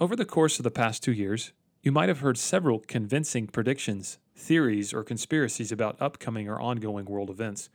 Over 0.00 0.16
the 0.16 0.24
course 0.24 0.58
of 0.58 0.64
the 0.64 0.72
past 0.72 1.04
two 1.04 1.12
years, 1.12 1.52
you 1.80 1.92
might 1.92 2.08
have 2.08 2.18
heard 2.18 2.36
several 2.36 2.80
convincing 2.80 3.46
predictions, 3.46 4.18
theories, 4.34 4.92
or 4.92 5.04
conspiracies 5.04 5.70
about 5.70 6.02
upcoming 6.02 6.48
or 6.48 6.60
ongoing 6.60 7.04
world 7.04 7.30
events. 7.30 7.68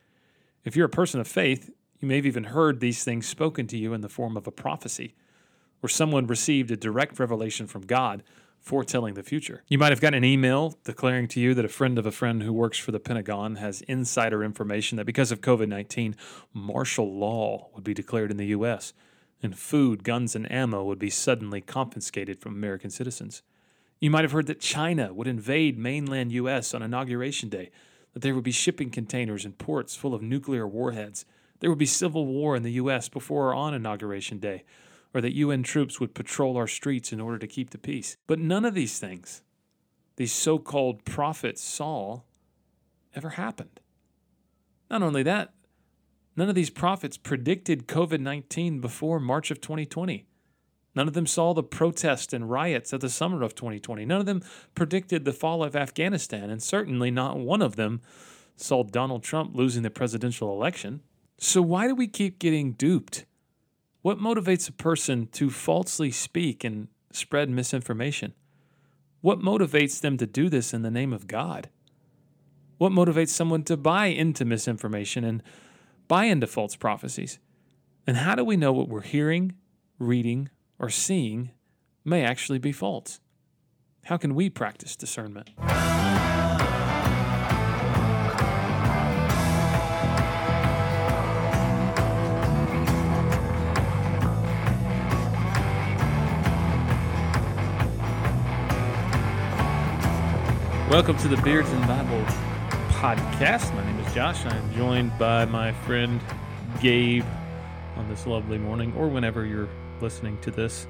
If 0.65 0.75
you're 0.75 0.87
a 0.87 0.89
person 0.89 1.21
of 1.21 1.29
faith, 1.29 1.69
you 2.01 2.09
may 2.09 2.17
have 2.17 2.25
even 2.25 2.45
heard 2.45 2.81
these 2.81 3.05
things 3.05 3.25
spoken 3.25 3.67
to 3.67 3.77
you 3.77 3.93
in 3.93 4.01
the 4.01 4.09
form 4.09 4.35
of 4.35 4.47
a 4.47 4.51
prophecy, 4.51 5.15
or 5.81 5.87
someone 5.87 6.27
received 6.27 6.71
a 6.71 6.75
direct 6.75 7.19
revelation 7.19 7.67
from 7.67 7.85
God 7.85 8.21
foretelling 8.59 9.13
the 9.13 9.23
future. 9.23 9.63
You 9.69 9.77
might 9.77 9.93
have 9.93 10.01
gotten 10.01 10.17
an 10.17 10.25
email 10.25 10.77
declaring 10.83 11.29
to 11.29 11.39
you 11.39 11.53
that 11.53 11.63
a 11.63 11.69
friend 11.69 11.97
of 11.97 12.05
a 12.05 12.11
friend 12.11 12.43
who 12.43 12.51
works 12.51 12.77
for 12.77 12.91
the 12.91 12.99
Pentagon 12.99 13.55
has 13.55 13.79
insider 13.83 14.43
information 14.43 14.97
that 14.97 15.05
because 15.05 15.31
of 15.31 15.39
COVID 15.39 15.69
19, 15.69 16.17
martial 16.53 17.17
law 17.17 17.69
would 17.73 17.85
be 17.85 17.93
declared 17.93 18.29
in 18.29 18.35
the 18.35 18.47
U.S., 18.47 18.91
and 19.41 19.57
food, 19.57 20.03
guns, 20.03 20.35
and 20.35 20.51
ammo 20.51 20.83
would 20.83 20.99
be 20.99 21.09
suddenly 21.09 21.61
confiscated 21.61 22.39
from 22.39 22.53
American 22.53 22.89
citizens. 22.89 23.41
You 23.99 24.09
might 24.09 24.23
have 24.23 24.31
heard 24.31 24.47
that 24.47 24.59
China 24.59 25.13
would 25.13 25.27
invade 25.27 25.77
mainland 25.77 26.31
U.S. 26.31 26.73
on 26.73 26.81
Inauguration 26.81 27.49
Day, 27.49 27.69
that 28.13 28.21
there 28.21 28.35
would 28.35 28.43
be 28.43 28.51
shipping 28.51 28.89
containers 28.89 29.45
and 29.45 29.57
ports 29.57 29.95
full 29.95 30.13
of 30.13 30.21
nuclear 30.21 30.67
warheads. 30.67 31.25
There 31.59 31.69
would 31.69 31.79
be 31.79 31.85
civil 31.85 32.25
war 32.25 32.55
in 32.55 32.63
the 32.63 32.73
U.S. 32.73 33.09
before 33.09 33.49
or 33.49 33.55
on 33.55 33.73
Inauguration 33.73 34.39
Day, 34.39 34.63
or 35.13 35.21
that 35.21 35.35
UN 35.35 35.63
troops 35.63 35.99
would 35.99 36.13
patrol 36.13 36.55
our 36.55 36.67
streets 36.67 37.11
in 37.11 37.19
order 37.19 37.37
to 37.37 37.47
keep 37.47 37.71
the 37.71 37.77
peace. 37.77 38.15
But 38.27 38.39
none 38.39 38.65
of 38.65 38.73
these 38.73 38.99
things, 38.99 39.41
these 40.15 40.33
so 40.33 40.59
called 40.59 41.03
prophets 41.03 41.61
saw, 41.61 42.21
ever 43.15 43.31
happened. 43.31 43.79
Not 44.89 45.03
only 45.03 45.23
that, 45.23 45.53
none 46.39 46.49
of 46.49 46.55
these 46.55 46.69
prophets 46.69 47.17
predicted 47.17 47.87
COVID 47.87 48.21
19 48.21 48.79
before 48.79 49.19
March 49.19 49.51
of 49.51 49.59
2020. 49.59 50.25
None 50.95 51.07
of 51.07 51.13
them 51.13 51.27
saw 51.27 51.53
the 51.53 51.61
protests 51.61 52.33
and 52.33 52.49
riots 52.49 52.93
of 52.93 53.01
the 53.01 53.09
summer 53.09 53.43
of 53.43 53.53
2020. 53.53 54.05
None 54.05 54.21
of 54.21 54.25
them 54.25 54.41
predicted 54.73 55.25
the 55.25 55.33
fall 55.33 55.63
of 55.63 55.75
Afghanistan, 55.75 56.49
and 56.49 56.63
certainly 56.63 57.11
not 57.11 57.37
one 57.37 57.61
of 57.61 57.75
them 57.75 58.01
saw 58.55 58.83
Donald 58.83 59.21
Trump 59.21 59.55
losing 59.55 59.83
the 59.83 59.89
presidential 59.89 60.51
election. 60.51 61.01
So, 61.37 61.61
why 61.61 61.87
do 61.87 61.93
we 61.93 62.07
keep 62.07 62.39
getting 62.39 62.71
duped? 62.71 63.25
What 64.01 64.17
motivates 64.17 64.67
a 64.69 64.73
person 64.73 65.27
to 65.33 65.49
falsely 65.49 66.09
speak 66.09 66.63
and 66.63 66.87
spread 67.11 67.49
misinformation? 67.49 68.33
What 69.21 69.39
motivates 69.39 69.99
them 69.99 70.17
to 70.17 70.25
do 70.25 70.49
this 70.49 70.73
in 70.73 70.81
the 70.81 70.91
name 70.91 71.11
of 71.11 71.27
God? 71.27 71.69
What 72.77 72.93
motivates 72.93 73.29
someone 73.29 73.63
to 73.63 73.75
buy 73.75 74.05
into 74.05 74.45
misinformation 74.45 75.25
and 75.25 75.43
buy 76.09 76.25
into 76.25 76.47
false 76.47 76.75
prophecies? 76.75 77.37
And 78.07 78.17
how 78.17 78.33
do 78.33 78.43
we 78.43 78.57
know 78.57 78.73
what 78.73 78.89
we're 78.89 79.01
hearing, 79.01 79.53
reading, 79.99 80.49
or 80.79 80.89
seeing 80.89 81.51
may 82.03 82.23
actually 82.23 82.57
be 82.57 82.71
false? 82.71 83.19
How 84.05 84.17
can 84.17 84.33
we 84.33 84.49
practice 84.49 84.95
discernment? 84.95 85.51
Welcome 100.89 101.17
to 101.17 101.27
the 101.27 101.39
Beards 101.43 101.69
and 101.69 101.87
Bible 101.87 102.25
podcast. 102.93 103.75
My 103.75 103.85
name 103.85 103.98
Josh. 104.13 104.45
I'm 104.45 104.73
joined 104.73 105.17
by 105.19 105.45
my 105.45 105.71
friend 105.71 106.19
Gabe 106.81 107.23
on 107.95 108.09
this 108.09 108.25
lovely 108.25 108.57
morning, 108.57 108.93
or 108.97 109.07
whenever 109.07 109.45
you're 109.45 109.69
listening 110.01 110.39
to 110.41 110.51
this. 110.51 110.87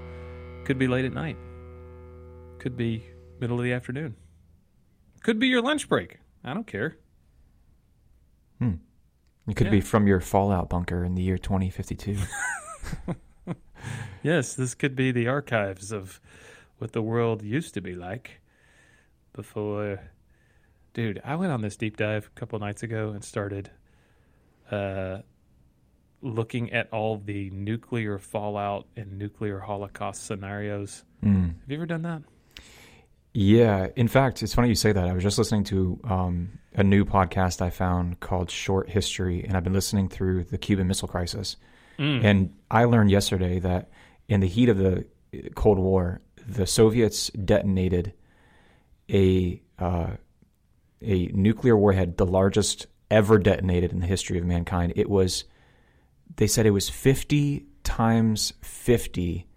Could 0.66 0.78
be 0.78 0.88
late 0.88 1.06
at 1.06 1.14
night, 1.14 1.38
could 2.60 2.78
be 2.78 3.04
middle 3.40 3.58
of 3.58 3.64
the 3.64 3.74
afternoon, 3.74 4.16
could 5.24 5.40
be 5.40 5.48
your 5.48 5.62
lunch 5.62 5.90
break. 5.90 6.18
I 6.44 6.54
don't 6.54 6.68
care. 6.68 6.98
Hmm. 8.60 8.74
It 9.48 9.56
could 9.56 9.68
Yeah. 9.68 9.72
be 9.72 9.82
from 9.82 10.06
your 10.08 10.20
Fallout 10.20 10.70
bunker 10.70 11.04
in 11.04 11.16
the 11.16 11.24
year 11.24 11.38
2052. 11.38 12.18
Yes, 14.22 14.54
this 14.54 14.76
could 14.76 14.98
be 14.98 15.14
the 15.14 15.30
archives 15.30 15.94
of 15.94 16.20
what 16.78 16.92
the 16.92 17.02
world 17.02 17.42
used 17.42 17.74
to 17.76 17.82
be 17.82 17.96
like 17.96 18.42
before. 19.32 20.12
Dude, 21.00 21.22
I 21.24 21.38
went 21.38 21.54
on 21.54 21.62
this 21.62 21.78
deep 21.78 21.96
dive 21.96 22.30
a 22.36 22.38
couple 22.38 22.60
nights 22.60 22.84
ago 22.84 23.12
and 23.12 23.24
started 23.24 23.72
uh, 24.70 25.20
looking 26.22 26.74
at 26.74 26.92
all 26.92 27.22
the 27.24 27.50
nuclear 27.52 28.18
fallout 28.18 28.86
and 28.98 29.18
nuclear 29.18 29.60
holocaust 29.60 30.26
scenarios. 30.26 31.06
Hmm. 31.24 31.44
Have 31.44 31.70
you 31.70 31.78
ever 31.78 31.86
done 31.86 32.02
that? 32.02 32.24
Yeah. 33.34 33.88
In 33.96 34.10
fact, 34.10 34.44
it's 34.44 34.54
funny 34.54 34.68
you 34.68 34.76
say 34.76 34.92
that. 34.92 35.08
I 35.08 35.14
was 35.14 35.24
just 35.24 35.38
listening 35.38 35.64
to 35.64 36.02
um, 36.04 36.60
a 36.74 36.84
new 36.84 37.06
podcast 37.06 37.62
I 37.62 37.70
found 37.70 38.20
called 38.20 38.52
Short 38.52 38.90
History, 38.90 39.46
and 39.46 39.56
I've 39.56 39.64
been 39.64 39.72
listening 39.72 40.10
through 40.10 40.44
the 40.44 40.58
Cuban 40.58 40.86
Missile 40.86 41.08
Crisis. 41.08 41.56
Mm. 41.98 42.26
And 42.26 42.54
I 42.70 42.84
learned 42.84 43.10
yesterday 43.10 43.60
that 43.60 43.90
in 44.28 44.42
the 44.42 44.48
heat 44.50 44.68
of 44.68 44.78
the 44.78 45.06
Cold 45.56 45.80
War, 45.80 46.20
the 46.46 46.68
Soviets 46.68 47.30
detonated 47.30 48.12
a 49.10 49.62
uh, 49.80 50.10
a 51.02 51.28
nuclear 51.28 51.76
warhead, 51.78 52.18
the 52.18 52.26
largest 52.26 52.88
ever 53.12 53.38
detonated 53.38 53.92
in 53.92 54.00
the 54.00 54.06
history 54.08 54.38
of 54.38 54.46
mankind. 54.46 54.94
It 54.96 55.10
was, 55.10 55.46
they 56.36 56.48
said, 56.48 56.66
it 56.66 56.72
was 56.72 56.90
fifty 56.90 57.66
times 57.84 58.54
fifty 58.62 59.48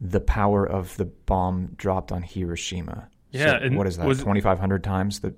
the 0.00 0.20
power 0.20 0.64
of 0.66 0.96
the 0.96 1.04
bomb 1.04 1.72
dropped 1.76 2.10
on 2.12 2.22
Hiroshima. 2.22 3.08
Yeah, 3.30 3.58
So 3.58 3.64
and 3.66 3.76
what 3.76 3.86
is 3.86 3.96
that? 3.98 4.18
Twenty 4.18 4.40
five 4.40 4.58
hundred 4.58 4.82
times 4.84 5.20
the. 5.20 5.34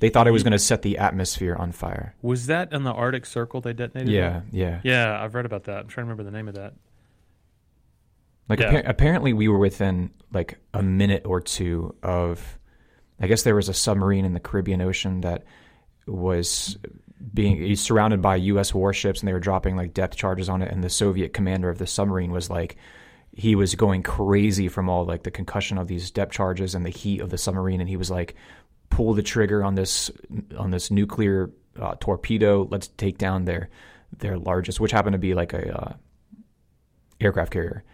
They 0.00 0.10
thought 0.10 0.28
it 0.28 0.30
was 0.30 0.44
going 0.44 0.52
to 0.52 0.60
set 0.60 0.82
the 0.82 0.98
atmosphere 0.98 1.56
on 1.56 1.72
fire. 1.72 2.14
Was 2.22 2.46
that 2.46 2.72
in 2.72 2.84
the 2.84 2.92
Arctic 2.92 3.26
Circle 3.26 3.62
they 3.62 3.72
detonated? 3.72 4.12
Yeah, 4.14 4.38
it? 4.38 4.42
yeah. 4.52 4.80
Yeah, 4.84 5.20
I've 5.20 5.34
read 5.34 5.44
about 5.44 5.64
that. 5.64 5.78
I'm 5.80 5.88
trying 5.88 6.06
to 6.06 6.10
remember 6.12 6.22
the 6.22 6.30
name 6.30 6.46
of 6.46 6.54
that. 6.54 6.74
Like 8.48 8.60
Yeah. 8.60 8.68
appa- 8.74 8.88
apparently 8.88 9.32
we 9.32 9.48
were 9.48 9.58
within 9.58 10.10
like 10.32 10.58
a 10.72 10.82
minute 10.82 11.22
or 11.26 11.40
two 11.40 11.94
of 12.02 12.57
I 13.20 13.26
guess 13.26 13.42
there 13.42 13.56
was 13.56 13.68
a 13.68 13.74
submarine 13.74 14.24
in 14.24 14.32
the 14.34 14.40
Caribbean 14.40 14.80
Ocean 14.80 15.22
that 15.22 15.44
was 16.06 16.78
being 17.34 17.74
surrounded 17.76 18.22
by 18.22 18.36
US 18.36 18.72
warships 18.72 19.20
and 19.20 19.28
they 19.28 19.32
were 19.32 19.40
dropping 19.40 19.76
like 19.76 19.92
depth 19.94 20.16
charges 20.16 20.48
on 20.48 20.62
it. 20.62 20.70
And 20.70 20.82
the 20.82 20.90
Soviet 20.90 21.32
commander 21.32 21.68
of 21.68 21.78
the 21.78 21.86
submarine 21.86 22.30
was 22.30 22.48
like 22.48 22.76
he 23.32 23.54
was 23.54 23.74
going 23.74 24.02
crazy 24.02 24.68
from 24.68 24.88
all 24.88 25.04
like 25.04 25.22
the 25.24 25.30
concussion 25.30 25.78
of 25.78 25.88
these 25.88 26.10
depth 26.10 26.32
charges 26.32 26.74
and 26.74 26.84
the 26.86 26.90
heat 26.90 27.20
of 27.20 27.30
the 27.30 27.38
submarine. 27.38 27.80
And 27.80 27.88
he 27.88 27.96
was 27.96 28.10
like 28.10 28.34
pull 28.90 29.14
the 29.14 29.22
trigger 29.22 29.62
on 29.64 29.74
this 29.74 30.10
on 30.56 30.70
this 30.70 30.90
nuclear 30.90 31.50
uh, 31.78 31.94
torpedo. 32.00 32.66
Let's 32.70 32.88
take 32.88 33.18
down 33.18 33.44
their 33.44 33.68
their 34.16 34.38
largest 34.38 34.80
which 34.80 34.92
happened 34.92 35.14
to 35.14 35.18
be 35.18 35.34
like 35.34 35.52
a 35.52 35.76
uh, 35.76 35.92
aircraft 37.20 37.52
carrier. 37.52 37.84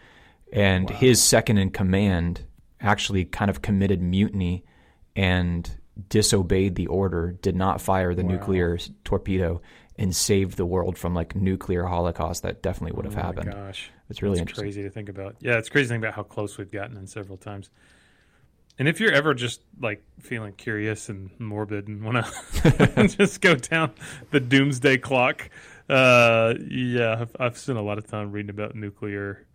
And 0.52 0.88
Wow. 0.90 0.96
his 0.96 1.22
second 1.22 1.58
in 1.58 1.70
command 1.70 2.42
actually 2.80 3.24
kind 3.24 3.50
of 3.50 3.62
committed 3.62 4.02
mutiny 4.02 4.64
and 5.16 5.70
disobeyed 6.08 6.74
the 6.74 6.86
order, 6.88 7.32
did 7.40 7.54
not 7.56 7.80
fire 7.80 8.14
the 8.14 8.22
Wow. 8.24 8.32
nuclear 8.32 8.78
torpedo, 9.04 9.60
and 9.96 10.14
saved 10.14 10.56
the 10.56 10.66
world 10.66 10.98
from 10.98 11.14
like 11.14 11.36
nuclear 11.36 11.84
holocaust 11.84 12.42
that 12.42 12.62
definitely 12.62 12.96
would 12.96 13.04
have 13.04 13.16
oh 13.16 13.22
happened. 13.22 13.52
Gosh. 13.52 13.90
It's 14.10 14.22
really 14.22 14.44
crazy 14.44 14.82
to 14.82 14.90
think 14.90 15.08
about. 15.08 15.36
Yeah, 15.40 15.56
it's 15.56 15.68
crazy 15.68 15.86
to 15.88 15.94
think 15.94 16.02
about 16.04 16.14
how 16.14 16.24
close 16.24 16.58
we've 16.58 16.70
gotten 16.70 16.96
in 16.96 17.06
several 17.06 17.38
times. 17.38 17.70
And 18.78 18.88
if 18.88 18.98
you're 18.98 19.12
ever 19.12 19.34
just 19.34 19.60
like 19.80 20.02
feeling 20.20 20.52
curious 20.54 21.08
and 21.08 21.30
morbid 21.38 21.86
and 21.86 22.02
want 22.02 22.26
to 22.26 23.06
just 23.16 23.40
go 23.40 23.54
down 23.54 23.92
the 24.30 24.40
doomsday 24.40 24.98
clock, 24.98 25.48
uh, 25.88 26.54
yeah, 26.68 27.18
I've, 27.20 27.36
I've 27.38 27.58
spent 27.58 27.78
a 27.78 27.82
lot 27.82 27.98
of 27.98 28.06
time 28.08 28.32
reading 28.32 28.50
about 28.50 28.74
nuclear 28.74 29.46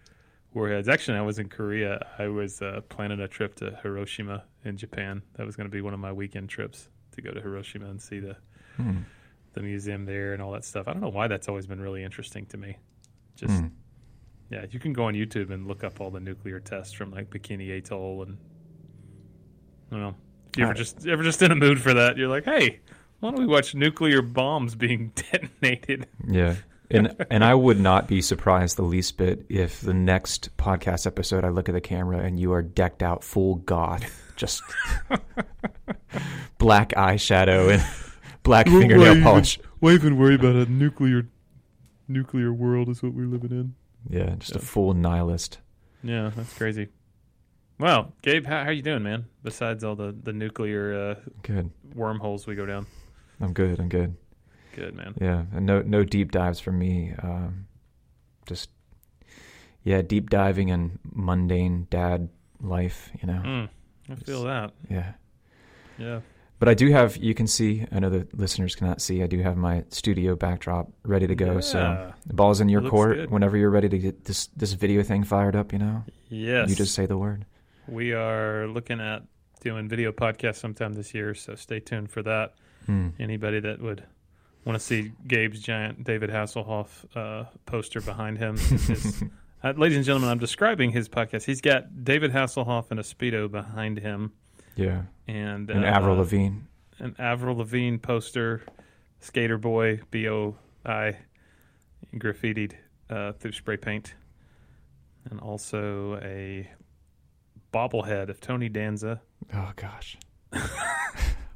warheads. 0.54 0.88
Actually, 0.90 1.18
I 1.18 1.22
was 1.22 1.40
in 1.40 1.50
Korea. 1.50 2.06
I 2.18 2.28
was 2.28 2.62
uh, 2.62 2.82
planning 2.90 3.20
a 3.20 3.28
trip 3.28 3.56
to 3.56 3.78
Hiroshima 3.84 4.44
in 4.66 4.78
Japan. 4.78 5.22
That 5.36 5.46
was 5.46 5.56
going 5.56 5.66
to 5.68 5.72
be 5.72 5.82
one 5.82 5.94
of 5.94 6.00
my 6.00 6.12
weekend 6.12 6.50
trips 6.50 6.90
to 7.16 7.22
go 7.22 7.32
to 7.32 7.40
Hiroshima 7.42 7.86
and 7.90 8.02
see 8.02 8.20
the 8.20 8.36
Hmm. 8.78 9.00
the 9.54 9.62
museum 9.62 10.06
there 10.06 10.34
and 10.34 10.42
all 10.42 10.52
that 10.52 10.64
stuff. 10.64 10.88
I 10.88 10.94
don't 10.94 11.02
know 11.02 11.10
why 11.10 11.28
that's 11.28 11.50
always 11.50 11.68
been 11.68 11.82
really 11.82 12.04
interesting 12.04 12.46
to 12.48 12.58
me. 12.58 12.78
Just 13.36 13.60
Hmm. 13.60 13.68
yeah, 14.50 14.66
you 14.72 14.80
can 14.80 14.94
go 14.94 15.06
on 15.06 15.16
YouTube 15.16 15.50
and 15.52 15.68
look 15.68 15.84
up 15.84 16.00
all 16.00 16.12
the 16.12 16.20
nuclear 16.22 16.60
tests 16.60 16.94
from 16.94 17.12
like 17.12 17.30
Bikini 17.30 17.78
Atoll 17.78 18.24
and 18.24 18.38
I 19.92 19.96
don't 19.96 20.02
know. 20.02 20.16
If 20.54 20.58
you 20.60 20.64
ever 20.66 20.74
just 20.74 21.06
ever 21.08 21.24
just 21.24 21.42
in 21.42 21.52
a 21.52 21.56
mood 21.56 21.82
for 21.82 21.94
that, 21.94 22.16
you're 22.18 22.28
like, 22.30 22.46
hey, 22.46 22.80
why 23.20 23.32
don't 23.32 23.40
we 23.40 23.48
watch 23.48 23.76
nuclear 23.76 24.22
bombs 24.22 24.76
being 24.76 25.12
detonated? 25.16 26.08
Yeah. 26.28 26.56
And 26.92 27.16
and 27.30 27.44
I 27.44 27.54
would 27.54 27.80
not 27.80 28.08
be 28.08 28.22
surprised 28.22 28.78
the 28.78 28.84
least 28.84 29.18
bit 29.18 29.46
if 29.48 29.82
the 29.82 29.94
next 29.94 30.56
podcast 30.58 31.06
episode 31.06 31.44
I 31.44 31.50
look 31.50 31.70
at 31.70 31.74
the 31.74 31.82
camera 31.82 32.20
and 32.20 32.40
you 32.40 32.52
are 32.54 32.64
decked 32.64 33.04
out 33.04 33.24
full 33.24 33.56
goth, 33.56 34.34
just 34.36 34.64
black 36.58 36.90
eyeshadow 36.90 37.74
and 37.74 37.86
black 38.44 38.68
fingernail 38.68 39.22
polish. 39.22 39.60
Why 39.80 39.92
even 39.92 40.18
worry 40.18 40.36
about 40.36 40.56
a 40.56 40.66
nuclear 40.66 41.28
nuclear 42.08 42.52
world 42.52 42.90
is 42.90 43.04
what 43.04 43.14
we're 43.14 43.28
living 43.28 43.52
in. 43.52 43.76
Yeah, 44.10 44.36
just 44.40 44.56
a 44.56 44.60
full 44.60 44.94
nihilist. 44.94 45.60
Yeah, 46.04 46.32
that's 46.36 46.58
crazy. 46.58 46.88
Well, 47.78 48.14
Gabe, 48.24 48.46
how, 48.46 48.64
how 48.64 48.72
you 48.72 48.82
doing, 48.82 49.04
man? 49.04 49.26
Besides 49.44 49.84
all 49.84 49.96
the 49.96 50.16
the 50.24 50.34
nuclear 50.34 50.94
uh, 51.12 51.16
Good. 51.44 51.70
wormholes 51.94 52.48
we 52.48 52.56
go 52.56 52.66
down. 52.66 52.88
I'm 53.40 53.54
good. 53.54 53.80
I'm 53.80 53.90
good. 53.90 54.16
Good, 54.76 54.96
man. 54.96 55.14
Yeah, 55.20 55.44
and 55.54 55.66
no 55.66 55.82
no 55.82 56.04
deep 56.04 56.32
dives 56.32 56.60
for 56.60 56.72
me. 56.72 57.14
Um, 57.22 57.68
just 58.46 58.70
yeah, 59.84 60.02
deep 60.02 60.30
diving 60.30 60.70
in 60.70 61.00
mundane 61.04 61.88
dad 61.90 62.30
life. 62.62 63.10
You 63.22 63.28
know. 63.28 63.42
Mm, 63.44 63.70
I 64.12 64.16
feel 64.16 64.44
that. 64.44 64.72
Yeah. 64.90 65.14
Yeah. 65.98 66.20
But 66.60 66.68
I 66.68 66.74
do 66.74 66.92
have. 66.92 67.16
You 67.18 67.34
can 67.34 67.48
see. 67.48 67.86
I 67.92 68.00
know 68.00 68.10
the 68.10 68.28
listeners 68.34 68.76
cannot 68.76 69.02
see. 69.02 69.24
I 69.24 69.28
do 69.28 69.40
have 69.42 69.56
my 69.56 69.86
studio 69.90 70.36
backdrop 70.36 70.90
ready 71.04 71.26
to 71.26 71.36
go. 71.36 71.62
So 71.62 72.12
the 72.26 72.34
ball's 72.34 72.60
in 72.60 72.68
your 72.70 72.82
Looks 72.82 72.92
court. 72.92 73.16
good. 73.16 73.32
Whenever 73.32 73.56
you're 73.58 73.70
ready 73.70 73.88
to 73.90 73.98
get 73.98 74.26
this 74.26 74.48
this 74.48 74.74
video 74.74 75.02
thing 75.04 75.24
fired 75.24 75.56
up, 75.56 75.72
you 75.72 75.80
know, 75.80 76.04
Yes. 76.28 76.70
you 76.70 76.76
just 76.76 76.94
say 76.94 77.06
the 77.06 77.18
word. 77.18 77.46
We 77.88 78.14
are 78.14 78.68
looking 78.68 79.00
at 79.00 79.24
doing 79.62 79.88
video 79.88 80.12
podcasts 80.12 80.58
sometime 80.58 80.94
this 80.94 81.14
year, 81.14 81.34
so 81.34 81.56
stay 81.56 81.80
tuned 81.80 82.12
for 82.12 82.22
that. 82.24 82.54
Hmm. 82.86 83.10
Anybody 83.20 83.60
that 83.62 83.82
would 83.82 84.04
want 84.66 84.78
to 84.80 84.84
see 84.86 85.12
Gabe's 85.28 85.62
giant 85.62 86.04
David 86.04 86.30
Hasselhoff 86.30 86.88
uh, 87.16 87.46
poster 87.66 88.02
behind 88.02 88.38
him. 88.38 88.56
is- 88.90 89.24
uh, 89.64 89.74
ladies 89.76 89.98
and 89.98 90.06
gentlemen, 90.06 90.30
I'm 90.30 90.40
describing 90.40 90.92
his 90.92 91.10
podcast. 91.10 91.44
He's 91.44 91.62
got 91.62 92.04
David 92.04 92.32
Hasselhoff 92.32 92.92
and 92.92 93.00
a 93.00 93.04
Speedo 93.04 93.50
behind 93.52 94.00
him. 94.00 94.32
Yeah. 94.76 95.04
And, 95.28 95.70
And 95.70 95.84
uh, 95.84 95.88
Avril 95.88 96.16
Lavigne. 96.18 96.60
an 97.00 97.16
Avril 97.20 97.58
Lavigne 97.58 97.98
poster, 97.98 98.62
Skater 99.20 99.58
Boy, 99.58 100.00
B 100.12 100.30
O 100.30 100.56
I, 100.86 101.18
graffitied 102.16 102.74
uh, 103.10 103.34
through 103.34 103.52
spray 103.52 103.76
paint, 103.78 104.14
and 105.30 105.40
also 105.42 106.16
a 106.24 106.70
bobblehead 107.74 108.30
of 108.30 108.40
Tony 108.40 108.70
Danza 108.70 109.22
Oh 109.54 109.72
gosh. 109.76 110.18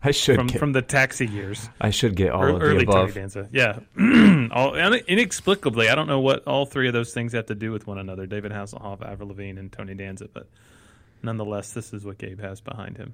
I 0.03 0.11
should 0.11 0.35
from 0.35 0.47
get, 0.47 0.59
from 0.59 0.71
the 0.73 0.81
Taxi 0.81 1.25
years, 1.25 1.69
I 1.79 1.89
should 1.89 2.15
get 2.15 2.31
all 2.31 2.43
Ear- 2.43 2.49
of 2.49 2.59
the 2.59 2.65
early 2.65 2.85
Tony. 2.85 3.11
Danza. 3.11 3.47
Yeah, 3.51 3.79
all 4.51 4.75
inexplicably, 4.75 5.89
I 5.89 5.95
don't 5.95 6.07
know 6.07 6.19
what 6.19 6.45
all 6.45 6.65
three 6.65 6.87
of 6.87 6.93
those 6.93 7.13
things 7.13 7.33
have 7.33 7.45
to 7.47 7.55
do 7.55 7.71
with 7.71 7.87
one 7.87 7.97
another: 7.97 8.25
David 8.25 8.51
Hasselhoff, 8.51 9.01
Avril 9.01 9.29
Lavigne, 9.29 9.59
and 9.59 9.71
Tony 9.71 9.93
Danza. 9.93 10.27
But 10.33 10.49
nonetheless, 11.21 11.73
this 11.73 11.93
is 11.93 12.05
what 12.05 12.17
Gabe 12.17 12.41
has 12.41 12.59
behind 12.61 12.97
him. 12.97 13.13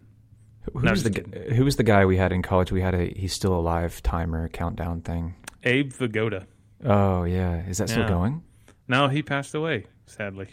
Who 0.73 0.79
was 0.89 1.03
the 1.03 1.53
who 1.55 1.63
was 1.63 1.75
the 1.77 1.83
guy 1.83 2.05
we 2.05 2.17
had 2.17 2.31
in 2.31 2.41
college? 2.41 2.71
We 2.71 2.81
had 2.81 2.93
a 2.95 3.05
he's 3.05 3.33
still 3.33 3.53
alive 3.53 4.01
timer 4.03 4.49
countdown 4.49 5.01
thing. 5.01 5.35
Abe 5.63 5.91
Vigoda. 5.91 6.45
Oh 6.83 7.23
yeah, 7.23 7.65
is 7.67 7.77
that 7.77 7.89
still 7.89 8.07
going? 8.07 8.43
No, 8.87 9.07
he 9.07 9.21
passed 9.21 9.53
away, 9.53 9.85
sadly. 10.07 10.47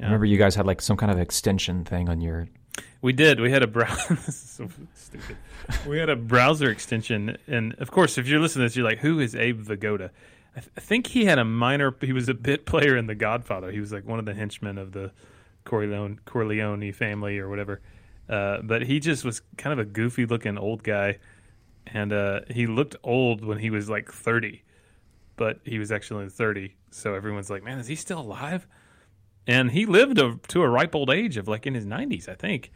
I 0.00 0.04
remember 0.04 0.26
you 0.26 0.38
guys 0.38 0.54
had 0.54 0.66
like 0.66 0.80
some 0.80 0.96
kind 0.96 1.10
of 1.10 1.18
extension 1.18 1.84
thing 1.84 2.08
on 2.08 2.20
your. 2.20 2.48
We 3.00 3.12
did. 3.12 3.40
We 3.40 3.50
had 3.50 3.62
a 3.62 3.66
browser. 3.66 4.14
this 4.26 4.28
is 4.28 4.50
so 4.50 4.68
stupid. 4.94 5.36
We 5.86 5.98
had 5.98 6.08
a 6.08 6.16
browser 6.16 6.70
extension, 6.70 7.36
and 7.46 7.74
of 7.78 7.90
course, 7.90 8.18
if 8.18 8.26
you're 8.26 8.40
listening 8.40 8.64
to 8.64 8.68
this, 8.68 8.76
you're 8.76 8.84
like, 8.84 8.98
"Who 8.98 9.20
is 9.20 9.34
Abe 9.34 9.60
Vigoda?" 9.60 10.10
I, 10.56 10.60
th- 10.60 10.72
I 10.76 10.80
think 10.80 11.08
he 11.08 11.24
had 11.24 11.38
a 11.38 11.44
minor. 11.44 11.94
He 12.00 12.12
was 12.12 12.28
a 12.28 12.34
bit 12.34 12.66
player 12.66 12.96
in 12.96 13.06
The 13.06 13.14
Godfather. 13.14 13.70
He 13.70 13.80
was 13.80 13.92
like 13.92 14.06
one 14.06 14.18
of 14.18 14.24
the 14.24 14.34
henchmen 14.34 14.78
of 14.78 14.92
the 14.92 15.12
Corleone 15.64 16.20
Corleone 16.24 16.92
family 16.92 17.38
or 17.38 17.48
whatever. 17.48 17.80
Uh, 18.28 18.58
but 18.62 18.82
he 18.82 19.00
just 19.00 19.24
was 19.24 19.42
kind 19.56 19.72
of 19.72 19.78
a 19.78 19.88
goofy 19.88 20.26
looking 20.26 20.58
old 20.58 20.82
guy, 20.82 21.18
and 21.86 22.12
uh, 22.12 22.40
he 22.50 22.66
looked 22.66 22.96
old 23.02 23.44
when 23.44 23.58
he 23.58 23.70
was 23.70 23.88
like 23.88 24.12
30, 24.12 24.62
but 25.36 25.60
he 25.64 25.78
was 25.78 25.90
actually 25.90 26.28
30. 26.28 26.74
So 26.90 27.14
everyone's 27.14 27.50
like, 27.50 27.62
"Man, 27.62 27.78
is 27.78 27.86
he 27.86 27.94
still 27.94 28.20
alive?" 28.20 28.66
And 29.48 29.70
he 29.70 29.86
lived 29.86 30.18
a, 30.18 30.38
to 30.48 30.62
a 30.62 30.68
ripe 30.68 30.94
old 30.94 31.10
age 31.10 31.38
of 31.38 31.48
like 31.48 31.66
in 31.66 31.74
his 31.74 31.86
90s, 31.86 32.28
I 32.28 32.34
think. 32.34 32.70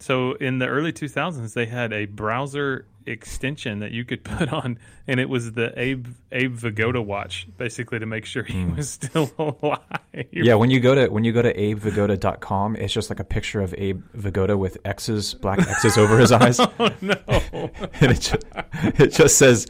So 0.00 0.34
in 0.34 0.60
the 0.60 0.68
early 0.68 0.92
2000s, 0.92 1.54
they 1.54 1.66
had 1.66 1.92
a 1.92 2.06
browser 2.06 2.86
extension 3.04 3.80
that 3.80 3.90
you 3.90 4.04
could 4.04 4.22
put 4.38 4.52
on, 4.52 4.78
and 5.08 5.18
it 5.18 5.28
was 5.28 5.52
the 5.52 5.76
Abe 5.76 6.06
Abe 6.30 6.56
Vigoda 6.56 7.04
watch, 7.04 7.48
basically 7.56 7.98
to 7.98 8.06
make 8.06 8.24
sure 8.24 8.44
he 8.44 8.62
hmm. 8.62 8.76
was 8.76 8.90
still 9.02 9.32
alive. 9.38 9.80
Yeah, 10.30 10.54
when 10.54 10.70
you 10.70 10.78
go 10.78 10.94
to 10.94 11.08
when 11.08 11.24
you 11.24 11.32
go 11.32 11.42
to 11.42 11.52
abevigoda.com, 11.52 12.76
it's 12.76 12.92
just 12.92 13.10
like 13.10 13.18
a 13.18 13.24
picture 13.24 13.60
of 13.60 13.74
Abe 13.76 14.04
Vigoda 14.16 14.56
with 14.56 14.78
X's, 14.84 15.34
black 15.34 15.58
X's 15.58 15.98
over 15.98 16.16
his 16.16 16.30
eyes, 16.32 16.60
Oh 16.60 16.90
no! 17.00 17.16
and 18.00 18.12
it 18.12 18.20
just, 18.20 18.44
it 19.00 19.08
just 19.08 19.36
says 19.36 19.66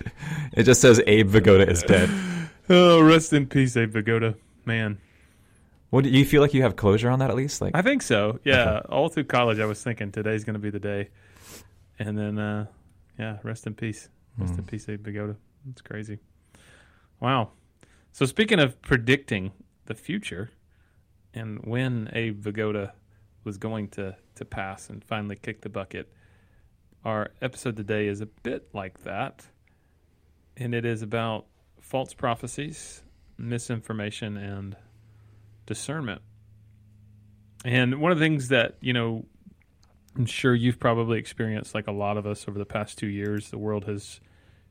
it 0.52 0.64
just 0.64 0.82
says 0.82 1.00
Abe 1.06 1.30
Vigoda 1.30 1.66
is 1.66 1.82
dead. 1.84 2.10
oh, 2.68 3.00
rest 3.00 3.32
in 3.32 3.46
peace, 3.46 3.78
Abe 3.78 3.94
Vigoda. 3.94 4.34
Man, 4.66 4.98
What 5.90 6.04
do 6.04 6.10
you 6.10 6.24
feel 6.24 6.42
like 6.42 6.52
you 6.52 6.62
have 6.62 6.76
closure 6.76 7.08
on 7.08 7.18
that 7.20 7.30
at 7.30 7.36
least? 7.36 7.60
Like 7.60 7.74
I 7.74 7.82
think 7.82 8.02
so. 8.02 8.38
Yeah, 8.44 8.80
all 8.88 9.08
through 9.08 9.24
college, 9.24 9.58
I 9.58 9.64
was 9.66 9.82
thinking 9.82 10.12
today's 10.12 10.44
going 10.44 10.54
to 10.54 10.60
be 10.60 10.70
the 10.70 10.78
day, 10.78 11.08
and 11.98 12.16
then 12.16 12.38
uh, 12.38 12.66
yeah, 13.18 13.38
rest 13.42 13.66
in 13.66 13.74
peace, 13.74 14.08
rest 14.36 14.58
in 14.58 14.64
peace, 14.64 14.88
Abe 14.88 15.06
Vigoda. 15.06 15.36
That's 15.64 15.80
crazy. 15.80 16.18
Wow. 17.20 17.50
So 18.12 18.26
speaking 18.26 18.60
of 18.60 18.80
predicting 18.82 19.52
the 19.86 19.94
future, 19.94 20.50
and 21.32 21.64
when 21.64 22.10
Abe 22.12 22.42
Vigoda 22.42 22.92
was 23.44 23.56
going 23.56 23.88
to 23.90 24.16
to 24.34 24.44
pass 24.44 24.90
and 24.90 25.02
finally 25.02 25.36
kick 25.36 25.62
the 25.62 25.68
bucket, 25.70 26.12
our 27.04 27.30
episode 27.40 27.76
today 27.76 28.08
is 28.08 28.20
a 28.20 28.26
bit 28.26 28.68
like 28.74 29.04
that, 29.04 29.46
and 30.56 30.74
it 30.74 30.84
is 30.84 31.00
about 31.00 31.46
false 31.80 32.12
prophecies, 32.12 33.02
misinformation, 33.38 34.36
and 34.36 34.76
discernment. 35.68 36.22
And 37.64 38.00
one 38.00 38.10
of 38.10 38.18
the 38.18 38.24
things 38.24 38.48
that, 38.48 38.76
you 38.80 38.92
know, 38.92 39.26
I'm 40.16 40.26
sure 40.26 40.54
you've 40.54 40.80
probably 40.80 41.18
experienced, 41.18 41.74
like 41.74 41.86
a 41.86 41.92
lot 41.92 42.16
of 42.16 42.26
us 42.26 42.48
over 42.48 42.58
the 42.58 42.64
past 42.64 42.98
two 42.98 43.06
years, 43.06 43.50
the 43.50 43.58
world 43.58 43.84
has 43.84 44.20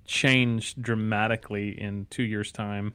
changed 0.06 0.82
dramatically 0.82 1.80
in 1.80 2.08
two 2.10 2.24
years' 2.24 2.52
time. 2.52 2.94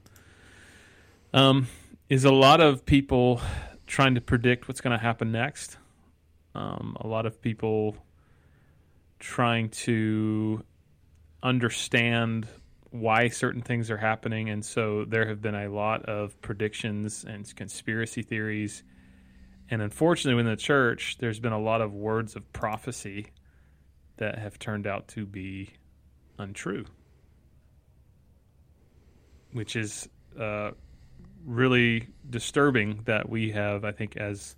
Um, 1.33 1.69
is 2.09 2.25
a 2.25 2.33
lot 2.33 2.61
of 2.61 2.85
people 2.85 3.41
trying 3.87 4.17
to 4.17 4.21
predict 4.21 4.69
what's 4.69 4.81
going 4.81 4.99
to 4.99 5.03
happen 5.03 5.33
next. 5.33 5.79
Um, 6.55 6.97
a 7.01 7.07
lot 7.07 7.25
of 7.25 7.41
people 7.41 7.97
trying 9.19 9.71
to 9.71 10.63
understand 11.43 12.49
why 12.93 13.29
certain 13.29 13.63
things 13.63 13.91
are 13.91 13.97
happening. 13.97 14.51
And 14.51 14.65
so 14.65 15.05
there 15.07 15.27
have 15.27 15.41
been 15.41 15.55
a 15.55 15.69
lot 15.69 16.05
of 16.05 16.41
predictions 16.43 17.25
and 17.25 17.55
conspiracy 17.57 18.23
theories. 18.23 18.83
And 19.71 19.81
unfortunately, 19.81 20.35
within 20.35 20.53
the 20.53 20.61
church, 20.61 21.17
there's 21.19 21.41
been 21.41 21.55
a 21.55 21.59
lot 21.59 21.81
of 21.81 21.95
words 21.95 22.37
of 22.37 22.53
prophecy 22.53 23.29
that 24.19 24.39
have 24.39 24.59
turned 24.59 24.87
out 24.87 25.09
to 25.09 25.25
be 25.25 25.71
untrue, 26.39 26.85
which 29.53 29.75
is 29.75 30.09
uh, 30.39 30.73
really 31.47 32.09
disturbing 32.29 33.01
that 33.07 33.27
we 33.27 33.53
have, 33.53 33.87
I 33.87 33.93
think, 33.93 34.19
as 34.19 34.55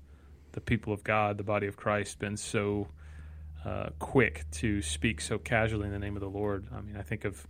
the 0.53 0.61
people 0.61 0.93
of 0.93 1.05
God, 1.05 1.39
the 1.39 1.45
body 1.45 1.69
of 1.69 1.77
Christ, 1.77 2.19
been 2.19 2.37
so 2.37 2.89
uh, 3.65 3.91
quick 4.01 4.45
to 4.53 4.83
speak 4.83 5.21
so 5.21 5.39
casually 5.39 5.87
in 5.87 5.93
the 5.93 5.99
name 6.01 6.17
of 6.17 6.21
the 6.21 6.29
Lord. 6.29 6.67
I 6.75 6.81
mean, 6.81 6.97
I 6.97 7.03
think 7.03 7.25
of 7.25 7.47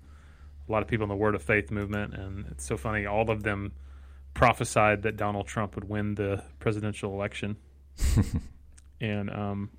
a 0.69 0.73
lot 0.73 0.83
of 0.83 0.89
people 0.89 1.05
in 1.05 1.09
the 1.09 1.17
Word 1.17 1.35
of 1.35 1.43
Faith 1.43 1.71
movement, 1.71 2.15
and 2.15 2.47
it's 2.51 2.65
so 2.65 2.77
funny. 2.77 3.07
All 3.07 3.31
of 3.31 3.43
them 3.43 3.73
prophesied 4.33 5.03
that 5.03 5.17
Donald 5.17 5.47
Trump 5.47 5.75
would 5.75 5.89
win 5.89 6.15
the 6.15 6.43
presidential 6.59 7.13
election, 7.13 7.57
and 9.01 9.31
um, 9.31 9.71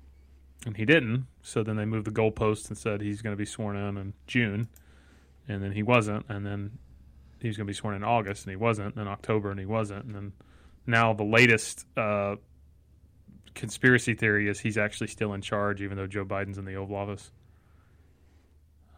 and 0.64 0.76
he 0.76 0.84
didn't. 0.84 1.26
So 1.42 1.62
then 1.62 1.76
they 1.76 1.84
moved 1.84 2.06
the 2.06 2.10
goalpost 2.10 2.68
and 2.68 2.78
said 2.78 3.00
he's 3.00 3.22
going 3.22 3.32
to 3.32 3.38
be 3.38 3.46
sworn 3.46 3.76
in 3.76 3.96
in 3.96 4.14
June, 4.26 4.68
and 5.48 5.62
then 5.62 5.72
he 5.72 5.82
wasn't, 5.82 6.24
and 6.28 6.46
then 6.46 6.78
he 7.40 7.48
was 7.48 7.56
going 7.56 7.66
to 7.66 7.70
be 7.70 7.76
sworn 7.76 7.94
in 7.94 8.04
August, 8.04 8.44
and 8.44 8.50
he 8.50 8.56
wasn't, 8.56 8.94
and 8.94 9.06
then 9.06 9.08
October, 9.08 9.50
and 9.50 9.60
he 9.60 9.66
wasn't, 9.66 10.04
and 10.04 10.14
then 10.14 10.32
now 10.86 11.12
the 11.12 11.24
latest 11.24 11.84
uh, 11.96 12.36
conspiracy 13.54 14.14
theory 14.14 14.48
is 14.48 14.60
he's 14.60 14.78
actually 14.78 15.08
still 15.08 15.34
in 15.34 15.42
charge, 15.42 15.82
even 15.82 15.96
though 15.96 16.06
Joe 16.06 16.24
Biden's 16.24 16.58
in 16.58 16.64
the 16.64 16.74
Oval 16.74 16.96
Office. 16.96 17.30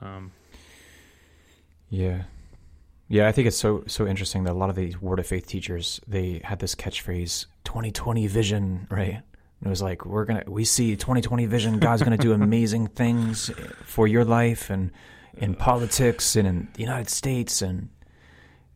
Um, 0.01 0.33
Yeah. 1.91 2.23
Yeah, 3.09 3.27
I 3.27 3.33
think 3.33 3.49
it's 3.49 3.57
so 3.57 3.85
so 3.87 4.07
interesting 4.07 4.45
that 4.45 4.53
a 4.53 4.59
lot 4.59 4.69
of 4.69 4.77
these 4.77 5.01
word 5.01 5.19
of 5.19 5.27
faith 5.27 5.47
teachers 5.47 6.01
they 6.07 6.43
had 6.45 6.59
this 6.59 6.75
catchphrase 6.75 7.47
2020 7.65 8.27
vision, 8.27 8.87
right? 8.91 9.15
And 9.15 9.67
it 9.67 9.69
was 9.69 9.81
like 9.81 10.05
we're 10.05 10.27
going 10.27 10.45
to 10.45 10.51
we 10.51 10.65
see 10.65 10.95
2020 10.95 11.47
vision, 11.47 11.79
God's 11.79 12.03
going 12.03 12.17
to 12.17 12.23
do 12.23 12.33
amazing 12.33 12.87
things 13.01 13.51
for 13.85 14.07
your 14.07 14.25
life 14.25 14.69
and 14.69 14.91
in 15.35 15.55
politics 15.55 16.37
and 16.37 16.47
in 16.47 16.69
the 16.75 16.83
United 16.83 17.09
States 17.09 17.63
and 17.63 17.89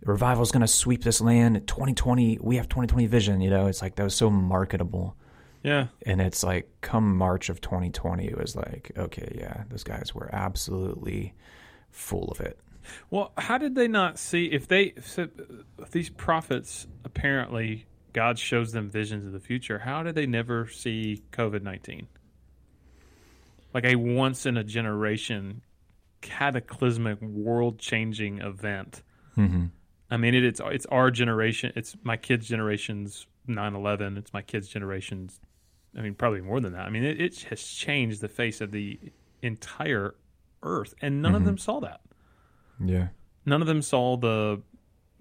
revival's 0.03 0.51
going 0.51 0.63
to 0.63 0.69
sweep 0.69 1.05
this 1.05 1.21
land. 1.21 1.67
2020, 1.67 2.39
we 2.41 2.57
have 2.57 2.69
2020 2.69 3.07
vision, 3.07 3.41
you 3.41 3.51
know. 3.51 3.67
It's 3.67 3.83
like 3.83 3.97
that 3.97 4.05
was 4.05 4.15
so 4.15 4.31
marketable. 4.31 5.15
yeah, 5.63 5.89
And 6.07 6.23
it's 6.23 6.43
like 6.43 6.71
come 6.81 7.17
March 7.17 7.51
of 7.51 7.61
2020 7.61 8.29
it 8.29 8.39
was 8.39 8.57
like 8.57 8.93
okay, 8.97 9.37
yeah, 9.39 9.65
those 9.69 9.85
guys 9.85 10.15
were 10.15 10.31
absolutely 10.33 11.35
full 11.91 12.31
of 12.31 12.41
it. 12.41 12.59
Well, 13.11 13.33
how 13.39 13.59
did 13.59 13.75
they 13.75 13.89
not 13.89 14.19
see 14.19 14.47
if 14.47 14.69
they 14.69 14.95
so 15.03 15.29
these 15.91 16.09
prophets 16.11 16.87
apparently 17.05 17.87
God 18.13 18.39
shows 18.39 18.73
them 18.73 18.91
visions 18.91 19.25
of 19.25 19.33
the 19.33 19.41
future. 19.41 19.79
How 19.79 20.03
did 20.03 20.15
they 20.15 20.27
never 20.27 20.69
see 20.69 21.23
COVID 21.33 21.63
19? 21.63 22.07
Like 23.73 23.85
a 23.87 23.97
once 23.97 24.45
in 24.45 24.57
a 24.57 24.65
generation 24.65 25.63
cataclysmic 26.21 27.21
world 27.21 27.79
changing 27.79 28.41
event. 28.41 29.03
Mm-hmm. 29.37 29.67
I 30.11 30.17
mean, 30.19 30.35
it, 30.35 30.45
it's 30.45 30.61
it's 30.63 30.87
our 30.87 31.11
generation. 31.11 31.73
It's 31.75 31.97
my 32.03 32.17
kids' 32.19 32.49
generation's 32.49 33.27
9/11. 33.49 34.19
It's 34.19 34.33
my 34.33 34.43
kids' 34.43 34.69
generation's. 34.69 35.41
I 35.97 36.03
mean, 36.03 36.15
probably 36.15 36.41
more 36.43 36.61
than 36.61 36.73
that. 36.75 36.83
I 36.83 36.91
mean, 36.91 37.05
it, 37.05 37.21
it 37.21 37.43
has 37.45 37.63
changed 37.63 38.21
the 38.21 38.29
face 38.29 38.61
of 38.61 38.73
the 38.73 38.99
entire 39.43 40.15
earth, 40.63 40.95
and 41.01 41.21
none 41.23 41.35
of 41.35 41.43
Mhm. 41.43 41.47
them 41.47 41.59
saw 41.59 41.81
that. 41.81 42.01
Yeah. 42.85 43.09
None 43.45 43.61
of 43.61 43.67
them 43.69 43.83
saw 43.83 44.17
the, 44.17 44.63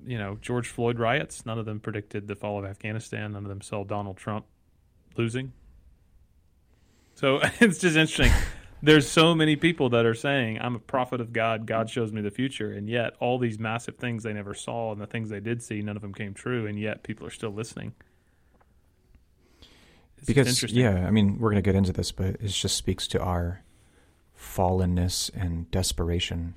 you 0.06 0.18
know, 0.18 0.38
George 0.42 0.68
Floyd 0.68 1.00
riots. 1.00 1.46
None 1.46 1.58
of 1.58 1.66
them 1.66 1.80
predicted 1.80 2.28
the 2.28 2.36
fall 2.36 2.60
of 2.60 2.66
Afghanistan. 2.66 3.34
None 3.34 3.44
of 3.44 3.50
them 3.50 3.62
saw 3.62 3.84
Donald 3.84 4.18
Trump 4.18 4.46
losing. 5.18 5.54
So 7.16 7.40
it's 7.60 7.80
just 7.80 7.96
interesting. 7.96 8.32
There's 8.84 9.08
so 9.08 9.36
many 9.36 9.56
people 9.56 9.90
that 9.90 10.08
are 10.08 10.16
saying, 10.16 10.58
I'm 10.60 10.76
a 10.76 10.80
prophet 10.80 11.22
of 11.22 11.32
God. 11.32 11.68
God 11.68 11.88
shows 11.88 12.12
me 12.12 12.22
the 12.22 12.32
future. 12.32 12.72
And 12.72 12.90
yet, 12.90 13.14
all 13.20 13.38
these 13.38 13.60
massive 13.60 13.98
things 13.98 14.24
they 14.24 14.34
never 14.34 14.56
saw 14.56 14.92
and 14.92 15.00
the 15.00 15.06
things 15.06 15.30
they 15.30 15.40
did 15.40 15.62
see, 15.62 15.84
none 15.84 15.96
of 15.96 16.02
them 16.02 16.16
came 16.16 16.34
true. 16.34 16.66
And 16.66 16.80
yet, 16.80 17.04
people 17.04 17.28
are 17.28 17.32
still 17.32 17.52
listening. 17.52 17.94
It's 20.18 20.26
because 20.26 20.48
interesting. 20.48 20.80
yeah, 20.80 21.06
I 21.06 21.12
mean, 21.12 21.38
we're 21.38 21.52
going 21.52 21.62
to 21.64 21.68
get 21.68 21.76
into 21.76 21.94
this, 21.94 22.12
but 22.12 22.38
it 22.42 22.48
just 22.48 22.76
speaks 22.76 23.08
to 23.10 23.22
our 23.22 23.62
fallenness 24.36 25.30
and 25.36 25.70
desperation 25.70 26.56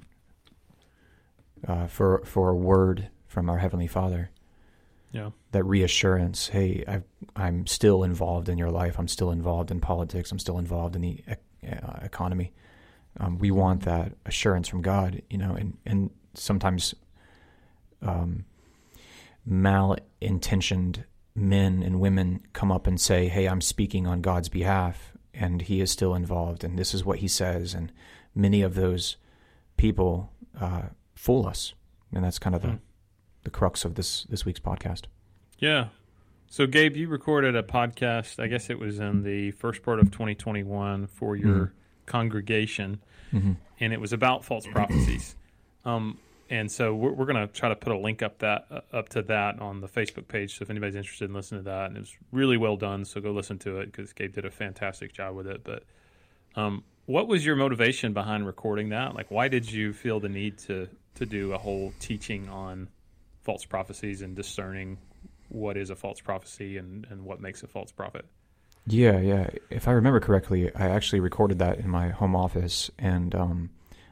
uh, 1.67 1.87
for 1.87 2.23
for 2.25 2.51
a 2.51 2.57
word 2.57 3.09
from 3.27 3.49
our 3.49 3.59
heavenly 3.59 3.87
Father. 3.87 4.31
Yeah. 5.13 5.31
That 5.53 5.65
reassurance. 5.65 6.49
Hey, 6.49 6.85
I, 6.89 7.03
I'm 7.37 7.67
still 7.67 8.03
involved 8.03 8.49
in 8.49 8.59
your 8.59 8.71
life. 8.71 8.99
I'm 8.99 9.07
still 9.07 9.31
involved 9.31 9.71
in 9.71 9.81
politics. 9.81 10.33
I'm 10.33 10.41
still 10.41 10.59
involved 10.59 10.97
in 10.97 11.03
the 11.03 11.09
e- 11.09 11.69
uh, 11.71 12.01
economy. 12.03 12.53
Um, 13.21 13.39
we 13.39 13.53
want 13.53 13.83
that 13.83 14.13
assurance 14.27 14.67
from 14.67 14.83
God, 14.83 15.23
you 15.31 15.39
know, 15.39 15.55
and 15.55 15.79
and 15.87 16.11
sometimes 16.35 16.95
um, 18.03 18.45
malintentioned 19.49 21.05
men 21.37 21.83
and 21.83 22.01
women 22.01 22.41
come 22.53 22.73
up 22.73 22.89
and 22.89 23.01
say, 23.01 23.29
"Hey, 23.29 23.47
I'm 23.47 23.61
speaking 23.61 24.07
on 24.09 24.21
God's 24.21 24.49
behalf, 24.49 25.13
and 25.33 25.63
He 25.63 25.81
is 25.81 25.93
still 25.93 26.15
involved, 26.15 26.65
and 26.65 26.77
this 26.77 26.93
is 26.93 27.05
what 27.05 27.21
He 27.21 27.29
says." 27.29 27.73
And 27.73 27.93
many 28.35 28.63
of 28.63 28.75
those 28.75 29.17
people 29.77 30.33
uh, 30.61 30.89
fool 31.25 31.47
us, 31.47 31.73
and 32.13 32.23
that's 32.25 32.39
kind 32.39 32.55
of 32.55 32.61
the 32.63 32.69
Hmm. 32.69 32.77
the 33.45 33.51
crux 33.51 33.85
of 33.85 33.95
this 33.95 34.25
this 34.25 34.45
week's 34.45 34.61
podcast. 34.61 35.05
Yeah. 35.59 35.89
So, 36.49 36.67
Gabe, 36.67 36.97
you 36.97 37.09
recorded 37.09 37.57
a 37.57 37.63
podcast, 37.63 38.39
I 38.43 38.47
guess 38.47 38.69
it 38.71 38.79
was 38.79 38.99
in 38.99 39.23
the 39.23 39.51
first 39.53 39.83
part 39.83 39.99
of 40.01 40.11
2021 40.11 41.07
for 41.07 41.35
your 41.37 41.55
Mhm. 41.67 41.71
congregation, 42.07 43.01
Mm-hmm. 43.33 43.53
and 43.81 43.93
it 43.93 44.01
was 44.01 44.13
about 44.13 44.45
false 44.45 44.67
prophecies. 44.67 45.37
Um, 45.85 46.19
and 46.51 46.71
so 46.71 46.95
we're, 46.95 47.13
we're 47.13 47.25
going 47.27 47.47
to 47.49 47.53
try 47.53 47.69
to 47.71 47.75
put 47.77 47.93
a 47.93 47.99
link 47.99 48.23
up 48.23 48.39
that 48.41 48.67
uh, 48.71 48.81
up 48.93 49.09
to 49.11 49.23
that 49.23 49.59
on 49.61 49.81
the 49.81 49.89
Facebook 49.89 50.29
page. 50.29 50.57
So 50.59 50.63
if 50.63 50.71
anybody's 50.71 50.95
interested 50.95 51.29
in 51.29 51.35
listening 51.35 51.63
to 51.63 51.71
that, 51.71 51.87
and 51.89 51.97
it 51.97 52.01
was 52.01 52.15
really 52.33 52.57
well 52.59 52.77
done, 52.77 53.05
so 53.07 53.21
go 53.21 53.33
listen 53.33 53.59
to 53.61 53.79
it 53.81 53.87
because 53.87 54.13
Gabe 54.13 54.33
did 54.35 54.45
a 54.45 54.51
fantastic 54.51 55.13
job 55.15 55.35
with 55.35 55.47
it. 55.47 55.65
But 55.65 55.85
um, 56.55 56.85
what 57.07 57.27
was 57.29 57.45
your 57.45 57.57
motivation 57.57 58.13
behind 58.13 58.47
recording 58.47 58.91
that? 58.91 59.15
Like, 59.15 59.31
why 59.31 59.49
did 59.49 59.73
you 59.73 59.93
feel 59.93 60.21
the 60.21 60.29
need 60.29 60.59
to 60.69 60.89
to 61.15 61.27
do 61.27 61.53
a 61.53 61.59
whole 61.59 61.93
teaching 62.01 62.49
on 62.49 62.89
false 63.43 63.65
prophecies 63.65 64.23
and 64.23 64.35
discerning 64.35 64.99
what 65.49 65.77
is 65.77 65.91
a 65.91 65.97
false 65.97 66.21
prophecy 66.21 66.79
and, 66.79 67.07
and 67.11 67.25
what 67.25 67.41
makes 67.41 67.63
a 67.63 67.67
false 67.67 67.93
prophet? 67.93 68.25
Yeah, 68.87 69.19
yeah. 69.21 69.51
If 69.71 69.89
I 69.89 69.93
remember 69.93 70.21
correctly, 70.21 70.75
I 70.75 70.89
actually 70.89 71.21
recorded 71.21 71.59
that 71.61 71.79
in 71.79 71.89
my 71.89 72.09
home 72.09 72.37
office, 72.37 72.91
and 72.99 73.35
um, 73.35 73.71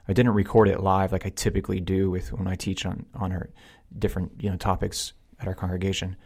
I 0.09 0.13
didn't 0.13 0.33
record 0.33 0.69
it 0.69 0.81
live 0.81 1.13
like 1.13 1.27
I 1.27 1.31
typically 1.31 1.81
do 1.81 2.11
with 2.11 2.33
when 2.33 2.47
I 2.47 2.55
teach 2.55 2.87
on 2.87 3.05
on 3.15 3.33
our 3.33 3.51
different 3.99 4.33
you 4.41 4.51
know 4.51 4.57
topics 4.57 5.13
at 5.41 5.47
our 5.47 5.55
congregation. 5.55 6.17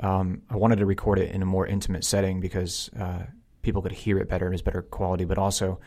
Um, 0.00 0.42
I 0.50 0.56
wanted 0.56 0.76
to 0.76 0.86
record 0.86 1.18
it 1.18 1.30
in 1.30 1.40
a 1.40 1.46
more 1.46 1.66
intimate 1.66 2.04
setting 2.04 2.40
because 2.40 2.90
uh, 3.00 3.22
people 3.62 3.80
could 3.80 3.92
hear 3.92 4.18
it 4.18 4.28
better 4.28 4.44
and 4.44 4.54
it's 4.54 4.62
better 4.62 4.82
quality. 4.82 5.24
But 5.24 5.38
also, 5.38 5.80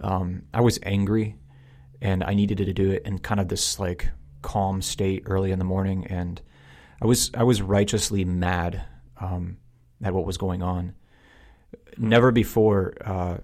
um, 0.00 0.42
I 0.54 0.60
was 0.60 0.78
angry, 0.84 1.34
and 2.00 2.22
I 2.22 2.34
needed 2.34 2.58
to 2.58 2.72
do 2.72 2.90
it 2.90 3.02
in 3.04 3.18
kind 3.18 3.40
of 3.40 3.48
this 3.48 3.78
like 3.78 4.10
calm 4.42 4.82
state 4.82 5.24
early 5.26 5.50
in 5.50 5.58
the 5.58 5.64
morning, 5.64 6.06
and 6.06 6.40
I 7.02 7.06
was 7.06 7.30
I 7.34 7.42
was 7.44 7.62
righteously 7.62 8.24
mad 8.24 8.84
um, 9.20 9.58
at 10.02 10.14
what 10.14 10.26
was 10.26 10.36
going 10.36 10.62
on 10.62 10.94
never 11.98 12.30
before 12.30 12.94
uh, 13.04 13.38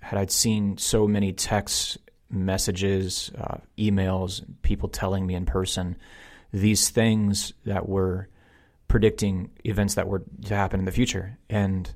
had 0.00 0.18
I 0.18 0.26
seen 0.26 0.78
so 0.78 1.06
many 1.06 1.32
texts, 1.32 1.98
messages, 2.30 3.30
uh, 3.38 3.58
emails, 3.78 4.42
people 4.62 4.88
telling 4.88 5.26
me 5.26 5.34
in 5.34 5.46
person 5.46 5.96
these 6.52 6.90
things 6.90 7.52
that 7.64 7.88
were 7.88 8.28
predicting 8.88 9.50
events 9.64 9.94
that 9.94 10.06
were 10.06 10.22
to 10.44 10.54
happen 10.54 10.80
in 10.80 10.86
the 10.86 10.92
future, 10.92 11.38
and 11.48 11.94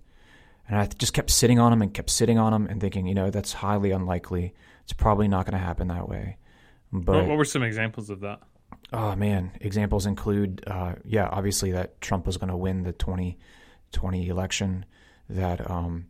and 0.69 0.79
I 0.79 0.87
just 0.87 1.13
kept 1.13 1.31
sitting 1.31 1.59
on 1.59 1.71
them 1.71 1.83
and 1.83 1.93
kept 1.93 2.11
sitting 2.11 2.39
on 2.39 2.53
them 2.53 2.67
and 2.67 2.81
thinking, 2.81 3.07
you 3.07 3.15
know, 3.15 3.31
that's 3.31 3.53
highly 3.53 3.93
unlikely. 3.93 4.55
It's 4.87 4.93
probably 4.93 5.27
not 5.27 5.47
going 5.47 5.59
to 5.59 5.65
happen 5.65 5.89
that 5.89 6.09
way. 6.09 6.37
But 6.93 7.17
what, 7.17 7.27
what 7.27 7.39
were 7.39 7.45
some 7.45 7.65
examples 7.65 8.09
of 8.09 8.21
that? 8.21 8.39
Oh 8.93 9.17
man, 9.17 9.51
examples 9.61 10.07
include, 10.07 10.63
uh, 10.65 10.95
yeah, 11.05 11.29
obviously 11.29 11.73
that 11.73 12.01
Trump 12.01 12.25
was 12.25 12.37
going 12.37 12.51
to 12.51 12.57
win 12.57 12.85
the 12.85 12.93
2020 12.93 14.29
election, 14.29 14.85
that 15.29 15.69
um, 15.69 16.07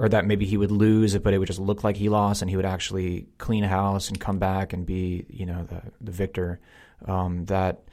or 0.00 0.08
that 0.08 0.26
maybe 0.26 0.46
he 0.46 0.56
would 0.56 0.72
lose, 0.72 1.16
but 1.18 1.32
it 1.32 1.38
would 1.38 1.46
just 1.46 1.60
look 1.60 1.84
like 1.84 1.96
he 1.96 2.08
lost, 2.08 2.42
and 2.42 2.50
he 2.50 2.56
would 2.56 2.64
actually 2.64 3.28
clean 3.38 3.62
house 3.62 4.08
and 4.08 4.18
come 4.18 4.40
back 4.40 4.72
and 4.72 4.84
be, 4.84 5.24
you 5.28 5.46
know, 5.46 5.62
the 5.62 5.80
the 6.00 6.10
victor. 6.10 6.58
Um, 7.06 7.44
that 7.44 7.84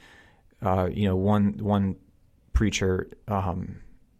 uh, 0.60 0.88
you 0.92 1.06
know, 1.06 1.14
one 1.14 1.58
one 1.58 1.94
preacher 2.52 3.08
um, 3.28 3.76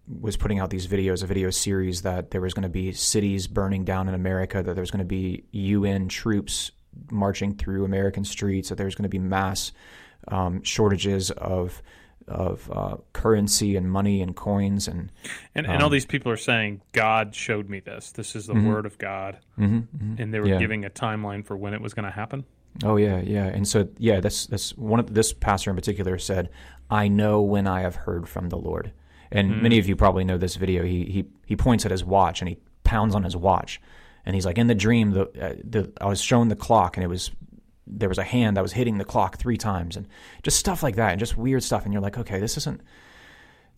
was 0.09 0.37
putting 0.37 0.59
out 0.59 0.71
these 0.71 0.87
videos, 0.87 1.23
a 1.23 1.27
video 1.27 1.51
series 1.51 2.03
that 2.03 2.31
there 2.31 2.41
was 2.41 2.55
going 2.55 2.63
to 2.63 2.69
be 2.69 2.93
cities 2.93 3.47
burning 3.47 3.85
down 3.85 4.09
in 4.09 4.15
America, 4.15 4.63
that 4.63 4.75
there 4.75 4.83
was 4.83 4.91
going 4.91 5.01
to 5.01 5.05
be 5.05 5.45
UN 5.53 6.09
troops 6.09 6.71
marching 7.11 7.55
through 7.55 7.85
American 7.85 8.25
streets, 8.25 8.69
that 8.71 8.77
there 8.77 8.87
was 8.87 8.95
going 8.95 9.05
to 9.05 9.09
be 9.09 9.19
mass 9.19 9.73
um, 10.29 10.63
shortages 10.63 11.31
of 11.33 11.83
of 12.27 12.71
uh, 12.71 12.97
currency 13.15 13.75
and 13.75 13.91
money 13.91 14.21
and 14.21 14.37
coins 14.37 14.87
and 14.87 15.11
And, 15.55 15.67
and 15.67 15.81
all 15.81 15.87
Um, 15.87 15.93
these 15.93 16.05
people 16.05 16.31
are 16.31 16.37
saying, 16.37 16.83
God 16.93 17.35
showed 17.35 17.71
me 17.71 17.81
this. 17.81 18.13
This 18.13 18.37
is 18.37 18.47
the 18.49 18.53
Mhm. 18.53 18.65
word 18.67 18.85
of 18.85 18.99
God. 18.99 19.39
Mhm, 19.59 19.87
And 20.19 20.35
they 20.35 20.39
were 20.39 20.49
Yeah. 20.49 20.59
giving 20.59 20.85
a 20.85 20.91
timeline 20.91 21.43
for 21.43 21.57
when 21.57 21.73
it 21.73 21.81
was 21.81 21.95
going 21.95 22.05
to 22.05 22.11
happen. 22.11 22.45
Oh 22.85 22.97
yeah, 22.97 23.21
yeah. 23.23 23.47
And 23.47 23.67
so 23.67 23.89
yeah, 23.97 24.21
that's 24.21 24.45
that's 24.47 24.77
one 24.77 25.01
of 25.01 25.15
this 25.15 25.33
pastor 25.33 25.71
in 25.71 25.77
particular 25.77 26.19
said, 26.19 26.51
"I 26.91 27.09
know 27.09 27.41
when 27.41 27.67
I 27.67 27.81
have 27.81 27.97
heard 27.97 28.29
from 28.29 28.51
the 28.51 28.59
Lord." 28.59 28.93
And 29.31 29.51
Mm. 29.53 29.63
many 29.63 29.79
of 29.79 29.89
you 29.89 29.97
probably 29.97 30.25
know 30.25 30.39
this 30.39 30.57
video. 30.57 30.85
He 30.85 31.05
he 31.05 31.25
he 31.47 31.57
points 31.57 31.85
at 31.85 31.91
his 31.91 32.05
watch 32.05 32.41
and 32.41 32.49
he 32.49 32.59
pounds 32.85 33.15
on 33.15 33.23
his 33.25 33.37
watch, 33.37 33.81
and 34.25 34.35
he's 34.35 34.47
like, 34.47 34.59
"In 34.59 34.67
the 34.69 34.75
dream, 34.75 35.11
the 35.11 35.23
uh, 35.23 35.55
the 35.65 35.93
I 36.01 36.07
was 36.07 36.21
shown 36.21 36.49
the 36.49 36.57
clock, 36.57 36.97
and 36.97 37.05
it 37.05 37.09
was 37.09 37.31
there 37.87 38.09
was 38.09 38.19
a 38.19 38.25
hand 38.25 38.57
that 38.57 38.63
was 38.63 38.73
hitting 38.73 38.99
the 38.99 39.05
clock 39.05 39.39
three 39.39 39.57
times, 39.57 39.97
and 39.97 40.07
just 40.43 40.59
stuff 40.59 40.83
like 40.83 40.97
that, 40.97 41.11
and 41.13 41.21
just 41.21 41.37
weird 41.37 41.63
stuff." 41.63 41.85
And 41.85 41.93
you're 41.93 42.03
like, 42.03 42.19
"Okay, 42.19 42.39
this 42.41 42.57
isn't." 42.57 42.81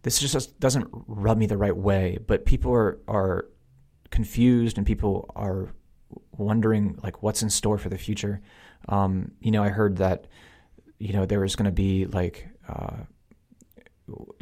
This 0.02 0.18
just 0.18 0.58
doesn't 0.58 0.88
rub 1.06 1.36
me 1.36 1.44
the 1.46 1.58
right 1.58 1.76
way, 1.76 2.18
but 2.26 2.46
people 2.46 2.72
are, 2.72 2.98
are 3.06 3.44
confused 4.10 4.78
and 4.78 4.86
people 4.86 5.30
are 5.36 5.68
wondering 6.38 6.98
like 7.02 7.22
what's 7.22 7.42
in 7.42 7.50
store 7.50 7.76
for 7.76 7.90
the 7.90 7.98
future. 7.98 8.40
Um, 8.88 9.32
you 9.40 9.50
know, 9.50 9.62
I 9.62 9.68
heard 9.68 9.98
that 9.98 10.26
you 10.98 11.12
know 11.12 11.26
there 11.26 11.40
was 11.40 11.54
going 11.54 11.66
to 11.66 11.70
be 11.72 12.06
like 12.06 12.48
uh, 12.66 12.96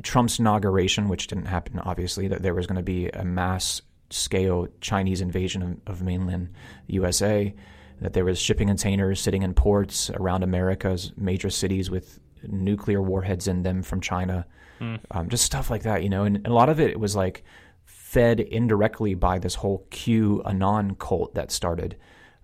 Trump's 0.03 0.39
inauguration, 0.39 1.09
which 1.09 1.27
didn't 1.27 1.47
happen, 1.47 1.79
obviously. 1.81 2.29
That 2.29 2.43
there 2.43 2.55
was 2.55 2.67
going 2.67 2.77
to 2.77 2.83
be 2.83 3.09
a 3.09 3.25
mass 3.25 3.83
scale 4.11 4.69
Chinese 4.81 5.21
invasion 5.21 5.81
of, 5.87 5.95
of 5.95 6.03
mainland 6.03 6.51
USA. 6.87 7.55
That 8.01 8.13
there 8.13 8.25
was 8.25 8.39
shipping 8.39 8.69
containers 8.69 9.21
sitting 9.21 9.43
in 9.43 9.55
ports 9.55 10.11
around 10.11 10.45
America's 10.45 11.13
major 11.17 11.51
cities 11.51 11.91
with 11.91 12.21
nuclear 12.45 13.03
warheads 13.03 13.49
in 13.49 13.63
them 13.63 13.83
from 13.83 14.01
China. 14.01 14.47
Mm. 14.81 15.01
Um, 15.11 15.29
just 15.29 15.45
stuff 15.45 15.71
like 15.71 15.83
that, 15.83 16.03
you 16.05 16.09
know. 16.09 16.25
And, 16.25 16.37
and 16.37 16.47
a 16.47 16.53
lot 16.53 16.69
of 16.69 16.79
it 16.79 16.99
was 17.01 17.17
like 17.17 17.45
fed 17.85 18.39
indirectly 18.41 19.15
by 19.15 19.39
this 19.39 19.57
whole 19.57 19.87
Q 19.91 20.43
Anon 20.45 20.95
cult 20.95 21.35
that 21.35 21.51
started 21.51 21.97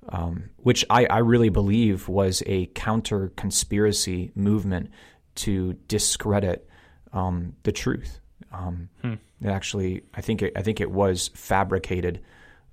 um, 0.08 0.50
which 0.58 0.84
I, 0.90 1.06
I 1.06 1.18
really 1.18 1.48
believe 1.48 2.08
was 2.08 2.42
a 2.46 2.66
counter 2.66 3.32
conspiracy 3.36 4.32
movement 4.34 4.90
to 5.36 5.74
discredit 5.88 6.68
um, 7.14 7.54
the 7.62 7.72
truth. 7.72 8.20
Um, 8.52 8.90
Hmm. 9.00 9.14
It 9.40 9.48
actually, 9.48 10.02
I 10.14 10.20
think 10.20 10.42
it, 10.42 10.52
I 10.56 10.62
think 10.62 10.80
it 10.80 10.90
was 10.90 11.28
fabricated 11.34 12.20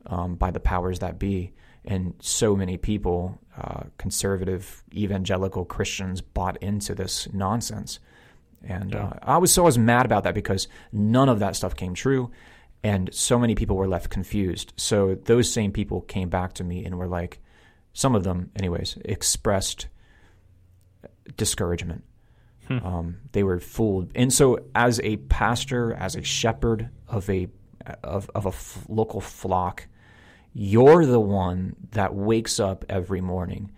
um, 0.06 0.36
by 0.36 0.52
the 0.52 0.60
powers 0.60 1.00
that 1.00 1.18
be, 1.20 1.54
and 1.86 2.14
so 2.20 2.56
many 2.56 2.78
people, 2.78 3.40
uh, 3.58 3.84
conservative, 3.98 4.84
evangelical 4.94 5.64
Christians, 5.66 6.22
bought 6.22 6.58
into 6.64 6.94
this 6.96 7.28
nonsense. 7.34 8.00
And 8.64 8.92
Yeah. 8.92 9.06
uh, 9.06 9.20
I 9.24 9.38
was 9.38 9.52
so 9.52 9.64
I 9.64 9.66
was 9.66 9.78
mad 9.78 10.06
about 10.06 10.24
that 10.24 10.36
because 10.36 10.68
none 10.92 11.30
of 11.30 11.40
that 11.40 11.56
stuff 11.56 11.76
came 11.76 11.94
true, 11.94 12.32
and 12.84 13.10
so 13.14 13.38
many 13.40 13.56
people 13.56 13.76
were 13.76 13.88
left 13.88 14.10
confused. 14.10 14.74
So 14.78 15.16
those 15.16 15.52
same 15.52 15.72
people 15.72 16.02
came 16.02 16.30
back 16.30 16.54
to 16.54 16.64
me 16.64 16.86
and 16.86 16.98
were 16.98 17.08
like, 17.08 17.40
some 17.94 18.16
of 18.16 18.24
them, 18.24 18.52
anyways, 18.56 18.98
expressed 19.04 19.88
discouragement. 21.38 22.04
Um, 22.80 23.18
they 23.32 23.44
were 23.44 23.60
fooled, 23.60 24.12
and 24.16 24.32
so 24.32 24.60
as 24.74 25.00
a 25.02 25.18
pastor, 25.18 25.94
as 25.94 26.16
a 26.16 26.24
shepherd 26.24 26.90
of 27.08 27.30
a 27.30 27.48
of 28.04 28.30
of 28.36 28.46
a 28.46 28.50
f- 28.50 28.86
local 28.88 29.22
flock, 29.22 29.88
you're 30.54 31.06
the 31.06 31.20
one 31.20 31.76
that 31.92 32.14
wakes 32.14 32.60
up 32.60 32.86
every 32.90 33.22
morning 33.22 33.72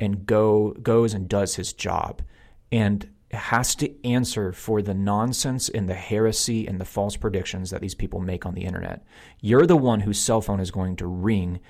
and 0.00 0.26
go 0.26 0.70
goes 0.82 1.14
and 1.14 1.28
does 1.28 1.54
his 1.56 1.72
job, 1.72 2.22
and 2.70 3.08
has 3.30 3.74
to 3.76 4.06
answer 4.06 4.52
for 4.52 4.82
the 4.82 4.94
nonsense 4.94 5.68
and 5.68 5.88
the 5.88 5.94
heresy 5.94 6.66
and 6.66 6.80
the 6.80 6.84
false 6.84 7.16
predictions 7.16 7.70
that 7.70 7.80
these 7.80 7.94
people 7.94 8.20
make 8.20 8.44
on 8.44 8.54
the 8.54 8.64
internet. 8.64 9.04
You're 9.40 9.66
the 9.66 9.76
one 9.76 10.00
whose 10.00 10.18
cell 10.18 10.42
phone 10.42 10.60
is 10.60 10.70
going 10.70 10.96
to 10.96 11.06
ring 11.06 11.60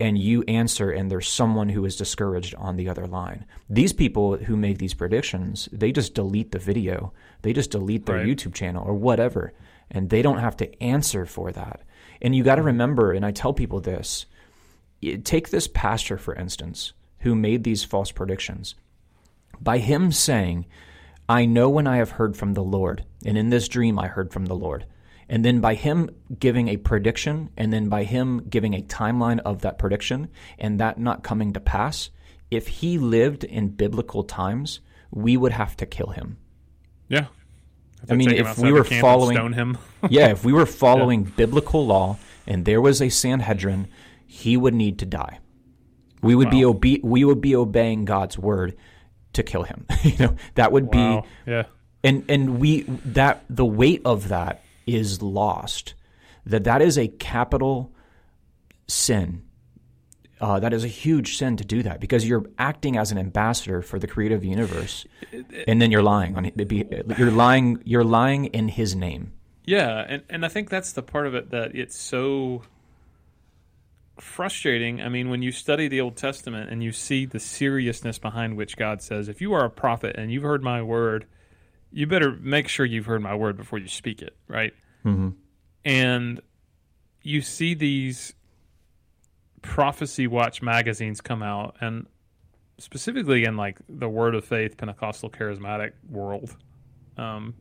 and 0.00 0.16
you 0.16 0.42
answer 0.44 0.90
and 0.90 1.10
there's 1.10 1.28
someone 1.28 1.68
who 1.68 1.84
is 1.84 1.96
discouraged 1.96 2.54
on 2.56 2.76
the 2.76 2.88
other 2.88 3.06
line. 3.06 3.44
These 3.68 3.92
people 3.92 4.36
who 4.36 4.56
make 4.56 4.78
these 4.78 4.94
predictions, 4.94 5.68
they 5.72 5.90
just 5.92 6.14
delete 6.14 6.52
the 6.52 6.58
video. 6.58 7.12
They 7.42 7.52
just 7.52 7.70
delete 7.70 8.06
their 8.06 8.16
Right. 8.16 8.26
YouTube 8.26 8.54
channel 8.54 8.84
or 8.86 8.94
whatever 8.94 9.52
and 9.90 10.10
they 10.10 10.22
don't 10.22 10.38
have 10.38 10.56
to 10.58 10.82
answer 10.82 11.24
for 11.26 11.50
that. 11.52 11.82
And 12.20 12.34
you 12.34 12.44
got 12.44 12.56
to 12.56 12.60
mm-hmm. 12.60 12.66
remember 12.66 13.12
and 13.12 13.24
I 13.26 13.32
tell 13.32 13.52
people 13.52 13.80
this, 13.80 14.26
take 15.24 15.50
this 15.50 15.68
pastor 15.68 16.18
for 16.18 16.34
instance 16.34 16.92
who 17.20 17.34
made 17.34 17.64
these 17.64 17.84
false 17.84 18.12
predictions. 18.12 18.74
By 19.60 19.78
him 19.78 20.12
saying, 20.12 20.66
I 21.28 21.44
know 21.44 21.68
when 21.68 21.86
I 21.86 21.96
have 21.96 22.12
heard 22.12 22.36
from 22.36 22.54
the 22.54 22.62
Lord, 22.62 23.04
and 23.24 23.36
in 23.36 23.50
this 23.50 23.68
dream 23.68 23.98
I 23.98 24.06
heard 24.06 24.32
from 24.32 24.46
the 24.46 24.54
Lord. 24.54 24.86
And 25.28 25.44
then 25.44 25.60
by 25.60 25.74
him 25.74 26.10
giving 26.38 26.68
a 26.68 26.78
prediction, 26.78 27.50
and 27.56 27.72
then 27.72 27.88
by 27.88 28.04
him 28.04 28.46
giving 28.48 28.74
a 28.74 28.82
timeline 28.82 29.40
of 29.40 29.60
that 29.60 29.78
prediction, 29.78 30.28
and 30.58 30.80
that 30.80 30.98
not 30.98 31.22
coming 31.22 31.52
to 31.52 31.60
pass, 31.60 32.10
if 32.50 32.68
he 32.68 32.98
lived 32.98 33.44
in 33.44 33.68
biblical 33.68 34.24
times, 34.24 34.80
we 35.10 35.36
would 35.36 35.52
have 35.52 35.76
to 35.76 35.86
kill 35.86 36.08
him. 36.08 36.38
Yeah. 37.08 37.26
I 38.08 38.14
mean, 38.14 38.30
if 38.30 38.58
we 38.58 38.72
were 38.72 38.84
following- 38.84 39.36
stone 39.36 39.52
him. 39.52 39.78
yeah, 40.08 40.28
if 40.28 40.44
we 40.44 40.52
were 40.52 40.66
following 40.66 41.24
biblical 41.24 41.86
law 41.86 42.16
and 42.46 42.64
there 42.64 42.80
was 42.80 43.02
a 43.02 43.08
Sanhedrin, 43.08 43.88
he 44.26 44.56
would 44.56 44.74
need 44.74 45.00
to 45.00 45.06
die. 45.06 45.40
We 46.22 46.34
would 46.34 46.50
be 46.50 46.64
obe- 46.64 47.02
we 47.02 47.24
would 47.24 47.40
be 47.40 47.54
obeying 47.54 48.04
God's 48.04 48.38
word 48.38 48.76
to 49.34 49.42
kill 49.42 49.62
him. 49.62 49.86
you 50.02 50.16
know, 50.18 50.36
that 50.54 50.72
would 50.72 50.92
wow. 50.94 51.24
be 51.44 51.50
Yeah. 51.50 51.64
and 52.02 52.24
and 52.28 52.58
we 52.58 52.82
that 52.82 53.44
the 53.48 53.64
weight 53.64 54.02
of 54.04 54.28
that 54.28 54.62
is 54.88 55.22
lost 55.22 55.94
that 56.46 56.64
that 56.64 56.82
is 56.82 56.98
a 56.98 57.08
capital 57.08 57.92
sin 58.86 59.42
uh, 60.40 60.60
that 60.60 60.72
is 60.72 60.84
a 60.84 60.88
huge 60.88 61.36
sin 61.36 61.56
to 61.56 61.64
do 61.64 61.82
that 61.82 62.00
because 62.00 62.26
you're 62.26 62.44
acting 62.58 62.96
as 62.96 63.10
an 63.10 63.18
ambassador 63.18 63.82
for 63.82 63.98
the 63.98 64.06
creative 64.06 64.44
universe 64.44 65.04
and 65.66 65.82
then 65.82 65.90
you're 65.90 66.02
lying 66.02 66.36
on 66.36 66.50
you're 67.18 67.30
lying 67.30 67.82
you're 67.84 68.04
lying 68.04 68.46
in 68.46 68.68
his 68.68 68.94
name 68.94 69.32
Yeah, 69.68 70.02
and, 70.08 70.22
and 70.30 70.46
I 70.46 70.48
think 70.48 70.70
that's 70.70 70.92
the 70.92 71.02
part 71.02 71.26
of 71.26 71.34
it 71.34 71.50
that 71.50 71.74
it's 71.74 71.94
so 71.94 72.62
frustrating. 74.18 75.02
I 75.02 75.10
mean, 75.10 75.28
when 75.28 75.42
you 75.42 75.52
study 75.52 75.88
the 75.88 76.00
Old 76.00 76.16
Testament 76.16 76.70
and 76.70 76.82
you 76.82 76.90
see 76.90 77.26
the 77.26 77.38
seriousness 77.38 78.18
behind 78.18 78.56
which 78.56 78.78
God 78.78 79.02
says, 79.02 79.28
if 79.28 79.42
you 79.42 79.52
are 79.52 79.66
a 79.66 79.70
prophet 79.70 80.16
and 80.16 80.32
you've 80.32 80.42
heard 80.42 80.62
my 80.62 80.80
word, 80.80 81.26
you 81.90 82.06
better 82.06 82.36
make 82.40 82.68
sure 82.68 82.84
you've 82.84 83.06
heard 83.06 83.22
my 83.22 83.34
word 83.34 83.56
before 83.56 83.78
you 83.78 83.88
speak 83.88 84.22
it, 84.22 84.36
right? 84.46 84.72
mm-hmm. 85.04 85.30
And 85.84 86.40
you 87.22 87.40
see 87.40 87.74
these 87.74 88.34
prophecy 89.62 90.26
watch 90.26 90.62
magazines 90.62 91.20
come 91.20 91.42
out, 91.42 91.76
and 91.80 92.06
specifically 92.78 93.44
in 93.44 93.56
like 93.56 93.78
the 93.88 94.08
Word 94.08 94.34
of 94.34 94.44
Faith 94.44 94.76
Pentecostal 94.76 95.30
charismatic 95.30 95.92
world, 96.08 96.56
um, 97.16 97.54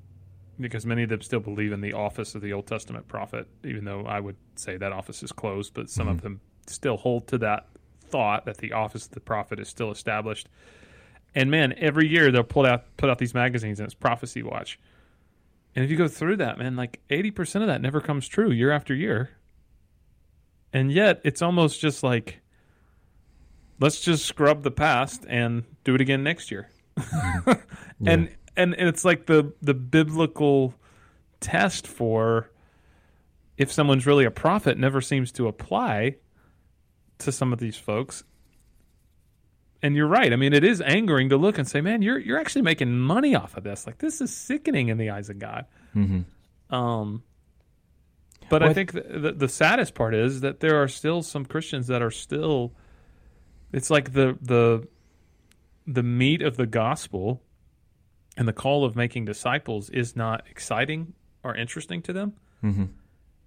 because 0.60 0.86
many 0.86 1.04
of 1.04 1.10
them 1.10 1.21
still 1.21 1.39
believe 1.39 1.71
in 1.71 1.82
the 1.82 1.93
office 1.93 2.36
of 2.36 2.41
the 2.41 2.54
Old 2.54 2.67
Testament 2.67 3.08
prophet, 3.08 3.47
even 3.63 3.86
though 3.86 4.06
I 4.06 4.19
would 4.19 4.38
say 4.56 4.78
that 4.78 4.91
office 4.91 5.23
is 5.23 5.32
closed, 5.32 5.73
but 5.73 5.89
some 5.89 6.08
of 6.08 6.21
them 6.21 6.41
still 6.65 6.97
hold 6.97 7.28
to 7.28 7.38
that 7.39 7.67
thought 8.10 8.45
that 8.45 8.58
the 8.58 8.73
office 8.73 9.06
of 9.06 9.12
the 9.12 9.19
prophet 9.19 9.60
is 9.60 9.67
still 9.67 9.91
established. 9.91 10.49
And 11.38 11.52
man, 11.52 11.76
every 11.78 12.08
year 12.08 12.32
they'll 12.32 12.41
put 12.43 12.65
out 12.65 12.97
put 12.97 13.12
out 13.12 13.19
these 13.19 13.36
magazines 13.36 13.80
and 13.80 13.86
it's 13.86 13.93
prophecy 13.93 14.41
watch. 14.41 14.80
And 15.76 15.86
if 15.86 15.91
you 15.91 15.95
go 15.95 16.08
through 16.08 16.38
that, 16.38 16.58
man, 16.58 16.76
like 16.76 17.00
80% 17.12 17.62
of 17.62 17.67
that 17.67 17.80
never 17.80 18.02
comes 18.02 18.28
true 18.28 18.50
year 18.50 18.71
after 18.71 18.95
year. 18.95 19.30
And 20.73 20.91
yet 20.91 21.21
it's 21.23 21.43
almost 21.43 21.80
just 21.80 22.02
like 22.02 22.39
let's 23.80 24.02
just 24.02 24.26
scrub 24.26 24.63
the 24.63 24.71
past 24.71 25.28
and 25.30 25.63
do 25.84 25.93
it 25.93 26.02
again 26.02 26.23
next 26.23 26.50
year. 26.50 26.69
And 28.06 28.30
and 28.56 28.76
and 28.76 28.88
it's 28.89 29.06
like 29.06 29.28
the 29.28 29.54
the 29.62 29.73
biblical 29.76 30.73
test 31.39 31.86
for 31.86 32.52
if 33.58 33.71
someone's 33.71 34.08
really 34.08 34.26
a 34.26 34.32
prophet 34.32 34.78
never 34.78 35.02
seems 35.02 35.32
to 35.34 35.47
apply 35.47 36.15
to 37.19 37.32
some 37.32 37.54
of 37.54 37.60
these 37.60 37.78
folks. 37.78 38.23
And 39.83 39.95
you're 39.95 40.07
right. 40.07 40.33
I 40.33 40.35
mean, 40.35 40.53
it 40.53 40.63
is 40.63 40.81
angering 40.81 41.29
to 41.29 41.37
look 41.37 41.57
and 41.57 41.67
say, 41.67 41.81
"Man, 41.81 42.01
you're 42.01 42.17
you're 42.17 42.39
actually 42.39 42.63
making 42.63 42.97
money 42.97 43.35
off 43.35 43.55
of 43.57 43.63
this. 43.63 43.85
Like 43.85 43.99
this 43.99 44.21
is 44.21 44.35
sickening 44.35 44.89
in 44.89 44.97
the 44.97 45.11
eyes 45.11 45.29
of 45.29 45.37
God." 45.39 45.65
Mm-hmm. 45.95 46.73
Um, 46.75 47.23
but 48.49 48.61
I 48.63 48.65
Well, 48.65 48.71
I- 48.71 48.73
think 48.73 48.91
the, 48.93 49.01
the, 49.01 49.31
the 49.33 49.47
saddest 49.49 49.93
part 49.93 50.15
is 50.15 50.41
that 50.41 50.59
there 50.61 50.81
are 50.81 50.87
still 50.87 51.21
some 51.21 51.45
Christians 51.45 51.87
that 51.87 52.01
are 52.01 52.11
still. 52.11 52.73
It's 53.71 53.89
like 53.89 54.13
the 54.13 54.37
the 54.41 54.87
the 55.85 56.03
meat 56.03 56.41
of 56.41 56.57
the 56.57 56.65
gospel 56.65 57.41
and 58.35 58.47
the 58.47 58.53
call 58.53 58.83
of 58.83 58.95
making 58.95 59.25
disciples 59.25 59.89
is 59.89 60.15
not 60.15 60.43
exciting 60.49 61.13
or 61.43 61.55
interesting 61.55 62.01
to 62.03 62.13
them. 62.13 62.33
Mm-hmm. 62.63 62.85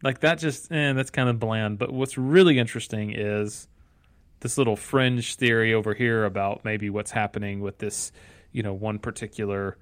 Like 0.03 0.21
that, 0.21 0.39
just 0.39 0.71
eh, 0.73 0.93
that's 0.93 1.11
kind 1.11 1.29
of 1.29 1.39
bland. 1.41 1.79
But 1.79 1.93
what's 1.93 2.17
really 2.17 2.59
interesting 2.59 3.11
is 3.15 3.67
this 4.41 4.59
little 4.59 4.77
fringe 4.77 5.37
theory 5.37 5.75
over 5.75 5.95
here 5.95 6.25
about 6.25 6.65
maybe 6.65 6.91
what's 6.91 7.11
happening 7.11 7.61
with 7.61 7.79
this, 7.79 8.13
you 8.53 8.63
know, 8.63 8.73
one 8.73 8.99
particular. 8.99 9.77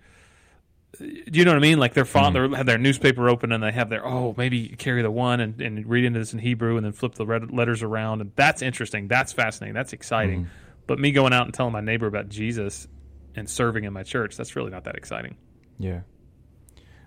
Do 0.98 1.06
you 1.06 1.44
know 1.44 1.52
what 1.52 1.58
I 1.58 1.60
mean? 1.60 1.78
Like 1.78 1.94
they're 1.94 2.04
font, 2.04 2.36
hmm. 2.36 2.52
they 2.52 2.56
have 2.56 2.66
their 2.66 2.78
newspaper 2.78 3.28
open 3.28 3.52
and 3.52 3.62
they 3.62 3.72
have 3.72 3.90
their 3.90 4.06
oh 4.06 4.34
maybe 4.36 4.68
carry 4.68 5.02
the 5.02 5.10
one 5.10 5.40
and, 5.40 5.60
and 5.60 5.86
read 5.86 6.04
into 6.04 6.18
this 6.18 6.32
in 6.32 6.38
Hebrew 6.38 6.76
and 6.76 6.84
then 6.84 6.92
flip 6.92 7.14
the 7.14 7.26
red 7.26 7.50
letters 7.50 7.82
around 7.82 8.20
and 8.20 8.32
that's 8.36 8.62
interesting. 8.62 9.08
That's 9.08 9.32
fascinating. 9.32 9.74
That's 9.74 9.92
exciting. 9.92 10.44
Hmm. 10.44 10.50
But 10.86 10.98
me 10.98 11.12
going 11.12 11.32
out 11.32 11.44
and 11.44 11.54
telling 11.54 11.72
my 11.72 11.82
neighbor 11.82 12.06
about 12.06 12.30
Jesus 12.30 12.88
and 13.34 13.48
serving 13.48 13.84
in 13.84 13.92
my 13.92 14.02
church, 14.02 14.36
that's 14.36 14.56
really 14.56 14.70
not 14.70 14.84
that 14.84 14.96
exciting. 14.96 15.36
Yeah. 15.78 16.00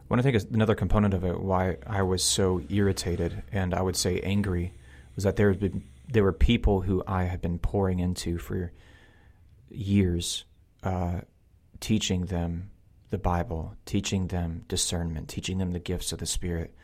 What 0.07 0.19
I 0.19 0.23
think 0.23 0.41
another 0.53 0.75
component 0.75 1.13
of 1.13 1.23
it, 1.23 1.39
why 1.39 1.77
I 1.87 2.03
was 2.03 2.23
so 2.23 2.61
irritated 2.69 3.43
and 3.51 3.73
I 3.73 3.81
would 3.81 3.95
say 3.95 4.19
angry, 4.19 4.73
was 5.15 5.23
that 5.23 5.37
there 5.37 5.49
had 5.49 5.59
been 5.59 5.83
there 6.11 6.23
were 6.23 6.33
people 6.33 6.81
who 6.81 7.03
I 7.07 7.23
had 7.23 7.41
been 7.41 7.57
pouring 7.57 7.99
into 7.99 8.37
for 8.37 8.71
years, 9.69 10.43
uh, 10.83 11.21
teaching 11.79 12.25
them 12.25 12.69
the 13.09 13.17
Bible, 13.17 13.75
teaching 13.85 14.27
them 14.27 14.65
discernment, 14.67 15.29
teaching 15.29 15.57
them 15.57 15.71
the 15.71 15.79
gifts 15.79 16.11
of 16.11 16.19
the 16.19 16.25
Spirit, 16.25 16.75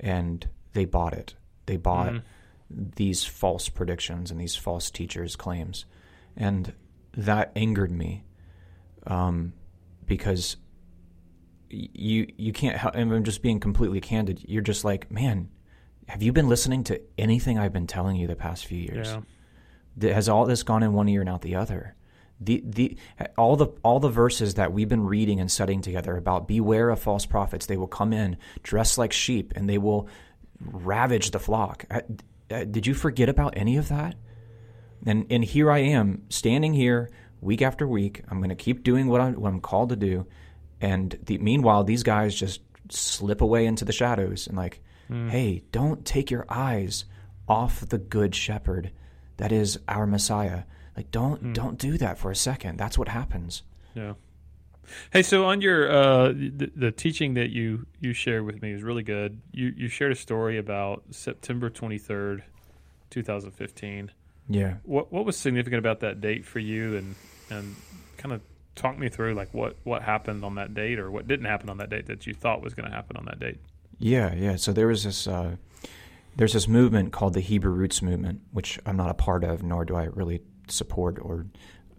and 0.00 0.48
they 0.72 0.86
bought 0.86 1.12
it. 1.12 1.34
They 1.66 1.76
bought 1.76 2.22
these 2.70 3.24
false 3.24 3.68
predictions 3.68 4.30
and 4.30 4.40
these 4.40 4.56
false 4.56 4.90
teachers' 4.90 5.36
claims, 5.36 5.84
and 6.36 6.72
that 7.16 7.52
angered 7.54 7.92
me 7.92 8.24
um, 9.06 9.52
because 10.06 10.56
you 11.68 12.32
you 12.36 12.52
can't 12.52 12.76
help 12.76 12.94
and 12.94 13.12
I'm 13.12 13.24
just 13.24 13.42
being 13.42 13.60
completely 13.60 14.00
candid. 14.00 14.44
You're 14.46 14.62
just 14.62 14.84
like, 14.84 15.10
man, 15.10 15.50
have 16.08 16.22
you 16.22 16.32
been 16.32 16.48
listening 16.48 16.84
to 16.84 17.00
anything 17.18 17.58
I've 17.58 17.72
been 17.72 17.86
telling 17.86 18.16
you 18.16 18.26
the 18.26 18.36
past 18.36 18.66
few 18.66 18.78
years? 18.78 19.16
Yeah. 19.98 20.12
Has 20.12 20.28
all 20.28 20.44
this 20.44 20.62
gone 20.62 20.82
in 20.82 20.92
one 20.92 21.08
ear 21.08 21.20
and 21.20 21.30
out 21.30 21.42
the 21.42 21.56
other? 21.56 21.94
The 22.40 22.62
the 22.66 22.96
all 23.38 23.56
the 23.56 23.68
all 23.82 24.00
the 24.00 24.08
verses 24.08 24.54
that 24.54 24.72
we've 24.72 24.88
been 24.88 25.04
reading 25.06 25.38
and 25.38 25.50
studying 25.50 25.82
together 25.82 26.16
about 26.16 26.48
beware 26.48 26.90
of 26.90 26.98
false 26.98 27.26
prophets. 27.26 27.66
They 27.66 27.76
will 27.76 27.86
come 27.86 28.12
in 28.12 28.36
dressed 28.62 28.98
like 28.98 29.12
sheep 29.12 29.52
and 29.54 29.68
they 29.68 29.78
will 29.78 30.08
ravage 30.60 31.30
the 31.30 31.38
flock. 31.38 31.84
Uh, 31.90 32.00
uh, 32.50 32.64
Did 32.64 32.86
you 32.86 32.94
forget 32.94 33.28
about 33.28 33.56
any 33.56 33.76
of 33.76 33.88
that? 33.88 34.16
And 35.06 35.26
and 35.30 35.44
here 35.44 35.70
I 35.70 35.78
am 35.78 36.24
standing 36.28 36.74
here 36.74 37.08
week 37.40 37.62
after 37.62 37.86
week. 37.86 38.22
I'm 38.28 38.38
going 38.38 38.48
to 38.48 38.56
keep 38.56 38.82
doing 38.82 39.06
what 39.06 39.20
I'm 39.20 39.34
what 39.34 39.50
I'm 39.50 39.60
called 39.60 39.90
to 39.90 39.96
do. 39.96 40.26
And 40.80 41.16
the, 41.24 41.38
meanwhile, 41.38 41.84
these 41.84 42.02
guys 42.02 42.34
just 42.34 42.60
slip 42.90 43.40
away 43.40 43.64
into 43.64 43.84
the 43.84 43.92
shadows 43.92 44.46
and 44.46 44.56
like, 44.56 44.82
hey, 45.10 45.62
don't 45.72 46.04
take 46.04 46.30
your 46.30 46.46
eyes 46.48 47.04
off 47.48 47.80
the 47.80 47.98
good 47.98 48.34
shepherd 48.34 48.90
that 49.36 49.52
is 49.52 49.78
our 49.88 50.06
Messiah. 50.06 50.64
Like, 50.96 51.10
don't 51.10 51.52
don't 51.52 51.78
do 51.78 51.98
that 51.98 52.18
for 52.18 52.30
a 52.30 52.36
second. 52.36 52.78
That's 52.78 52.96
what 52.96 53.08
happens. 53.08 53.62
Yeah. 53.94 54.14
Hey, 55.12 55.22
so 55.22 55.46
on 55.46 55.60
your 55.60 55.90
uh, 55.90 56.28
the, 56.28 56.70
the 56.76 56.92
teaching 56.92 57.34
that 57.34 57.50
you 57.50 57.86
you 58.00 58.12
shared 58.12 58.44
with 58.44 58.62
me 58.62 58.72
is 58.72 58.82
really 58.82 59.02
good. 59.02 59.40
You 59.52 59.72
you 59.76 59.88
shared 59.88 60.12
a 60.12 60.16
story 60.16 60.58
about 60.58 61.02
September 61.10 61.70
twenty 61.70 61.98
third, 61.98 62.44
two 63.10 63.22
thousand 63.22 63.52
fifteen. 63.52 64.10
Yeah. 64.48 64.74
What 64.84 65.12
what 65.12 65.24
was 65.24 65.36
significant 65.36 65.78
about 65.78 66.00
that 66.00 66.20
date 66.20 66.44
for 66.44 66.60
you, 66.60 66.96
and 66.96 67.14
and 67.50 67.74
kind 68.16 68.32
of 68.32 68.40
talk 68.74 68.98
me 68.98 69.08
through 69.08 69.34
like 69.34 69.52
what 69.52 69.76
what 69.84 70.02
happened 70.02 70.44
on 70.44 70.56
that 70.56 70.74
date, 70.74 70.98
or 70.98 71.10
what 71.10 71.26
didn't 71.26 71.46
happen 71.46 71.70
on 71.70 71.78
that 71.78 71.90
date 71.90 72.06
that 72.06 72.26
you 72.26 72.34
thought 72.34 72.62
was 72.62 72.74
going 72.74 72.88
to 72.88 72.94
happen 72.94 73.16
on 73.16 73.24
that 73.24 73.40
date. 73.40 73.58
Yeah, 74.04 74.34
yeah. 74.34 74.56
So 74.56 74.74
there 74.74 74.88
was 74.88 75.04
this 75.04 75.26
uh, 75.26 75.56
there's 76.36 76.52
this 76.52 76.68
movement 76.68 77.10
called 77.14 77.32
the 77.32 77.40
Hebrew 77.40 77.72
Roots 77.72 78.02
movement, 78.02 78.42
which 78.52 78.78
I'm 78.84 78.98
not 78.98 79.08
a 79.08 79.14
part 79.14 79.44
of, 79.44 79.62
nor 79.62 79.86
do 79.86 79.96
I 79.96 80.04
really 80.04 80.42
support 80.68 81.18
or 81.22 81.46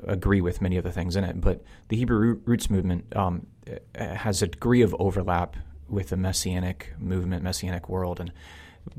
agree 0.04 0.40
with 0.40 0.62
many 0.62 0.78
of 0.78 0.84
the 0.84 0.92
things 0.92 1.16
in 1.16 1.24
it. 1.24 1.42
But 1.42 1.64
the 1.88 1.98
Hebrew 1.98 2.40
Roots 2.46 2.70
movement 2.70 3.16
um, 3.16 3.48
has 3.96 4.44
a 4.44 4.48
degree 4.48 4.84
of 4.84 4.96
overlap 5.00 5.56
with 5.90 6.10
the 6.10 6.18
Messianic 6.18 6.94
movement, 7.00 7.42
Messianic 7.42 7.90
world, 7.90 8.20
and 8.20 8.32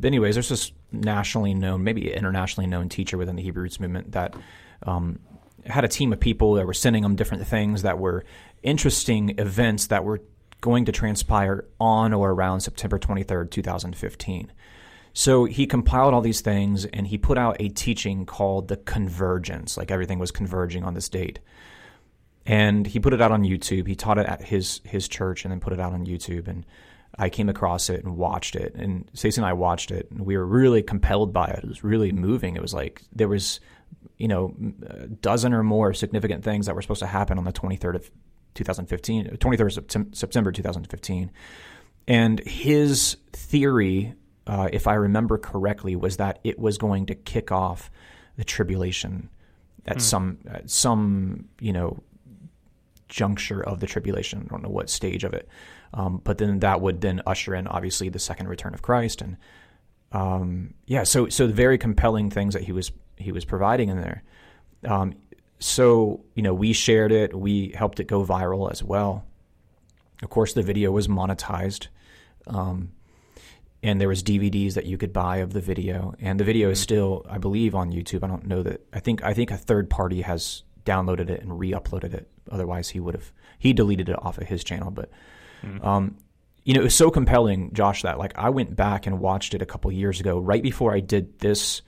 anyways, 0.03 0.35
there's 0.35 0.49
this 0.49 0.73
nationally 0.91 1.55
known, 1.55 1.85
maybe 1.85 2.13
internationally 2.13 2.67
known 2.67 2.89
teacher 2.89 3.17
within 3.17 3.37
the 3.37 3.43
Hebrew 3.43 3.63
Roots 3.63 3.79
movement 3.79 4.13
that 4.13 4.35
um, 4.83 5.21
had 5.65 5.85
a 5.85 5.89
team 5.89 6.13
of 6.13 6.19
people 6.19 6.55
that 6.55 6.67
were 6.67 6.75
sending 6.75 7.05
them 7.05 7.15
different 7.15 7.47
things 7.47 7.83
that 7.83 8.01
were 8.01 8.25
interesting 8.65 9.39
events 9.39 9.87
that 9.89 10.03
were 10.03 10.23
going 10.61 10.85
to 10.87 10.93
transpire 10.93 11.67
on 11.81 12.13
or 12.13 12.31
around 12.31 12.61
September 12.61 12.99
23rd, 12.99 13.51
2015. 13.51 14.53
So 15.13 15.45
he 15.47 15.67
compiled 15.67 16.13
all 16.13 16.21
these 16.21 16.43
things 16.43 16.85
and 16.85 17.07
he 17.07 17.17
put 17.17 17.39
out 17.39 17.57
a 17.59 17.69
teaching 17.69 18.27
called 18.27 18.69
the 18.69 18.77
convergence, 18.77 19.77
like 19.77 19.91
everything 19.91 20.19
was 20.19 20.31
converging 20.31 20.85
on 20.85 20.95
this 20.95 21.09
date. 21.09 21.39
And 22.45 22.87
he 22.87 23.01
put 23.01 23.13
it 23.13 23.23
out 23.23 23.33
on 23.33 23.43
YouTube. 23.43 23.87
He 23.89 23.97
taught 23.97 24.19
it 24.19 24.27
at 24.27 24.43
his 24.43 24.81
his 24.85 25.09
church 25.09 25.45
and 25.45 25.51
then 25.51 25.59
put 25.59 25.73
it 25.73 25.81
out 25.81 25.93
on 25.93 26.07
YouTube. 26.07 26.47
And 26.47 26.65
I 27.19 27.31
came 27.31 27.49
across 27.49 27.89
it 27.89 28.05
and 28.05 28.17
watched 28.17 28.57
it. 28.57 28.75
And 28.75 29.11
Stacey 29.15 29.41
and 29.41 29.47
I 29.47 29.55
watched 29.55 29.91
it, 29.91 30.11
and 30.11 30.21
we 30.21 30.37
were 30.37 30.47
really 30.47 30.83
compelled 30.83 31.33
by 31.33 31.47
it. 31.47 31.65
It 31.65 31.69
was 31.69 31.83
really 31.83 32.13
moving. 32.13 32.57
It 32.57 32.63
was 32.63 32.75
like 32.75 33.03
there 33.13 33.29
was, 33.29 33.61
you 34.19 34.29
know, 34.29 34.55
a 34.87 35.07
dozen 35.07 35.55
or 35.55 35.63
more 35.63 35.95
significant 35.95 36.45
things 36.45 36.67
that 36.67 36.75
were 36.75 36.83
supposed 36.83 37.01
to 37.01 37.07
happen 37.07 37.39
on 37.39 37.45
the 37.45 37.53
23rd 37.53 37.97
of 37.97 38.11
2015, 38.57 39.37
23rd 39.39 39.77
of 39.79 40.17
September 40.17 40.53
2015. 40.53 41.31
And 42.09 42.41
his 42.41 43.17
theory, 43.33 44.15
uh, 44.47 44.69
if 44.73 44.87
I 44.87 44.95
remember 44.95 45.39
correctly, 45.39 45.97
was 45.97 46.17
that 46.19 46.39
it 46.45 46.59
was 46.59 46.79
going 46.79 47.07
to 47.07 47.15
kick 47.15 47.51
off 47.53 47.91
the 48.37 48.45
tribulation 48.45 49.31
at 49.87 50.03
some 50.03 50.39
at 50.49 50.69
some 50.69 51.49
you 51.61 51.73
know 51.73 52.03
juncture 53.09 53.63
of 53.63 53.81
the 53.81 53.87
tribulation. 53.87 54.43
I 54.47 54.49
don't 54.49 54.63
know 54.63 54.69
what 54.69 54.91
stage 54.91 55.25
of 55.25 55.33
it, 55.33 55.49
um, 55.95 56.21
but 56.25 56.39
then 56.39 56.61
that 56.61 56.81
would 56.81 57.01
then 57.01 57.23
usher 57.27 57.55
in 57.55 57.67
obviously 57.67 58.09
the 58.09 58.19
second 58.19 58.49
return 58.49 58.75
of 58.75 58.83
Christ, 58.83 59.23
and 59.23 59.37
um, 60.13 60.75
yeah, 60.87 61.05
so 61.05 61.29
so 61.29 61.47
the 61.47 61.53
very 61.53 61.79
compelling 61.79 62.31
things 62.31 62.55
that 62.55 62.65
he 62.65 62.73
was 62.73 62.93
he 63.17 63.33
was 63.33 63.45
providing 63.45 63.89
in 63.89 64.01
there. 64.01 64.23
Um, 64.85 65.15
so 65.59 66.25
you 66.35 66.43
know, 66.43 66.55
we 66.55 66.73
shared 66.73 67.13
it, 67.13 67.35
we 67.35 67.71
helped 67.71 68.01
it 68.01 68.05
go 68.05 68.25
viral 68.25 68.71
as 68.71 68.83
well. 68.83 69.25
Of 70.23 70.31
course, 70.31 70.55
the 70.55 70.63
video 70.63 70.91
was 70.91 71.09
monetized. 71.09 71.89
Um, 72.47 72.93
and 73.83 74.01
there 74.01 74.09
was 74.09 74.23
DVDs 74.23 74.75
that 74.75 74.87
you 74.87 74.99
could 74.99 75.13
buy 75.13 75.39
of 75.39 75.53
the 75.53 75.61
video, 75.61 76.15
and 76.19 76.41
the 76.41 76.45
video 76.45 76.71
is 76.71 76.81
still, 76.81 77.25
I 77.29 77.39
believe, 77.39 77.75
on 77.75 77.93
YouTube. 77.93 78.25
I 78.25 78.27
don't 78.27 78.47
know 78.47 78.63
that. 78.63 78.87
I 78.93 79.01
think 79.01 79.23
I 79.23 79.35
think 79.35 79.51
a 79.51 79.57
third 79.57 79.91
party 79.91 80.23
has 80.23 80.63
downloaded 80.85 81.31
it 81.31 81.43
and 81.43 81.59
re-uploaded 81.59 82.15
it. 82.15 82.29
Otherwise, 82.51 82.89
he 82.89 83.01
would 83.01 83.15
have 83.15 83.33
he 83.59 83.73
deleted 83.73 84.09
it 84.09 84.23
off 84.25 84.39
of 84.39 84.49
his 84.49 84.65
channel. 84.65 84.91
But 84.91 85.11
um, 85.83 86.17
you 86.65 86.75
know, 86.75 86.81
it 86.81 86.85
was 86.85 86.95
so 86.95 87.11
compelling, 87.11 87.73
Josh, 87.75 88.03
that 88.03 88.19
like 88.19 88.33
I 88.37 88.51
went 88.51 88.75
back 88.75 89.07
and 89.07 89.21
watched 89.21 89.55
it 89.55 89.63
a 89.63 89.67
couple 89.67 89.93
years 89.93 90.21
ago, 90.21 90.39
right 90.39 90.63
before 90.63 90.93
I 90.93 91.01
did 91.01 91.39
this 91.39 91.83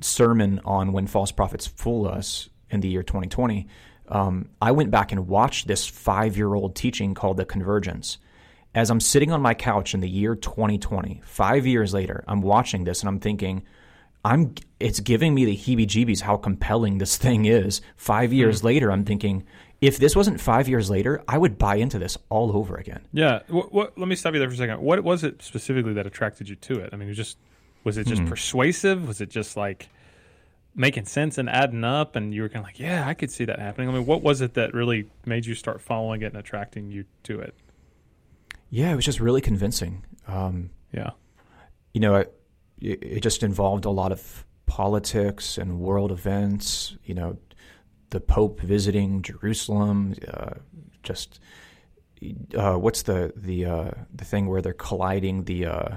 sermon 0.00 0.60
on 0.64 0.92
when 0.92 1.06
false 1.06 1.32
prophets 1.32 1.66
fool 1.66 2.06
us 2.06 2.48
in 2.70 2.80
the 2.80 2.88
year 2.88 3.02
2020. 3.02 3.66
Um, 4.08 4.50
I 4.60 4.72
went 4.72 4.90
back 4.90 5.12
and 5.12 5.26
watched 5.26 5.66
this 5.66 5.86
five-year-old 5.86 6.76
teaching 6.76 7.14
called 7.14 7.36
the 7.36 7.44
Convergence. 7.44 8.18
As 8.74 8.90
I'm 8.90 9.00
sitting 9.00 9.32
on 9.32 9.40
my 9.40 9.54
couch 9.54 9.94
in 9.94 10.00
the 10.00 10.08
year 10.08 10.34
2020, 10.34 11.22
five 11.24 11.66
years 11.66 11.94
later, 11.94 12.24
I'm 12.28 12.42
watching 12.42 12.84
this 12.84 13.00
and 13.00 13.08
I'm 13.08 13.20
thinking, 13.20 13.64
I'm 14.24 14.54
it's 14.80 15.00
giving 15.00 15.34
me 15.34 15.44
the 15.44 15.56
heebie-jeebies 15.56 16.20
how 16.20 16.36
compelling 16.36 16.98
this 16.98 17.16
thing 17.16 17.46
is. 17.46 17.80
Five 17.96 18.32
years 18.32 18.62
later, 18.62 18.92
I'm 18.92 19.04
thinking, 19.04 19.44
if 19.80 19.98
this 19.98 20.16
wasn't 20.16 20.40
five 20.40 20.68
years 20.68 20.90
later, 20.90 21.22
I 21.28 21.38
would 21.38 21.58
buy 21.58 21.76
into 21.76 21.98
this 21.98 22.18
all 22.28 22.56
over 22.56 22.76
again. 22.76 23.06
Yeah. 23.12 23.40
What, 23.48 23.72
what, 23.72 23.98
let 23.98 24.08
me 24.08 24.16
stop 24.16 24.34
you 24.34 24.40
there 24.40 24.48
for 24.48 24.54
a 24.54 24.58
second. 24.58 24.80
What 24.80 25.02
was 25.04 25.24
it 25.24 25.42
specifically 25.42 25.92
that 25.94 26.06
attracted 26.06 26.48
you 26.48 26.56
to 26.56 26.80
it? 26.80 26.90
I 26.92 26.96
mean, 26.96 27.08
it 27.08 27.10
was 27.10 27.16
just 27.16 27.38
was 27.86 27.96
it 27.96 28.06
just 28.06 28.24
persuasive? 28.26 29.06
Was 29.06 29.20
it 29.20 29.30
just 29.30 29.56
like 29.56 29.88
making 30.74 31.06
sense 31.06 31.38
and 31.38 31.48
adding 31.48 31.84
up, 31.84 32.16
and 32.16 32.34
you 32.34 32.42
were 32.42 32.48
kind 32.48 32.58
of 32.58 32.64
like, 32.64 32.78
yeah, 32.80 33.06
I 33.08 33.14
could 33.14 33.30
see 33.30 33.44
that 33.46 33.58
happening. 33.58 33.88
I 33.88 33.92
mean, 33.92 34.04
what 34.04 34.22
was 34.22 34.40
it 34.42 34.54
that 34.54 34.74
really 34.74 35.08
made 35.24 35.46
you 35.46 35.54
start 35.54 35.80
following 35.80 36.20
it 36.22 36.26
and 36.26 36.36
attracting 36.36 36.90
you 36.90 37.04
to 37.22 37.40
it? 37.40 37.54
Yeah, 38.68 38.90
it 38.92 38.96
was 38.96 39.04
just 39.04 39.20
really 39.20 39.40
convincing. 39.40 40.04
Um, 40.26 40.70
Yeah. 40.92 41.10
you 41.94 42.00
know, 42.00 42.16
it, 42.16 42.32
it 42.80 43.20
just 43.22 43.42
involved 43.44 43.84
a 43.84 43.90
lot 43.90 44.10
of 44.12 44.44
politics 44.66 45.56
and 45.56 45.78
world 45.78 46.10
events. 46.10 46.96
You 47.04 47.14
know, 47.14 47.38
the 48.10 48.20
Pope 48.20 48.60
visiting 48.60 49.22
Jerusalem. 49.22 50.14
Uh, 50.26 50.54
just 51.04 51.40
uh, 52.56 52.74
what's 52.74 53.02
the 53.02 53.32
the 53.36 53.64
uh, 53.64 53.90
the 54.12 54.24
thing 54.24 54.48
where 54.48 54.60
they're 54.60 54.72
colliding 54.72 55.44
the 55.44 55.66
uh, 55.66 55.88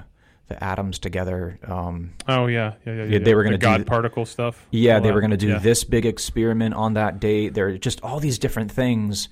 the 0.49 0.61
atoms 0.63 0.99
together? 0.99 1.57
Um, 1.65 2.11
Oh 2.27 2.47
yeah, 2.47 2.73
yeah, 2.85 2.93
yeah. 2.93 3.03
yeah, 3.05 3.19
they 3.19 3.33
were 3.35 3.43
do 3.47 3.57
God 3.57 3.81
the- 3.81 3.85
particle 3.85 4.25
stuff. 4.25 4.67
yeah, 4.71 4.99
they 4.99 5.07
that. 5.09 5.13
were 5.13 5.21
going 5.21 5.31
to 5.31 5.37
do 5.37 5.49
Yeah. 5.49 5.59
this 5.59 5.83
big 5.83 6.05
experiment 6.05 6.73
on 6.75 6.93
that 6.95 7.19
date. 7.19 7.53
There, 7.53 7.77
just 7.77 8.01
all 8.03 8.19
these 8.19 8.37
different 8.39 8.71
things 8.71 9.29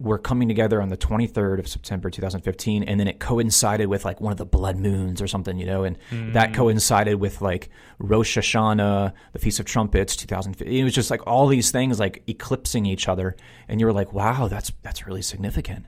were 0.00 0.18
coming 0.18 0.46
together 0.46 0.80
on 0.80 0.90
the 0.90 0.96
23rd 0.96 1.58
of 1.58 1.66
September 1.66 2.08
2015, 2.08 2.84
and 2.84 3.00
then 3.00 3.08
it 3.08 3.18
coincided 3.18 3.86
with 3.88 4.04
like 4.04 4.20
one 4.20 4.30
of 4.30 4.38
the 4.38 4.46
blood 4.46 4.76
moons 4.76 5.20
or 5.20 5.26
something, 5.26 5.58
you 5.58 5.66
know, 5.66 5.82
and 5.82 5.98
Hmm. 6.10 6.30
that 6.34 6.54
coincided 6.54 7.16
with 7.16 7.42
like 7.42 7.68
Rosh 7.98 8.38
Hashanah, 8.38 9.12
the 9.32 9.38
Feast 9.40 9.58
of 9.58 9.66
Trumpets, 9.66 10.14
2015. 10.14 10.72
It 10.80 10.84
was 10.84 10.94
just 10.94 11.10
like 11.10 11.26
all 11.26 11.48
these 11.48 11.72
things 11.72 11.98
like 11.98 12.22
eclipsing 12.28 12.86
each 12.86 13.08
other, 13.08 13.34
and 13.66 13.80
you 13.80 13.86
were 13.86 13.92
like, 13.92 14.12
wow, 14.12 14.46
that's 14.46 14.70
that's 14.82 15.04
really 15.04 15.22
significant. 15.22 15.86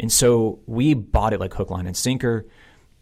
And 0.00 0.10
so 0.10 0.58
we 0.66 0.92
bought 0.94 1.32
it 1.32 1.38
like 1.38 1.54
hook, 1.54 1.70
line, 1.70 1.86
and 1.86 1.96
sinker. 1.96 2.46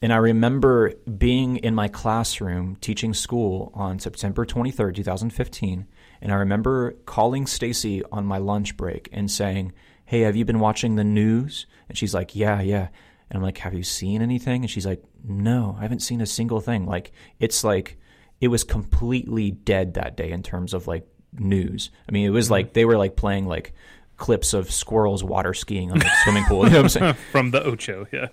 And 0.02 0.12
I 0.12 0.16
remember 0.16 0.94
being 1.16 1.58
in 1.58 1.76
my 1.76 1.86
classroom 1.86 2.76
teaching 2.80 3.14
school 3.14 3.70
on 3.72 4.00
September 4.00 4.44
23rd, 4.44 4.96
2015. 4.96 5.86
And 6.20 6.32
I 6.32 6.34
remember 6.34 6.92
calling 7.06 7.46
Stacy 7.46 8.02
on 8.10 8.26
my 8.26 8.38
lunch 8.38 8.76
break 8.76 9.08
and 9.12 9.30
saying, 9.30 9.72
Hey, 10.04 10.22
have 10.22 10.34
you 10.34 10.44
been 10.44 10.58
watching 10.58 10.96
the 10.96 11.04
news? 11.04 11.66
And 11.88 11.96
she's 11.96 12.14
like, 12.14 12.34
Yeah, 12.34 12.60
yeah. 12.60 12.88
And 13.30 13.36
I'm 13.36 13.42
like, 13.42 13.58
Have 13.58 13.74
you 13.74 13.84
seen 13.84 14.22
anything? 14.22 14.62
And 14.62 14.70
she's 14.70 14.84
like, 14.84 15.04
No, 15.22 15.76
I 15.78 15.82
haven't 15.82 16.02
seen 16.02 16.20
a 16.20 16.26
single 16.26 16.60
thing. 16.60 16.84
Like, 16.84 17.12
it's 17.38 17.62
like, 17.62 17.96
it 18.40 18.48
was 18.48 18.64
completely 18.64 19.52
dead 19.52 19.94
that 19.94 20.16
day 20.16 20.32
in 20.32 20.42
terms 20.42 20.74
of 20.74 20.88
like 20.88 21.06
news. 21.32 21.90
I 22.08 22.12
mean, 22.12 22.26
it 22.26 22.30
was 22.30 22.50
like 22.50 22.72
they 22.72 22.84
were 22.84 22.98
like 22.98 23.14
playing 23.14 23.46
like 23.46 23.72
clips 24.22 24.54
of 24.54 24.70
squirrels 24.70 25.24
water 25.24 25.52
skiing 25.52 25.90
on 25.90 25.98
the 25.98 26.10
swimming 26.22 26.44
pool. 26.44 26.64
You 26.64 26.70
know 26.70 26.76
what 26.76 26.84
I'm 26.84 26.88
saying? 26.88 27.14
from 27.32 27.50
the 27.50 27.62
Ocho. 27.62 28.06
Yeah. 28.12 28.28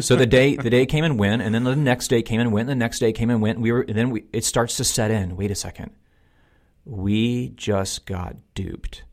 so 0.00 0.16
the 0.16 0.26
day 0.26 0.56
the 0.56 0.70
day 0.70 0.86
came 0.86 1.04
and 1.04 1.18
went, 1.18 1.42
and 1.42 1.54
then 1.54 1.64
the 1.64 1.76
next 1.76 2.08
day 2.08 2.22
came 2.22 2.40
and 2.40 2.50
went. 2.50 2.70
And 2.70 2.80
the 2.80 2.82
next 2.82 2.98
day 2.98 3.12
came 3.12 3.28
and 3.30 3.42
went. 3.42 3.58
And 3.58 3.62
we 3.62 3.70
were 3.70 3.82
and 3.82 3.96
then 3.96 4.10
we, 4.10 4.24
it 4.32 4.44
starts 4.44 4.78
to 4.78 4.84
set 4.84 5.10
in. 5.10 5.36
Wait 5.36 5.50
a 5.50 5.54
second, 5.54 5.92
we 6.86 7.50
just 7.50 8.06
got 8.06 8.36
duped. 8.54 9.04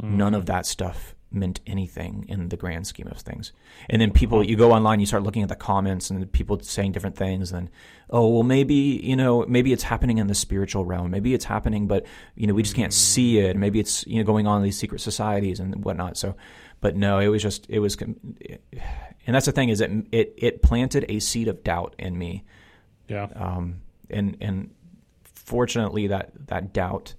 Mm. 0.00 0.10
None 0.10 0.34
of 0.34 0.46
that 0.46 0.66
stuff 0.66 1.15
meant 1.30 1.60
anything 1.66 2.24
in 2.28 2.48
the 2.48 2.56
grand 2.56 2.86
scheme 2.86 3.08
of 3.08 3.18
things. 3.18 3.52
And 3.90 4.00
then 4.00 4.10
people, 4.12 4.44
you 4.44 4.56
go 4.56 4.72
online, 4.72 5.00
you 5.00 5.06
start 5.06 5.22
looking 5.22 5.42
at 5.42 5.48
the 5.48 5.56
comments, 5.56 6.08
and 6.10 6.30
people 6.32 6.58
saying 6.60 6.92
different 6.92 7.16
things. 7.16 7.52
And 7.52 7.68
oh, 8.10 8.28
well, 8.28 8.42
maybe 8.42 8.74
you 8.74 9.16
know, 9.16 9.44
maybe 9.46 9.72
it's 9.72 9.82
happening 9.82 10.18
in 10.18 10.26
the 10.28 10.34
spiritual 10.34 10.84
realm. 10.84 11.10
Maybe 11.10 11.34
it's 11.34 11.44
happening, 11.44 11.86
but 11.86 12.06
you 12.36 12.46
know, 12.46 12.54
we 12.54 12.62
just 12.62 12.76
can't 12.76 12.92
see 12.92 13.38
it. 13.38 13.56
Maybe 13.56 13.80
it's 13.80 14.06
you 14.06 14.18
know 14.18 14.24
going 14.24 14.46
on 14.46 14.58
in 14.58 14.62
these 14.64 14.78
secret 14.78 15.00
societies 15.00 15.60
and 15.60 15.84
whatnot. 15.84 16.16
So, 16.16 16.36
but 16.80 16.96
no, 16.96 17.18
it 17.18 17.28
was 17.28 17.42
just 17.42 17.66
it 17.68 17.80
was, 17.80 17.96
and 18.00 18.14
that's 19.26 19.46
the 19.46 19.52
thing 19.52 19.68
is 19.68 19.80
it 19.80 19.90
it 20.12 20.34
it 20.36 20.62
planted 20.62 21.04
a 21.08 21.18
seed 21.18 21.48
of 21.48 21.64
doubt 21.64 21.94
in 21.98 22.16
me, 22.16 22.44
Yeah. 23.08 23.28
um, 23.34 23.80
and 24.10 24.36
and 24.40 24.70
fortunately 25.24 26.06
that 26.08 26.30
that 26.48 26.72
doubt 26.72 27.14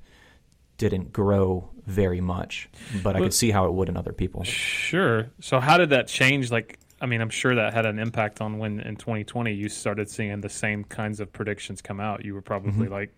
didn't 0.78 1.12
grow 1.12 1.70
very 1.88 2.22
much, 2.22 2.70
but 3.02 3.16
I 3.16 3.20
Well- 3.20 3.28
could 3.28 3.34
see 3.34 3.50
how 3.50 3.66
it 3.66 3.74
would 3.74 3.90
in 3.90 3.98
other 3.98 4.14
people. 4.14 4.44
Sure. 4.44 5.30
So 5.40 5.60
how 5.60 5.78
did 5.78 5.90
that 5.90 6.08
change? 6.08 6.52
Like, 6.52 6.78
I 7.02 7.06
mean, 7.08 7.22
I'm 7.22 7.30
sure 7.30 7.56
that 7.56 7.74
had 7.74 7.86
an 7.86 7.98
impact 7.98 8.42
on 8.42 8.60
when 8.60 8.80
in 8.80 8.96
2020 8.98 9.54
you 9.54 9.70
started 9.70 10.10
seeing 10.10 10.42
the 10.42 10.50
same 10.50 10.84
kinds 10.84 11.20
of 11.20 11.32
predictions 11.34 11.82
come 11.82 12.00
out. 12.00 12.24
You 12.26 12.34
were 12.34 12.42
probably 12.42 12.72
Mm-hmm. 12.86 12.92
like, 12.94 13.14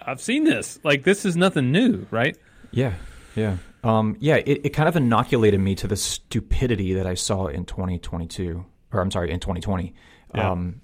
I've 0.00 0.20
seen 0.20 0.44
this. 0.44 0.78
Like, 0.84 1.02
this 1.02 1.24
is 1.24 1.36
nothing 1.36 1.72
new, 1.72 2.06
right? 2.10 2.36
Yeah, 2.70 2.94
yeah. 3.34 3.56
Um, 3.82 4.16
yeah, 4.20 4.36
it, 4.36 4.60
it 4.64 4.68
kind 4.70 4.88
of 4.88 4.96
inoculated 4.96 5.60
me 5.60 5.74
to 5.76 5.86
the 5.86 5.96
stupidity 5.96 6.94
that 6.94 7.06
I 7.06 7.14
saw 7.14 7.46
in 7.46 7.64
2022, 7.64 8.64
or 8.92 9.00
I'm 9.00 9.10
sorry, 9.10 9.30
in 9.30 9.40
2020, 9.40 9.94
Yeah. 10.34 10.50
um, 10.50 10.80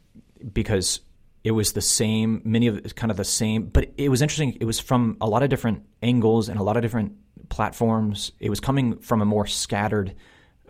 because 0.53 1.01
it 1.45 1.51
was 1.51 1.73
the 1.73 1.81
same, 1.81 2.41
many 2.45 2.67
of 2.69 2.79
it 2.79 2.95
kind 2.95 3.11
of 3.11 3.17
the 3.17 3.25
same, 3.25 3.65
but 3.65 3.91
it 3.97 4.09
was 4.09 4.23
interesting. 4.23 4.57
It 4.61 4.65
was 4.65 4.79
from 4.79 5.17
a 5.21 5.27
lot 5.27 5.43
of 5.43 5.51
different 5.51 5.83
angles 6.03 6.49
and 6.49 6.59
a 6.59 6.63
lot 6.63 6.77
of 6.77 6.83
different 6.83 7.17
platforms. 7.49 8.33
It 8.39 8.49
was 8.51 8.61
coming 8.61 8.99
from 8.99 9.21
a 9.23 9.25
more 9.25 9.47
scattered, 9.47 10.15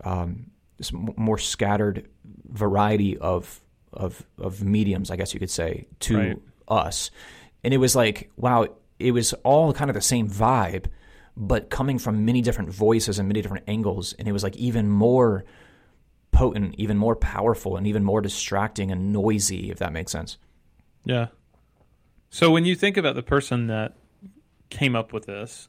um, 0.04 0.46
more 0.92 1.38
scattered 1.38 2.08
variety 2.48 3.18
of 3.18 3.60
of 3.92 4.24
of 4.38 4.64
mediums, 4.64 5.10
I 5.10 5.16
guess 5.16 5.34
you 5.34 5.40
could 5.40 5.50
say, 5.50 5.86
to 6.00 6.16
Right. 6.16 6.38
us. 6.68 7.10
And 7.62 7.74
it 7.74 7.76
was 7.76 7.94
like, 7.94 8.30
wow, 8.36 8.66
it 8.98 9.12
was 9.12 9.34
all 9.44 9.72
kind 9.74 9.90
of 9.90 9.94
the 9.94 10.00
same 10.00 10.28
vibe, 10.28 10.86
but 11.36 11.68
coming 11.68 11.98
from 11.98 12.24
many 12.24 12.40
different 12.40 12.70
voices 12.70 13.18
and 13.18 13.28
many 13.28 13.42
different 13.42 13.64
angles. 13.68 14.14
And 14.18 14.26
it 14.26 14.32
was 14.32 14.42
like 14.42 14.56
even 14.56 14.88
more 14.88 15.44
potent, 16.30 16.74
even 16.78 16.96
more 16.96 17.14
powerful, 17.14 17.76
and 17.76 17.86
even 17.86 18.02
more 18.02 18.22
distracting 18.22 18.90
and 18.90 19.12
noisy, 19.12 19.70
if 19.70 19.78
that 19.78 19.92
makes 19.92 20.10
sense. 20.12 20.38
Yeah. 21.04 21.28
So 22.30 22.50
when 22.50 22.64
you 22.64 22.74
think 22.74 22.96
about 22.96 23.14
the 23.14 23.22
person 23.22 23.66
that 23.66 23.94
came 24.70 24.96
up 24.96 25.12
with 25.12 25.26
this, 25.26 25.68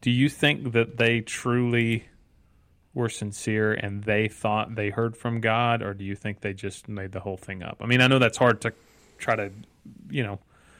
do 0.00 0.10
you 0.10 0.28
think 0.28 0.72
that 0.72 0.96
they 0.96 1.20
truly 1.20 2.04
were 2.92 3.08
sincere 3.08 3.72
and 3.72 4.04
they 4.04 4.28
thought 4.28 4.74
they 4.74 4.90
heard 4.90 5.16
from 5.16 5.40
God, 5.40 5.82
or 5.82 5.94
do 5.94 6.04
you 6.04 6.14
think 6.14 6.40
they 6.40 6.52
just 6.52 6.88
made 6.88 7.12
the 7.12 7.20
whole 7.20 7.36
thing 7.36 7.62
up? 7.62 7.78
I 7.80 7.86
mean, 7.86 8.00
I 8.00 8.06
know 8.06 8.18
that's 8.18 8.38
hard 8.38 8.60
to 8.62 8.72
try 9.18 9.36
to, 9.36 9.50
you 10.10 10.22
know, 10.22 10.38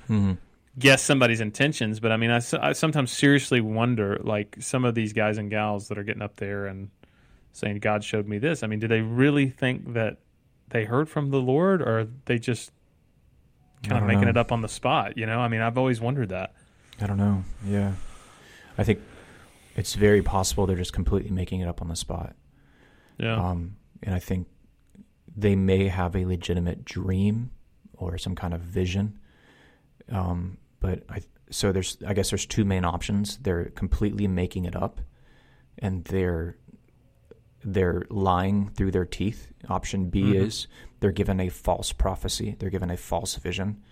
Mm-hmm. 0.09 0.33
guess 0.79 1.03
somebody's 1.03 1.41
intentions, 1.41 1.99
but 1.99 2.13
I 2.13 2.19
mean, 2.19 2.31
I 2.31 2.41
sometimes 2.41 3.11
seriously 3.11 3.63
wonder, 3.63 4.21
like 4.23 4.57
some 4.61 4.85
of 4.85 4.95
these 4.95 5.15
guys 5.15 5.39
and 5.39 5.49
gals 5.49 5.89
that 5.89 5.97
are 5.97 6.03
getting 6.05 6.21
up 6.21 6.37
there 6.37 6.67
and 6.67 6.91
saying, 7.53 7.79
God 7.79 8.05
showed 8.05 8.29
me 8.29 8.37
this. 8.39 8.63
I 8.63 8.67
mean, 8.67 8.81
do 8.81 8.89
they 8.89 9.01
really 9.01 9.49
think 9.49 9.95
that 9.95 10.19
they 10.69 10.85
heard 10.85 11.09
from 11.09 11.31
the 11.31 11.41
Lord, 11.41 11.81
or 11.81 12.07
they 12.27 12.39
just 12.39 12.71
I 12.71 12.84
kind 13.85 14.03
of 14.03 14.07
making 14.07 14.25
know. 14.25 14.31
it 14.31 14.37
up 14.37 14.53
on 14.53 14.61
the 14.61 14.69
spot? 14.69 15.17
You 15.17 15.27
know, 15.27 15.41
I 15.41 15.49
mean, 15.49 15.61
I've 15.61 15.79
always 15.79 16.01
wondered 16.01 16.31
that. 16.31 16.55
I 17.01 17.07
don't 17.07 17.19
know. 17.19 17.45
Yeah. 17.67 17.93
I 18.79 18.85
think 18.85 19.01
it's 19.77 19.95
very 19.95 20.23
possible 20.23 20.67
they're 20.67 20.77
just 20.77 20.93
completely 20.93 21.31
making 21.31 21.61
it 21.61 21.69
up 21.69 21.83
on 21.83 21.89
the 21.89 21.97
spot. 21.97 22.35
Yeah. 23.19 23.37
Um, 23.37 23.77
and 24.03 24.15
I 24.15 24.19
think 24.19 24.49
they 25.37 25.57
may 25.57 25.89
have 25.89 26.15
a 26.15 26.25
legitimate 26.25 26.85
dream 26.85 27.51
or 27.95 28.19
some 28.19 28.35
kind 28.35 28.55
of 28.55 28.61
vision. 28.61 29.19
Um, 30.11 30.59
but 30.81 31.03
I 31.09 31.23
so 31.51 31.73
there's 31.73 31.99
I 32.07 32.15
guess 32.15 32.31
there's 32.31 32.47
two 32.47 32.65
main 32.65 32.85
options. 32.85 33.39
They're 33.39 33.67
completely 33.71 34.27
making 34.27 34.65
it 34.65 34.77
up, 34.77 35.01
and 35.79 36.05
they're 36.05 36.57
they're 37.65 38.03
lying 38.11 38.69
through 38.71 38.91
their 38.91 39.05
teeth. 39.07 39.53
Option 39.69 40.11
B 40.11 40.33
Mhm. 40.35 40.35
is 40.47 40.67
they're 41.01 41.13
given 41.13 41.41
a 41.41 41.49
false 41.49 41.93
prophecy. 41.93 42.57
They're 42.59 42.71
given 42.71 42.91
a 42.91 42.97
false 42.97 43.37
vision, 43.37 43.83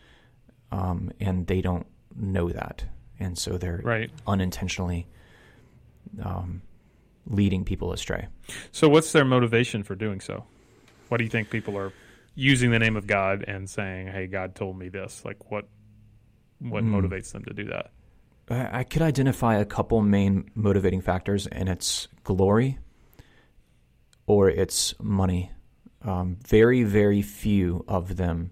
um, 0.70 1.11
and 1.20 1.46
they 1.46 1.61
don't 1.61 1.87
know 2.14 2.50
that, 2.50 2.85
and 3.18 3.38
so 3.38 3.56
they're 3.58 3.80
right. 3.82 4.11
unintentionally 4.26 5.06
um, 6.20 6.61
leading 7.26 7.64
people 7.64 7.92
astray. 7.92 8.26
So, 8.70 8.88
what's 8.88 9.12
their 9.12 9.24
motivation 9.24 9.82
for 9.82 9.94
doing 9.94 10.20
so? 10.20 10.44
What 11.08 11.18
do 11.18 11.24
you 11.24 11.30
think 11.30 11.48
people 11.50 11.76
are 11.78 11.92
using 12.35 12.70
the 12.70 12.78
name 12.78 12.96
of 12.96 13.06
God 13.06 13.44
and 13.46 13.68
saying, 13.68 14.08
"Hey, 14.08 14.26
God 14.26 14.54
told 14.54 14.78
me 14.78 14.88
this"? 14.88 15.24
Like, 15.24 15.50
what 15.50 15.68
what 16.58 16.85
Hmm. 16.85 16.94
motivates 16.94 17.32
them 17.32 17.44
to 17.44 17.52
do 17.54 17.64
that? 17.64 17.90
I 18.48 18.85
could 18.85 19.02
identify 19.02 19.56
a 19.56 19.64
couple 19.64 20.00
main 20.02 20.50
motivating 20.54 21.00
factors, 21.00 21.46
and 21.46 21.68
it's 21.68 22.06
glory 22.22 22.78
or 24.33 24.49
it's 24.49 24.95
money. 25.01 25.51
Um, 26.03 26.38
very, 26.47 26.83
very 26.83 27.23
few 27.23 27.85
of 27.87 28.16
them 28.16 28.51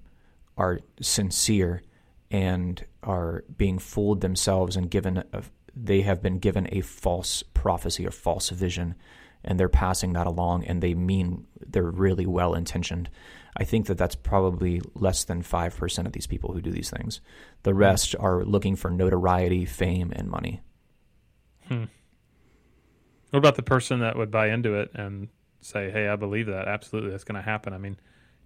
are 0.56 0.80
sincere 1.00 1.82
and 2.30 2.84
are 3.02 3.44
being 3.56 3.78
fooled 3.78 4.20
themselves 4.20 4.76
and 4.76 4.90
given 4.90 5.24
a, 5.32 5.42
they 5.74 6.02
have 6.02 6.22
been 6.22 6.38
given 6.38 6.68
a 6.70 6.80
false 6.82 7.42
prophecy 7.42 8.06
or 8.06 8.10
false 8.10 8.50
vision 8.50 8.94
and 9.42 9.58
they're 9.58 9.68
passing 9.68 10.12
that 10.12 10.26
along 10.26 10.64
and 10.64 10.82
they 10.82 10.94
mean 10.94 11.46
they're 11.66 11.82
really 11.82 12.26
well 12.26 12.54
intentioned. 12.54 13.08
I 13.56 13.64
think 13.64 13.86
that 13.86 13.98
that's 13.98 14.14
probably 14.14 14.80
less 14.94 15.24
than 15.24 15.42
5% 15.42 16.06
of 16.06 16.12
these 16.12 16.26
people 16.26 16.52
who 16.52 16.60
do 16.60 16.70
these 16.70 16.90
things. 16.90 17.20
The 17.62 17.74
rest 17.74 18.14
are 18.18 18.44
looking 18.44 18.76
for 18.76 18.90
notoriety, 18.90 19.64
fame, 19.64 20.12
and 20.14 20.28
money. 20.28 20.60
Hmm. 21.66 21.84
What 23.30 23.38
about 23.38 23.56
the 23.56 23.62
person 23.62 24.00
that 24.00 24.16
would 24.16 24.30
buy 24.30 24.50
into 24.50 24.74
it 24.74 24.90
and 24.94 25.28
say, 25.60 25.90
"Hey, 25.90 26.08
I 26.08 26.16
believe 26.16 26.46
that. 26.46 26.68
Absolutely, 26.68 27.10
that's 27.10 27.24
going 27.24 27.36
to 27.36 27.42
happen." 27.42 27.72
I 27.72 27.78
mean, 27.78 27.98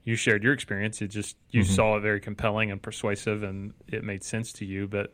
you 0.05 0.17
shared 0.17 0.43
your 0.43 0.53
experience. 0.53 1.01
It 1.03 1.09
just 1.09 1.37
you 1.51 1.63
Mhm. 1.63 1.67
saw 1.67 1.97
it 1.97 2.01
very 2.01 2.21
compelling 2.21 2.71
and 2.71 2.83
persuasive, 2.83 3.43
and 3.43 3.73
it 3.89 4.05
made 4.05 4.23
sense 4.25 4.53
to 4.55 4.65
you. 4.65 4.87
But 4.87 5.13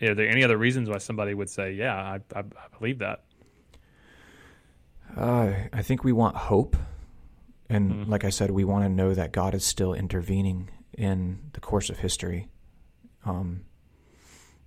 are 0.00 0.14
there 0.14 0.28
any 0.28 0.44
other 0.44 0.56
reasons 0.56 0.88
why 0.88 0.98
somebody 0.98 1.34
would 1.34 1.50
say, 1.50 1.72
"Yeah, 1.72 1.94
I, 1.94 2.20
I, 2.34 2.40
I 2.40 2.78
believe 2.78 2.98
that"? 2.98 3.24
Uh, 5.16 5.52
I 5.72 5.82
think 5.82 6.04
we 6.04 6.12
want 6.12 6.36
hope. 6.36 6.76
And 7.68 7.92
Mhm. 7.92 8.08
like 8.08 8.24
I 8.24 8.30
said, 8.30 8.50
we 8.50 8.64
want 8.64 8.84
to 8.84 8.88
know 8.88 9.14
that 9.14 9.32
God 9.32 9.54
is 9.54 9.64
still 9.64 9.94
intervening 9.94 10.70
in 10.96 11.50
the 11.54 11.60
course 11.60 11.90
of 11.90 11.98
history. 11.98 12.48
Um, 13.24 13.64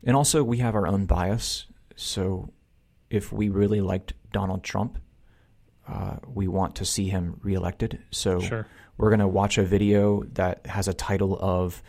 and 0.03 0.15
also, 0.15 0.43
we 0.43 0.57
have 0.57 0.75
our 0.75 0.87
own 0.87 1.05
bias. 1.05 1.67
So 1.95 2.51
if 3.09 3.31
we 3.31 3.49
really 3.49 3.81
liked 3.81 4.13
Donald 4.31 4.63
Trump, 4.63 4.97
uh, 5.87 6.17
we 6.27 6.47
want 6.47 6.75
to 6.75 6.85
see 6.85 7.07
him 7.09 7.39
reelected. 7.43 7.99
So 8.11 8.39
Sure. 8.39 8.67
we're 8.97 9.09
going 9.09 9.19
to 9.19 9.27
watch 9.27 9.57
a 9.57 9.63
video 9.63 10.23
that 10.33 10.65
has 10.67 10.87
a 10.87 10.93
title 10.93 11.37
of, 11.39 11.81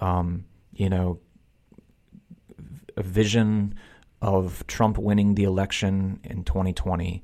um, 0.00 0.44
you 0.72 0.88
know, 0.88 1.18
a 2.96 3.02
vision 3.02 3.74
of 4.22 4.66
Trump 4.66 4.98
winning 4.98 5.34
the 5.34 5.44
election 5.44 6.20
in 6.24 6.44
2020. 6.44 7.22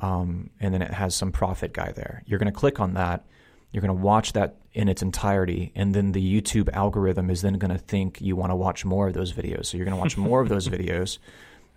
Um, 0.00 0.50
and 0.60 0.74
then 0.74 0.82
it 0.82 0.90
has 0.92 1.14
some 1.14 1.32
prophet 1.32 1.72
guy 1.72 1.92
there. 1.92 2.22
You're 2.26 2.38
going 2.38 2.52
to 2.52 2.58
click 2.58 2.80
on 2.80 2.94
that. 2.94 3.24
You're 3.72 3.80
going 3.80 3.96
to 3.96 4.02
watch 4.02 4.32
that 4.34 4.56
in 4.72 4.88
its 4.88 5.02
entirety. 5.02 5.72
And 5.74 5.94
then 5.94 6.12
the 6.12 6.40
YouTube 6.40 6.70
algorithm 6.72 7.30
is 7.30 7.42
then 7.42 7.54
going 7.54 7.70
to 7.70 7.78
think 7.78 8.20
you 8.20 8.36
want 8.36 8.50
to 8.50 8.56
watch 8.56 8.84
more 8.84 9.08
of 9.08 9.14
those 9.14 9.32
videos. 9.32 9.66
So 9.66 9.76
you're 9.76 9.84
going 9.86 9.96
to 9.96 10.00
watch 10.00 10.16
more 10.16 10.40
of 10.40 10.48
those 10.48 10.68
videos. 10.76 11.18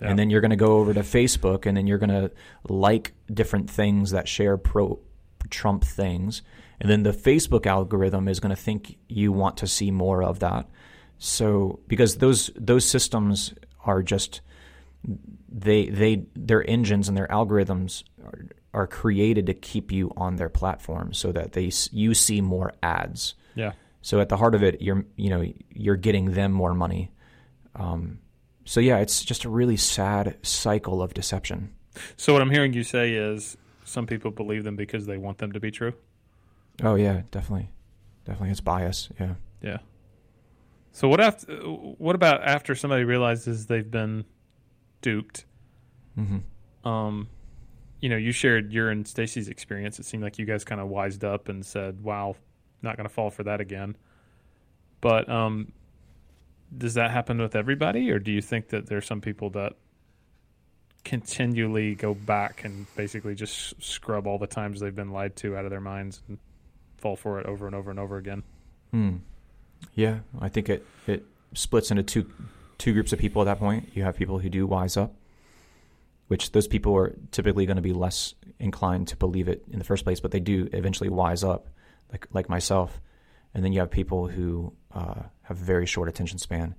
Yeah. 0.01 0.09
And 0.09 0.19
then 0.19 0.29
you're 0.29 0.41
going 0.41 0.51
to 0.51 0.57
go 0.57 0.77
over 0.77 0.93
to 0.93 1.01
Facebook 1.01 1.65
and 1.65 1.75
then 1.75 1.87
you're 1.87 1.97
going 1.97 2.09
to 2.09 2.31
like 2.67 3.13
different 3.31 3.69
things 3.69 4.11
that 4.11 4.27
share 4.27 4.57
pro 4.57 4.99
Trump 5.49 5.83
things. 5.83 6.41
And 6.79 6.89
then 6.89 7.03
the 7.03 7.11
Facebook 7.11 7.65
algorithm 7.65 8.27
is 8.27 8.39
going 8.39 8.55
to 8.55 8.61
think 8.61 8.97
you 9.07 9.31
want 9.31 9.57
to 9.57 9.67
see 9.67 9.91
more 9.91 10.23
of 10.23 10.39
that. 10.39 10.67
So 11.17 11.79
because 11.87 12.17
those 12.17 12.49
those 12.55 12.85
systems 12.85 13.53
are 13.85 14.01
just 14.01 14.41
they 15.49 15.87
they 15.87 16.25
their 16.35 16.67
engines 16.67 17.09
and 17.09 17.17
their 17.17 17.27
algorithms 17.27 18.03
are, 18.23 18.45
are 18.73 18.87
created 18.87 19.47
to 19.47 19.53
keep 19.53 19.91
you 19.91 20.13
on 20.15 20.37
their 20.37 20.49
platform 20.49 21.13
so 21.13 21.31
that 21.33 21.51
they 21.51 21.71
you 21.91 22.13
see 22.13 22.39
more 22.39 22.73
ads. 22.81 23.35
Yeah. 23.55 23.73
So 24.01 24.21
at 24.21 24.29
the 24.29 24.37
heart 24.37 24.55
of 24.55 24.63
it, 24.63 24.81
you're 24.81 25.05
you 25.17 25.29
know 25.29 25.45
you're 25.71 25.97
getting 25.97 26.31
them 26.31 26.53
more 26.53 26.73
money. 26.73 27.11
Um, 27.75 28.19
so 28.69 28.79
yeah, 28.79 28.99
it's 28.99 29.25
just 29.25 29.45
a 29.45 29.49
really 29.49 29.77
sad 29.77 30.37
cycle 30.43 31.01
of 31.01 31.15
deception. 31.15 31.73
So 32.17 32.33
what 32.33 32.43
I'm 32.43 32.51
hearing 32.51 32.71
you 32.71 32.83
say 32.83 33.13
is 33.13 33.57
some 33.83 34.05
people 34.05 34.29
believe 34.29 34.63
them 34.63 34.75
because 34.75 35.07
they 35.07 35.17
want 35.17 35.39
them 35.39 35.53
to 35.53 35.59
be 35.59 35.71
true. 35.71 35.93
Oh 36.83 36.93
yeah, 36.93 37.23
definitely, 37.31 37.71
definitely, 38.25 38.51
it's 38.51 38.61
bias. 38.61 39.09
Yeah. 39.19 39.33
Yeah. 39.63 39.77
So 40.91 41.07
what 41.07 41.19
after? 41.19 41.51
What 41.55 42.13
about 42.13 42.43
after 42.43 42.75
somebody 42.75 43.05
realizes 43.05 43.65
they've 43.65 43.89
been 43.89 44.25
duped? 45.01 45.45
hmm 46.13 46.37
Um, 46.87 47.27
you 48.01 48.09
know, 48.09 48.17
you 48.17 48.31
shared 48.31 48.71
your 48.71 48.91
and 48.91 49.07
Stacy's 49.07 49.49
experience. 49.49 49.97
It 49.97 50.05
seemed 50.05 50.21
like 50.21 50.37
you 50.37 50.45
guys 50.45 50.63
kind 50.63 50.79
of 50.79 50.89
wised 50.89 51.23
up 51.23 51.49
and 51.49 51.65
said, 51.65 52.01
"Wow, 52.01 52.35
not 52.83 52.97
going 52.97 53.09
to 53.09 53.13
fall 53.13 53.31
for 53.31 53.41
that 53.45 53.61
again." 53.61 53.97
But 55.01 55.27
um, 55.27 55.71
does 56.75 56.93
that 56.95 57.11
happen 57.11 57.41
with 57.41 57.55
everybody, 57.55 58.11
or 58.11 58.19
do 58.19 58.31
you 58.31 58.41
think 58.41 58.69
that 58.69 58.87
there's 58.87 59.05
some 59.05 59.21
people 59.21 59.49
that 59.51 59.73
continually 61.03 61.95
go 61.95 62.13
back 62.13 62.63
and 62.63 62.85
basically 62.95 63.33
just 63.35 63.81
scrub 63.81 64.27
all 64.27 64.37
the 64.37 64.47
times 64.47 64.79
they've 64.79 64.95
been 64.95 65.11
lied 65.11 65.35
to 65.37 65.55
out 65.55 65.65
of 65.65 65.71
their 65.71 65.81
minds 65.81 66.21
and 66.27 66.37
fall 66.97 67.15
for 67.15 67.39
it 67.39 67.45
over 67.45 67.65
and 67.65 67.75
over 67.75 67.89
and 67.89 67.99
over 67.99 68.17
again? 68.17 68.43
Hmm. 68.91 69.17
Yeah, 69.93 70.19
I 70.39 70.49
think 70.49 70.69
it 70.69 70.85
it 71.07 71.25
splits 71.53 71.89
into 71.89 72.03
two 72.03 72.29
two 72.77 72.93
groups 72.93 73.13
of 73.13 73.19
people 73.19 73.41
at 73.41 73.45
that 73.45 73.59
point. 73.59 73.89
You 73.93 74.03
have 74.03 74.15
people 74.15 74.39
who 74.39 74.49
do 74.49 74.67
wise 74.67 74.97
up, 74.97 75.15
which 76.27 76.51
those 76.51 76.67
people 76.67 76.95
are 76.95 77.15
typically 77.31 77.65
going 77.65 77.77
to 77.77 77.81
be 77.81 77.93
less 77.93 78.35
inclined 78.59 79.07
to 79.09 79.15
believe 79.15 79.47
it 79.47 79.63
in 79.71 79.79
the 79.79 79.85
first 79.85 80.03
place, 80.03 80.19
but 80.19 80.31
they 80.31 80.39
do 80.39 80.69
eventually 80.73 81.09
wise 81.09 81.43
up, 81.43 81.67
like 82.11 82.27
like 82.33 82.49
myself. 82.49 82.99
And 83.53 83.63
then 83.63 83.73
you 83.73 83.79
have 83.79 83.89
people 83.89 84.27
who 84.27 84.73
uh, 84.93 85.23
have 85.49 85.57
very 85.57 85.85
short 85.85 86.07
attention 86.07 86.37
span 86.37 86.75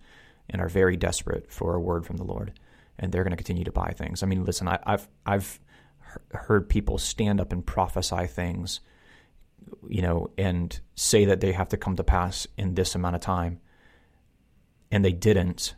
and 0.49 0.63
are 0.63 0.69
very 0.69 0.97
desperate 0.97 1.51
for 1.51 1.75
a 1.75 1.81
word 1.81 2.07
from 2.07 2.17
the 2.17 2.25
Lord, 2.25 2.59
and 2.99 3.13
they're 3.13 3.25
going 3.25 3.33
to 3.33 3.37
continue 3.37 3.65
to 3.65 3.73
buy 3.73 3.91
things. 3.91 4.23
I 4.23 4.27
mean, 4.27 4.45
listen, 4.45 4.69
I, 4.69 4.79
I've 4.87 5.09
I've 5.27 5.61
heard 6.33 6.69
people 6.69 6.99
stand 6.99 7.41
up 7.41 7.53
and 7.53 7.65
prophesy 7.65 8.27
things, 8.27 8.81
you 9.89 10.03
know, 10.03 10.31
and 10.39 10.81
say 10.95 11.25
that 11.27 11.41
they 11.41 11.53
have 11.53 11.69
to 11.69 11.77
come 11.77 11.97
to 11.97 12.05
pass 12.05 12.47
in 12.57 12.75
this 12.75 12.95
amount 12.95 13.17
of 13.17 13.21
time, 13.21 13.61
and 14.91 15.05
they 15.05 15.13
didn't, 15.13 15.75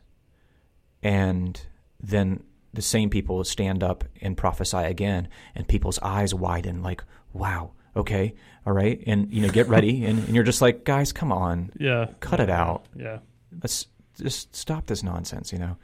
and 1.02 1.60
then 2.00 2.44
the 2.74 2.82
same 2.82 3.10
people 3.10 3.44
stand 3.44 3.82
up 3.82 4.04
and 4.20 4.36
prophesy 4.36 4.78
again, 4.78 5.28
and 5.54 5.68
people's 5.68 5.98
eyes 6.00 6.34
widen, 6.34 6.82
like, 6.82 7.04
wow, 7.32 7.72
okay, 7.96 8.34
all 8.66 8.72
right, 8.72 9.02
and 9.06 9.32
you 9.32 9.42
know, 9.42 9.48
get 9.48 9.68
ready, 9.68 10.04
and, 10.04 10.18
and 10.24 10.34
you're 10.34 10.44
just 10.44 10.62
like, 10.62 10.84
guys, 10.84 11.12
come 11.12 11.32
on, 11.32 11.72
yeah, 11.78 12.06
cut 12.20 12.40
it 12.40 12.50
out, 12.50 12.86
yeah, 12.96 13.18
let's 13.62 13.86
just 14.20 14.54
stop 14.54 14.86
this 14.86 15.02
nonsense, 15.02 15.52
you 15.52 15.58
know. 15.58 15.76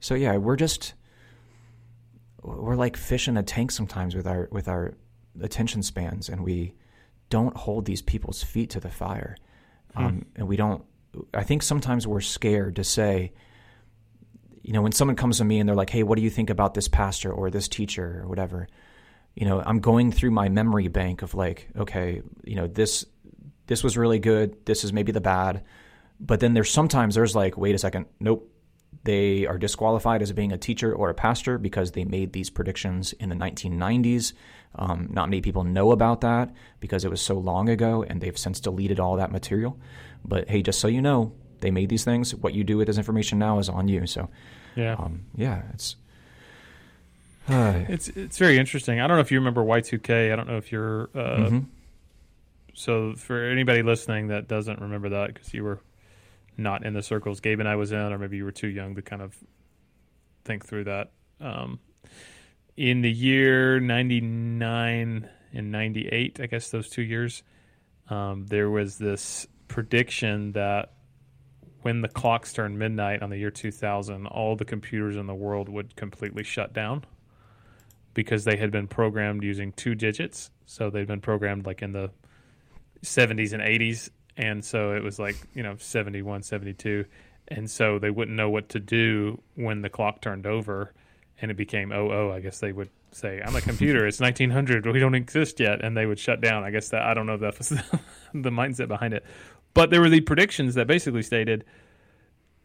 So 0.00 0.14
yeah, 0.14 0.36
we're 0.36 0.56
just 0.56 0.94
we're 2.42 2.76
like 2.76 2.96
fish 2.96 3.26
in 3.28 3.36
a 3.36 3.42
tank 3.42 3.70
sometimes 3.70 4.14
with 4.14 4.26
our 4.26 4.48
with 4.50 4.68
our 4.68 4.94
attention 5.40 5.82
spans, 5.82 6.28
and 6.28 6.44
we 6.44 6.74
don't 7.30 7.56
hold 7.56 7.86
these 7.86 8.02
people's 8.02 8.42
feet 8.42 8.70
to 8.70 8.80
the 8.80 8.90
fire, 8.90 9.36
hmm. 9.94 10.04
um, 10.04 10.26
and 10.36 10.46
we 10.46 10.56
don't. 10.56 10.84
I 11.32 11.44
think 11.44 11.62
sometimes 11.62 12.06
we're 12.06 12.20
scared 12.20 12.76
to 12.76 12.84
say, 12.84 13.32
you 14.62 14.72
know, 14.72 14.82
when 14.82 14.92
someone 14.92 15.16
comes 15.16 15.38
to 15.38 15.44
me 15.44 15.58
and 15.60 15.68
they're 15.68 15.76
like, 15.76 15.90
"Hey, 15.90 16.02
what 16.02 16.16
do 16.16 16.22
you 16.22 16.30
think 16.30 16.50
about 16.50 16.74
this 16.74 16.88
pastor 16.88 17.32
or 17.32 17.50
this 17.50 17.68
teacher 17.68 18.20
or 18.22 18.28
whatever?" 18.28 18.68
You 19.34 19.46
know, 19.46 19.62
I'm 19.64 19.80
going 19.80 20.12
through 20.12 20.30
my 20.30 20.48
memory 20.48 20.88
bank 20.88 21.22
of 21.22 21.34
like, 21.34 21.68
okay, 21.76 22.22
you 22.44 22.56
know, 22.56 22.66
this 22.66 23.04
this 23.66 23.82
was 23.82 23.96
really 23.96 24.18
good. 24.18 24.64
This 24.66 24.84
is 24.84 24.92
maybe 24.92 25.12
the 25.12 25.20
bad, 25.20 25.64
but 26.20 26.40
then 26.40 26.54
there's 26.54 26.70
sometimes 26.70 27.14
there's 27.14 27.34
like, 27.34 27.56
wait 27.56 27.74
a 27.74 27.78
second, 27.78 28.06
nope, 28.20 28.50
they 29.04 29.46
are 29.46 29.58
disqualified 29.58 30.22
as 30.22 30.32
being 30.32 30.52
a 30.52 30.58
teacher 30.58 30.94
or 30.94 31.10
a 31.10 31.14
pastor 31.14 31.58
because 31.58 31.92
they 31.92 32.04
made 32.04 32.32
these 32.32 32.50
predictions 32.50 33.12
in 33.14 33.28
the 33.28 33.34
1990s. 33.34 34.32
Um, 34.76 35.08
not 35.10 35.28
many 35.28 35.40
people 35.40 35.64
know 35.64 35.92
about 35.92 36.22
that 36.22 36.52
because 36.80 37.04
it 37.04 37.10
was 37.10 37.20
so 37.20 37.34
long 37.34 37.68
ago 37.68 38.02
and 38.02 38.20
they've 38.20 38.36
since 38.36 38.60
deleted 38.60 39.00
all 39.00 39.16
that 39.16 39.32
material. 39.32 39.78
But 40.24 40.48
hey, 40.48 40.62
just 40.62 40.80
so 40.80 40.88
you 40.88 41.02
know, 41.02 41.32
they 41.60 41.70
made 41.70 41.88
these 41.88 42.04
things. 42.04 42.34
What 42.34 42.54
you 42.54 42.64
do 42.64 42.76
with 42.76 42.86
this 42.86 42.98
information 42.98 43.38
now 43.38 43.58
is 43.58 43.68
on 43.68 43.88
you. 43.88 44.06
So, 44.06 44.30
yeah, 44.74 44.94
um, 44.94 45.26
yeah, 45.34 45.62
it's. 45.72 45.96
It's 47.88 48.08
it's 48.08 48.38
very 48.38 48.58
interesting. 48.58 49.00
I 49.00 49.06
don't 49.06 49.16
know 49.16 49.20
if 49.20 49.30
you 49.30 49.38
remember 49.38 49.62
Y2K. 49.62 50.32
I 50.32 50.36
don't 50.36 50.48
know 50.48 50.56
if 50.56 50.72
you're. 50.72 51.10
Uh, 51.14 51.18
mm-hmm. 51.18 51.58
So 52.74 53.14
for 53.14 53.44
anybody 53.44 53.82
listening 53.82 54.28
that 54.28 54.48
doesn't 54.48 54.80
remember 54.80 55.10
that, 55.10 55.32
because 55.32 55.52
you 55.54 55.62
were 55.62 55.80
not 56.56 56.84
in 56.84 56.94
the 56.94 57.02
circles 57.02 57.40
Gabe 57.40 57.60
and 57.60 57.68
I 57.68 57.76
was 57.76 57.92
in, 57.92 57.98
or 57.98 58.18
maybe 58.18 58.36
you 58.36 58.44
were 58.44 58.52
too 58.52 58.68
young 58.68 58.94
to 58.94 59.02
kind 59.02 59.22
of 59.22 59.36
think 60.44 60.64
through 60.64 60.84
that. 60.84 61.12
Um, 61.40 61.78
in 62.76 63.02
the 63.02 63.10
year 63.10 63.78
99 63.78 65.28
and 65.52 65.72
98, 65.72 66.40
I 66.40 66.46
guess 66.46 66.70
those 66.70 66.88
two 66.88 67.02
years, 67.02 67.42
um, 68.10 68.46
there 68.46 68.70
was 68.70 68.98
this 68.98 69.46
prediction 69.68 70.52
that 70.52 70.92
when 71.82 72.00
the 72.00 72.08
clocks 72.08 72.52
turned 72.52 72.78
midnight 72.78 73.22
on 73.22 73.30
the 73.30 73.36
year 73.36 73.50
2000, 73.50 74.26
all 74.26 74.56
the 74.56 74.64
computers 74.64 75.16
in 75.16 75.26
the 75.26 75.34
world 75.34 75.68
would 75.68 75.94
completely 75.94 76.42
shut 76.42 76.72
down 76.72 77.04
because 78.14 78.44
they 78.44 78.56
had 78.56 78.70
been 78.70 78.88
programmed 78.88 79.42
using 79.42 79.72
two 79.72 79.94
digits. 79.94 80.50
So 80.66 80.90
they'd 80.90 81.06
been 81.06 81.20
programmed 81.20 81.66
like 81.66 81.82
in 81.82 81.92
the 81.92 82.10
70s 83.02 83.52
and 83.52 83.62
80s 83.62 84.10
and 84.36 84.64
so 84.64 84.92
it 84.92 85.02
was 85.02 85.18
like 85.18 85.36
you 85.54 85.62
know 85.62 85.76
71 85.78 86.42
72 86.42 87.04
and 87.48 87.70
so 87.70 87.98
they 87.98 88.10
wouldn't 88.10 88.36
know 88.36 88.50
what 88.50 88.70
to 88.70 88.80
do 88.80 89.40
when 89.54 89.82
the 89.82 89.90
clock 89.90 90.22
turned 90.22 90.46
over 90.46 90.92
and 91.40 91.50
it 91.50 91.56
became 91.56 91.92
oh 91.92 92.10
oh 92.10 92.32
i 92.32 92.40
guess 92.40 92.60
they 92.60 92.72
would 92.72 92.88
say 93.12 93.40
i'm 93.44 93.54
a 93.54 93.60
computer. 93.60 94.06
It's 94.06 94.20
1900 94.20 94.86
we 94.86 94.98
don't 94.98 95.14
exist 95.14 95.60
yet. 95.60 95.84
And 95.84 95.96
they 95.96 96.06
would 96.06 96.18
shut 96.18 96.40
down. 96.40 96.64
I 96.64 96.70
guess 96.70 96.88
that 96.88 97.02
i 97.02 97.14
don't 97.14 97.26
know 97.26 97.34
if 97.34 97.40
that 97.40 97.58
was 97.58 97.68
the 98.34 98.50
mindset 98.50 98.88
behind 98.88 99.14
it. 99.14 99.24
But 99.72 99.90
there 99.90 100.00
were 100.00 100.08
the 100.08 100.20
predictions 100.20 100.74
that 100.74 100.86
basically 100.86 101.22
stated 101.22 101.64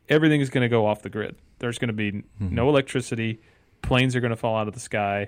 everything 0.07 0.41
is 0.41 0.49
going 0.49 0.63
to 0.63 0.69
go 0.69 0.88
off 0.88 1.01
the 1.01 1.09
grid. 1.09 1.35
There's 1.59 1.77
going 1.77 1.89
to 1.89 1.93
be 1.93 2.12
mm-hmm. 2.12 2.53
no 2.53 2.69
electricity 2.69 3.41
planes 3.82 4.15
are 4.15 4.22
going 4.22 4.32
to 4.32 4.38
fall 4.38 4.58
out 4.58 4.68
of 4.68 4.74
the 4.74 4.80
sky 4.80 5.28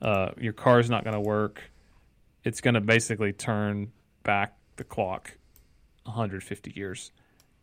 uh, 0.00 0.28
your 0.38 0.52
car's 0.52 0.88
not 0.88 1.04
going 1.04 1.14
to 1.14 1.20
work 1.20 1.70
it's 2.44 2.60
going 2.60 2.74
to 2.74 2.80
basically 2.80 3.32
turn 3.32 3.92
back 4.22 4.56
the 4.76 4.84
clock 4.84 5.36
150 6.04 6.72
years 6.74 7.12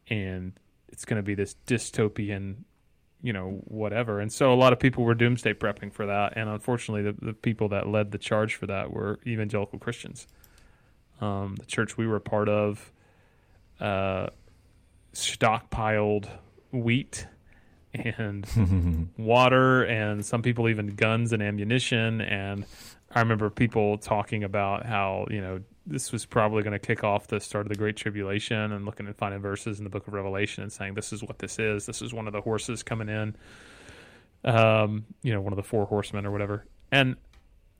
and 0.10 0.54
it's 0.90 1.06
going 1.06 1.18
to 1.18 1.24
be 1.24 1.36
this 1.36 1.56
dystopian 1.68 2.58
you 3.26 3.34
know 3.34 3.60
whatever. 3.66 4.20
And 4.20 4.32
so 4.32 4.54
a 4.54 4.56
lot 4.56 4.72
of 4.72 4.80
people 4.80 5.04
were 5.04 5.16
doomsday 5.16 5.54
prepping 5.54 5.92
for 5.92 6.06
that 6.06 6.34
and 6.36 6.48
unfortunately 6.48 7.12
the, 7.12 7.26
the 7.26 7.34
people 7.34 7.70
that 7.70 7.88
led 7.88 8.12
the 8.12 8.20
charge 8.20 8.54
for 8.54 8.68
that 8.68 8.92
were 8.92 9.20
evangelical 9.26 9.80
christians. 9.80 10.28
Um, 11.22 11.56
the 11.56 11.66
church 11.66 11.98
we 11.98 12.06
were 12.06 12.18
a 12.18 12.22
part 12.22 12.50
of 12.50 12.92
uh, 13.80 14.28
stockpiled 15.14 16.30
wheat 16.72 17.26
and 18.18 19.10
water 19.18 19.84
and 19.84 20.26
some 20.26 20.42
people 20.42 20.70
even 20.70 20.88
guns 20.96 21.34
and 21.34 21.42
ammunition 21.42 22.22
and 22.22 22.66
i 23.14 23.20
remember 23.20 23.50
people 23.50 23.98
talking 23.98 24.44
about 24.44 24.86
how 24.86 25.26
you 25.30 25.42
know 25.42 25.60
this 25.88 26.12
was 26.12 26.26
probably 26.26 26.64
going 26.64 26.74
to 26.74 26.80
kick 26.80 27.04
off 27.04 27.28
the 27.28 27.40
start 27.40 27.66
of 27.66 27.70
the 27.70 27.76
Great 27.76 27.96
Tribulation 27.96 28.72
and 28.72 28.86
looking 28.86 29.06
and 29.06 29.16
finding 29.16 29.42
verses 29.42 29.78
in 29.78 29.84
the 29.84 29.90
book 29.90 30.08
of 30.08 30.14
Revelation 30.14 30.64
and 30.64 30.72
saying, 30.72 30.96
this 30.96 31.14
is 31.14 31.24
what 31.24 31.40
this 31.40 31.60
is. 31.60 31.86
This 31.86 32.02
is 32.02 32.14
one 32.14 32.28
of 32.28 32.34
the 32.34 32.42
horses 32.42 32.82
coming 32.82 33.10
in, 33.10 33.36
um, 34.44 35.06
you 35.22 35.34
know, 35.34 35.42
one 35.42 35.54
of 35.54 35.58
the 35.58 35.64
four 35.64 35.86
horsemen 35.86 36.26
or 36.26 36.32
whatever. 36.32 36.66
And, 36.92 37.18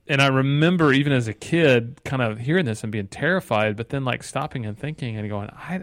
and 0.06 0.22
I 0.22 0.28
remember 0.28 0.92
even 0.92 1.12
as 1.12 1.26
a 1.26 1.34
kid 1.34 2.00
kind 2.04 2.22
of 2.22 2.38
hearing 2.38 2.64
this 2.64 2.84
and 2.84 2.92
being 2.92 3.08
terrified, 3.08 3.76
but 3.76 3.88
then 3.88 4.04
like 4.04 4.22
stopping 4.22 4.66
and 4.66 4.78
thinking 4.78 5.16
and 5.16 5.28
going, 5.28 5.50
I, 5.50 5.82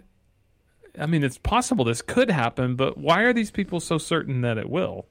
I 0.99 1.05
mean, 1.05 1.23
it's 1.23 1.37
possible 1.37 1.85
this 1.85 2.01
could 2.01 2.29
happen, 2.29 2.75
but 2.75 2.97
why 2.97 3.23
are 3.23 3.33
these 3.33 3.51
people 3.51 3.79
so 3.79 3.97
certain 3.97 4.41
that 4.41 4.57
it 4.57 4.69
will? 4.69 5.07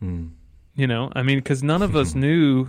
Hmm. 0.00 0.28
You 0.74 0.86
know, 0.86 1.10
I 1.14 1.22
mean, 1.22 1.38
because 1.38 1.62
none 1.62 1.82
of 1.82 1.94
us 1.96 2.14
knew 2.16 2.68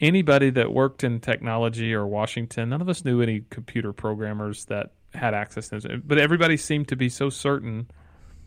anybody 0.00 0.50
that 0.50 0.72
worked 0.72 1.04
in 1.04 1.20
technology 1.20 1.92
or 1.92 2.06
Washington, 2.06 2.70
none 2.70 2.80
of 2.80 2.88
us 2.88 3.04
knew 3.04 3.20
any 3.20 3.44
computer 3.50 3.92
programmers 3.92 4.64
that 4.66 4.92
had 5.14 5.34
access 5.34 5.68
to 5.68 5.80
this. 5.80 6.00
But 6.04 6.18
everybody 6.18 6.56
seemed 6.56 6.88
to 6.88 6.96
be 6.96 7.08
so 7.08 7.30
certain 7.30 7.90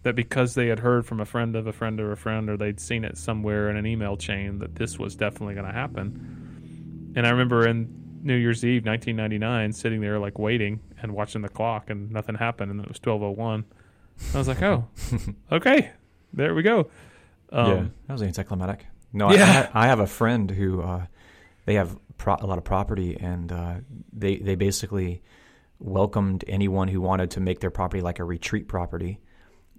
that 0.03 0.15
because 0.15 0.55
they 0.55 0.67
had 0.67 0.79
heard 0.79 1.05
from 1.05 1.19
a 1.19 1.25
friend 1.25 1.55
of 1.55 1.67
a 1.67 1.73
friend 1.73 1.99
or 1.99 2.11
a 2.11 2.17
friend, 2.17 2.49
or 2.49 2.57
they'd 2.57 2.79
seen 2.79 3.03
it 3.03 3.17
somewhere 3.17 3.69
in 3.69 3.77
an 3.77 3.85
email 3.85 4.17
chain, 4.17 4.59
that 4.59 4.75
this 4.75 4.97
was 4.97 5.15
definitely 5.15 5.53
going 5.53 5.67
to 5.67 5.73
happen. 5.73 7.13
And 7.15 7.27
I 7.27 7.31
remember 7.31 7.67
in 7.67 8.19
New 8.23 8.35
Year's 8.35 8.63
Eve, 8.63 8.85
1999, 8.85 9.73
sitting 9.73 10.01
there 10.01 10.17
like 10.17 10.39
waiting 10.39 10.79
and 11.01 11.13
watching 11.13 11.41
the 11.41 11.49
clock, 11.49 11.89
and 11.89 12.11
nothing 12.11 12.35
happened, 12.35 12.71
and 12.71 12.81
it 12.81 12.87
was 12.87 12.99
12:01. 12.99 13.65
I 14.33 14.37
was 14.37 14.47
like, 14.47 14.61
"Oh, 14.63 14.87
okay, 15.51 15.91
there 16.33 16.53
we 16.53 16.63
go." 16.63 16.89
Um, 17.51 17.67
yeah, 17.67 17.85
that 18.07 18.13
was 18.13 18.21
anticlimactic. 18.21 18.85
No, 19.13 19.31
yeah. 19.31 19.69
I, 19.73 19.85
I, 19.85 19.87
have 19.87 19.99
a 19.99 20.07
friend 20.07 20.49
who 20.49 20.81
uh, 20.81 21.05
they 21.65 21.73
have 21.75 21.97
pro- 22.17 22.37
a 22.39 22.45
lot 22.45 22.57
of 22.57 22.63
property, 22.63 23.17
and 23.19 23.51
uh, 23.51 23.75
they 24.13 24.37
they 24.37 24.55
basically 24.55 25.21
welcomed 25.79 26.45
anyone 26.47 26.87
who 26.87 27.01
wanted 27.01 27.31
to 27.31 27.39
make 27.39 27.59
their 27.59 27.71
property 27.71 28.01
like 28.01 28.19
a 28.19 28.23
retreat 28.23 28.67
property 28.67 29.19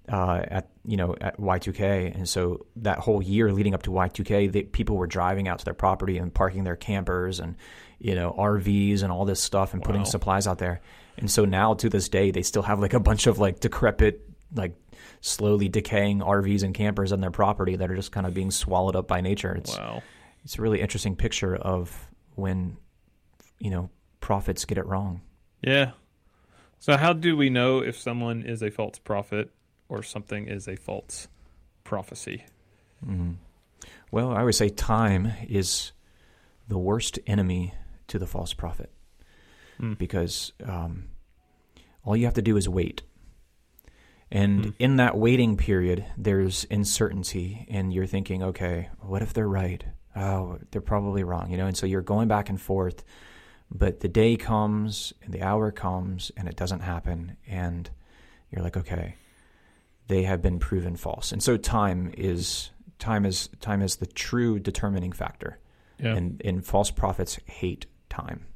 uh, 0.08 0.42
at 0.48 0.68
you 0.85 0.96
know 0.96 1.14
at 1.20 1.38
Y2K, 1.38 2.14
and 2.14 2.28
so 2.28 2.66
that 2.76 2.98
whole 2.98 3.22
year 3.22 3.52
leading 3.52 3.74
up 3.74 3.82
to 3.85 3.90
Y2K, 3.90 4.52
they, 4.52 4.62
people 4.64 4.96
were 4.96 5.06
driving 5.06 5.48
out 5.48 5.61
to 5.61 5.64
their 5.64 5.74
property 5.74 6.18
and 6.18 6.35
parking 6.35 6.64
their 6.64 6.76
campers 6.76 7.40
and 7.40 7.56
you 7.98 8.14
know 8.14 8.35
RVs 8.37 9.02
and 9.02 9.12
all 9.12 9.24
this 9.24 9.40
stuff 9.40 9.72
and 9.72 9.82
wow. 9.82 9.87
putting 9.87 10.04
supplies 10.04 10.46
out 10.46 10.58
there. 10.58 10.80
And 11.16 11.31
so 11.31 11.44
now 11.44 11.75
to 11.75 11.88
this 11.88 12.09
day, 12.09 12.31
they 12.31 12.42
still 12.42 12.62
have 12.62 12.81
like 12.81 12.94
a 12.94 13.01
bunch 13.01 13.27
of 13.27 13.38
like 13.38 13.61
decrepit, 13.61 14.22
like 14.55 14.75
slowly 15.20 15.68
decaying 15.68 16.20
RVs 16.20 16.62
and 16.62 16.75
campers 16.75 17.12
on 17.12 17.20
their 17.20 17.31
property 17.31 17.77
that 17.77 17.90
are 17.90 17.97
just 17.97 18.12
kind 18.12 18.26
of 18.26 18.34
being 18.34 18.51
swallowed 18.51 18.97
up 18.97 19.07
by 19.07 19.20
nature. 19.20 19.55
It's, 19.55 19.76
wow 19.76 20.03
it's 20.45 20.59
a 20.59 20.62
really 20.62 20.80
interesting 20.80 21.16
picture 21.16 21.55
of 21.55 22.09
when 22.34 22.76
you 23.59 23.70
know 23.70 23.91
prophets 24.20 24.64
get 24.64 24.78
it 24.78 24.86
wrong. 24.86 25.20
Yeah. 25.62 25.93
So 26.78 26.97
how 26.97 27.12
do 27.12 27.36
we 27.36 27.49
know 27.49 27.78
if 27.78 27.97
someone 27.99 28.43
is 28.43 28.62
a 28.62 28.70
false 28.70 28.99
prophet 28.99 29.51
or 29.89 30.03
something 30.03 30.49
is 30.49 30.66
a 30.66 30.76
false 30.76 31.28
prophecy? 31.84 32.45
Mm-hmm. 33.07 33.32
Well, 34.11 34.32
I 34.32 34.43
would 34.43 34.57
say 34.57 34.68
time 34.68 35.32
is 35.49 35.93
the 36.66 36.78
worst 36.78 37.18
enemy 37.26 37.74
to 38.09 38.18
the 38.18 38.26
false 38.26 38.53
prophet 38.53 38.91
mm. 39.80 39.97
because 39.97 40.53
um, 40.64 41.05
all 42.05 42.16
you 42.16 42.24
have 42.24 42.34
to 42.34 42.42
do 42.42 42.57
is 42.57 42.68
wait. 42.68 43.03
And 44.30 44.64
mm. 44.64 44.74
in 44.78 44.96
that 44.96 45.16
waiting 45.16 45.57
period, 45.57 46.07
there's 46.16 46.66
uncertainty, 46.70 47.66
and 47.70 47.92
you're 47.92 48.07
thinking, 48.07 48.42
okay, 48.42 48.88
what 49.00 49.22
if 49.22 49.32
they're 49.32 49.48
right? 49.48 49.84
oh, 50.16 50.59
they're 50.70 50.80
probably 50.80 51.24
wrong, 51.24 51.50
you 51.50 51.57
know, 51.57 51.66
and 51.66 51.76
so 51.76 51.86
you're 51.86 52.03
going 52.03 52.28
back 52.28 52.48
and 52.48 52.61
forth. 52.61 53.05
But 53.70 54.00
the 54.00 54.09
day 54.09 54.36
comes 54.36 55.12
and 55.22 55.32
the 55.32 55.42
hour 55.42 55.70
comes 55.70 56.30
and 56.36 56.46
it 56.46 56.57
doesn't 56.57 56.80
happen, 56.80 57.36
and 57.46 57.88
you're 58.50 58.62
like, 58.62 58.76
okay, 58.76 59.16
they 60.09 60.24
have 60.24 60.42
been 60.42 60.59
proven 60.59 60.96
false. 60.96 61.32
And 61.32 61.42
so 61.42 61.57
time 61.57 62.12
is 62.16 62.70
time 62.98 63.24
is 63.24 63.48
time 63.61 63.80
is 63.80 63.96
the 63.96 64.07
true 64.07 64.59
determining 64.59 65.12
factor, 65.12 65.59
Yeah. 65.98 66.14
and 66.14 66.42
and 66.44 66.64
false 66.64 66.90
prophets 66.90 67.38
hate 67.46 67.86
time. 68.11 68.46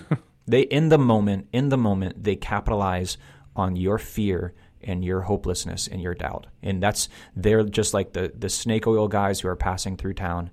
they 0.48 0.62
in 0.62 0.88
the 0.88 0.98
moment, 0.98 1.48
in 1.52 1.68
the 1.68 1.76
moment, 1.76 2.24
they 2.24 2.36
capitalize 2.36 3.18
on 3.54 3.76
your 3.76 3.98
fear 3.98 4.54
and 4.80 5.04
your 5.04 5.22
hopelessness 5.22 5.88
and 5.88 6.00
your 6.00 6.14
doubt, 6.14 6.46
and 6.62 6.82
that's 6.82 7.08
they're 7.36 7.64
just 7.64 7.94
like 7.94 8.12
the 8.12 8.32
the 8.36 8.48
snake 8.48 8.86
oil 8.86 9.08
guys 9.08 9.40
who 9.40 9.48
are 9.48 9.56
passing 9.56 9.96
through 9.96 10.14
town. 10.14 10.50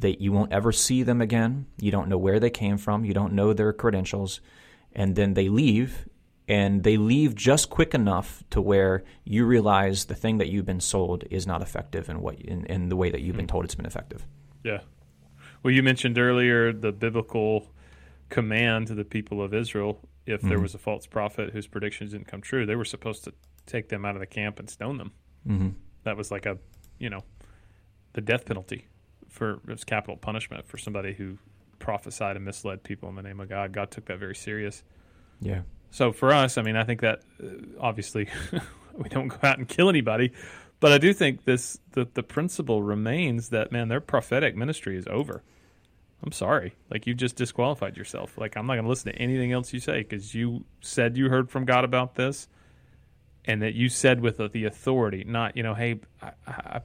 That 0.00 0.20
you 0.20 0.32
won't 0.32 0.52
ever 0.52 0.72
see 0.72 1.04
them 1.04 1.20
again. 1.20 1.66
You 1.78 1.92
don't 1.92 2.08
know 2.08 2.18
where 2.18 2.40
they 2.40 2.50
came 2.50 2.78
from. 2.78 3.04
You 3.04 3.14
don't 3.14 3.32
know 3.32 3.52
their 3.52 3.72
credentials, 3.72 4.40
and 4.92 5.14
then 5.14 5.34
they 5.34 5.48
leave. 5.48 6.08
And 6.48 6.82
they 6.82 6.96
leave 6.96 7.34
just 7.34 7.68
quick 7.68 7.94
enough 7.94 8.42
to 8.50 8.62
where 8.62 9.04
you 9.22 9.44
realize 9.44 10.06
the 10.06 10.14
thing 10.14 10.38
that 10.38 10.48
you've 10.48 10.64
been 10.64 10.80
sold 10.80 11.24
is 11.30 11.46
not 11.46 11.60
effective 11.60 12.08
in 12.08 12.22
what 12.22 12.40
in, 12.40 12.64
in 12.64 12.88
the 12.88 12.96
way 12.96 13.10
that 13.10 13.20
you've 13.20 13.36
been 13.36 13.44
hmm. 13.44 13.50
told 13.50 13.64
it's 13.66 13.74
been 13.74 13.86
effective. 13.86 14.26
Yeah. 14.64 14.80
Well, 15.62 15.72
you 15.72 15.82
mentioned 15.82 16.18
earlier 16.18 16.72
the 16.72 16.90
biblical 16.90 17.68
command 18.28 18.86
to 18.88 18.94
the 18.94 19.04
people 19.04 19.42
of 19.42 19.54
Israel 19.54 20.00
if 20.26 20.42
there 20.42 20.58
Mhm. 20.58 20.62
was 20.62 20.74
a 20.74 20.78
false 20.78 21.06
prophet 21.06 21.50
whose 21.50 21.66
predictions 21.66 22.12
didn't 22.12 22.26
come 22.28 22.42
true, 22.42 22.66
they 22.66 22.76
were 22.76 22.84
supposed 22.84 23.24
to 23.24 23.32
take 23.64 23.88
them 23.88 24.04
out 24.04 24.14
of 24.14 24.20
the 24.20 24.26
camp 24.26 24.58
and 24.58 24.68
stone 24.68 24.98
them. 24.98 25.12
Mm-hmm. 25.46 25.68
That 26.04 26.16
was 26.16 26.30
like 26.30 26.44
a, 26.44 26.58
you 26.98 27.08
know, 27.08 27.24
the 28.12 28.20
death 28.20 28.44
penalty 28.44 28.86
for 29.28 29.52
it 29.52 29.66
was 29.66 29.84
capital 29.84 30.16
punishment 30.16 30.66
for 30.66 30.76
somebody 30.78 31.14
who 31.14 31.38
prophesied 31.78 32.36
and 32.36 32.44
misled 32.44 32.82
people 32.82 33.08
in 33.08 33.14
the 33.14 33.22
name 33.22 33.40
of 33.40 33.48
God. 33.48 33.72
God 33.72 33.90
took 33.90 34.06
that 34.06 34.18
very 34.18 34.34
serious. 34.34 34.82
Yeah. 35.40 35.62
So 35.90 36.12
for 36.12 36.32
us, 36.32 36.58
I 36.58 36.62
mean, 36.62 36.76
I 36.76 36.84
think 36.84 37.00
that 37.00 37.22
uh, 37.42 37.46
obviously 37.80 38.28
we 38.94 39.08
don't 39.08 39.28
go 39.28 39.38
out 39.42 39.58
and 39.58 39.68
kill 39.68 39.88
anybody, 39.88 40.32
but 40.80 40.92
I 40.92 40.98
do 40.98 41.12
think 41.14 41.44
this 41.44 41.78
the 41.92 42.06
the 42.12 42.22
principle 42.22 42.82
remains 42.82 43.48
that 43.50 43.72
man, 43.72 43.88
their 43.88 44.00
prophetic 44.00 44.56
ministry 44.56 44.96
is 44.96 45.06
over. 45.06 45.42
I'm 46.22 46.32
sorry, 46.32 46.74
like 46.90 47.06
you 47.06 47.14
just 47.14 47.36
disqualified 47.36 47.96
yourself. 47.96 48.36
Like 48.36 48.56
I'm 48.56 48.66
not 48.66 48.74
going 48.74 48.84
to 48.84 48.88
listen 48.88 49.12
to 49.12 49.18
anything 49.18 49.52
else 49.52 49.72
you 49.72 49.80
say 49.80 50.02
because 50.02 50.34
you 50.34 50.64
said 50.80 51.16
you 51.16 51.28
heard 51.28 51.50
from 51.50 51.64
God 51.64 51.84
about 51.84 52.16
this, 52.16 52.48
and 53.44 53.62
that 53.62 53.74
you 53.74 53.88
said 53.88 54.20
with 54.20 54.38
the 54.52 54.64
authority, 54.64 55.24
not 55.24 55.56
you 55.56 55.62
know, 55.62 55.74
hey, 55.74 56.00
I, 56.20 56.32
I 56.46 56.80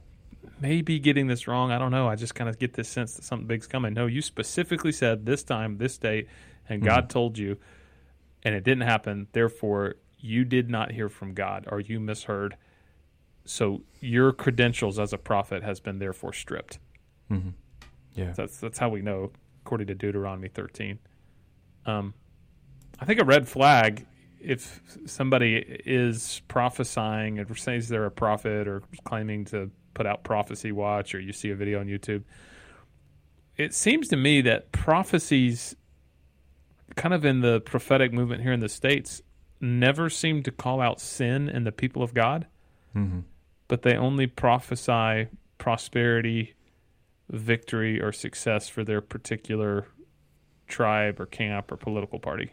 may 0.60 0.82
be 0.82 0.98
getting 0.98 1.26
this 1.26 1.48
wrong. 1.48 1.72
I 1.72 1.78
don't 1.78 1.90
know. 1.90 2.08
I 2.08 2.14
just 2.14 2.34
kind 2.34 2.48
of 2.48 2.58
get 2.58 2.74
this 2.74 2.88
sense 2.88 3.14
that 3.14 3.24
something 3.24 3.48
big's 3.48 3.66
coming. 3.66 3.92
No, 3.94 4.06
you 4.06 4.22
specifically 4.22 4.92
said 4.92 5.26
this 5.26 5.42
time, 5.42 5.78
this 5.78 5.98
date, 5.98 6.28
and 6.68 6.82
God 6.82 7.10
told 7.10 7.36
you 7.36 7.58
and 8.44 8.54
it 8.54 8.62
didn't 8.62 8.86
happen. 8.86 9.26
Therefore, 9.32 9.94
you 10.18 10.44
did 10.44 10.68
not 10.68 10.92
hear 10.92 11.08
from 11.08 11.34
God 11.34 11.66
or 11.70 11.80
you 11.80 11.98
misheard. 11.98 12.56
So 13.44 13.82
your 14.00 14.32
credentials 14.32 14.98
as 14.98 15.12
a 15.12 15.18
prophet 15.18 15.62
has 15.62 15.80
been 15.80 15.98
therefore 15.98 16.32
stripped. 16.32 16.78
Mm-hmm. 17.30 17.50
Yeah. 18.14 18.32
That's 18.36 18.58
that's 18.58 18.78
how 18.78 18.88
we 18.88 19.02
know, 19.02 19.30
according 19.64 19.88
to 19.88 19.94
Deuteronomy 19.94 20.48
13. 20.48 20.98
Um, 21.86 22.14
I 23.00 23.04
think 23.04 23.20
a 23.20 23.24
red 23.24 23.48
flag 23.48 24.06
if 24.40 24.80
somebody 25.06 25.56
is 25.86 26.42
prophesying 26.48 27.38
and 27.38 27.58
says 27.58 27.88
they're 27.88 28.04
a 28.04 28.10
prophet 28.10 28.68
or 28.68 28.82
claiming 29.04 29.44
to 29.46 29.70
put 29.94 30.06
out 30.06 30.22
prophecy 30.22 30.70
watch 30.70 31.14
or 31.14 31.20
you 31.20 31.32
see 31.32 31.50
a 31.50 31.54
video 31.56 31.80
on 31.80 31.86
YouTube. 31.86 32.22
It 33.56 33.72
seems 33.72 34.08
to 34.08 34.16
me 34.16 34.42
that 34.42 34.70
prophecies 34.72 35.74
kind 36.96 37.14
of 37.14 37.24
in 37.24 37.40
the 37.40 37.60
prophetic 37.60 38.12
movement 38.12 38.42
here 38.42 38.52
in 38.52 38.60
the 38.60 38.68
states 38.68 39.22
never 39.60 40.10
seem 40.10 40.42
to 40.42 40.50
call 40.50 40.80
out 40.80 41.00
sin 41.00 41.48
in 41.48 41.64
the 41.64 41.72
people 41.72 42.02
of 42.02 42.12
God, 42.14 42.46
Mm-hmm. 42.94 43.20
but 43.66 43.82
they 43.82 43.96
only 43.96 44.26
prophesy 44.26 45.28
prosperity, 45.58 46.54
victory, 47.30 48.00
or 48.00 48.12
success 48.12 48.68
for 48.68 48.84
their 48.84 49.00
particular 49.00 49.86
tribe 50.66 51.20
or 51.20 51.26
camp 51.26 51.70
or 51.72 51.76
political 51.76 52.18
party. 52.18 52.52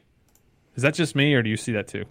Is 0.76 0.84
that 0.84 0.94
just 0.94 1.16
me, 1.16 1.34
or 1.34 1.44
do 1.44 1.50
you 1.50 1.58
see 1.58 1.72
that 1.74 1.88
too? 1.88 2.06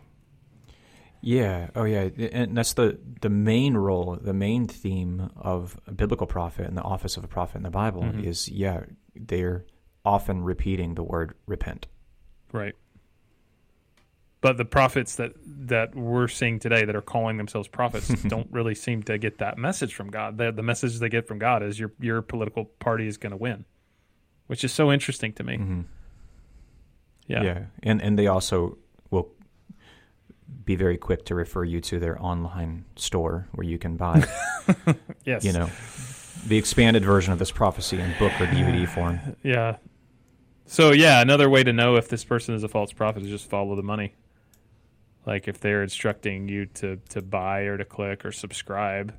Yeah. 1.22 1.68
Oh, 1.74 1.84
yeah. 1.84 2.08
And 2.32 2.56
that's 2.56 2.72
the 2.74 2.98
the 3.20 3.28
main 3.28 3.74
role, 3.74 4.18
the 4.20 4.32
main 4.32 4.66
theme 4.66 5.30
of 5.36 5.78
a 5.86 5.92
biblical 5.92 6.26
prophet 6.26 6.66
and 6.66 6.76
the 6.76 6.82
office 6.82 7.16
of 7.16 7.24
a 7.24 7.28
prophet 7.28 7.58
in 7.58 7.62
the 7.62 7.70
Bible 7.70 8.02
Mhm. 8.02 8.24
is 8.24 8.48
yeah, 8.48 8.84
they're 9.14 9.66
often 10.04 10.42
repeating 10.42 10.94
the 10.94 11.02
word 11.02 11.34
repent. 11.46 11.86
Right. 12.52 12.74
But 14.43 14.57
the 14.57 14.64
prophets 14.64 15.16
that 15.16 15.32
that 15.45 15.95
we're 15.95 16.28
seeing 16.28 16.59
today 16.59 16.84
that 16.86 16.97
are 16.97 17.03
calling 17.03 17.36
themselves 17.36 17.68
prophets 17.68 18.09
don't 18.22 18.49
really 18.51 18.74
seem 18.74 19.03
to 19.05 19.18
get 19.18 19.38
that 19.38 19.59
message 19.59 19.95
from 19.95 20.11
God. 20.11 20.38
The, 20.38 20.51
the 20.51 20.62
message 20.62 20.99
they 20.99 21.11
get 21.11 21.28
from 21.28 21.38
God 21.38 21.62
is 21.62 21.78
your 21.78 21.93
your 22.01 22.22
political 22.22 22.64
party 22.64 23.07
is 23.07 23.18
going 23.18 23.32
to 23.32 23.36
win, 23.36 23.66
which 24.47 24.64
is 24.64 24.72
so 24.72 24.91
interesting 24.91 25.32
to 25.34 25.45
me. 25.45 25.57
Mm-hmm. 25.59 25.80
Yeah. 27.26 27.43
Yeah. 27.43 27.59
And 27.82 28.01
and 28.03 28.18
they 28.18 28.26
also 28.28 28.78
will 29.11 29.28
be 30.64 30.74
very 30.74 30.97
quick 30.97 31.26
to 31.26 31.34
refer 31.34 31.64
you 31.64 31.80
to 31.82 31.99
their 31.99 32.20
online 32.20 32.84
store 32.97 33.47
where 33.53 33.66
you 33.66 33.78
can 33.78 33.97
buy, 33.97 34.24
Yes. 35.24 35.45
you 35.45 35.53
know, 35.53 35.68
the 36.47 36.57
expanded 36.57 37.05
version 37.05 37.32
of 37.32 37.38
this 37.38 37.51
prophecy 37.51 38.01
in 38.01 38.11
book 38.18 38.32
or 38.41 38.47
DVD 38.47 38.88
form. 38.95 39.20
Yeah. 39.43 39.76
So 40.66 40.93
yeah, 40.93 41.20
another 41.20 41.51
way 41.51 41.62
to 41.62 41.72
know 41.72 41.97
if 41.97 42.09
this 42.09 42.24
person 42.24 42.55
is 42.55 42.64
a 42.64 42.68
false 42.68 42.93
prophet 42.93 43.22
is 43.22 43.28
just 43.28 43.51
follow 43.51 43.76
the 43.76 43.82
money. 43.82 44.14
Like 45.26 45.48
if 45.48 45.60
they're 45.60 45.82
instructing 45.82 46.48
you 46.48 46.66
to 46.66 46.96
to 47.10 47.22
buy 47.22 47.60
or 47.62 47.76
to 47.76 47.84
click 47.84 48.24
or 48.24 48.32
subscribe, 48.32 49.14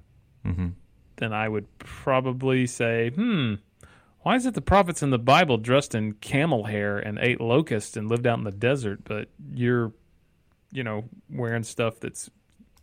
Mm-hmm. 0.45 0.70
then 1.18 1.34
I 1.34 1.47
would 1.47 1.68
probably 1.78 2.66
say, 2.66 3.12
hmm, 3.12 3.56
why 4.22 4.36
is 4.36 4.45
it 4.47 4.56
the 4.56 4.62
prophets 4.62 5.04
in 5.04 5.12
the 5.12 5.20
Bible 5.20 5.58
dressed 5.58 5.93
in 5.93 6.14
camel 6.14 6.64
hair 6.64 6.97
and 6.97 7.20
ate 7.20 7.39
locusts 7.39 7.95
and 7.95 8.10
lived 8.10 8.26
out 8.26 8.39
in 8.39 8.43
the 8.43 8.52
desert, 8.52 9.02
but 9.04 9.30
you're, 9.54 9.93
you 10.72 10.84
know, 10.84 11.04
wearing 11.30 11.62
stuff 11.64 11.99
that's 11.99 12.30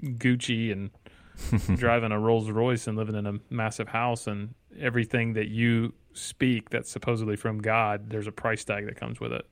Gucci 0.02 0.70
and 0.70 0.90
driving 1.78 2.12
a 2.12 2.18
Rolls 2.20 2.48
Royce 2.48 2.86
and 2.86 2.96
living 2.96 3.16
in 3.16 3.26
a 3.26 3.34
massive 3.50 3.88
house 3.88 4.28
and 4.28 4.54
everything 4.78 5.32
that 5.32 5.48
you 5.48 5.92
speak 6.12 6.70
that's 6.70 6.90
supposedly 6.90 7.34
from 7.36 7.58
God, 7.60 8.10
there's 8.10 8.28
a 8.28 8.32
price 8.32 8.62
tag 8.64 8.86
that 8.86 8.94
comes 8.96 9.18
with 9.18 9.32
it. 9.32 9.46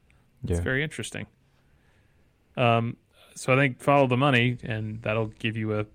Yeah. 0.45 0.57
It's 0.57 0.65
very 0.65 0.85
interesting. 0.85 1.27
Um, 2.57 2.97
so 3.37 3.53
I 3.53 3.57
think 3.57 3.81
follow 3.81 4.07
the 4.07 4.17
money, 4.17 4.59
and 4.65 5.01
that'll 5.03 5.29
give 5.29 5.57
you 5.57 5.79
a 5.79 5.87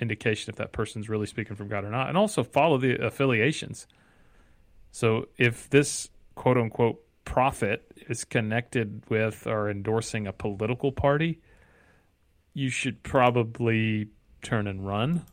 indication 0.00 0.50
if 0.50 0.56
that 0.56 0.72
person's 0.72 1.08
really 1.08 1.26
speaking 1.26 1.56
from 1.56 1.68
God 1.68 1.84
or 1.84 1.90
not. 1.90 2.08
And 2.08 2.16
also 2.16 2.42
follow 2.42 2.78
the 2.78 3.04
affiliations. 3.04 3.86
So 4.90 5.28
if 5.38 5.68
this 5.70 6.08
quote 6.34 6.56
unquote 6.56 7.02
prophet 7.24 7.84
is 8.08 8.24
connected 8.24 9.02
with 9.08 9.46
or 9.46 9.70
endorsing 9.70 10.26
a 10.26 10.32
political 10.32 10.90
party, 10.90 11.40
you 12.54 12.70
should 12.70 13.02
probably 13.02 14.08
turn 14.42 14.66
and 14.66 14.86
run. 14.86 15.26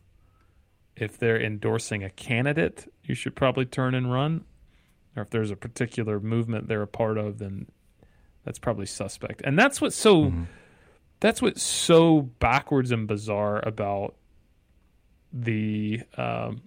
If 0.96 1.18
they're 1.18 1.42
endorsing 1.42 2.04
a 2.04 2.10
candidate, 2.10 2.92
you 3.04 3.16
should 3.16 3.36
probably 3.36 3.66
turn 3.66 3.96
and 3.96 4.12
run. 4.12 4.44
Or 5.16 5.24
if 5.24 5.30
there's 5.30 5.50
a 5.50 5.56
particular 5.56 6.20
movement 6.20 6.68
they're 6.68 6.82
a 6.82 6.88
part 6.88 7.18
of, 7.18 7.40
then 7.40 7.68
that's 8.44 8.60
probably 8.60 8.86
suspect. 8.86 9.42
And 9.44 9.58
that's 9.58 9.82
what's 9.82 9.96
so 9.96 10.26
Mhm. 10.26 10.48
That's 11.20 11.42
what's 11.42 11.64
so 11.64 12.22
backwards 12.22 12.92
and 12.92 13.08
bizarre 13.08 13.60
about 13.66 14.16
the 15.34 16.02
um 16.18 16.62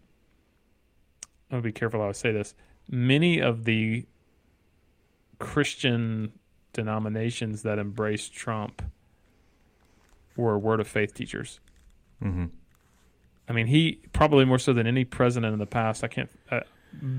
I'm 1.51 1.57
gonna 1.57 1.63
be 1.63 1.73
careful 1.73 2.01
how 2.01 2.09
I 2.09 2.13
say 2.13 2.33
this. 2.33 2.55
Many 2.89 3.41
of 3.41 3.65
the 3.65 4.07
Christian 5.39 6.33
denominations 6.73 7.63
that 7.63 7.79
embraced 7.79 8.33
Trump 8.33 8.83
were 10.37 10.59
word 10.59 10.81
of 10.81 10.87
faith 10.87 11.13
teachers. 11.13 11.59
Mm-hmm. 12.23 12.47
I 13.49 13.53
mean, 13.53 13.67
he 13.67 14.01
probably 14.13 14.45
more 14.45 14.61
so 14.61 14.73
than 14.73 14.87
any 14.87 15.05
president 15.05 15.53
in 15.53 15.59
the 15.59 15.67
past. 15.67 16.05
I 16.05 16.09
can't. 16.09 16.31
Uh, 16.51 16.61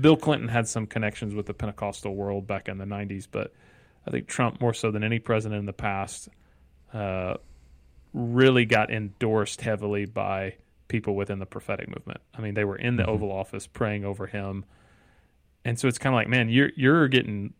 Bill 0.00 0.16
Clinton 0.16 0.48
had 0.48 0.66
some 0.66 0.86
connections 0.86 1.34
with 1.34 1.46
the 1.46 1.54
Pentecostal 1.54 2.14
world 2.14 2.46
back 2.46 2.68
in 2.68 2.78
the 2.78 2.86
'90s, 2.86 3.26
but 3.30 3.52
I 4.06 4.10
think 4.10 4.28
Trump 4.28 4.60
more 4.60 4.72
so 4.72 4.90
than 4.90 5.04
any 5.04 5.18
president 5.18 5.58
in 5.58 5.66
the 5.66 5.74
past 5.74 6.30
uh, 6.92 7.34
really 8.12 8.64
got 8.64 8.90
endorsed 8.90 9.60
heavily 9.62 10.04
by 10.04 10.54
people 10.88 11.14
within 11.14 11.38
the 11.38 11.46
prophetic 11.46 11.88
movement. 11.88 12.20
I 12.34 12.40
mean, 12.42 12.54
they 12.54 12.64
were 12.64 12.76
in 12.76 12.96
the 12.96 13.04
Mhm. 13.04 13.08
Oval 13.08 13.32
Office 13.32 13.66
praying 13.66 14.04
over 14.04 14.26
him, 14.26 14.64
and 15.64 15.78
so 15.78 15.88
it's 15.88 15.98
kind 15.98 16.14
of 16.14 16.18
like, 16.18 16.28
man, 16.28 16.48
you're 16.48 16.70
you're 16.76 17.08
getting 17.08 17.54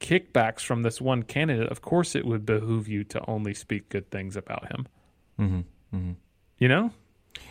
kickbacks 0.00 0.60
from 0.60 0.82
this 0.82 1.00
one 1.00 1.22
candidate. 1.22 1.68
Of 1.70 1.80
course, 1.82 2.14
it 2.14 2.24
would 2.24 2.44
behoove 2.46 2.86
you 2.86 3.02
to 3.04 3.24
only 3.28 3.54
speak 3.54 3.88
good 3.88 4.10
things 4.10 4.36
about 4.36 4.70
him. 4.70 4.86
Mm-hmm. 5.38 5.96
Mm-hmm. 5.96 6.12
You 6.58 6.68
know? 6.68 6.92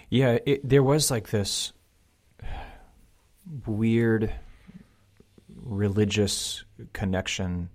Yeah, 0.09 0.37
it, 0.45 0.67
there 0.67 0.83
was 0.83 1.11
like 1.11 1.29
this 1.29 1.73
weird 3.65 4.33
religious 5.55 6.63
connection 6.93 7.69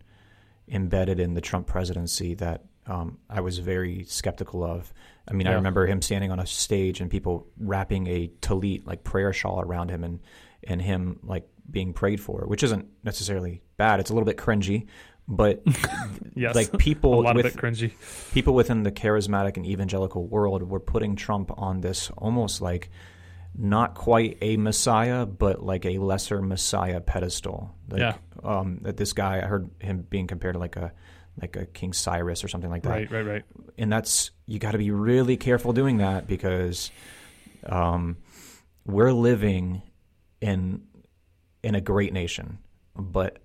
embedded 0.68 1.20
in 1.20 1.34
the 1.34 1.40
Trump 1.40 1.66
presidency 1.66 2.34
that 2.34 2.64
um, 2.86 3.18
I 3.30 3.40
was 3.40 3.58
very 3.58 4.04
skeptical 4.04 4.62
of. 4.64 4.92
I 5.28 5.32
mean, 5.34 5.46
I 5.46 5.52
remember 5.52 5.86
him 5.86 6.02
standing 6.02 6.32
on 6.32 6.40
a 6.40 6.46
stage 6.46 7.00
and 7.00 7.08
people 7.10 7.46
wrapping 7.58 8.06
a 8.08 8.28
talit 8.40 8.86
like 8.86 9.04
prayer 9.04 9.32
shawl 9.32 9.60
around 9.60 9.90
him 9.90 10.02
and 10.04 10.20
and 10.64 10.82
him 10.82 11.20
like 11.22 11.48
being 11.70 11.92
prayed 11.92 12.20
for, 12.20 12.40
which 12.46 12.62
isn't 12.64 12.86
necessarily 13.04 13.62
bad. 13.76 14.00
It's 14.00 14.10
a 14.10 14.14
little 14.14 14.26
bit 14.26 14.36
cringy, 14.36 14.86
but 15.28 15.62
Yes. 16.34 16.54
like 16.56 16.72
a 16.74 16.78
people 16.78 17.22
lot 17.22 17.36
with 17.36 17.46
of 17.46 17.54
it 17.54 17.58
cringy. 17.58 17.92
people 18.32 18.54
within 18.54 18.82
the 18.82 18.90
charismatic 18.92 19.56
and 19.56 19.64
evangelical 19.66 20.26
world 20.26 20.62
were 20.64 20.80
putting 20.80 21.14
Trump 21.14 21.52
on 21.56 21.80
this 21.82 22.10
almost 22.18 22.60
like 22.60 22.90
not 23.56 23.94
quite 23.94 24.38
a 24.40 24.56
messiah, 24.56 25.24
but 25.26 25.62
like 25.62 25.84
a 25.84 25.98
lesser 25.98 26.40
messiah 26.42 27.00
pedestal. 27.00 27.74
Like, 27.90 28.00
Yeah. 28.00 28.14
Um, 28.42 28.78
that 28.82 28.96
this 28.96 29.12
guy, 29.12 29.38
I 29.38 29.46
heard 29.46 29.70
him 29.78 30.04
being 30.08 30.26
compared 30.26 30.54
to 30.54 30.58
like 30.58 30.76
a 30.76 30.92
like 31.40 31.56
a 31.56 31.66
King 31.66 31.92
Cyrus 31.92 32.44
or 32.44 32.48
something 32.48 32.70
like 32.70 32.82
that. 32.82 32.90
Right, 32.90 33.10
right, 33.10 33.26
right. 33.26 33.42
And 33.78 33.90
that's 33.92 34.30
you 34.46 34.58
got 34.58 34.72
to 34.72 34.78
be 34.78 34.90
really 34.90 35.36
careful 35.36 35.72
doing 35.72 35.98
that 35.98 36.26
because 36.26 36.90
um, 37.66 38.16
we're 38.84 39.12
living 39.12 39.82
in 40.40 40.82
in 41.62 41.74
a 41.74 41.80
great 41.80 42.12
nation, 42.12 42.58
but 42.96 43.38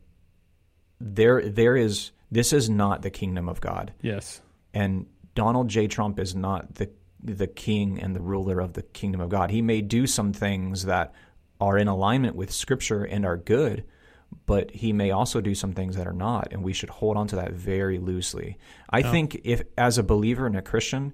there 0.99 1.47
there 1.47 1.75
is 1.75 2.11
this 2.31 2.51
is 2.51 2.69
not 2.69 3.01
the 3.03 3.09
kingdom 3.09 3.47
of 3.47 3.61
God 3.61 3.93
Yes. 4.01 4.41
and 4.73 5.05
Donald 5.35 5.67
J. 5.69 5.87
Trump 5.87 6.19
is 6.19 6.35
not 6.35 6.75
the 6.75 6.89
the 7.23 7.47
king 7.47 7.99
and 8.01 8.15
the 8.15 8.21
ruler 8.21 8.59
of 8.59 8.73
the 8.73 8.81
kingdom 8.81 9.21
of 9.21 9.29
God. 9.29 9.51
He 9.51 9.61
may 9.61 9.81
do 9.81 10.07
some 10.07 10.33
things 10.33 10.85
that 10.85 11.13
are 11.61 11.77
in 11.77 11.87
alignment 11.87 12.35
with 12.35 12.51
Scripture 12.51 13.03
and 13.03 13.25
are 13.25 13.37
good, 13.37 13.83
but 14.45 14.71
he 14.71 14.93
may 14.93 15.11
also 15.11 15.41
do 15.41 15.53
some 15.53 15.73
things 15.73 15.95
that 15.95 16.07
are 16.07 16.13
not, 16.13 16.49
and 16.51 16.63
we 16.63 16.73
should 16.73 16.89
hold 16.89 17.17
on 17.17 17.27
to 17.27 17.35
that 17.35 17.51
very 17.51 17.99
loosely. 17.99 18.57
I 18.89 19.01
think 19.01 19.41
if, 19.43 19.63
as 19.77 19.97
a 19.97 20.03
believer 20.03 20.47
and 20.47 20.55
a 20.55 20.61
Christian, 20.61 21.13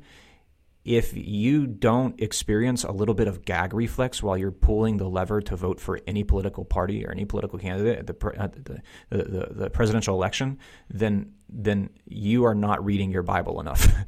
if 0.85 1.13
you 1.15 1.65
don't 1.65 2.19
experience 2.19 2.83
a 2.83 2.91
little 2.91 3.15
bit 3.15 3.27
of 3.27 3.45
gag 3.45 3.73
reflex 3.73 4.21
while 4.21 4.37
you're 4.37 4.51
pulling 4.51 4.97
the 4.97 5.07
lever 5.07 5.41
to 5.41 5.55
vote 5.55 5.79
for 5.79 5.99
any 6.05 6.23
political 6.23 6.65
party 6.65 7.05
or 7.05 7.11
any 7.11 7.23
political 7.23 7.57
candidate 7.57 7.99
at 7.99 8.07
the 8.07 8.33
at 8.37 8.65
the, 8.65 8.81
the, 9.09 9.47
the, 9.51 9.69
presidential 9.69 10.13
election, 10.15 10.59
then 10.89 11.31
then 11.47 11.89
you 12.05 12.45
are 12.45 12.55
not 12.55 12.83
reading 12.83 13.11
your 13.11 13.23
Bible 13.23 13.59
enough. 13.59 13.87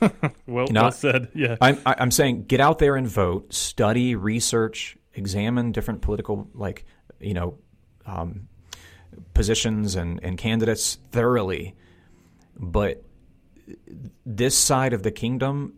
Well, 0.46 0.68
know, 0.68 0.82
well 0.82 0.92
said. 0.92 1.28
Yeah. 1.34 1.56
I'm 1.60 1.78
I'm 1.84 2.10
saying 2.10 2.44
get 2.44 2.60
out 2.60 2.78
there 2.78 2.96
and 2.96 3.06
vote, 3.06 3.52
study, 3.52 4.14
research, 4.14 4.96
examine 5.14 5.72
different 5.72 6.02
political 6.02 6.48
like 6.54 6.84
you 7.20 7.34
know 7.34 7.58
um, 8.08 8.48
positions 9.34 9.94
and 9.94 10.18
and 10.22 10.38
candidates 10.38 10.98
thoroughly, 11.10 11.74
but 12.56 13.02
this 14.24 14.56
side 14.56 14.92
of 14.92 15.02
the 15.02 15.10
kingdom 15.10 15.74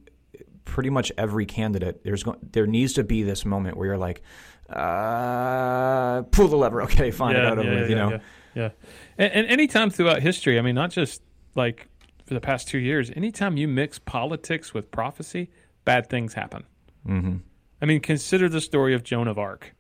pretty 0.65 0.91
much 0.91 1.11
every 1.19 1.45
candidate 1.45 2.05
there's 2.05 2.23
go- 2.23 2.37
there 2.53 2.67
needs 2.67 2.93
to 2.93 3.03
be 3.03 3.25
this 3.25 3.45
moment 3.45 3.77
where 3.77 3.89
you're 3.89 3.99
like 3.99 4.23
uh, 4.69 6.23
pull 6.31 6.47
the 6.47 6.57
lever 6.57 6.83
okay 6.87 7.11
fine 7.11 7.35
got 7.35 7.59
it 7.59 7.59
over 7.59 7.81
with 7.81 7.91
you 7.91 7.97
know 7.97 8.11
yeah, 8.11 8.19
yeah. 8.55 8.71
And, 9.19 9.33
and 9.33 9.47
anytime 9.49 9.91
throughout 9.91 10.23
history, 10.23 10.59
I 10.59 10.63
mean, 10.63 10.75
not 10.75 10.91
just 10.91 11.23
like 11.55 11.89
for 12.27 12.35
the 12.35 12.41
past 12.41 12.69
two 12.69 12.79
years, 12.79 13.11
anytime 13.15 13.57
you 13.57 13.69
mix 13.69 13.99
politics 13.99 14.73
with 14.75 14.91
prophecy, 14.91 15.51
bad 15.85 16.09
things 16.09 16.35
happen. 16.35 16.65
hmm 17.05 17.37
I 17.83 17.87
mean, 17.87 18.01
consider 18.01 18.49
the 18.49 18.61
story 18.61 18.95
of 18.95 19.03
Joan 19.03 19.27
of 19.27 19.39
Arc. 19.39 19.75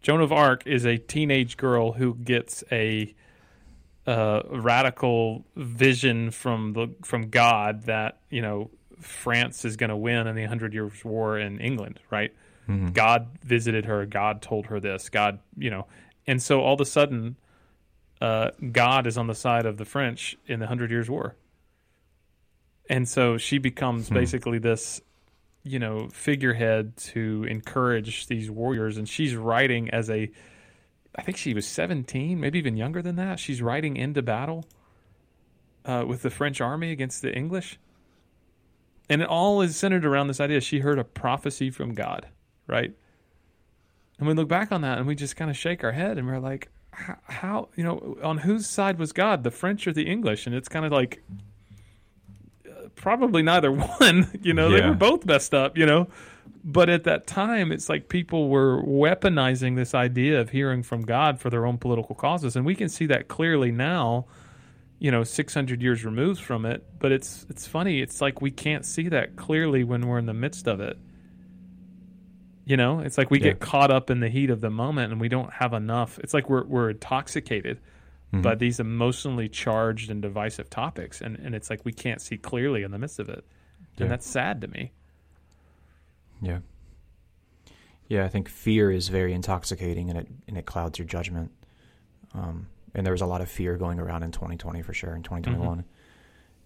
Joan 0.00 0.20
of 0.20 0.32
Arc 0.32 0.66
is 0.66 0.84
a 0.86 0.96
teenage 0.96 1.56
girl 1.56 1.92
who 1.92 2.14
gets 2.14 2.62
a 2.70 3.14
uh, 4.06 4.42
radical 4.50 5.44
vision 5.56 6.30
from 6.30 6.72
the 6.72 6.88
from 7.04 7.28
God 7.28 7.84
that 7.84 8.18
you 8.30 8.40
know 8.40 8.70
France 9.00 9.64
is 9.64 9.76
going 9.76 9.90
to 9.90 9.96
win 9.96 10.26
in 10.26 10.34
the 10.34 10.44
Hundred 10.44 10.72
Years' 10.72 11.04
War 11.04 11.38
in 11.38 11.60
England, 11.60 12.00
right? 12.10 12.32
God 12.92 13.28
visited 13.42 13.86
her. 13.86 14.04
God 14.04 14.42
told 14.42 14.66
her 14.66 14.78
this. 14.78 15.08
God, 15.08 15.38
you 15.56 15.70
know, 15.70 15.86
and 16.26 16.42
so 16.42 16.60
all 16.60 16.74
of 16.74 16.80
a 16.82 16.84
sudden, 16.84 17.36
uh, 18.20 18.50
God 18.72 19.06
is 19.06 19.16
on 19.16 19.26
the 19.26 19.34
side 19.34 19.64
of 19.64 19.78
the 19.78 19.86
French 19.86 20.36
in 20.46 20.60
the 20.60 20.66
Hundred 20.66 20.90
Years' 20.90 21.08
War, 21.08 21.34
and 22.88 23.08
so 23.08 23.38
she 23.38 23.56
becomes 23.58 24.10
basically 24.10 24.58
this 24.58 25.00
you 25.62 25.78
know 25.78 26.08
figurehead 26.12 26.96
to 26.96 27.44
encourage 27.48 28.26
these 28.26 28.50
warriors. 28.50 28.96
And 28.96 29.08
she's 29.08 29.34
writing 29.36 29.90
as 29.90 30.10
a 30.10 30.30
i 31.16 31.22
think 31.22 31.36
she 31.36 31.52
was 31.54 31.66
17 31.66 32.38
maybe 32.38 32.58
even 32.58 32.76
younger 32.76 33.02
than 33.02 33.16
that. 33.16 33.38
She's 33.40 33.60
riding 33.60 33.96
into 33.96 34.22
battle 34.22 34.64
uh, 35.84 36.04
with 36.06 36.22
the 36.22 36.30
french 36.30 36.60
army 36.60 36.90
against 36.92 37.22
the 37.22 37.34
english. 37.34 37.78
And 39.10 39.22
it 39.22 39.28
all 39.28 39.62
is 39.62 39.74
centered 39.74 40.04
around 40.04 40.26
this 40.26 40.38
idea. 40.38 40.60
She 40.60 40.80
heard 40.80 40.98
a 40.98 41.04
prophecy 41.04 41.70
from 41.70 41.94
god 41.94 42.28
right? 42.68 42.92
And 44.18 44.28
we 44.28 44.34
look 44.34 44.48
back 44.48 44.70
on 44.70 44.82
that 44.82 44.98
and 44.98 45.06
we 45.08 45.16
just 45.16 45.34
kind 45.34 45.50
of 45.50 45.56
shake 45.56 45.82
our 45.82 45.92
head 45.92 46.18
and 46.18 46.28
we're 46.28 46.38
like 46.38 46.70
how, 46.92 47.16
how 47.24 47.68
you 47.74 47.82
know 47.82 48.16
on 48.22 48.38
whose 48.38 48.66
side 48.66 48.98
was 48.98 49.12
god 49.12 49.42
the 49.42 49.50
french 49.50 49.88
or 49.88 49.92
the 49.92 50.06
english? 50.06 50.46
And 50.46 50.54
it's 50.54 50.68
kind 50.68 50.86
of 50.86 50.92
like 50.92 51.24
probably 53.00 53.42
neither 53.42 53.72
one. 54.00 54.28
You 54.42 54.54
know, 54.54 54.70
they 54.70 54.80
were 54.86 54.94
both 54.94 55.24
messed 55.26 55.54
up, 55.54 55.76
you 55.78 55.86
know. 55.86 56.08
But 56.64 56.88
at 56.90 57.04
that 57.04 57.26
time, 57.26 57.72
it's 57.72 57.88
like 57.88 58.08
people 58.08 58.48
were 58.48 58.82
weaponizing 58.82 59.76
this 59.76 59.94
idea 59.94 60.40
of 60.40 60.50
hearing 60.50 60.82
from 60.82 61.02
God 61.02 61.40
for 61.40 61.50
their 61.50 61.64
own 61.64 61.78
political 61.78 62.14
causes. 62.14 62.56
And 62.56 62.66
we 62.66 62.74
can 62.74 62.88
see 62.88 63.06
that 63.06 63.28
clearly 63.28 63.70
now, 63.72 64.26
you 64.98 65.10
know, 65.10 65.24
600 65.24 65.80
years 65.80 66.04
removed 66.04 66.40
from 66.42 66.66
it. 66.66 66.84
But 66.98 67.12
it's 67.12 67.46
it's 67.48 67.66
funny. 67.66 68.00
It's 68.00 68.20
like 68.20 68.42
we 68.42 68.50
can't 68.50 68.84
see 68.84 69.08
that 69.08 69.36
clearly 69.36 69.84
when 69.84 70.06
we're 70.06 70.18
in 70.18 70.26
the 70.26 70.34
midst 70.34 70.66
of 70.66 70.80
it. 70.80 70.98
You 72.66 72.76
know, 72.76 73.00
it's 73.00 73.16
like 73.16 73.30
we 73.30 73.38
Yeah. 73.38 73.44
get 73.44 73.60
caught 73.60 73.90
up 73.90 74.10
in 74.10 74.20
the 74.20 74.28
heat 74.28 74.50
of 74.50 74.60
the 74.60 74.68
moment 74.70 75.12
and 75.12 75.20
we 75.20 75.28
don't 75.28 75.52
have 75.54 75.72
enough. 75.72 76.18
It's 76.18 76.34
like 76.34 76.50
we're 76.50 76.64
we're 76.64 76.90
intoxicated 76.90 77.78
by 78.30 78.54
these 78.54 78.78
emotionally 78.78 79.48
charged 79.48 80.10
and 80.10 80.20
divisive 80.20 80.68
topics 80.68 81.20
and, 81.20 81.36
and 81.36 81.54
it's 81.54 81.70
like 81.70 81.84
we 81.84 81.92
can't 81.92 82.20
see 82.20 82.36
clearly 82.36 82.82
in 82.82 82.90
the 82.90 82.98
midst 82.98 83.18
of 83.18 83.28
it. 83.28 83.44
Yeah. 83.96 84.04
And 84.04 84.10
that's 84.10 84.26
sad 84.26 84.60
to 84.60 84.68
me. 84.68 84.92
Yeah. 86.42 86.58
Yeah, 88.08 88.24
I 88.24 88.28
think 88.28 88.48
fear 88.48 88.90
is 88.90 89.08
very 89.08 89.32
intoxicating 89.32 90.10
and 90.10 90.18
it 90.18 90.28
and 90.46 90.56
it 90.56 90.66
clouds 90.66 90.98
your 90.98 91.06
judgment. 91.06 91.52
Um, 92.34 92.68
and 92.94 93.04
there 93.04 93.12
was 93.12 93.20
a 93.20 93.26
lot 93.26 93.40
of 93.40 93.50
fear 93.50 93.76
going 93.76 93.98
around 93.98 94.22
in 94.22 94.32
2020 94.32 94.82
for 94.82 94.92
sure 94.92 95.14
in 95.14 95.22
2021. 95.22 95.84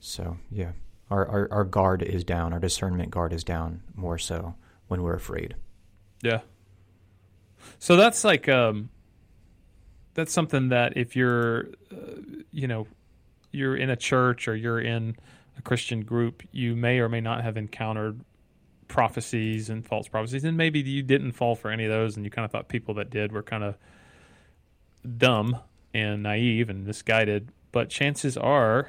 So 0.01 0.37
yeah, 0.51 0.73
our, 1.11 1.27
our 1.27 1.49
our 1.51 1.65
guard 1.65 2.03
is 2.03 2.25
down. 2.25 2.53
Our 2.53 2.59
discernment 2.59 3.11
guard 3.11 3.33
is 3.33 3.45
down 3.45 3.83
more 3.95 4.19
so 4.19 4.55
when 4.89 5.03
we're 5.03 5.15
afraid. 5.15 5.57
Yeah. 6.23 6.41
So 7.79 7.97
that's 7.97 8.25
like 8.25 8.49
um 8.49 8.91
that's 10.15 10.33
something 10.33 10.69
that 10.69 10.97
if 10.97 11.17
you're 11.17 11.69
uh, 11.93 12.21
you 12.53 12.67
know 12.69 12.87
you're 13.51 13.77
in 13.77 13.91
a 13.91 13.97
church 13.97 14.49
or 14.49 14.57
you're 14.57 14.81
in 14.81 15.17
a 15.59 15.63
Christian 15.63 16.03
group, 16.03 16.43
you 16.53 16.75
may 16.75 16.99
or 17.01 17.09
may 17.09 17.21
not 17.21 17.43
have 17.43 17.57
encountered 17.57 18.21
prophecies 18.89 19.71
and 19.71 19.87
false 19.87 20.07
prophecies 20.09 20.45
and 20.45 20.57
maybe 20.57 20.81
you 20.81 21.03
didn't 21.03 21.33
fall 21.33 21.55
for 21.55 21.71
any 21.71 21.85
of 21.85 21.91
those 21.91 22.15
and 22.17 22.25
you 22.27 22.31
kind 22.31 22.45
of 22.45 22.51
thought 22.51 22.69
people 22.69 22.93
that 22.95 23.09
did 23.09 23.33
were 23.33 23.43
kind 23.43 23.65
of 23.65 23.77
dumb 25.17 25.59
and 25.95 26.23
naive 26.23 26.69
and 26.69 26.87
misguided, 26.87 27.49
but 27.73 27.89
chances 27.89 28.37
are 28.37 28.89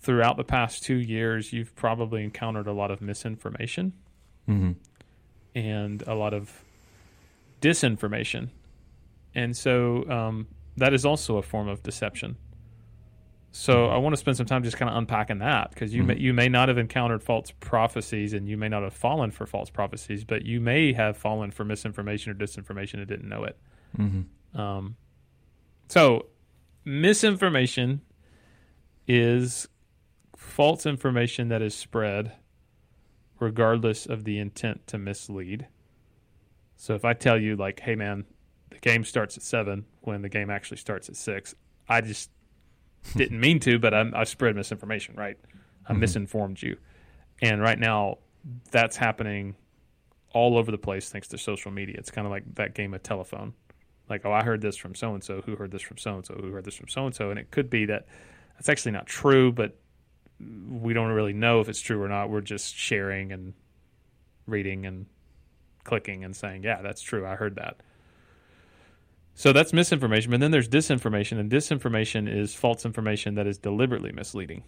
throughout 0.00 0.36
the 0.36 0.44
past 0.44 0.82
2 0.84 0.94
years 0.94 1.52
you've 1.52 1.74
probably 1.74 2.22
encountered 2.24 2.66
a 2.66 2.72
lot 2.72 2.90
of 2.90 3.00
misinformation 3.00 3.92
Mm-hmm. 4.48 4.72
and 5.54 6.02
a 6.06 6.14
lot 6.14 6.32
of 6.34 6.64
disinformation. 7.60 8.48
And 9.34 9.56
so 9.56 10.08
um, 10.10 10.48
that 10.76 10.92
is 10.92 11.04
also 11.04 11.36
a 11.36 11.42
form 11.42 11.68
of 11.68 11.82
deception. 11.82 12.36
So 13.52 13.86
I 13.86 13.96
want 13.96 14.12
to 14.12 14.16
spend 14.16 14.36
some 14.36 14.46
time 14.46 14.62
just 14.62 14.76
kind 14.76 14.88
of 14.88 14.96
unpacking 14.96 15.38
that 15.38 15.70
because 15.70 15.92
you 15.92 16.04
may, 16.04 16.16
you 16.16 16.32
may 16.32 16.48
not 16.48 16.68
have 16.68 16.78
encountered 16.78 17.20
false 17.22 17.52
prophecies 17.58 18.32
and 18.32 18.48
you 18.48 18.56
may 18.56 18.68
not 18.68 18.84
have 18.84 18.94
fallen 18.94 19.32
for 19.32 19.44
false 19.44 19.70
prophecies, 19.70 20.24
but 20.24 20.44
you 20.44 20.60
may 20.60 20.92
have 20.92 21.16
fallen 21.16 21.50
for 21.50 21.64
misinformation 21.64 22.30
or 22.30 22.34
disinformation 22.34 22.94
and 22.94 23.08
didn't 23.08 23.28
know 23.28 23.42
it. 23.42 23.58
Mm-hmm. 23.98 24.60
Um, 24.60 24.96
so 25.88 26.26
misinformation 26.84 28.02
is 29.08 29.66
false 30.36 30.86
information 30.86 31.48
that 31.48 31.60
is 31.60 31.74
spread 31.74 32.32
regardless 33.40 34.06
of 34.06 34.22
the 34.22 34.38
intent 34.38 34.86
to 34.86 34.98
mislead. 34.98 35.66
So 36.76 36.94
if 36.94 37.04
I 37.04 37.14
tell 37.14 37.38
you 37.38 37.56
like, 37.56 37.80
"Hey 37.80 37.96
man, 37.96 38.26
the 38.70 38.78
game 38.78 39.04
starts 39.04 39.36
at 39.36 39.42
7 39.42 39.84
when 40.02 40.22
the 40.22 40.28
game 40.28 40.50
actually 40.50 40.78
starts 40.78 41.08
at 41.08 41.16
6." 41.16 41.54
I 41.88 42.00
just 42.00 42.30
didn't 43.16 43.40
mean 43.40 43.60
to, 43.60 43.78
but 43.78 43.94
I'm, 43.94 44.14
I 44.14 44.24
spread 44.24 44.56
misinformation, 44.56 45.14
right? 45.16 45.36
I 45.86 45.92
mm-hmm. 45.92 46.00
misinformed 46.00 46.62
you. 46.62 46.76
And 47.42 47.60
right 47.60 47.78
now 47.78 48.18
that's 48.70 48.96
happening 48.96 49.56
all 50.32 50.56
over 50.56 50.70
the 50.70 50.78
place 50.78 51.10
thanks 51.10 51.28
to 51.28 51.38
social 51.38 51.70
media. 51.70 51.96
It's 51.98 52.10
kind 52.10 52.26
of 52.26 52.30
like 52.30 52.54
that 52.54 52.74
game 52.74 52.94
of 52.94 53.02
telephone. 53.02 53.54
Like, 54.08 54.24
oh, 54.24 54.32
I 54.32 54.42
heard 54.42 54.60
this 54.60 54.76
from 54.76 54.94
so 54.94 55.14
and 55.14 55.22
so, 55.22 55.40
who 55.42 55.56
heard 55.56 55.70
this 55.70 55.82
from 55.82 55.96
so 55.96 56.16
and 56.16 56.26
so, 56.26 56.34
who 56.34 56.50
heard 56.50 56.64
this 56.64 56.74
from 56.74 56.88
so 56.88 57.06
and 57.06 57.14
so, 57.14 57.30
and 57.30 57.38
it 57.38 57.50
could 57.50 57.70
be 57.70 57.86
that 57.86 58.06
that's 58.54 58.68
actually 58.68 58.92
not 58.92 59.06
true, 59.06 59.52
but 59.52 59.76
we 60.68 60.92
don't 60.92 61.10
really 61.10 61.32
know 61.32 61.60
if 61.60 61.68
it's 61.68 61.80
true 61.80 62.02
or 62.02 62.08
not. 62.08 62.28
We're 62.28 62.40
just 62.40 62.74
sharing 62.74 63.32
and 63.32 63.54
reading 64.46 64.86
and 64.86 65.06
clicking 65.84 66.24
and 66.24 66.34
saying, 66.34 66.64
yeah, 66.64 66.82
that's 66.82 67.02
true. 67.02 67.26
I 67.26 67.36
heard 67.36 67.56
that. 67.56 67.76
So 69.34 69.52
that's 69.52 69.72
misinformation. 69.72 70.30
But 70.30 70.40
then 70.40 70.50
there's 70.50 70.68
disinformation, 70.68 71.38
and 71.38 71.50
disinformation 71.50 72.28
is 72.28 72.54
false 72.54 72.84
information 72.84 73.34
that 73.36 73.46
is 73.46 73.58
deliberately 73.58 74.12
misleading 74.12 74.64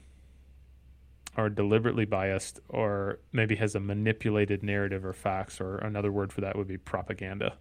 or 1.36 1.48
deliberately 1.48 2.04
biased 2.04 2.60
or 2.68 3.18
maybe 3.32 3.56
has 3.56 3.74
a 3.74 3.80
manipulated 3.80 4.62
narrative 4.62 5.04
or 5.04 5.12
facts, 5.12 5.60
or 5.60 5.78
another 5.78 6.12
word 6.12 6.32
for 6.32 6.42
that 6.42 6.56
would 6.56 6.68
be 6.68 6.76
propaganda. 6.76 7.54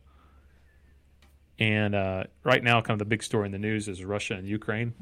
And 1.59 1.95
uh, 1.95 2.23
right 2.43 2.63
now, 2.63 2.81
kind 2.81 2.95
of 2.95 2.99
the 2.99 3.05
big 3.09 3.23
story 3.23 3.45
in 3.45 3.51
the 3.51 3.59
news 3.59 3.87
is 3.87 4.03
Russia 4.03 4.33
and 4.33 4.47
Ukraine. 4.47 4.93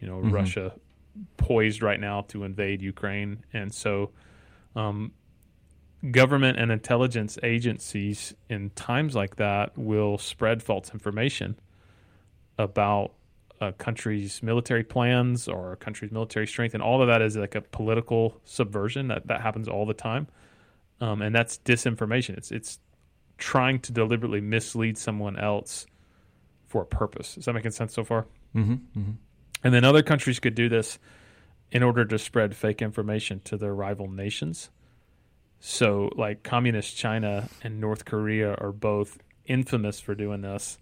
You 0.00 0.08
know, 0.08 0.20
Mhm. 0.20 0.32
Russia 0.32 0.74
poised 1.36 1.82
right 1.82 2.00
now 2.00 2.22
to 2.22 2.44
invade 2.44 2.82
Ukraine. 2.82 3.44
And 3.52 3.72
so, 3.72 4.10
um, 4.74 5.12
government 6.10 6.58
and 6.58 6.70
intelligence 6.70 7.38
agencies 7.42 8.34
in 8.48 8.70
times 8.70 9.14
like 9.14 9.36
that 9.36 9.76
will 9.76 10.18
spread 10.18 10.62
false 10.62 10.92
information 10.92 11.58
about 12.58 13.12
a 13.60 13.72
country's 13.72 14.42
military 14.42 14.84
plans 14.84 15.48
or 15.48 15.72
a 15.72 15.76
country's 15.76 16.12
military 16.12 16.46
strength. 16.46 16.74
And 16.74 16.82
all 16.82 17.00
of 17.00 17.08
that 17.08 17.22
is 17.22 17.36
like 17.36 17.54
a 17.54 17.62
political 17.62 18.40
subversion 18.44 19.08
that, 19.08 19.26
that 19.26 19.40
happens 19.40 19.68
all 19.68 19.86
the 19.86 19.94
time. 19.94 20.28
Um, 21.00 21.22
and 21.22 21.34
that's 21.34 21.58
disinformation. 21.58 22.36
It's, 22.36 22.50
it's 22.50 22.78
trying 23.38 23.80
to 23.80 23.92
deliberately 23.92 24.40
mislead 24.40 24.98
someone 24.98 25.38
else 25.38 25.86
for 26.66 26.82
a 26.82 26.86
purpose. 26.86 27.36
Is 27.36 27.46
that 27.46 27.52
making 27.52 27.70
sense 27.70 27.94
so 27.94 28.04
far? 28.04 28.26
Mm-hmm. 28.54 28.72
Mm-hmm. 28.72 29.10
And 29.64 29.74
then 29.74 29.84
other 29.84 30.02
countries 30.02 30.38
could 30.38 30.54
do 30.54 30.68
this 30.68 30.98
in 31.70 31.82
order 31.82 32.04
to 32.04 32.18
spread 32.18 32.54
fake 32.54 32.82
information 32.82 33.40
to 33.44 33.56
their 33.56 33.74
rival 33.74 34.08
nations. 34.08 34.70
So, 35.60 36.10
like 36.16 36.42
communist 36.42 36.96
China 36.96 37.48
and 37.62 37.80
North 37.80 38.04
Korea 38.04 38.54
are 38.54 38.72
both 38.72 39.18
infamous 39.46 40.00
for 40.00 40.14
doing 40.14 40.42
this, 40.42 40.78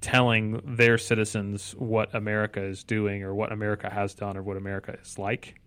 telling 0.00 0.60
their 0.64 0.98
citizens 0.98 1.74
what 1.78 2.14
America 2.14 2.62
is 2.62 2.82
doing 2.82 3.22
or 3.22 3.34
what 3.34 3.52
America 3.52 3.90
has 3.90 4.14
done 4.14 4.36
or 4.36 4.42
what 4.42 4.56
America 4.56 4.96
is 5.00 5.18
like. 5.18 5.60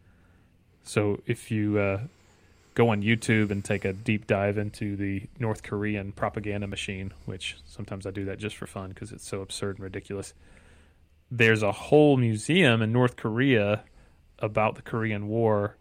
So, 0.83 1.21
if 1.25 1.51
you 1.51 1.79
uh, 1.79 1.99
go 2.73 2.89
on 2.89 3.01
YouTube 3.01 3.51
and 3.51 3.63
take 3.63 3.85
a 3.85 3.93
deep 3.93 4.27
dive 4.27 4.57
into 4.57 4.95
the 4.95 5.23
North 5.39 5.63
Korean 5.63 6.11
propaganda 6.11 6.67
machine, 6.67 7.13
which 7.25 7.57
sometimes 7.65 8.05
I 8.05 8.11
do 8.11 8.25
that 8.25 8.39
just 8.39 8.57
for 8.57 8.67
fun 8.67 8.89
because 8.89 9.11
it's 9.11 9.27
so 9.27 9.41
absurd 9.41 9.77
and 9.77 9.83
ridiculous 9.83 10.33
there's 11.29 11.63
a 11.63 11.71
whole 11.71 12.17
museum 12.17 12.81
in 12.81 12.91
North 12.91 13.15
Korea 13.15 13.83
about 14.39 14.75
the 14.75 14.81
Korean 14.81 15.27
War 15.27 15.75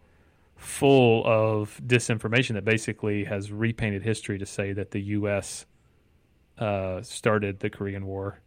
full 0.57 1.23
of 1.25 1.79
disinformation 1.85 2.53
that 2.55 2.65
basically 2.65 3.23
has 3.23 3.51
repainted 3.51 4.03
history 4.03 4.37
to 4.39 4.45
say 4.45 4.73
that 4.73 4.91
the 4.91 4.99
U.S. 5.01 5.65
Uh, 6.57 7.01
started 7.03 7.59
the 7.59 7.69
Korean 7.69 8.05
War 8.05 8.39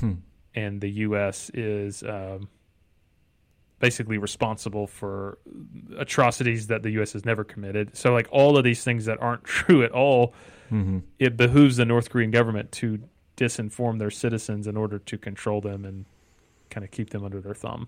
Hmm. 0.00 0.12
and 0.54 0.80
the 0.80 0.90
U.S. 0.90 1.50
is 1.54 2.02
um, 2.02 2.48
basically 3.78 4.18
responsible 4.18 4.86
for 4.86 5.38
atrocities 5.98 6.66
that 6.68 6.82
the 6.82 6.90
U.S. 6.92 7.12
has 7.12 7.24
never 7.24 7.44
committed. 7.44 7.96
So, 7.96 8.12
like 8.12 8.28
all 8.30 8.56
of 8.56 8.64
these 8.64 8.82
things 8.84 9.04
that 9.06 9.20
aren't 9.20 9.44
true 9.44 9.82
at 9.84 9.92
all, 9.92 10.34
Mm-hmm. 10.72 11.00
it 11.18 11.36
behooves 11.36 11.76
the 11.76 11.84
North 11.84 12.08
Korean 12.08 12.30
government 12.30 12.72
to 12.72 12.98
disinform 13.36 13.98
their 13.98 14.10
citizens 14.10 14.66
in 14.66 14.76
order 14.78 14.98
to 14.98 15.18
control 15.18 15.60
them 15.60 15.84
and 15.84 16.06
kind 16.70 16.82
of 16.84 16.90
keep 16.90 17.10
them 17.10 17.22
under 17.22 17.38
their 17.40 17.54
thumb. 17.54 17.86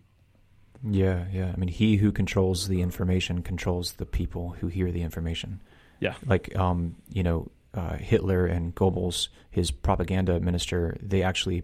Yeah, 0.82 1.24
yeah. 1.32 1.52
I 1.52 1.56
mean, 1.56 1.68
he 1.68 1.96
who 1.96 2.12
controls 2.12 2.68
the 2.68 2.82
information 2.82 3.42
controls 3.42 3.94
the 3.94 4.06
people 4.06 4.56
who 4.60 4.68
hear 4.68 4.92
the 4.92 5.02
information. 5.02 5.60
Yeah. 6.00 6.14
Like, 6.26 6.54
um, 6.56 6.96
you 7.10 7.22
know, 7.22 7.50
uh, 7.74 7.96
Hitler 7.96 8.46
and 8.46 8.74
Goebbels, 8.74 9.28
his 9.50 9.70
propaganda 9.70 10.40
minister, 10.40 10.96
they 11.02 11.22
actually 11.22 11.62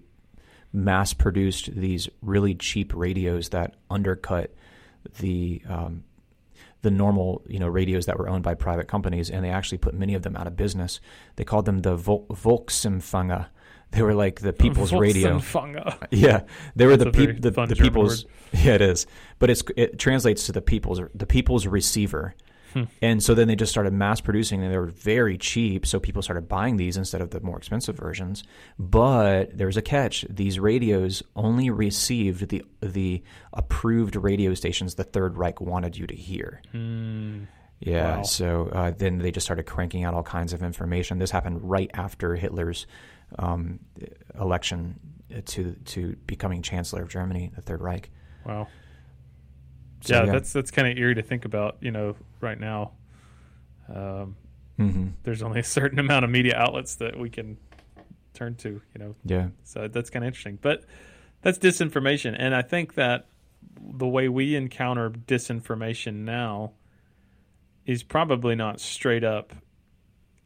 mass 0.72 1.12
produced 1.12 1.74
these 1.74 2.08
really 2.22 2.54
cheap 2.54 2.92
radios 2.94 3.50
that 3.50 3.74
undercut 3.90 4.54
the 5.18 5.62
um, 5.68 6.04
the 6.82 6.90
normal 6.90 7.42
you 7.46 7.58
know 7.58 7.68
radios 7.68 8.06
that 8.06 8.18
were 8.18 8.28
owned 8.28 8.42
by 8.42 8.54
private 8.54 8.88
companies, 8.88 9.30
and 9.30 9.44
they 9.44 9.50
actually 9.50 9.78
put 9.78 9.94
many 9.94 10.14
of 10.14 10.22
them 10.22 10.36
out 10.36 10.46
of 10.46 10.56
business. 10.56 11.00
They 11.36 11.44
called 11.44 11.64
them 11.64 11.80
the 11.80 11.96
Vol- 11.96 12.26
Volksempfänger. 12.28 13.46
They 13.92 14.02
were 14.02 14.14
like 14.14 14.40
the 14.40 14.52
people's 14.52 14.92
radio. 14.92 15.38
Yeah, 16.10 16.42
they 16.76 16.86
were 16.86 16.96
That's 16.96 17.04
the 17.04 17.08
a 17.10 17.24
very 17.24 17.32
peop 17.34 17.42
the, 17.42 17.50
the 17.66 17.76
people's. 17.76 18.26
Yeah, 18.52 18.74
it 18.74 18.82
is, 18.82 19.06
but 19.38 19.48
it's 19.50 19.62
it 19.76 19.98
translates 19.98 20.46
to 20.46 20.52
the 20.52 20.60
people's 20.62 21.00
the 21.14 21.26
people's 21.26 21.66
receiver, 21.66 22.34
Hmm. 22.74 22.84
and 23.02 23.22
so 23.22 23.34
then 23.34 23.48
they 23.48 23.56
just 23.56 23.70
started 23.70 23.92
mass 23.92 24.20
producing, 24.22 24.62
and 24.62 24.72
they 24.72 24.78
were 24.78 24.86
very 24.86 25.36
cheap, 25.36 25.84
so 25.86 26.00
people 26.00 26.22
started 26.22 26.48
buying 26.48 26.76
these 26.78 26.96
instead 26.96 27.20
of 27.20 27.30
the 27.30 27.40
more 27.40 27.58
expensive 27.58 27.96
versions. 27.96 28.44
But 28.78 29.56
there 29.56 29.66
was 29.66 29.76
a 29.76 29.82
catch: 29.82 30.24
these 30.30 30.58
radios 30.58 31.22
only 31.36 31.68
received 31.70 32.48
the 32.48 32.62
the 32.80 33.22
approved 33.52 34.16
radio 34.16 34.54
stations 34.54 34.94
the 34.94 35.04
Third 35.04 35.36
Reich 35.36 35.60
wanted 35.60 35.96
you 35.96 36.06
to 36.06 36.14
hear. 36.14 36.60
Hmm. 36.72 37.44
Yeah, 37.80 38.18
Wow. 38.18 38.22
so 38.22 38.68
uh, 38.72 38.92
then 38.96 39.18
they 39.18 39.32
just 39.32 39.44
started 39.44 39.64
cranking 39.66 40.04
out 40.04 40.14
all 40.14 40.22
kinds 40.22 40.52
of 40.52 40.62
information. 40.62 41.18
This 41.18 41.32
happened 41.32 41.68
right 41.68 41.90
after 41.94 42.36
Hitler's 42.36 42.86
um, 43.38 43.80
election 44.38 44.98
to 45.46 45.74
to 45.84 46.16
becoming 46.26 46.62
chancellor 46.62 47.02
of 47.02 47.08
Germany, 47.08 47.52
the 47.54 47.62
Third 47.62 47.80
Reich. 47.80 48.10
Wow. 48.44 48.68
So, 50.02 50.24
yeah, 50.24 50.32
that's 50.32 50.52
that's 50.52 50.70
kind 50.70 50.88
of 50.88 50.98
eerie 50.98 51.14
to 51.14 51.22
think 51.22 51.44
about. 51.44 51.76
You 51.80 51.92
know, 51.92 52.16
right 52.40 52.58
now, 52.58 52.92
um, 53.88 54.36
hmm 54.76 55.08
there's 55.22 55.42
only 55.42 55.60
a 55.60 55.64
certain 55.64 55.98
amount 55.98 56.24
of 56.24 56.30
media 56.30 56.56
outlets 56.56 56.96
that 56.96 57.18
we 57.18 57.30
can 57.30 57.56
turn 58.34 58.56
to. 58.56 58.68
You 58.68 58.98
know, 58.98 59.14
yeah, 59.24 59.48
So 59.64 59.88
that's 59.88 60.10
kind 60.10 60.24
of 60.24 60.28
interesting. 60.28 60.58
But 60.60 60.84
that's 61.42 61.58
disinformation. 61.58 62.34
And 62.38 62.54
I 62.54 62.62
think 62.62 62.94
that 62.94 63.26
the 63.80 64.08
way 64.08 64.28
we 64.28 64.56
encounter 64.56 65.10
disinformation 65.10 66.24
now 66.24 66.72
is 67.86 68.02
probably 68.02 68.54
not 68.54 68.80
straight 68.80 69.24
up 69.24 69.52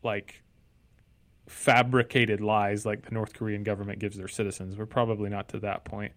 like 0.02 0.42
fabricated 1.46 2.40
lies 2.40 2.84
like 2.84 3.02
the 3.02 3.12
North 3.12 3.34
Korean 3.34 3.62
government 3.62 3.98
gives 3.98 4.16
their 4.16 4.28
citizens. 4.28 4.76
We're 4.76 4.86
probably 4.86 5.30
not 5.30 5.48
to 5.50 5.58
that 5.60 5.84
point. 5.84 6.12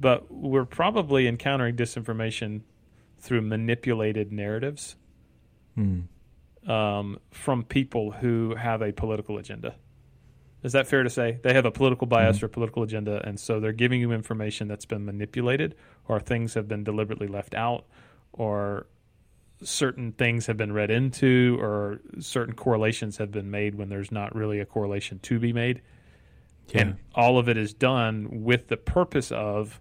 But 0.00 0.30
we're 0.30 0.64
probably 0.64 1.28
encountering 1.28 1.76
disinformation 1.76 2.62
through 3.18 3.42
manipulated 3.42 4.32
narratives 4.32 4.96
mm. 5.78 6.04
um, 6.68 7.18
from 7.30 7.62
people 7.62 8.10
who 8.10 8.56
have 8.56 8.82
a 8.82 8.92
political 8.92 9.38
agenda. 9.38 9.76
Is 10.64 10.72
that 10.72 10.86
fair 10.86 11.02
to 11.02 11.10
say? 11.10 11.38
They 11.42 11.52
have 11.52 11.66
a 11.66 11.70
political 11.70 12.06
bias 12.06 12.42
or 12.42 12.48
political 12.48 12.82
agenda, 12.82 13.20
and 13.26 13.38
so 13.38 13.60
they're 13.60 13.72
giving 13.72 14.00
you 14.00 14.12
information 14.12 14.66
that's 14.66 14.86
been 14.86 15.04
manipulated, 15.04 15.74
or 16.08 16.18
things 16.20 16.54
have 16.54 16.66
been 16.66 16.82
deliberately 16.82 17.28
left 17.28 17.54
out, 17.54 17.84
or 18.32 18.86
certain 19.64 20.12
things 20.12 20.46
have 20.46 20.56
been 20.56 20.72
read 20.72 20.90
into, 20.90 21.58
or 21.60 22.00
certain 22.20 22.54
correlations 22.54 23.16
have 23.18 23.30
been 23.32 23.50
made 23.50 23.74
when 23.74 23.88
there's 23.88 24.12
not 24.12 24.34
really 24.34 24.60
a 24.60 24.66
correlation 24.66 25.18
to 25.20 25.38
be 25.38 25.52
made. 25.52 25.82
yeah, 26.68 26.80
And 26.82 26.96
all 27.14 27.38
of 27.38 27.48
it 27.48 27.56
is 27.56 27.74
done 27.74 28.28
with 28.44 28.68
the 28.68 28.76
purpose 28.76 29.32
of 29.32 29.80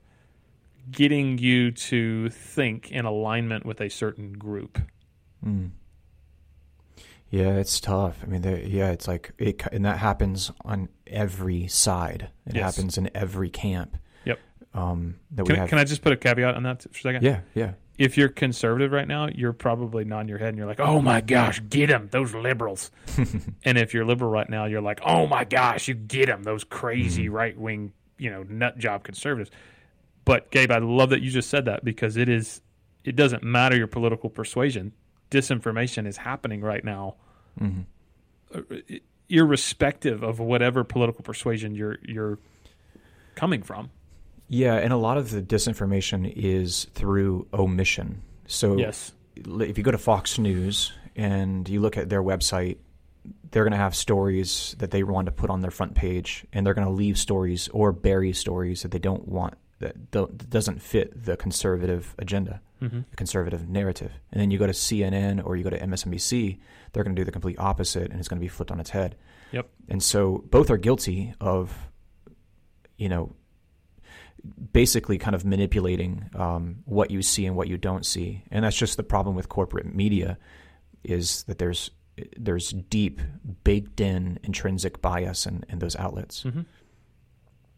getting 0.91 1.37
you 1.37 1.71
to 1.71 2.29
think 2.29 2.91
in 2.91 3.05
alignment 3.05 3.65
with 3.65 3.79
a 3.81 3.89
certain 3.89 4.33
group. 4.33 4.79
mm. 5.45 5.69
yeah. 7.29 7.55
It's 7.55 7.79
tough. 7.79 8.17
I 8.23 8.25
mean, 8.27 8.43
yeah, 8.43 8.91
it's 8.91 9.07
like 9.07 9.31
it, 9.37 9.61
and 9.71 9.85
that 9.85 9.97
happens 9.99 10.51
on 10.65 10.89
every 11.07 11.67
side. 11.67 12.29
It 12.45 12.55
Yes. 12.55 12.75
happens 12.75 12.97
in 12.97 13.09
every 13.15 13.49
camp. 13.49 13.97
Yep. 14.25 14.39
Um, 14.73 15.19
that 15.31 15.43
we 15.43 15.47
Can, 15.47 15.55
have. 15.57 15.69
can 15.69 15.77
I 15.79 15.83
just 15.83 16.01
put 16.01 16.11
a 16.13 16.17
caveat 16.17 16.55
on 16.55 16.63
that 16.63 16.83
for 16.83 16.89
a 16.89 16.93
second? 17.01 17.23
yeah, 17.23 17.41
yeah, 17.53 17.73
if 17.97 18.17
you're 18.17 18.29
conservative 18.29 18.91
right 18.91 19.07
now, 19.07 19.27
you're 19.33 19.53
probably 19.53 20.03
nodding 20.03 20.29
your 20.29 20.39
head 20.39 20.49
and 20.49 20.57
you're 20.57 20.67
like, 20.67 20.79
"Oh 20.79 21.01
my 21.01 21.21
gosh, 21.21 21.61
get 21.69 21.87
them, 21.87 22.09
those 22.11 22.33
liberals." 22.33 22.91
and 23.63 23.77
if 23.77 23.93
you're 23.93 24.05
liberal 24.05 24.31
right 24.31 24.49
now, 24.49 24.65
you're 24.65 24.81
like, 24.81 24.99
"Oh 25.05 25.27
my 25.27 25.43
gosh, 25.43 25.87
you 25.87 25.93
get 25.93 26.27
them, 26.27 26.43
those 26.43 26.63
crazy 26.63 27.29
right 27.29 27.57
wing, 27.57 27.93
you 28.17 28.31
know, 28.31 28.43
nut 28.43 28.77
job 28.77 29.03
conservatives." 29.03 29.51
But 30.25 30.51
Gabe, 30.51 30.71
I 30.71 30.77
love 30.77 31.09
that 31.11 31.21
you 31.21 31.29
just 31.29 31.49
said 31.49 31.65
that 31.65 31.83
because 31.83 32.17
it 32.17 32.29
is, 32.29 32.61
it 33.03 33.15
doesn't 33.15 33.43
matter 33.43 33.75
your 33.75 33.87
political 33.87 34.29
persuasion. 34.29 34.93
Disinformation 35.29 36.07
is 36.07 36.17
happening 36.17 36.61
right 36.61 36.83
now, 36.83 37.15
hmm 37.57 37.81
irrespective 39.29 40.21
of 40.23 40.39
whatever 40.39 40.83
political 40.83 41.23
persuasion 41.23 41.73
you're 41.73 41.97
you're 42.03 42.37
coming 43.35 43.63
from. 43.63 43.89
Yeah. 44.47 44.75
And 44.75 44.93
a 44.93 44.97
lot 44.97 45.17
of 45.17 45.31
the 45.31 45.41
disinformation 45.41 46.31
is 46.35 46.85
through 46.93 47.47
omission. 47.53 48.21
So 48.47 48.77
Yes. 48.77 49.13
if 49.35 49.77
you 49.77 49.83
go 49.83 49.91
to 49.91 49.97
Fox 49.97 50.37
News 50.37 50.91
and 51.15 51.67
you 51.69 51.79
look 51.81 51.97
at 51.97 52.09
their 52.09 52.21
website, 52.23 52.77
they're 53.51 53.63
going 53.63 53.71
to 53.71 53.77
have 53.77 53.95
stories 53.95 54.75
that 54.79 54.91
they 54.91 55.03
want 55.03 55.27
to 55.27 55.31
put 55.31 55.49
on 55.49 55.61
their 55.61 55.71
front 55.71 55.95
page, 55.95 56.45
and 56.51 56.65
they're 56.65 56.73
going 56.73 56.87
to 56.87 56.93
leave 56.93 57.17
stories 57.17 57.69
or 57.69 57.91
bury 57.91 58.33
stories 58.33 58.81
that 58.81 58.91
they 58.91 58.99
don't 58.99 59.27
want 59.27 59.53
that, 59.79 60.11
don't, 60.11 60.49
doesn't 60.49 60.81
fit 60.81 61.25
the 61.25 61.35
conservative 61.37 62.15
agenda, 62.19 62.61
Mm-hmm. 62.81 63.01
the 63.11 63.15
conservative 63.15 63.69
narrative. 63.69 64.11
And 64.31 64.41
then 64.41 64.51
you 64.51 64.57
go 64.57 64.65
to 64.67 64.73
CNN 64.73 65.41
or 65.45 65.55
you 65.55 65.63
go 65.63 65.69
to 65.69 65.79
MSNBC, 65.79 66.59
they're 66.91 67.03
going 67.03 67.15
to 67.15 67.19
do 67.19 67.23
the 67.25 67.31
complete 67.31 67.57
opposite, 67.57 68.11
and 68.11 68.19
it's 68.19 68.27
going 68.27 68.39
to 68.39 68.43
be 68.43 68.49
flipped 68.49 68.71
on 68.71 68.79
its 68.81 68.89
head. 68.89 69.15
Yep. 69.53 69.69
And 69.87 70.03
so 70.03 70.43
both 70.49 70.69
are 70.69 70.75
guilty 70.77 71.33
of, 71.39 71.73
you 72.97 73.07
know, 73.07 73.33
basically 74.71 75.17
kind 75.17 75.35
of 75.35 75.45
manipulating 75.45 76.29
um, 76.35 76.77
what 76.85 77.11
you 77.11 77.21
see 77.21 77.45
and 77.45 77.55
what 77.55 77.67
you 77.67 77.77
don't 77.77 78.05
see, 78.05 78.43
and 78.51 78.65
that's 78.65 78.75
just 78.75 78.97
the 78.97 79.03
problem 79.03 79.35
with 79.35 79.49
corporate 79.49 79.93
media, 79.93 80.37
is 81.03 81.43
that 81.43 81.57
there's 81.57 81.91
there's 82.37 82.69
deep, 82.69 83.21
baked 83.63 83.99
in 83.99 84.37
intrinsic 84.43 85.01
bias 85.01 85.47
in, 85.47 85.63
in 85.67 85.79
those 85.79 85.95
outlets. 85.95 86.43
Mm-hmm. 86.43 86.61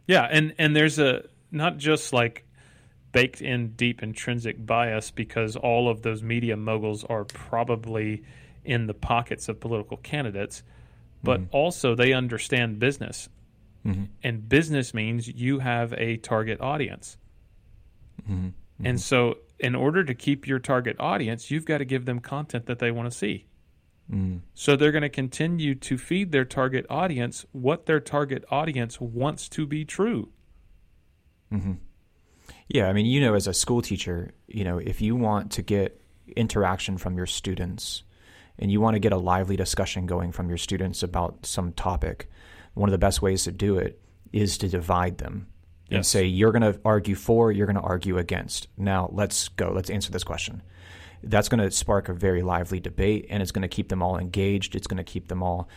Yeah, 0.07 0.27
and 0.29 0.53
and 0.57 0.75
there's 0.75 0.99
a 0.99 1.23
not 1.51 1.77
just 1.77 2.11
like 2.13 2.45
baked 3.11 3.41
in 3.41 3.69
deep 3.75 4.03
intrinsic 4.03 4.65
bias 4.65 5.09
because 5.09 5.55
all 5.55 5.87
of 5.89 6.01
those 6.01 6.21
media 6.21 6.57
moguls 6.57 7.03
are 7.05 7.23
probably 7.23 8.23
in 8.65 8.87
the 8.87 8.93
pockets 8.93 9.47
of 9.47 9.59
political 9.59 9.95
candidates, 9.97 10.63
but 11.23 11.39
Mhm. 11.39 11.47
also 11.51 11.95
they 11.95 12.11
understand 12.11 12.77
business. 12.79 13.29
Mhm. 13.85 14.07
And 14.23 14.49
business 14.49 14.93
means 14.93 15.27
you 15.27 15.59
have 15.59 15.93
a 15.93 16.17
target 16.17 16.59
audience. 16.59 17.17
Mhm. 18.27 18.53
And 18.83 18.99
so 18.99 19.37
in 19.59 19.75
order 19.75 20.03
to 20.03 20.13
keep 20.13 20.47
your 20.47 20.59
target 20.59 20.97
audience, 20.99 21.51
you've 21.51 21.65
got 21.65 21.77
to 21.77 21.85
give 21.85 22.05
them 22.05 22.19
content 22.19 22.65
that 22.65 22.79
they 22.79 22.91
want 22.91 23.09
to 23.11 23.17
see. 23.17 23.45
Mhm. 24.11 24.41
So 24.53 24.75
they're 24.75 24.91
going 24.91 25.01
to 25.03 25.09
continue 25.09 25.75
to 25.75 25.97
feed 25.97 26.31
their 26.31 26.45
target 26.45 26.85
audience 26.89 27.45
what 27.51 27.85
their 27.85 27.99
target 27.99 28.43
audience 28.51 28.99
wants 28.99 29.47
to 29.49 29.65
be 29.65 29.85
true. 29.85 30.29
hmm 31.51 31.73
Yeah, 32.67 32.89
I 32.89 32.93
mean, 32.93 33.05
you 33.05 33.21
know, 33.21 33.35
as 33.35 33.45
a 33.45 33.53
school 33.53 33.81
teacher, 33.83 34.33
you 34.47 34.63
know, 34.63 34.79
if 34.79 34.99
you 34.99 35.15
want 35.15 35.51
to 35.53 35.61
get 35.61 36.01
interaction 36.35 36.97
from 36.97 37.15
your 37.15 37.27
students 37.27 38.03
and 38.57 38.71
you 38.71 38.81
want 38.81 38.95
to 38.95 38.99
get 38.99 39.13
a 39.13 39.17
lively 39.17 39.55
discussion 39.55 40.07
going 40.07 40.31
from 40.31 40.49
your 40.49 40.57
students 40.57 41.03
about 41.03 41.45
some 41.45 41.71
topic, 41.73 42.29
one 42.75 42.87
of 42.87 42.91
the 42.91 42.99
best 42.99 43.21
ways 43.21 43.43
to 43.45 43.51
do 43.51 43.77
it 43.77 43.99
is 44.31 44.57
to 44.59 44.69
divide 44.69 45.17
them 45.17 45.47
and 45.89 46.05
say, 46.05 46.25
you're 46.25 46.51
going 46.51 46.73
to 46.73 46.79
argue 46.83 47.15
for, 47.15 47.51
you're 47.51 47.67
going 47.67 47.75
to 47.75 47.81
argue 47.81 48.17
against. 48.17 48.67
Now, 48.77 49.09
let's 49.11 49.49
go. 49.49 49.71
Let's 49.71 49.89
answer 49.89 50.11
this 50.11 50.23
question. 50.23 50.61
That's 51.23 51.47
going 51.47 51.61
to 51.61 51.71
spark 51.71 52.09
a 52.09 52.13
very 52.13 52.41
lively 52.41 52.79
debate 52.79 53.27
and 53.29 53.41
it's 53.41 53.51
going 53.51 53.61
to 53.61 53.67
keep 53.67 53.89
them 53.89 54.01
all 54.01 54.17
engaged. 54.17 54.75
It's 54.75 54.87
going 54.87 54.97
to 54.97 55.03
keep 55.03 55.27
them 55.27 55.41
all 55.41 55.69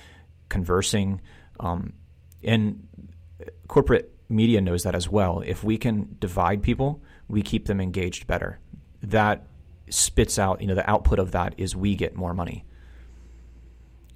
conversing. 0.49 1.21
Um, 1.61 1.93
and 2.43 2.87
corporate 3.69 4.13
media 4.29 4.61
knows 4.61 4.83
that 4.83 4.95
as 4.95 5.09
well. 5.09 5.43
If 5.45 5.63
we 5.63 5.79
can 5.79 6.17
divide 6.19 6.63
people, 6.63 7.03
we 7.29 7.43
keep 7.43 7.67
them 7.67 7.81
engaged 7.81 8.27
better. 8.27 8.59
That 9.03 9.47
spits 9.91 10.39
out, 10.39 10.61
you 10.61 10.67
know, 10.67 10.75
the 10.75 10.89
output 10.89 11.19
of 11.19 11.33
that 11.33 11.55
is 11.57 11.77
we 11.77 11.95
get 11.95 12.17
more 12.17 12.35
money. 12.35 12.65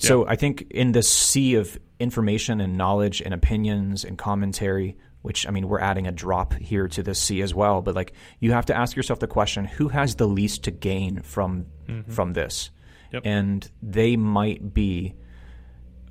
So 0.02 0.26
I 0.26 0.36
think 0.36 0.62
in 0.70 0.92
this 0.92 1.08
sea 1.10 1.54
of 1.54 1.78
information 2.00 2.60
and 2.60 2.76
knowledge 2.76 3.22
and 3.22 3.32
opinions 3.32 4.04
and 4.04 4.18
commentary, 4.18 4.96
which 5.22 5.46
I 5.46 5.50
mean, 5.50 5.68
we're 5.68 5.80
adding 5.80 6.06
a 6.06 6.12
drop 6.12 6.54
here 6.54 6.88
to 6.88 7.02
this 7.02 7.20
sea 7.20 7.42
as 7.42 7.54
well, 7.54 7.80
but 7.82 7.94
like 7.94 8.12
you 8.40 8.52
have 8.52 8.66
to 8.66 8.76
ask 8.76 8.96
yourself 8.96 9.20
the 9.20 9.28
question, 9.28 9.64
who 9.64 9.88
has 9.88 10.16
the 10.16 10.26
least 10.26 10.64
to 10.64 10.70
gain 10.70 11.22
from 11.22 11.66
from 12.08 12.32
this? 12.32 12.70
Yep. 13.12 13.22
And 13.26 13.70
they 13.82 14.16
might 14.16 14.72
be 14.74 15.14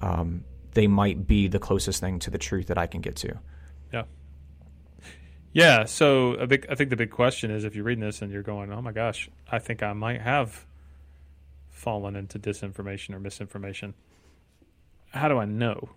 um, 0.01 0.45
they 0.73 0.87
might 0.87 1.27
be 1.27 1.47
the 1.47 1.59
closest 1.59 1.99
thing 1.99 2.19
to 2.19 2.29
the 2.31 2.37
truth 2.37 2.67
that 2.67 2.77
I 2.77 2.87
can 2.87 3.01
get 3.01 3.15
to. 3.17 3.37
Yeah, 3.91 4.03
Yeah. 5.53 5.85
so 5.85 6.45
big 6.47 6.65
I 6.69 6.75
think 6.75 6.89
the 6.91 6.95
big 6.95 7.11
question 7.11 7.51
is 7.51 7.65
if 7.65 7.75
you're 7.75 7.83
reading 7.83 8.03
this 8.03 8.21
and 8.21 8.31
you're 8.31 8.43
going, 8.43 8.71
"Oh 8.71 8.81
my 8.81 8.93
gosh, 8.93 9.29
I 9.51 9.59
think 9.59 9.83
I 9.83 9.91
might 9.93 10.21
have 10.21 10.65
fallen 11.81 12.15
into 12.15 12.39
disinformation 12.39 13.13
or 13.13 13.19
misinformation." 13.19 13.93
How 15.09 15.27
do 15.27 15.37
I 15.37 15.45
know? 15.45 15.89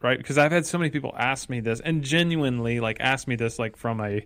Right? 0.00 0.16
Because 0.16 0.38
I've 0.38 0.52
had 0.52 0.64
so 0.66 0.78
many 0.78 0.90
people 0.90 1.14
ask 1.18 1.50
me 1.50 1.60
this 1.60 1.80
and 1.80 2.02
genuinely 2.02 2.80
like 2.80 2.98
ask 3.00 3.28
me 3.28 3.36
this 3.36 3.58
like 3.58 3.76
from 3.76 4.00
a 4.00 4.24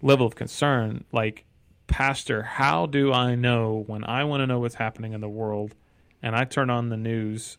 level 0.00 0.26
of 0.26 0.34
concern 0.34 1.04
like, 1.12 1.44
"Pastor, 1.86 2.42
how 2.42 2.86
do 2.86 3.12
I 3.12 3.34
know 3.34 3.84
when 3.86 4.04
I 4.04 4.24
want 4.24 4.40
to 4.42 4.46
know 4.46 4.60
what's 4.60 4.76
happening 4.76 5.12
in 5.12 5.20
the 5.20 5.28
world 5.28 5.74
and 6.22 6.34
I 6.34 6.44
turn 6.44 6.70
on 6.70 6.88
the 6.88 6.96
news 6.96 7.58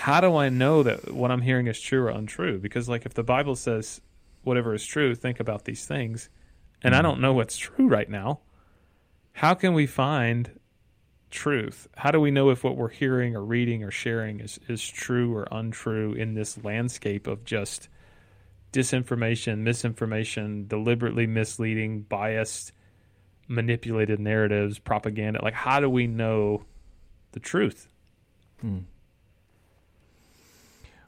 how 0.00 0.20
do 0.20 0.36
I 0.36 0.48
know 0.48 0.82
that 0.82 1.12
what 1.12 1.30
I'm 1.30 1.42
hearing 1.42 1.66
is 1.66 1.78
true 1.78 2.04
or 2.04 2.08
untrue? 2.08 2.58
Because 2.58 2.88
like 2.88 3.04
if 3.04 3.12
the 3.12 3.22
Bible 3.22 3.54
says 3.54 4.00
whatever 4.42 4.74
is 4.74 4.84
true, 4.86 5.14
think 5.14 5.38
about 5.38 5.64
these 5.64 5.84
things, 5.84 6.30
and 6.82 6.94
I 6.94 7.00
mm. 7.00 7.02
don't 7.02 7.20
know 7.20 7.34
what's 7.34 7.58
true 7.58 7.86
right 7.86 8.08
now, 8.08 8.40
how 9.34 9.54
can 9.54 9.74
we 9.74 9.86
find 9.86 10.58
truth? 11.32 11.88
How 11.96 12.12
do 12.12 12.20
we 12.20 12.30
know 12.30 12.50
if 12.50 12.62
what 12.62 12.76
we're 12.76 12.88
hearing 12.88 13.34
or 13.34 13.44
reading 13.44 13.82
or 13.82 13.90
sharing 13.90 14.38
is 14.38 14.60
is 14.68 14.86
true 14.86 15.34
or 15.34 15.48
untrue 15.50 16.12
in 16.12 16.34
this 16.34 16.62
landscape 16.62 17.26
of 17.26 17.44
just 17.44 17.88
disinformation, 18.72 19.58
misinformation, 19.58 20.68
deliberately 20.68 21.26
misleading, 21.26 22.02
biased, 22.02 22.72
manipulated 23.48 24.20
narratives, 24.20 24.78
propaganda? 24.78 25.42
Like 25.42 25.54
how 25.54 25.80
do 25.80 25.90
we 25.90 26.06
know 26.06 26.64
the 27.32 27.40
truth? 27.40 27.88
Hmm. 28.60 28.80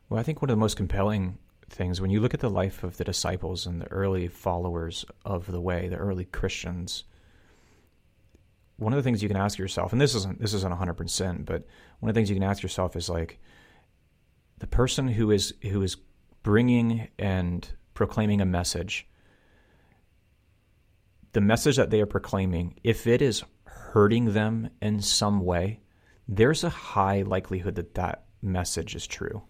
Well, 0.09 0.19
I 0.19 0.23
think 0.23 0.43
one 0.43 0.51
of 0.51 0.57
the 0.57 0.61
most 0.61 0.77
compelling 0.77 1.39
things 1.69 2.01
when 2.01 2.11
you 2.11 2.21
look 2.21 2.35
at 2.35 2.41
the 2.41 2.51
life 2.51 2.83
of 2.83 2.97
the 2.97 3.05
disciples 3.05 3.67
and 3.67 3.81
the 3.81 3.91
early 3.91 4.29
followers 4.29 5.05
of 5.25 5.51
the 5.51 5.61
way, 5.61 5.89
the 5.89 5.97
early 5.97 6.25
Christians, 6.25 7.05
one 8.77 8.93
of 8.93 8.97
the 8.97 9.03
things 9.03 9.23
you 9.23 9.29
can 9.29 9.37
ask 9.37 9.59
yourself, 9.59 9.93
and 9.93 10.01
this 10.01 10.15
isn't 10.15 10.41
this 10.41 10.55
isn't 10.55 10.73
hundred 10.75 10.95
percent, 10.95 11.45
but 11.47 11.67
one 12.01 12.09
of 12.09 12.15
the 12.15 12.19
things 12.19 12.31
you 12.31 12.37
can 12.37 12.43
ask 12.43 12.63
yourself 12.63 12.97
is 12.97 13.09
like 13.09 13.39
the 14.59 14.67
person 14.67 15.09
who 15.09 15.31
is 15.31 15.55
who 15.63 15.83
is 15.83 15.97
bringing 16.43 17.09
and 17.19 17.69
proclaiming 17.95 18.41
a 18.41 18.45
message, 18.47 19.07
the 21.33 21.41
message 21.41 21.77
that 21.77 21.91
they 21.91 22.01
are 22.01 22.07
proclaiming, 22.07 22.79
if 22.85 23.07
it 23.07 23.23
is 23.23 23.45
hurting 23.65 24.33
them 24.33 24.71
in 24.83 25.01
some 25.01 25.41
way, 25.41 25.81
there's 26.29 26.65
a 26.65 26.69
high 26.69 27.23
likelihood 27.23 27.77
that 27.77 27.95
that 27.95 28.25
message 28.43 28.95
is 28.95 29.07
true 29.07 29.43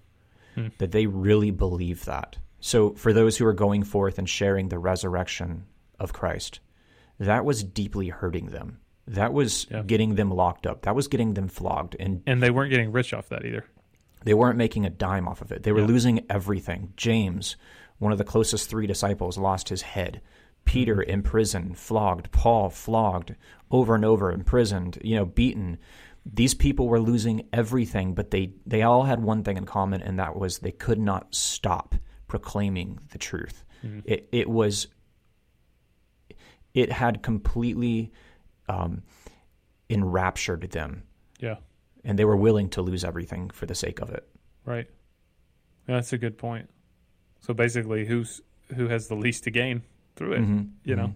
Hmm. 0.54 0.68
that 0.78 0.92
they 0.92 1.06
really 1.06 1.50
believe 1.50 2.04
that. 2.04 2.38
So, 2.60 2.94
for 2.94 3.12
those 3.12 3.36
who 3.36 3.46
are 3.46 3.52
going 3.52 3.82
forth 3.82 4.18
and 4.18 4.28
sharing 4.28 4.68
the 4.68 4.78
resurrection 4.78 5.64
of 5.98 6.12
Christ, 6.12 6.60
that 7.18 7.44
was 7.44 7.64
deeply 7.64 8.08
hurting 8.08 8.46
them. 8.46 8.78
That 9.06 9.32
was 9.32 9.66
Yeah. 9.70 9.82
getting 9.82 10.14
them 10.14 10.30
locked 10.30 10.66
up. 10.66 10.82
That 10.82 10.94
was 10.94 11.08
getting 11.08 11.34
them 11.34 11.48
flogged. 11.48 11.96
And 12.00 12.22
And 12.26 12.42
they 12.42 12.50
weren't 12.50 12.70
getting 12.70 12.92
rich 12.92 13.12
off 13.12 13.28
that 13.28 13.44
either. 13.44 13.64
they 14.24 14.32
weren't 14.34 14.56
making 14.56 14.86
a 14.86 14.90
dime 14.90 15.28
off 15.28 15.42
of 15.42 15.52
it. 15.52 15.62
They 15.64 15.72
were 15.72 15.80
Yeah. 15.80 15.86
losing 15.86 16.24
everything. 16.30 16.92
James, 16.96 17.56
one 17.98 18.10
of 18.12 18.16
the 18.18 18.24
closest 18.24 18.70
three 18.70 18.86
disciples, 18.86 19.36
lost 19.36 19.68
his 19.68 19.82
head. 19.82 20.22
Peter 20.64 20.96
Mm-hmm. 20.96 21.10
in 21.10 21.22
prison, 21.22 21.74
flogged. 21.74 22.30
Paul 22.32 22.70
flogged 22.70 23.34
over 23.70 23.94
and 23.94 24.04
over, 24.04 24.32
imprisoned, 24.32 24.96
you 25.04 25.14
know, 25.16 25.26
beaten. 25.26 25.76
These 26.24 26.54
people 26.54 26.88
were 26.88 27.00
losing 27.00 27.46
everything, 27.52 28.14
but 28.14 28.30
they, 28.30 28.54
they 28.64 28.80
all 28.80 29.02
had 29.02 29.22
one 29.22 29.42
thing 29.44 29.58
in 29.58 29.66
common, 29.66 30.00
and 30.00 30.18
that 30.18 30.36
was 30.36 30.60
they 30.60 30.72
could 30.72 30.98
not 30.98 31.34
stop 31.34 31.94
proclaiming 32.26 32.98
the 33.10 33.18
truth. 33.18 33.62
Mm-hmm. 33.84 34.00
It, 34.06 34.28
it 34.32 34.48
was, 34.48 34.86
it 36.72 36.90
had 36.92 37.22
completely 37.22 38.10
um, 38.68 39.02
enraptured 39.90 40.70
them, 40.70 41.02
Yeah. 41.38 41.56
and 42.04 42.18
they 42.18 42.24
were 42.24 42.36
willing 42.36 42.68
to 42.70 42.82
lose 42.82 43.04
everything 43.04 43.50
for 43.50 43.66
the 43.66 43.74
sake 43.74 44.00
of 44.00 44.10
it. 44.10 44.28
Right. 44.64 44.86
Yeah, 45.88 45.96
that's 45.96 46.12
a 46.12 46.18
good 46.18 46.38
point. 46.38 46.70
So 47.40 47.52
basically, 47.54 48.06
who's 48.06 48.40
who 48.74 48.88
has 48.88 49.08
the 49.08 49.14
least 49.16 49.44
to 49.44 49.50
gain 49.50 49.82
through 50.16 50.32
it? 50.32 50.40
Mhm, 50.40 50.70
You 50.84 50.96
know, 50.96 51.14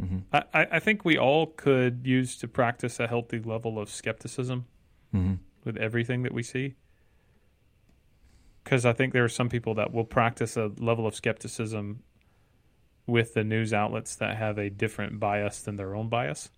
mhm, 0.00 0.22
mhm, 0.32 0.44
I, 0.54 0.66
I 0.76 0.78
think 0.78 1.04
we 1.04 1.18
all 1.18 1.46
could 1.46 2.06
use 2.06 2.36
to 2.38 2.46
practice 2.48 3.00
a 3.00 3.08
healthy 3.08 3.40
level 3.40 3.78
of 3.80 3.90
skepticism 3.90 4.66
mhm. 5.12 5.38
with 5.64 5.76
everything 5.76 6.22
that 6.22 6.32
we 6.32 6.44
see. 6.44 6.76
Because 8.62 8.86
I 8.86 8.92
think 8.92 9.12
there 9.12 9.24
are 9.24 9.28
some 9.28 9.48
people 9.48 9.74
that 9.74 9.92
will 9.92 10.04
practice 10.04 10.56
a 10.56 10.70
level 10.78 11.04
of 11.06 11.16
skepticism 11.16 12.04
with 13.06 13.34
the 13.34 13.44
news 13.44 13.72
outlets 13.72 14.14
that 14.16 14.36
have 14.36 14.58
a 14.58 14.70
different 14.70 15.18
bias 15.18 15.62
than 15.62 15.76
their 15.76 15.94
own 15.94 16.08
bias, 16.08 16.50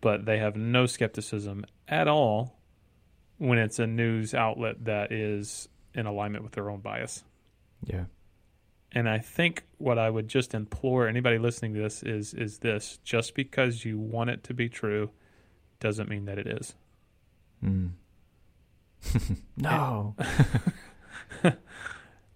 but 0.00 0.24
they 0.24 0.38
have 0.38 0.56
no 0.56 0.86
skepticism 0.86 1.64
at 1.88 2.08
all 2.08 2.58
when 3.38 3.58
it's 3.58 3.78
a 3.78 3.86
news 3.86 4.34
outlet 4.34 4.84
that 4.84 5.10
is 5.10 5.68
in 5.94 6.06
alignment 6.06 6.44
with 6.44 6.52
their 6.52 6.70
own 6.70 6.80
bias. 6.80 7.24
Yeah. 7.84 8.04
And 8.92 9.08
I 9.08 9.18
think 9.18 9.64
what 9.78 9.98
I 9.98 10.10
would 10.10 10.28
just 10.28 10.54
implore 10.54 11.08
anybody 11.08 11.38
listening 11.38 11.74
to 11.74 11.80
this 11.80 12.02
is 12.02 12.34
is 12.34 12.58
this: 12.58 12.98
just 13.02 13.34
because 13.34 13.86
you 13.86 13.98
want 13.98 14.28
it 14.28 14.44
to 14.44 14.54
be 14.54 14.68
true, 14.68 15.10
doesn't 15.80 16.10
mean 16.10 16.26
that 16.26 16.38
it 16.38 16.46
is. 16.46 16.74
Mm. 17.64 17.92
no. 19.56 20.14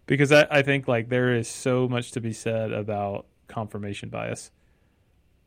because 0.06 0.32
I, 0.32 0.46
I 0.50 0.62
think 0.62 0.86
like 0.88 1.08
there 1.08 1.32
is 1.34 1.48
so 1.48 1.88
much 1.88 2.12
to 2.12 2.20
be 2.20 2.32
said 2.32 2.72
about 2.72 3.26
confirmation 3.48 4.08
bias 4.08 4.50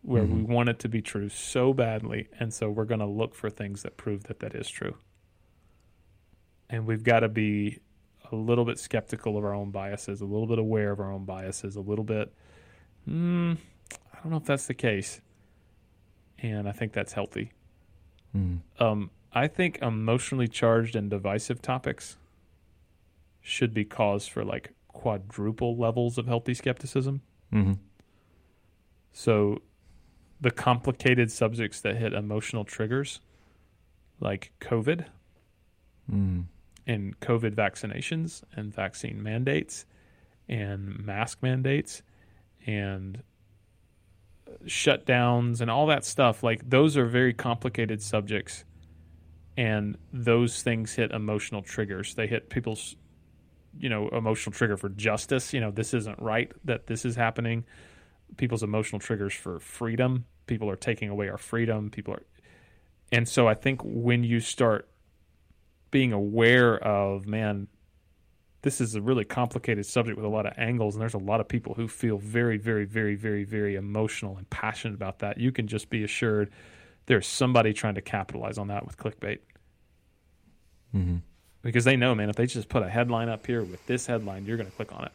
where 0.01 0.23
we 0.23 0.41
Mhm. 0.41 0.47
want 0.47 0.69
it 0.69 0.79
to 0.79 0.89
be 0.89 1.01
true 1.01 1.27
so 1.29 1.73
badly 1.73 2.27
and 2.39 2.53
so 2.53 2.69
we're 2.69 2.85
going 2.85 2.99
to 3.01 3.05
look 3.05 3.35
for 3.35 3.49
things 3.49 3.83
that 3.83 3.97
prove 3.97 4.23
that 4.25 4.39
that 4.39 4.55
is 4.55 4.69
true 4.69 4.95
and 6.69 6.85
we've 6.85 7.03
got 7.03 7.21
to 7.21 7.29
be 7.29 7.79
a 8.31 8.35
little 8.35 8.63
bit 8.65 8.77
skeptical 8.79 9.37
of 9.37 9.43
our 9.43 9.53
own 9.53 9.71
biases 9.71 10.21
a 10.21 10.25
little 10.25 10.47
bit 10.47 10.59
aware 10.59 10.91
of 10.91 10.99
our 10.99 11.11
own 11.11 11.25
biases 11.25 11.75
a 11.75 11.81
little 11.81 12.05
bit 12.05 12.31
mm, 13.09 13.57
i 14.13 14.17
don't 14.21 14.31
know 14.31 14.37
if 14.37 14.45
that's 14.45 14.67
the 14.67 14.73
case 14.73 15.19
and 16.39 16.67
i 16.67 16.71
think 16.71 16.93
that's 16.93 17.13
healthy 17.13 17.51
Mm. 18.37 18.59
um, 18.79 19.09
I 19.33 19.47
think 19.47 19.79
emotionally 19.81 20.47
charged 20.47 20.95
and 20.95 21.09
divisive 21.09 21.63
topics 21.63 22.15
should 23.41 23.73
be 23.73 23.85
cause 23.85 24.27
for 24.27 24.43
like 24.43 24.73
quadruple 24.87 25.77
levels 25.77 26.17
of 26.17 26.27
healthy 26.27 26.53
skepticism. 26.53 27.21
hmm 27.51 27.73
So 29.11 29.61
the 30.41 30.51
complicated 30.51 31.31
subjects 31.31 31.81
that 31.81 31.97
hit 31.97 32.13
emotional 32.13 32.63
triggers, 32.63 33.21
like 34.19 34.51
COVID 34.59 35.05
Mm. 36.11 36.45
and 36.87 37.19
COVID 37.19 37.53
vaccinations 37.53 38.43
and 38.55 38.73
vaccine 38.73 39.21
mandates 39.21 39.85
and 40.47 41.05
mask 41.05 41.43
mandates 41.43 42.01
and 42.65 43.21
shutdowns 44.65 45.61
and 45.61 45.69
all 45.69 45.85
that 45.85 46.03
stuff, 46.03 46.41
like 46.41 46.67
those 46.67 46.97
are 46.97 47.05
very 47.05 47.33
complicated 47.33 48.01
subjects. 48.01 48.65
And 49.55 49.97
those 50.11 50.63
things 50.63 50.93
hit 50.95 51.11
emotional 51.11 51.61
triggers. 51.61 52.15
They 52.15 52.27
hit 52.27 52.49
people's, 52.49 52.95
you 53.79 53.89
know, 53.89 54.09
emotional 54.09 54.53
trigger 54.53 54.77
for 54.77 54.89
justice. 54.89 55.53
You 55.53 55.61
know, 55.61 55.71
this 55.71 55.93
isn't 55.93 56.21
right 56.21 56.51
that 56.65 56.87
this 56.87 57.05
is 57.05 57.15
happening. 57.15 57.65
People's 58.37 58.63
emotional 58.63 58.99
triggers 58.99 59.33
for 59.33 59.59
freedom. 59.59 60.25
People 60.45 60.69
are 60.69 60.75
taking 60.75 61.09
away 61.09 61.29
our 61.29 61.37
freedom. 61.37 61.89
People 61.89 62.13
are. 62.13 62.23
And 63.11 63.27
so 63.27 63.47
I 63.47 63.55
think 63.55 63.81
when 63.83 64.23
you 64.23 64.39
start 64.39 64.87
being 65.89 66.13
aware 66.13 66.77
of, 66.77 67.25
man, 67.25 67.67
this 68.61 68.81
is 68.81 68.93
a 68.95 69.01
really 69.01 69.25
complicated 69.25 69.85
subject 69.85 70.17
with 70.17 70.25
a 70.25 70.29
lot 70.29 70.45
of 70.45 70.53
angles, 70.57 70.93
and 70.93 71.01
there's 71.01 71.13
a 71.13 71.17
lot 71.17 71.39
of 71.39 71.47
people 71.47 71.73
who 71.73 71.87
feel 71.87 72.17
very, 72.17 72.57
very, 72.57 72.85
very, 72.85 73.15
very, 73.15 73.45
very 73.45 73.75
emotional 73.75 74.37
and 74.37 74.47
passionate 74.49 74.93
about 74.93 75.19
that. 75.19 75.39
You 75.39 75.51
can 75.51 75.67
just 75.67 75.89
be 75.89 76.03
assured 76.03 76.51
there's 77.05 77.25
somebody 77.25 77.73
trying 77.73 77.95
to 77.95 78.01
capitalize 78.01 78.57
on 78.59 78.67
that 78.67 78.85
with 78.85 78.97
clickbait 78.97 79.39
hmm 80.91 81.17
because 81.61 81.83
they 81.83 81.95
know, 81.95 82.15
man, 82.15 82.29
if 82.29 82.35
they 82.35 82.45
just 82.45 82.69
put 82.69 82.83
a 82.83 82.89
headline 82.89 83.29
up 83.29 83.45
here 83.45 83.63
with 83.63 83.85
this 83.85 84.05
headline, 84.05 84.45
you're 84.45 84.57
going 84.57 84.69
to 84.69 84.75
click 84.75 84.91
on 84.93 85.05
it, 85.05 85.11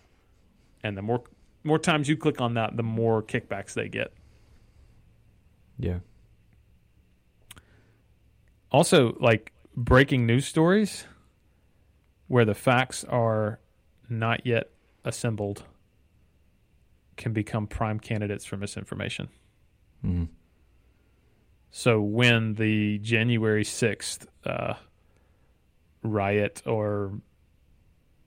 and 0.83 0.97
the 0.97 1.03
more 1.03 1.23
more 1.63 1.79
times 1.79 2.09
you 2.09 2.17
click 2.17 2.41
on 2.41 2.55
that, 2.55 2.77
the 2.77 2.83
more 2.83 3.23
kickbacks 3.23 3.73
they 3.73 3.89
get. 3.89 4.13
Yeah. 5.79 6.01
Also, 8.71 9.17
like 9.21 9.53
breaking 9.77 10.27
news 10.27 10.47
stories 10.47 11.05
where 12.29 12.45
the 12.45 12.55
facts 12.55 13.05
are 13.05 13.61
not 14.09 14.47
yet 14.47 14.71
assembled 15.05 15.65
can 17.17 17.33
become 17.33 17.67
prime 17.67 18.01
candidates 18.01 18.45
for 18.45 18.57
misinformation. 18.57 19.29
Mm. 20.05 20.29
So 21.71 22.01
when 22.01 22.55
the 22.55 22.99
January 22.99 23.65
6th 23.65 24.27
uh, 24.45 24.75
riot 26.05 26.63
or 26.67 27.13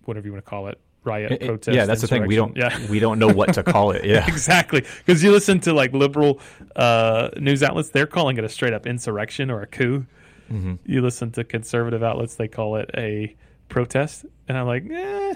whatever 0.05 0.25
you 0.27 0.33
want 0.33 0.43
to 0.43 0.49
call 0.49 0.67
it, 0.67 0.79
riot, 1.03 1.31
It- 1.31 1.45
protest, 1.45 1.75
yeah, 1.75 1.85
that's 1.85 2.01
the 2.01 2.07
thing. 2.07 2.27
We 2.27 2.35
don't. 2.35 2.55
Yeah. 2.57 2.77
we 2.89 2.99
don't 2.99 3.19
know 3.19 3.27
what 3.29 3.53
to 3.53 3.63
call 3.63 3.91
it. 3.91 4.03
Yeah. 4.05 4.25
exactly. 4.27 4.83
Because 5.05 5.23
you 5.23 5.31
listen 5.31 5.59
to 5.61 5.73
like 5.73 5.93
liberal 5.93 6.39
uh, 6.75 7.29
news 7.37 7.63
outlets, 7.63 7.89
they're 7.89 8.07
calling 8.07 8.37
it 8.37 8.43
a 8.43 8.49
straight 8.49 8.73
up 8.73 8.85
insurrection 8.85 9.49
or 9.51 9.61
a 9.61 9.67
coup. 9.67 10.05
hmm 10.49 10.75
You 10.85 11.01
listen 11.01 11.31
to 11.31 11.43
conservative 11.43 12.03
outlets, 12.03 12.35
they 12.35 12.47
call 12.47 12.75
it 12.77 12.89
a 12.97 13.35
protest. 13.69 14.25
And 14.47 14.57
I'm 14.57 14.65
like, 14.65 14.85
eh, 14.89 15.35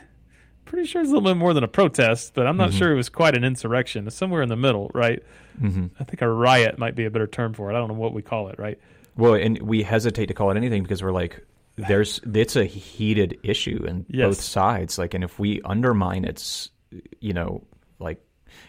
pretty 0.66 0.88
sure 0.88 1.02
it's 1.02 1.12
a 1.12 1.14
little 1.14 1.30
bit 1.30 1.38
more 1.38 1.54
than 1.54 1.64
a 1.66 1.68
protest, 1.68 2.34
but 2.34 2.48
I'm 2.48 2.56
not 2.58 2.70
Mhm. 2.72 2.78
sure 2.78 2.92
it 2.94 2.96
was 2.96 3.10
quite 3.10 3.36
an 3.36 3.44
insurrection. 3.44 4.08
It's 4.08 4.16
somewhere 4.16 4.42
in 4.42 4.50
the 4.50 4.56
middle, 4.56 4.90
right? 4.94 5.22
hmm 5.60 5.88
I 6.00 6.06
think 6.06 6.22
a 6.22 6.30
riot 6.30 6.80
might 6.80 6.96
be 6.96 7.04
a 7.06 7.12
better 7.12 7.28
term 7.28 7.54
for 7.54 7.70
it. 7.70 7.76
I 7.76 7.80
don't 7.80 7.90
know 7.90 7.94
what 8.00 8.14
we 8.14 8.22
call 8.22 8.48
it, 8.48 8.58
right? 8.58 8.80
Well, 9.18 9.34
and 9.34 9.62
we 9.62 9.84
hesitate 9.84 10.28
to 10.28 10.34
call 10.34 10.50
it 10.52 10.56
anything 10.58 10.82
because 10.84 11.04
we're 11.04 11.12
like, 11.12 11.46
there's 11.78 12.20
it's 12.34 12.56
a 12.56 12.66
heated 12.66 13.40
issue 13.44 13.84
in 13.88 14.06
Yes. 14.10 14.28
both 14.28 14.42
sides. 14.42 14.98
Like, 14.98 15.14
and 15.14 15.24
if 15.24 15.40
we 15.40 15.62
undermine 15.64 16.26
its, 16.26 16.70
you 17.20 17.34
know, 17.34 17.66
like 18.00 18.22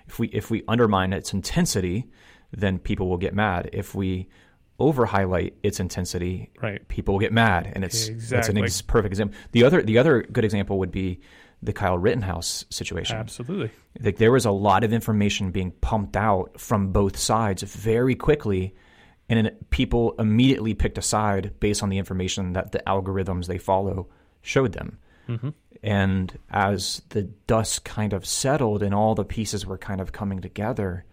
if 0.07 0.19
we 0.19 0.29
if 0.29 0.51
we 0.51 0.63
undermine 0.69 1.13
its 1.13 1.33
intensity, 1.33 2.07
then 2.53 2.79
people 2.79 3.09
will 3.09 3.19
get 3.19 3.35
mad. 3.35 3.71
If 3.73 3.95
we 3.95 4.29
over 4.79 5.05
highlight 5.07 5.55
its 5.63 5.79
intensity, 5.81 6.51
Right. 6.61 6.87
people 6.89 7.15
will 7.15 7.21
get 7.21 7.33
mad, 7.33 7.71
and 7.75 7.85
it's 7.85 8.09
it's 8.09 8.09
an 8.09 8.37
Exactly. 8.57 8.63
ex- 8.63 8.83
perfect 8.83 9.13
example. 9.13 9.37
The 9.53 9.65
other 9.65 9.83
the 9.83 9.99
other 9.99 10.23
good 10.23 10.45
example 10.45 10.79
would 10.79 10.91
be 10.93 11.21
the 11.65 11.73
Kyle 11.73 11.97
Rittenhouse 11.99 12.65
situation. 12.71 13.17
Absolutely. 13.19 13.71
like 14.01 14.17
there 14.17 14.33
was 14.33 14.45
a 14.47 14.51
lot 14.51 14.83
of 14.85 14.93
information 14.93 15.51
being 15.53 15.71
pumped 15.81 16.17
out 16.17 16.59
from 16.59 16.91
both 16.93 17.17
sides 17.17 17.63
very 17.63 18.15
quickly 18.17 18.75
and 19.29 19.47
then 19.47 19.57
people 19.71 20.15
immediately 20.19 20.75
picked 20.75 20.99
a 20.99 21.03
side 21.03 21.53
based 21.61 21.83
on 21.83 21.89
the 21.89 21.99
information 21.99 22.53
that 22.53 22.73
the 22.73 22.83
algorithms 22.87 23.47
they 23.47 23.59
follow 23.59 24.09
showed 24.43 24.73
them. 24.73 24.99
Hmm 25.27 25.51
and 25.83 26.39
as 26.51 27.03
the 27.09 27.23
dust 27.23 27.85
kind 27.85 28.13
of 28.13 28.25
settled 28.25 28.83
and 28.83 28.95
all 28.95 29.15
the 29.15 29.25
pieces 29.25 29.67
were 29.67 29.79
kind 29.79 30.01
of 30.01 30.13
coming 30.13 30.41
together 30.41 31.05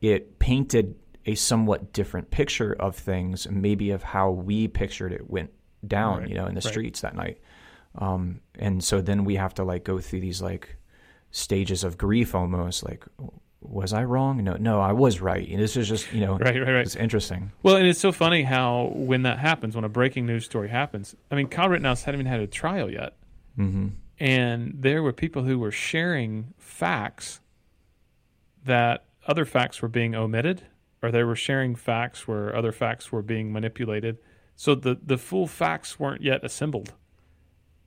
it 0.00 0.38
painted 0.38 0.94
a 1.26 1.34
somewhat 1.34 1.92
different 1.92 2.30
picture 2.30 2.74
of 2.78 2.94
things 2.96 3.46
maybe 3.50 3.90
of 3.90 4.02
how 4.02 4.30
we 4.30 4.68
pictured 4.68 5.12
it 5.12 5.28
went 5.28 5.50
down 5.86 6.20
Right, 6.20 6.28
you 6.28 6.34
know 6.34 6.46
in 6.46 6.54
the 6.54 6.60
right. 6.60 6.70
streets 6.70 7.00
that 7.02 7.14
night. 7.14 7.38
Um, 7.94 8.40
and 8.58 8.82
so 8.82 9.00
then 9.00 9.24
we 9.24 9.36
have 9.36 9.54
to 9.54 9.64
like 9.64 9.84
go 9.84 9.98
through 9.98 10.20
these 10.20 10.42
like 10.42 10.76
stages 11.30 11.84
of 11.84 11.98
grief 11.98 12.34
almost 12.34 12.84
like 12.84 13.04
was 13.60 13.92
i 13.92 14.04
wrong 14.04 14.42
no 14.44 14.54
no 14.54 14.80
i 14.80 14.92
was 14.92 15.20
right 15.20 15.48
this 15.56 15.76
is 15.76 15.88
just 15.88 16.12
you 16.12 16.20
know 16.20 16.38
Right, 16.38 16.54
right, 16.56 16.62
right. 16.74 16.86
it's 16.86 16.94
interesting 16.96 17.50
Well, 17.62 17.76
and 17.76 17.86
it's 17.86 17.98
so 18.00 18.12
funny 18.12 18.42
how 18.44 18.92
when 18.94 19.22
that 19.22 19.38
happens, 19.40 19.74
when 19.74 19.84
a 19.84 19.88
breaking 19.88 20.26
news 20.26 20.44
story 20.44 20.68
happens, 20.68 21.16
I 21.30 21.34
mean, 21.34 21.48
Kyle 21.48 21.68
Rittenhouse 21.68 22.04
hadn't 22.04 22.20
even 22.20 22.30
had 22.30 22.40
a 22.40 22.46
trial 22.46 22.90
yet. 22.90 23.14
hmm 23.56 23.88
And 24.20 24.74
there 24.78 25.02
were 25.02 25.12
people 25.12 25.42
who 25.42 25.58
were 25.58 25.72
sharing 25.72 26.54
facts 26.58 27.40
that 28.64 29.04
other 29.26 29.44
facts 29.44 29.82
were 29.82 29.88
being 29.88 30.14
omitted, 30.14 30.62
or 31.02 31.10
they 31.10 31.22
were 31.24 31.36
sharing 31.36 31.74
facts 31.74 32.26
where 32.28 32.54
other 32.54 32.72
facts 32.72 33.10
were 33.12 33.22
being 33.22 33.52
manipulated. 33.52 34.18
So 34.56 34.74
the, 34.74 34.98
the 35.04 35.18
full 35.18 35.46
facts 35.46 35.98
weren't 35.98 36.22
yet 36.22 36.44
assembled. 36.44 36.94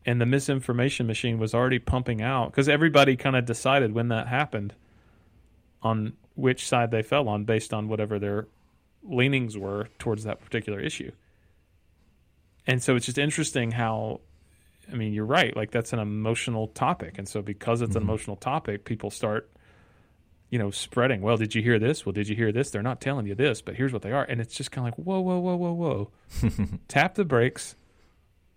And 0.06 0.20
the 0.20 0.26
misinformation 0.26 1.06
machine 1.08 1.38
was 1.38 1.54
already 1.54 1.80
pumping 1.80 2.22
out 2.22 2.52
because 2.52 2.68
everybody 2.70 3.16
kind 3.16 3.36
of 3.36 3.46
decided 3.46 3.94
when 3.94 4.08
that 4.10 4.28
happened 4.28 4.74
on 5.82 6.14
which 6.36 6.68
side 6.68 6.92
they 6.92 7.02
fell 7.02 7.28
on 7.28 7.44
based 7.44 7.74
on 7.74 7.88
whatever 7.88 8.20
their 8.20 8.48
leanings 9.04 9.58
were 9.58 9.90
towards 10.00 10.24
that 10.24 10.40
particular 10.40 10.80
issue. 10.80 11.12
And 12.68 12.82
so 12.82 12.96
it's 12.96 13.06
just 13.06 13.18
interesting 13.18 13.72
how 13.72 14.22
I 14.92 14.96
mean, 14.96 15.14
you're 15.14 15.26
right. 15.26 15.56
Like 15.56 15.72
that's 15.72 15.94
an 15.94 16.00
emotional 16.00 16.68
topic, 16.68 17.18
and 17.18 17.28
so 17.28 17.42
because 17.42 17.82
it's 17.82 17.96
an 17.96 18.02
Mhm. 18.02 18.06
emotional 18.06 18.36
topic, 18.36 18.84
people 18.84 19.10
start, 19.10 19.50
you 20.50 20.60
know, 20.60 20.70
spreading. 20.70 21.22
Well, 21.22 21.38
did 21.38 21.56
you 21.56 21.62
hear 21.62 21.80
this? 21.80 22.06
Well, 22.06 22.12
did 22.12 22.28
you 22.28 22.36
hear 22.36 22.52
this? 22.52 22.72
They're 22.72 22.82
not 22.82 23.00
telling 23.00 23.26
you 23.26 23.34
this, 23.36 23.62
but 23.62 23.76
here's 23.76 23.94
what 23.94 24.02
they 24.02 24.12
are, 24.12 24.24
and 24.26 24.42
it's 24.42 24.54
just 24.56 24.70
kind 24.72 24.86
of 24.86 24.98
like, 24.98 25.06
whoa, 25.06 25.22
whoa, 25.22 25.40
whoa, 25.40 25.56
whoa, 25.56 25.72
whoa. 25.74 26.12
Tap 26.90 27.16
the 27.16 27.24
brakes. 27.24 27.76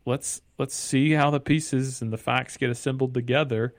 Let's 0.06 0.42
let's 0.58 0.74
see 0.74 1.12
how 1.12 1.30
the 1.30 1.40
pieces 1.40 2.02
and 2.02 2.12
the 2.12 2.18
facts 2.18 2.56
get 2.56 2.68
assembled 2.70 3.14
together, 3.14 3.74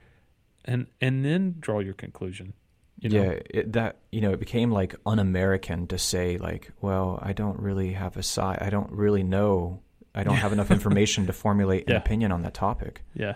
and 0.64 0.86
and 1.00 1.24
then 1.24 1.56
draw 1.60 1.80
your 1.80 1.94
conclusion. 1.94 2.54
You 2.98 3.10
know? 3.10 3.22
yeah 3.22 3.38
it, 3.50 3.72
that 3.74 3.98
you 4.10 4.22
know 4.22 4.30
it 4.32 4.40
became 4.40 4.70
like 4.70 4.94
un-american 5.04 5.86
to 5.88 5.98
say 5.98 6.38
like 6.38 6.72
well 6.80 7.18
i 7.22 7.34
don't 7.34 7.60
really 7.60 7.92
have 7.92 8.16
a 8.16 8.22
side 8.22 8.58
i 8.62 8.70
don't 8.70 8.90
really 8.90 9.22
know 9.22 9.80
i 10.14 10.22
don't 10.22 10.36
have 10.36 10.52
enough 10.52 10.70
information 10.78 11.26
to 11.26 11.34
formulate 11.34 11.90
an 11.90 11.96
opinion 11.96 12.32
on 12.32 12.42
that 12.42 12.54
topic 12.54 13.02
Yeah, 13.14 13.34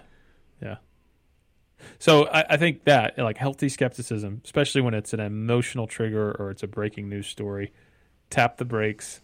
yeah. 0.63 0.77
So 1.99 2.27
I, 2.29 2.45
I 2.51 2.57
think 2.57 2.85
that 2.85 3.19
like 3.19 3.39
healthy 3.39 3.69
skepticism, 3.69 4.43
especially 4.45 4.81
when 4.81 4.95
it's 4.95 5.13
an 5.13 5.21
emotional 5.21 5.87
trigger 5.87 6.35
or 6.39 6.51
it's 6.51 6.63
a 6.63 6.67
breaking 6.67 7.09
news 7.09 7.27
story, 7.27 7.73
tap 8.29 8.57
the 8.59 8.65
brakes. 8.65 9.21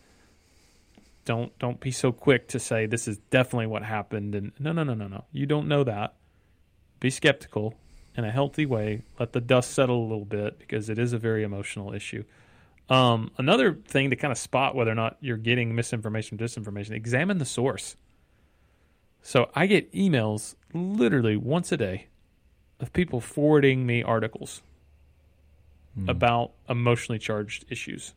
Don't 1.25 1.57
don't 1.59 1.81
be 1.81 1.91
so 1.91 2.13
quick 2.13 2.49
to 2.49 2.59
say 2.59 2.87
this 2.87 3.09
is 3.09 3.19
definitely 3.31 3.67
what 3.67 3.83
happened. 3.83 4.35
And 4.35 4.53
no, 4.59 4.73
no, 4.73 4.85
no, 4.85 4.95
no, 4.95 5.09
no. 5.09 5.25
You 5.33 5.47
don't 5.47 5.69
know 5.69 5.85
that. 5.85 6.15
Be 7.01 7.11
skeptical 7.11 7.75
in 8.17 8.25
a 8.25 8.31
healthy 8.31 8.67
way. 8.67 9.03
Let 9.19 9.33
the 9.33 9.41
dust 9.41 9.73
settle 9.73 10.01
a 10.01 10.09
little 10.09 10.25
bit 10.25 10.59
because 10.59 10.89
it 10.89 10.99
is 10.99 11.13
a 11.13 11.19
very 11.19 11.43
emotional 11.43 11.93
issue. 11.93 12.25
Um, 12.89 13.31
another 13.37 13.75
thing 13.75 14.11
to 14.11 14.17
kind 14.17 14.31
of 14.33 14.39
spot 14.39 14.75
whether 14.75 14.91
or 14.91 14.95
not 14.95 15.17
you're 15.21 15.37
getting 15.37 15.75
misinformation, 15.75 16.41
or 16.41 16.45
disinformation, 16.47 16.93
examine 16.93 17.39
the 17.39 17.45
source 17.45 17.97
So 19.23 19.51
I 19.57 19.67
get 19.67 19.93
emails 19.93 20.55
literally 20.73 21.37
once 21.37 21.73
a 21.73 21.77
day 21.77 22.07
of 22.79 22.93
people 22.93 23.21
forwarding 23.21 23.85
me 23.85 24.03
articles 24.05 24.63
Mm. 25.99 26.11
about 26.11 26.53
emotionally 26.69 27.19
charged 27.19 27.65
issues 27.69 28.15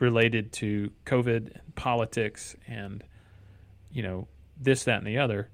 related 0.00 0.52
to 0.54 0.90
COVID 1.04 1.52
and 1.54 1.74
politics 1.76 2.56
and, 2.66 3.04
you 3.92 4.02
know, 4.02 4.26
this, 4.56 4.84
that, 4.84 4.98
and 4.98 5.06
the 5.06 5.18
other. 5.18 5.50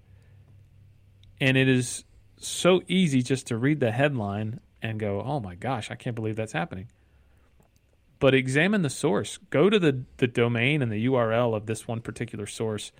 And 1.40 1.56
it 1.56 1.68
is 1.68 2.04
so 2.38 2.82
easy 2.88 3.22
just 3.22 3.46
to 3.48 3.56
read 3.56 3.80
the 3.80 3.92
headline 3.92 4.60
and 4.82 5.00
go, 5.00 5.22
oh 5.22 5.40
my 5.40 5.54
gosh, 5.54 5.90
I 5.90 5.94
can't 5.94 6.16
believe 6.16 6.36
that's 6.36 6.52
happening. 6.52 6.88
But 8.18 8.34
examine 8.34 8.82
the 8.82 8.90
source. 8.90 9.38
Go 9.50 9.68
to 9.68 9.78
the, 9.78 10.04
the 10.16 10.26
domain 10.26 10.82
and 10.82 10.90
the 10.90 11.06
URL 11.06 11.54
of 11.54 11.66
this 11.66 11.86
one 11.86 12.00
particular 12.00 12.46
source. 12.46 12.92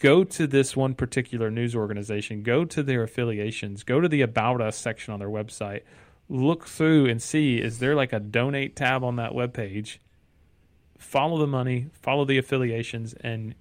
Go 0.00 0.24
to 0.24 0.46
this 0.46 0.76
one 0.76 0.94
particular 0.94 1.50
news 1.50 1.74
organization. 1.74 2.42
Go 2.42 2.64
to 2.64 2.82
their 2.82 3.02
affiliations. 3.02 3.82
Go 3.82 4.00
to 4.00 4.08
the 4.08 4.22
About 4.22 4.60
Us 4.60 4.76
section 4.76 5.12
on 5.12 5.20
their 5.20 5.28
website 5.28 5.82
look 6.28 6.66
through 6.66 7.06
and 7.06 7.22
see 7.22 7.58
is 7.58 7.78
there 7.78 7.94
like 7.94 8.12
a 8.12 8.20
donate 8.20 8.74
tab 8.74 9.04
on 9.04 9.16
that 9.16 9.34
web 9.34 9.52
page 9.52 10.00
follow 10.98 11.38
the 11.38 11.46
money 11.46 11.86
follow 11.92 12.24
the 12.24 12.38
affiliations 12.38 13.14
and 13.20 13.54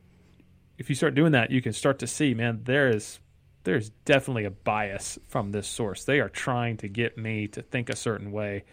if 0.78 0.90
you 0.90 0.96
start 0.96 1.14
doing 1.14 1.32
that 1.32 1.52
you 1.52 1.62
can 1.62 1.74
start 1.74 2.00
to 2.00 2.08
see 2.08 2.34
man 2.34 2.62
there 2.64 2.90
is 2.90 3.20
there's 3.66 3.90
definitely 4.06 4.46
a 4.46 4.52
bias 4.52 5.20
from 5.28 5.52
this 5.52 5.68
source 5.68 6.06
they 6.06 6.20
are 6.20 6.30
trying 6.30 6.78
to 6.78 6.88
get 6.88 7.18
me 7.18 7.48
to 7.48 7.62
think 7.62 7.90
a 7.90 7.96
certain 7.96 8.32
way 8.32 8.64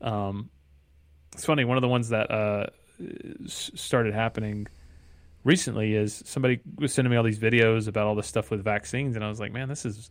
um, 0.00 0.50
it's 1.32 1.44
funny 1.44 1.64
one 1.64 1.76
of 1.76 1.82
the 1.82 1.88
ones 1.88 2.08
that 2.08 2.30
uh, 2.30 2.66
started 3.46 4.12
happening 4.12 4.66
recently 5.44 5.94
is 5.94 6.22
somebody 6.26 6.60
was 6.76 6.92
sending 6.92 7.10
me 7.10 7.16
all 7.16 7.22
these 7.22 7.38
videos 7.38 7.86
about 7.86 8.06
all 8.06 8.14
the 8.14 8.22
stuff 8.22 8.50
with 8.50 8.62
vaccines 8.64 9.14
and 9.14 9.24
i 9.24 9.28
was 9.28 9.38
like 9.38 9.52
man 9.52 9.68
this 9.68 9.86
is 9.86 10.10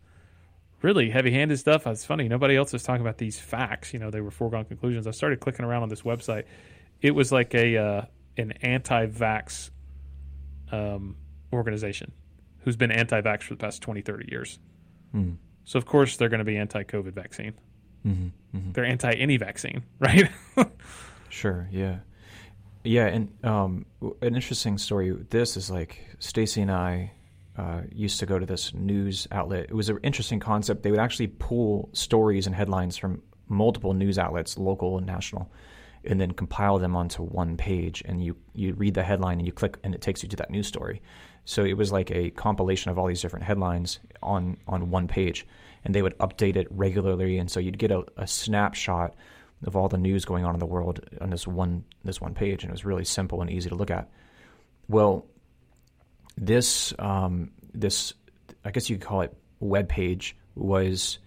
really 0.81 1.09
heavy-handed 1.09 1.59
stuff. 1.59 1.85
It's 1.87 2.05
funny. 2.05 2.27
Nobody 2.27 2.55
else 2.55 2.73
was 2.73 2.83
talking 2.83 3.01
about 3.01 3.17
these 3.17 3.39
facts. 3.39 3.93
You 3.93 3.99
know, 3.99 4.11
they 4.11 4.21
were 4.21 4.31
foregone 4.31 4.65
conclusions. 4.65 5.07
I 5.07 5.11
started 5.11 5.39
clicking 5.39 5.65
around 5.65 5.83
on 5.83 5.89
this 5.89 6.03
website. 6.03 6.45
It 7.01 7.11
was 7.11 7.31
like 7.31 7.53
a 7.53 7.77
uh, 7.77 8.01
an 8.37 8.53
anti-vax 8.61 9.71
um, 10.71 11.15
organization 11.51 12.11
who's 12.59 12.75
been 12.75 12.91
anti-vax 12.91 13.43
for 13.43 13.53
the 13.53 13.59
past 13.59 13.81
20, 13.81 14.01
30 14.01 14.27
years. 14.29 14.59
Mm. 15.15 15.37
So 15.65 15.77
of 15.77 15.85
course 15.85 16.17
they're 16.17 16.29
going 16.29 16.39
to 16.39 16.45
be 16.45 16.57
anti-COVID 16.57 17.13
vaccine. 17.13 17.53
Mm-hmm. 18.05 18.57
Mm-hmm. 18.57 18.71
They're 18.71 18.85
anti 18.85 19.11
any 19.11 19.37
vaccine, 19.37 19.83
right? 19.99 20.29
Sure. 21.29 21.67
Yeah. 21.71 21.99
Yeah, 22.83 23.07
and 23.07 23.45
um, 23.45 23.85
an 24.01 24.35
interesting 24.35 24.77
story. 24.77 25.11
This 25.29 25.57
is 25.57 25.69
like 25.69 26.15
Stacy 26.19 26.61
and 26.61 26.71
I 26.71 27.11
uh, 27.57 27.81
used 27.91 28.19
to 28.19 28.25
go 28.25 28.39
to 28.39 28.45
this 28.45 28.73
news 28.73 29.27
outlet. 29.31 29.65
It 29.65 29.73
was 29.73 29.89
an 29.89 29.99
interesting 30.01 30.39
concept. 30.39 30.83
They 30.83 30.91
would 30.91 30.99
actually 30.99 31.27
pull 31.27 31.89
stories 31.93 32.47
and 32.47 32.55
headlines 32.55 32.95
from 32.95 33.21
multiple 33.49 33.93
news 33.93 34.17
outlets, 34.17 34.57
local 34.57 34.97
and 34.97 35.05
national, 35.05 35.51
and 36.05 36.21
then 36.21 36.31
compile 36.31 36.79
them 36.79 36.95
onto 36.95 37.21
one 37.21 37.57
page. 37.57 38.01
And 38.05 38.23
you 38.23 38.37
you 38.55 38.73
read 38.75 38.93
the 38.93 39.03
headline 39.03 39.39
and 39.39 39.45
you 39.45 39.51
click, 39.51 39.77
and 39.83 39.93
it 39.93 40.01
takes 40.01 40.23
you 40.23 40.29
to 40.29 40.37
that 40.37 40.49
news 40.49 40.67
story. 40.67 41.01
So 41.49 41.65
it 41.65 41.73
was 41.73 41.91
like 41.91 42.11
a 42.11 42.29
compilation 42.29 42.91
of 42.91 42.99
all 42.99 43.07
these 43.07 43.23
different 43.23 43.43
headlines 43.43 43.99
on 44.21 44.57
on 44.67 44.91
one 44.91 45.07
page, 45.07 45.47
and 45.83 45.95
they 45.95 46.03
would 46.03 46.15
update 46.19 46.55
it 46.55 46.67
regularly. 46.69 47.39
And 47.39 47.49
so 47.49 47.59
you'd 47.59 47.79
get 47.79 47.89
a, 47.89 48.03
a 48.17 48.27
snapshot 48.27 49.15
of 49.65 49.75
all 49.75 49.89
the 49.89 49.97
news 49.97 50.25
going 50.25 50.45
on 50.45 50.53
in 50.53 50.59
the 50.59 50.67
world 50.67 50.99
on 51.19 51.31
this 51.31 51.47
one 51.47 51.85
this 52.03 52.21
one 52.21 52.35
page, 52.35 52.63
and 52.63 52.69
it 52.69 52.73
was 52.73 52.85
really 52.85 53.03
simple 53.03 53.41
and 53.41 53.49
easy 53.49 53.67
to 53.67 53.73
look 53.73 53.89
at. 53.89 54.11
Well, 54.87 55.25
this 56.37 56.93
um, 56.99 57.49
this 57.73 58.13
I 58.63 58.69
guess 58.69 58.87
you 58.87 58.97
could 58.97 59.07
call 59.07 59.21
it 59.21 59.35
web 59.59 59.89
page 59.89 60.35
was 60.53 61.17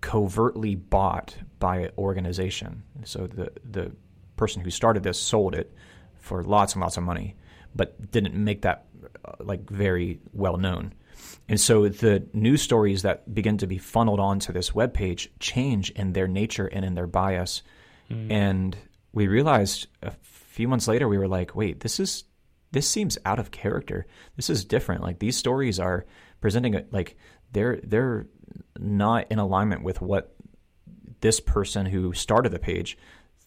covertly 0.00 0.74
bought 0.74 1.36
by 1.60 1.76
an 1.76 1.90
organization. 1.96 2.82
So 3.04 3.28
the 3.28 3.52
the 3.70 3.92
person 4.36 4.62
who 4.62 4.70
started 4.70 5.04
this 5.04 5.20
sold 5.20 5.54
it 5.54 5.72
for 6.18 6.42
lots 6.42 6.72
and 6.72 6.82
lots 6.82 6.96
of 6.96 7.04
money, 7.04 7.36
but 7.72 8.10
didn't 8.10 8.34
make 8.34 8.62
that 8.62 8.86
like 9.38 9.68
very 9.68 10.20
well 10.32 10.56
known. 10.56 10.94
And 11.48 11.60
so 11.60 11.88
the 11.88 12.26
news 12.32 12.62
stories 12.62 13.02
that 13.02 13.32
begin 13.34 13.58
to 13.58 13.66
be 13.66 13.78
funneled 13.78 14.20
onto 14.20 14.52
this 14.52 14.74
web 14.74 14.94
page 14.94 15.30
change 15.40 15.90
in 15.90 16.12
their 16.12 16.28
nature 16.28 16.66
and 16.66 16.84
in 16.84 16.94
their 16.94 17.06
bias. 17.06 17.62
Mm. 18.10 18.30
And 18.30 18.76
we 19.12 19.26
realized 19.26 19.88
a 20.02 20.12
few 20.22 20.68
months 20.68 20.88
later 20.88 21.08
we 21.08 21.18
were 21.18 21.28
like, 21.28 21.54
wait, 21.54 21.80
this 21.80 22.00
is 22.00 22.24
this 22.72 22.88
seems 22.88 23.18
out 23.24 23.38
of 23.40 23.50
character. 23.50 24.06
This 24.36 24.48
is 24.48 24.64
different. 24.64 25.02
Like 25.02 25.18
these 25.18 25.36
stories 25.36 25.80
are 25.80 26.06
presenting 26.40 26.76
a, 26.76 26.84
like 26.90 27.16
they're 27.52 27.80
they're 27.82 28.26
not 28.78 29.30
in 29.30 29.38
alignment 29.38 29.82
with 29.82 30.00
what 30.00 30.34
this 31.20 31.40
person 31.40 31.86
who 31.86 32.12
started 32.12 32.52
the 32.52 32.58
page, 32.58 32.96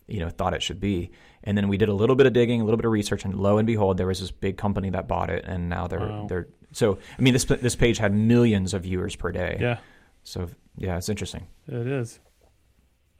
you 0.08 0.20
know, 0.20 0.30
thought 0.30 0.54
it 0.54 0.62
should 0.62 0.80
be. 0.80 1.12
And 1.44 1.58
then 1.58 1.68
we 1.68 1.78
did 1.78 1.90
a 1.90 1.94
little 1.94 2.16
bit 2.16 2.26
of 2.26 2.34
digging, 2.34 2.62
a 2.62 2.64
little 2.64 2.78
bit 2.78 2.86
of 2.86 2.92
research, 2.92 3.26
and 3.26 3.36
lo 3.36 3.58
and 3.58 3.68
behold, 3.68 3.98
there 3.98 4.08
was 4.08 4.20
this 4.20 4.32
big 4.32 4.58
company 4.58 4.90
that 4.92 5.08
bought 5.08 5.30
it, 5.30 5.44
and 5.46 5.70
now 5.70 5.88
they're 5.88 6.00
wow. 6.00 6.28
they're 6.28 6.48
so. 6.72 6.98
I 7.18 7.22
mean, 7.22 7.34
this 7.34 7.46
this 7.46 7.76
page 7.76 7.98
had 7.98 8.14
millions 8.14 8.74
of 8.74 8.84
viewers 8.84 9.16
per 9.16 9.32
day. 9.32 9.58
Yeah. 9.60 9.78
So 10.24 10.50
yeah, 10.78 10.98
it's 10.98 11.10
interesting. 11.10 11.48
It 11.68 11.88
is. 11.88 12.20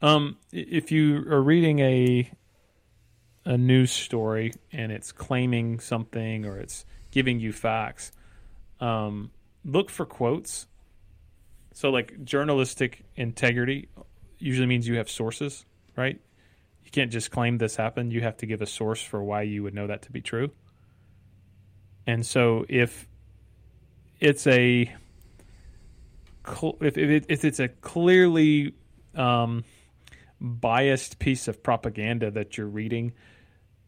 Um, 0.00 0.36
if 0.52 0.90
you 0.90 1.24
are 1.30 1.42
reading 1.42 1.78
a 1.80 2.30
a 3.44 3.58
news 3.58 3.90
story 3.90 4.54
and 4.72 4.90
it's 4.90 5.12
claiming 5.12 5.78
something 5.80 6.46
or 6.46 6.58
it's 6.58 6.86
giving 7.10 7.40
you 7.40 7.52
facts, 7.52 8.10
um, 8.80 9.30
look 9.64 9.90
for 9.90 10.06
quotes. 10.06 10.66
So, 11.72 11.90
like 11.90 12.24
journalistic 12.24 13.04
integrity 13.16 13.88
usually 14.38 14.66
means 14.66 14.86
you 14.86 14.96
have 14.96 15.10
sources, 15.10 15.64
right? 15.96 16.20
Can't 16.94 17.10
just 17.10 17.32
claim 17.32 17.58
this 17.58 17.74
happened. 17.74 18.12
You 18.12 18.20
have 18.20 18.36
to 18.36 18.46
give 18.46 18.62
a 18.62 18.66
source 18.66 19.02
for 19.02 19.20
why 19.20 19.42
you 19.42 19.64
would 19.64 19.74
know 19.74 19.88
that 19.88 20.02
to 20.02 20.12
be 20.12 20.20
true. 20.20 20.52
And 22.06 22.24
so, 22.24 22.64
if 22.68 23.08
it's 24.20 24.46
a 24.46 24.94
if, 26.80 26.96
if 26.96 27.44
it's 27.44 27.58
a 27.58 27.66
clearly 27.66 28.76
um, 29.16 29.64
biased 30.40 31.18
piece 31.18 31.48
of 31.48 31.64
propaganda 31.64 32.30
that 32.30 32.56
you're 32.56 32.68
reading, 32.68 33.14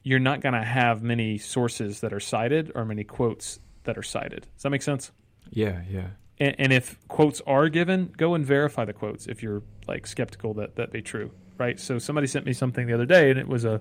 you're 0.02 0.18
not 0.18 0.40
going 0.40 0.54
to 0.54 0.64
have 0.64 1.00
many 1.00 1.38
sources 1.38 2.00
that 2.00 2.12
are 2.12 2.18
cited 2.18 2.72
or 2.74 2.84
many 2.84 3.04
quotes 3.04 3.60
that 3.84 3.96
are 3.96 4.02
cited. 4.02 4.48
Does 4.56 4.64
that 4.64 4.70
make 4.70 4.82
sense? 4.82 5.12
Yeah, 5.50 5.82
yeah. 5.88 6.08
And, 6.40 6.56
and, 6.58 6.72
if 6.72 6.98
quotes 7.06 7.40
are 7.46 7.68
given, 7.68 8.12
go 8.16 8.34
and 8.34 8.44
verify 8.44 8.84
the 8.84 8.92
quotes 8.92 9.28
if 9.28 9.44
you're 9.44 9.62
like 9.86 10.08
skeptical 10.08 10.54
that 10.54 10.74
that 10.74 10.90
be 10.90 11.02
true, 11.02 11.30
right? 11.58 11.78
So 11.78 11.98
somebody 11.98 12.26
sent 12.26 12.46
me 12.46 12.52
something 12.52 12.86
the 12.86 12.94
other 12.94 13.06
day, 13.06 13.30
and 13.30 13.38
it 13.38 13.48
was 13.48 13.64
a 13.64 13.80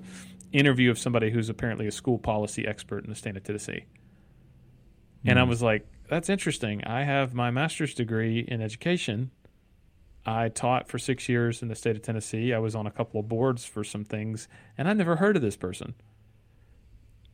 interview 0.51 0.89
of 0.89 0.97
somebody 0.97 1.31
who's 1.31 1.49
apparently 1.49 1.87
a 1.87 1.91
school 1.91 2.17
policy 2.17 2.65
expert 2.67 3.03
in 3.03 3.09
the 3.09 3.15
state 3.15 3.35
of 3.35 3.43
Tennessee. 3.43 3.85
Mm. 5.25 5.31
And 5.31 5.39
I 5.39 5.43
hmm. 5.43 5.49
was 5.49 5.61
like, 5.61 5.87
that's 6.09 6.29
interesting. 6.29 6.83
I 6.85 7.03
have 7.03 7.33
my 7.33 7.51
master's 7.51 7.93
degree 7.93 8.45
in 8.47 8.61
education. 8.61 9.31
I 10.25 10.49
taught 10.49 10.87
for 10.87 10.97
six 10.97 11.27
years 11.29 11.61
in 11.61 11.67
the 11.67 11.75
state 11.75 11.95
of 11.95 12.01
Tennessee. 12.01 12.53
I 12.53 12.59
was 12.59 12.75
on 12.75 12.87
a 12.87 12.91
couple 12.91 13.19
of 13.19 13.27
boards 13.27 13.65
for 13.65 13.83
some 13.83 14.03
things, 14.03 14.47
and 14.77 14.87
I 14.87 14.93
never 14.93 15.17
heard 15.17 15.35
of 15.35 15.41
this 15.41 15.55
person. 15.55 15.93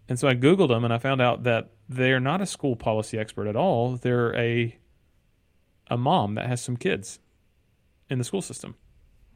And 0.09 0.19
so 0.19 0.27
I 0.27 0.35
Googled 0.35 0.67
them 0.67 0.83
and 0.83 0.93
I 0.93 0.97
found 0.97 1.21
out 1.21 1.43
that 1.43 1.69
they're 1.87 2.19
not 2.19 2.41
a 2.41 2.45
school 2.45 2.75
policy 2.75 3.17
expert 3.17 3.47
at 3.47 3.55
all. 3.55 3.95
They're 3.95 4.35
a 4.35 4.77
a 5.89 5.97
mom 5.97 6.35
that 6.35 6.47
has 6.47 6.61
some 6.61 6.75
kids 6.75 7.19
in 8.09 8.17
the 8.17 8.23
school 8.23 8.41
system. 8.41 8.75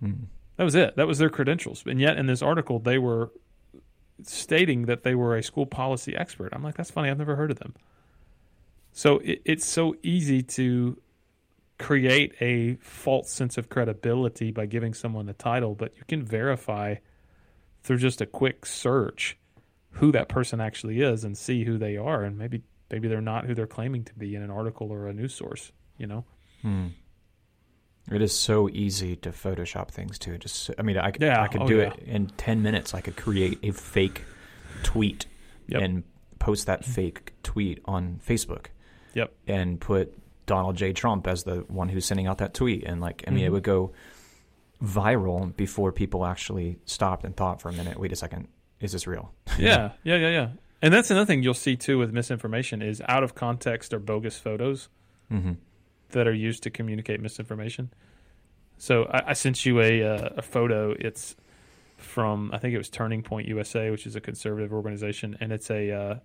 Hmm. 0.02 0.26
That 0.58 0.64
was 0.64 0.76
it. 0.76 0.96
That 0.96 1.08
was 1.08 1.18
their 1.18 1.30
credentials. 1.30 1.84
And 1.86 2.00
yet 2.00 2.18
in 2.18 2.28
this 2.28 2.42
article 2.42 2.80
they 2.80 2.98
were 2.98 3.32
stating 4.24 4.86
that 4.86 5.04
they 5.04 5.16
were 5.16 5.36
a 5.36 5.44
school 5.44 5.66
policy 5.66 6.16
expert. 6.16 6.54
I'm 6.54 6.64
like, 6.64 6.76
that's 6.76 6.92
funny. 6.92 7.10
I've 7.10 7.18
never 7.18 7.36
heard 7.36 7.52
of 7.52 7.60
them. 7.60 7.74
So 8.94 9.20
it, 9.20 9.42
it's 9.44 9.66
so 9.66 9.96
easy 10.04 10.42
to 10.42 10.98
create 11.78 12.34
a 12.40 12.76
false 12.76 13.30
sense 13.30 13.58
of 13.58 13.68
credibility 13.68 14.52
by 14.52 14.66
giving 14.66 14.94
someone 14.94 15.28
a 15.28 15.34
title, 15.34 15.76
but 15.76 15.96
you 15.98 16.04
can 16.08 16.24
verify 16.24 16.96
through 17.84 17.98
just 17.98 18.22
a 18.22 18.26
quick 18.26 18.66
search 18.66 19.38
who 19.92 20.12
that 20.12 20.28
person 20.28 20.60
actually 20.60 21.02
is 21.02 21.24
and 21.24 21.38
see 21.38 21.64
who 21.64 21.78
they 21.78 21.98
are 21.98 22.24
and 22.24 22.38
maybe 22.38 22.62
maybe 22.92 23.08
they're 23.08 23.22
not 23.22 23.46
who 23.46 23.54
they're 23.54 23.68
claiming 23.68 24.04
to 24.04 24.14
be 24.16 24.36
in 24.36 24.42
an 24.42 24.52
article 24.52 24.92
or 24.92 25.08
a 25.08 25.14
news 25.14 25.34
source 25.34 25.72
you 25.98 26.08
know 26.08 26.26
hmm. 26.62 26.88
It 28.12 28.22
is 28.22 28.38
so 28.38 28.70
easy 28.70 29.16
to 29.16 29.32
photoshop 29.32 29.90
things 29.90 30.20
too 30.20 30.38
just 30.38 30.72
i 30.78 30.82
mean 30.82 30.98
i 30.98 31.12
could 31.12 31.22
yeah. 31.22 31.42
i 31.42 31.48
could 31.48 31.62
oh, 31.62 31.68
do 31.68 31.78
yeah. 31.78 31.88
it 31.88 32.00
in 32.06 32.28
10 32.28 32.62
minutes 32.62 32.94
i 32.94 33.02
could 33.02 33.16
create 33.16 33.58
a 33.64 33.72
fake 33.72 34.24
tweet 34.84 35.26
yep. 35.68 35.82
and 35.82 36.04
post 36.40 36.68
that 36.68 36.86
fake 36.86 37.34
tweet 37.44 37.82
on 37.86 38.20
facebook 38.26 38.68
yep 39.14 39.34
and 39.48 39.80
put 39.80 40.14
donald 40.46 40.76
j 40.76 40.94
trump 40.94 41.28
as 41.28 41.44
the 41.44 41.58
one 41.68 41.90
who's 41.90 42.06
sending 42.06 42.28
out 42.28 42.38
that 42.38 42.54
tweet 42.54 42.84
and 42.84 43.02
like 43.02 43.24
i 43.28 43.32
mean 43.32 43.40
mm-hmm. 43.40 43.48
it 43.48 43.52
would 43.52 43.64
go 43.64 43.92
viral 44.84 45.56
before 45.56 45.92
people 45.92 46.26
actually 46.26 46.78
stopped 46.86 47.24
and 47.24 47.36
thought 47.36 47.62
for 47.62 47.70
a 47.70 47.74
minute 47.74 48.00
wait 48.00 48.12
a 48.12 48.16
second 48.16 48.48
is 48.82 48.92
this 48.92 49.08
real? 49.08 49.34
yeah, 49.58 49.92
yeah, 50.04 50.16
yeah, 50.18 50.30
yeah. 50.30 50.50
And 50.82 50.94
that's 50.94 51.10
another 51.10 51.26
thing 51.26 51.44
you'll 51.44 51.54
see 51.54 51.76
too 51.76 51.98
with 51.98 52.12
misinformation 52.12 52.82
is 52.82 53.02
out 53.08 53.24
of 53.24 53.34
context 53.36 53.94
or 53.94 54.00
bogus 54.00 54.38
photos 54.38 54.90
Mm-hmm. 55.32 55.54
That 56.10 56.28
are 56.28 56.34
used 56.34 56.64
to 56.64 56.70
communicate 56.70 57.20
misinformation. 57.22 57.92
So 58.78 59.06
I, 59.06 59.30
I 59.30 59.34
sent 59.34 59.66
you 59.66 59.80
a 59.82 60.04
uh, 60.04 60.30
a 60.38 60.42
photo. 60.42 60.94
It's 61.00 61.36
from 61.98 62.52
I 62.54 62.58
think 62.58 62.74
it 62.74 62.78
was 62.78 62.90
Turning 62.90 63.24
Point 63.24 63.48
USA, 63.48 63.90
which 63.90 64.06
is 64.06 64.16
a 64.16 64.22
conservative 64.22 64.74
organization, 64.74 65.38
and 65.40 65.52
it's 65.52 65.70
a 65.70 65.92
uh, 65.92 66.16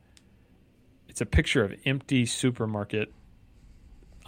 it's 1.09 1.21
a 1.21 1.27
picture 1.27 1.63
of 1.65 1.73
empty 1.87 2.27
supermarket 2.27 3.13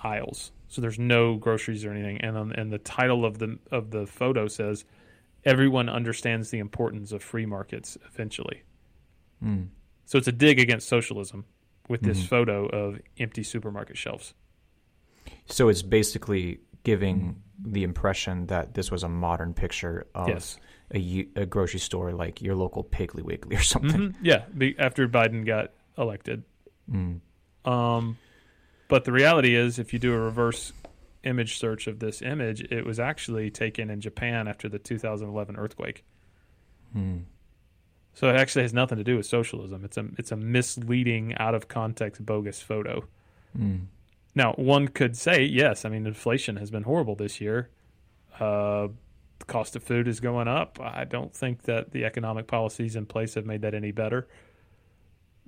aisles. 0.02 0.52
So 0.68 0.80
there's 0.80 0.98
no 0.98 1.36
groceries 1.36 1.84
or 1.84 1.92
anything, 1.92 2.18
and 2.20 2.36
um, 2.36 2.52
and 2.52 2.72
the 2.72 2.78
title 2.78 3.24
of 3.24 3.38
the 3.38 3.58
of 3.70 3.90
the 3.90 4.06
photo 4.06 4.48
says, 4.48 4.84
"Everyone 5.44 5.88
understands 5.88 6.50
the 6.50 6.58
importance 6.60 7.12
of 7.12 7.22
free 7.22 7.46
markets 7.46 7.98
eventually." 8.06 8.62
Mm. 9.44 9.68
So 10.06 10.18
it's 10.18 10.28
a 10.28 10.32
dig 10.32 10.58
against 10.60 10.88
socialism 10.88 11.44
with 11.88 12.02
this 12.02 12.22
Mhm. 12.22 12.28
photo 12.28 12.66
of 12.66 13.00
empty 13.18 13.42
supermarket 13.42 13.96
shelves. 13.98 14.34
So 15.46 15.68
it's 15.68 15.82
basically 15.82 16.60
giving 16.84 17.42
the 17.64 17.84
impression 17.84 18.46
that 18.46 18.74
this 18.74 18.90
was 18.90 19.02
a 19.02 19.08
modern 19.08 19.54
picture 19.54 20.06
of 20.14 20.28
yes. 20.28 20.58
a, 20.94 21.28
a 21.36 21.46
grocery 21.46 21.80
store 21.80 22.12
like 22.12 22.42
your 22.42 22.54
local 22.54 22.84
Piggly 22.84 23.22
Wiggly 23.22 23.56
or 23.56 23.62
something. 23.62 24.12
Mhm. 24.12 24.14
Yeah. 24.22 24.44
Be, 24.56 24.74
after 24.78 25.08
Biden 25.08 25.46
got 25.46 25.72
elected. 25.96 26.42
Mm. 26.90 27.20
Um, 27.64 28.18
but 28.88 29.04
the 29.04 29.12
reality 29.12 29.54
is, 29.54 29.78
if 29.78 29.92
you 29.92 29.98
do 29.98 30.12
a 30.12 30.18
reverse 30.18 30.72
image 31.24 31.58
search 31.58 31.86
of 31.86 31.98
this 32.00 32.20
image, 32.20 32.60
it 32.62 32.84
was 32.84 32.98
actually 32.98 33.50
taken 33.50 33.90
in 33.90 34.00
Japan 34.00 34.48
after 34.48 34.68
the 34.68 34.78
2011 34.78 35.56
earthquake. 35.56 36.04
Mm. 36.96 37.24
So 38.14 38.28
it 38.28 38.36
actually 38.36 38.62
has 38.62 38.74
nothing 38.74 38.98
to 38.98 39.04
do 39.04 39.16
with 39.16 39.26
socialism. 39.26 39.84
It's 39.84 39.96
a 39.96 40.06
it's 40.18 40.32
a 40.32 40.36
misleading, 40.36 41.34
out 41.38 41.54
of 41.54 41.68
context, 41.68 42.24
bogus 42.24 42.60
photo. 42.60 43.04
Mm. 43.58 43.86
Now, 44.34 44.52
one 44.54 44.88
could 44.88 45.16
say, 45.16 45.42
yes, 45.44 45.84
I 45.84 45.88
mean, 45.88 46.06
inflation 46.06 46.56
has 46.56 46.70
been 46.70 46.84
horrible 46.84 47.14
this 47.14 47.40
year. 47.40 47.68
Uh, 48.40 48.88
the 49.38 49.44
cost 49.46 49.76
of 49.76 49.82
food 49.82 50.08
is 50.08 50.20
going 50.20 50.48
up. 50.48 50.78
I 50.80 51.04
don't 51.04 51.34
think 51.34 51.62
that 51.62 51.92
the 51.92 52.04
economic 52.04 52.46
policies 52.46 52.96
in 52.96 53.06
place 53.06 53.34
have 53.34 53.44
made 53.44 53.62
that 53.62 53.74
any 53.74 53.92
better. 53.92 54.28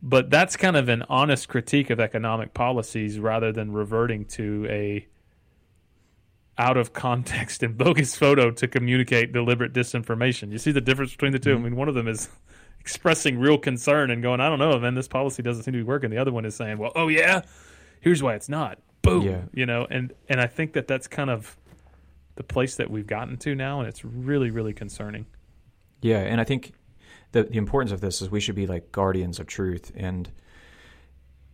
But 0.03 0.29
that's 0.29 0.57
kind 0.57 0.77
of 0.77 0.89
an 0.91 1.05
honest 1.09 1.49
critique 1.49 1.89
of 1.89 1.99
economic 1.99 2.53
policies 2.53 3.19
rather 3.19 3.53
than 3.53 3.73
reverting 3.73 4.27
to 4.27 4.67
a 4.69 5.07
out 6.59 6.77
of 6.77 6.93
context 6.93 7.63
and 7.63 7.77
bogus 7.79 8.15
photo 8.15 8.51
to 8.51 8.69
communicate 8.69 9.33
deliberate 9.33 9.73
disinformation. 9.73 10.53
You 10.53 10.59
see 10.59 10.73
the 10.73 10.81
difference 10.81 11.13
between 11.13 11.33
the 11.33 11.39
2 11.39 11.55
Mhm. 11.55 11.59
I 11.59 11.63
mean, 11.63 11.77
one 11.77 11.89
of 11.89 11.95
them 11.95 12.07
is 12.07 12.29
expressing 12.81 13.39
real 13.39 13.59
concern 13.59 14.11
and 14.11 14.23
going, 14.23 14.41
I 14.41 14.49
don't 14.49 14.59
know, 14.59 14.79
man, 14.79 14.95
this 14.95 15.09
policy 15.09 15.43
doesn't 15.43 15.63
seem 15.65 15.73
to 15.73 15.79
be 15.79 15.85
working. 15.85 16.11
The 16.11 16.19
other 16.19 16.33
one 16.33 16.45
is 16.45 16.55
saying, 16.55 16.79
well, 16.79 16.93
oh, 16.95 17.09
yeah, 17.09 17.43
here's 18.05 18.23
why 18.23 18.35
it's 18.35 18.51
not. 18.51 18.79
Boom. 19.01 19.23
Yeah. 19.23 19.43
You 19.53 19.65
know, 19.65 19.87
and, 19.89 20.13
and 20.29 20.41
I 20.41 20.47
think 20.47 20.75
that 20.75 20.87
that's 20.87 21.09
kind 21.09 21.31
of 21.31 21.57
the 22.37 22.43
place 22.43 22.77
that 22.77 22.91
we've 22.91 23.07
gotten 23.07 23.39
to 23.39 23.55
now, 23.55 23.81
and 23.81 23.89
it's 23.89 24.05
really, 24.05 24.51
really 24.51 24.75
concerning. 24.75 25.25
Yeah, 26.03 26.19
and 26.19 26.39
I 26.41 26.45
think 26.45 26.73
the 27.33 27.45
the 27.45 27.57
importance 27.57 27.93
of 27.93 28.01
this 28.01 28.21
is 28.21 28.31
we 28.31 28.41
should 28.41 28.57
be 28.57 28.67
like 28.67 28.93
guardians 28.93 29.41
of 29.41 29.47
truth, 29.47 29.91
and 29.95 30.31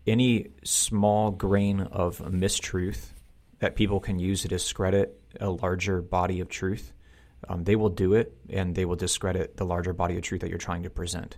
any 0.06 0.48
small 0.64 1.30
grain 1.30 1.80
of 1.80 2.18
mistruth 2.18 3.12
that 3.60 3.76
people 3.76 4.00
can 4.00 4.18
use 4.18 4.42
to 4.42 4.48
discredit 4.48 5.20
a 5.38 5.50
larger 5.50 6.02
body 6.02 6.40
of 6.40 6.48
truth, 6.48 6.92
um, 7.48 7.62
they 7.64 7.76
will 7.76 7.90
do 7.90 8.14
it, 8.14 8.36
and 8.48 8.74
they 8.74 8.84
will 8.86 8.96
discredit 8.96 9.56
the 9.56 9.64
larger 9.64 9.92
body 9.92 10.16
of 10.16 10.22
truth 10.22 10.40
that 10.40 10.48
you're 10.48 10.58
trying 10.58 10.82
to 10.82 10.90
present. 10.90 11.36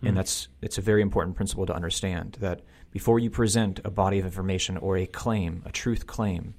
Hmm. 0.00 0.06
And 0.08 0.16
that's 0.16 0.48
it's 0.62 0.78
a 0.78 0.82
very 0.82 1.02
important 1.02 1.36
principle 1.36 1.66
to 1.66 1.74
understand 1.74 2.38
that 2.40 2.62
before 2.90 3.18
you 3.18 3.30
present 3.30 3.80
a 3.84 3.90
body 3.90 4.18
of 4.18 4.24
information 4.24 4.76
or 4.76 4.96
a 4.96 5.06
claim, 5.06 5.62
a 5.64 5.72
truth 5.72 6.06
claim, 6.06 6.54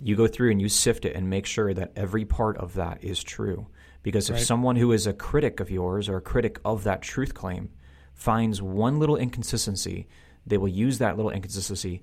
you 0.00 0.16
go 0.16 0.26
through 0.26 0.50
and 0.50 0.60
you 0.60 0.68
sift 0.68 1.04
it 1.04 1.14
and 1.14 1.30
make 1.30 1.46
sure 1.46 1.72
that 1.72 1.92
every 1.96 2.24
part 2.24 2.56
of 2.58 2.74
that 2.74 3.02
is 3.02 3.22
true. 3.22 3.66
Because 4.02 4.28
if 4.28 4.36
Right. 4.36 4.44
someone 4.44 4.76
who 4.76 4.92
is 4.92 5.06
a 5.06 5.12
critic 5.12 5.58
of 5.60 5.70
yours 5.70 6.08
or 6.08 6.16
a 6.16 6.20
critic 6.20 6.60
of 6.64 6.84
that 6.84 7.02
truth 7.02 7.34
claim 7.34 7.70
finds 8.14 8.60
one 8.62 8.98
little 8.98 9.16
inconsistency, 9.16 10.06
they 10.46 10.58
will 10.58 10.68
use 10.68 10.98
that 10.98 11.16
little 11.16 11.30
inconsistency, 11.30 12.02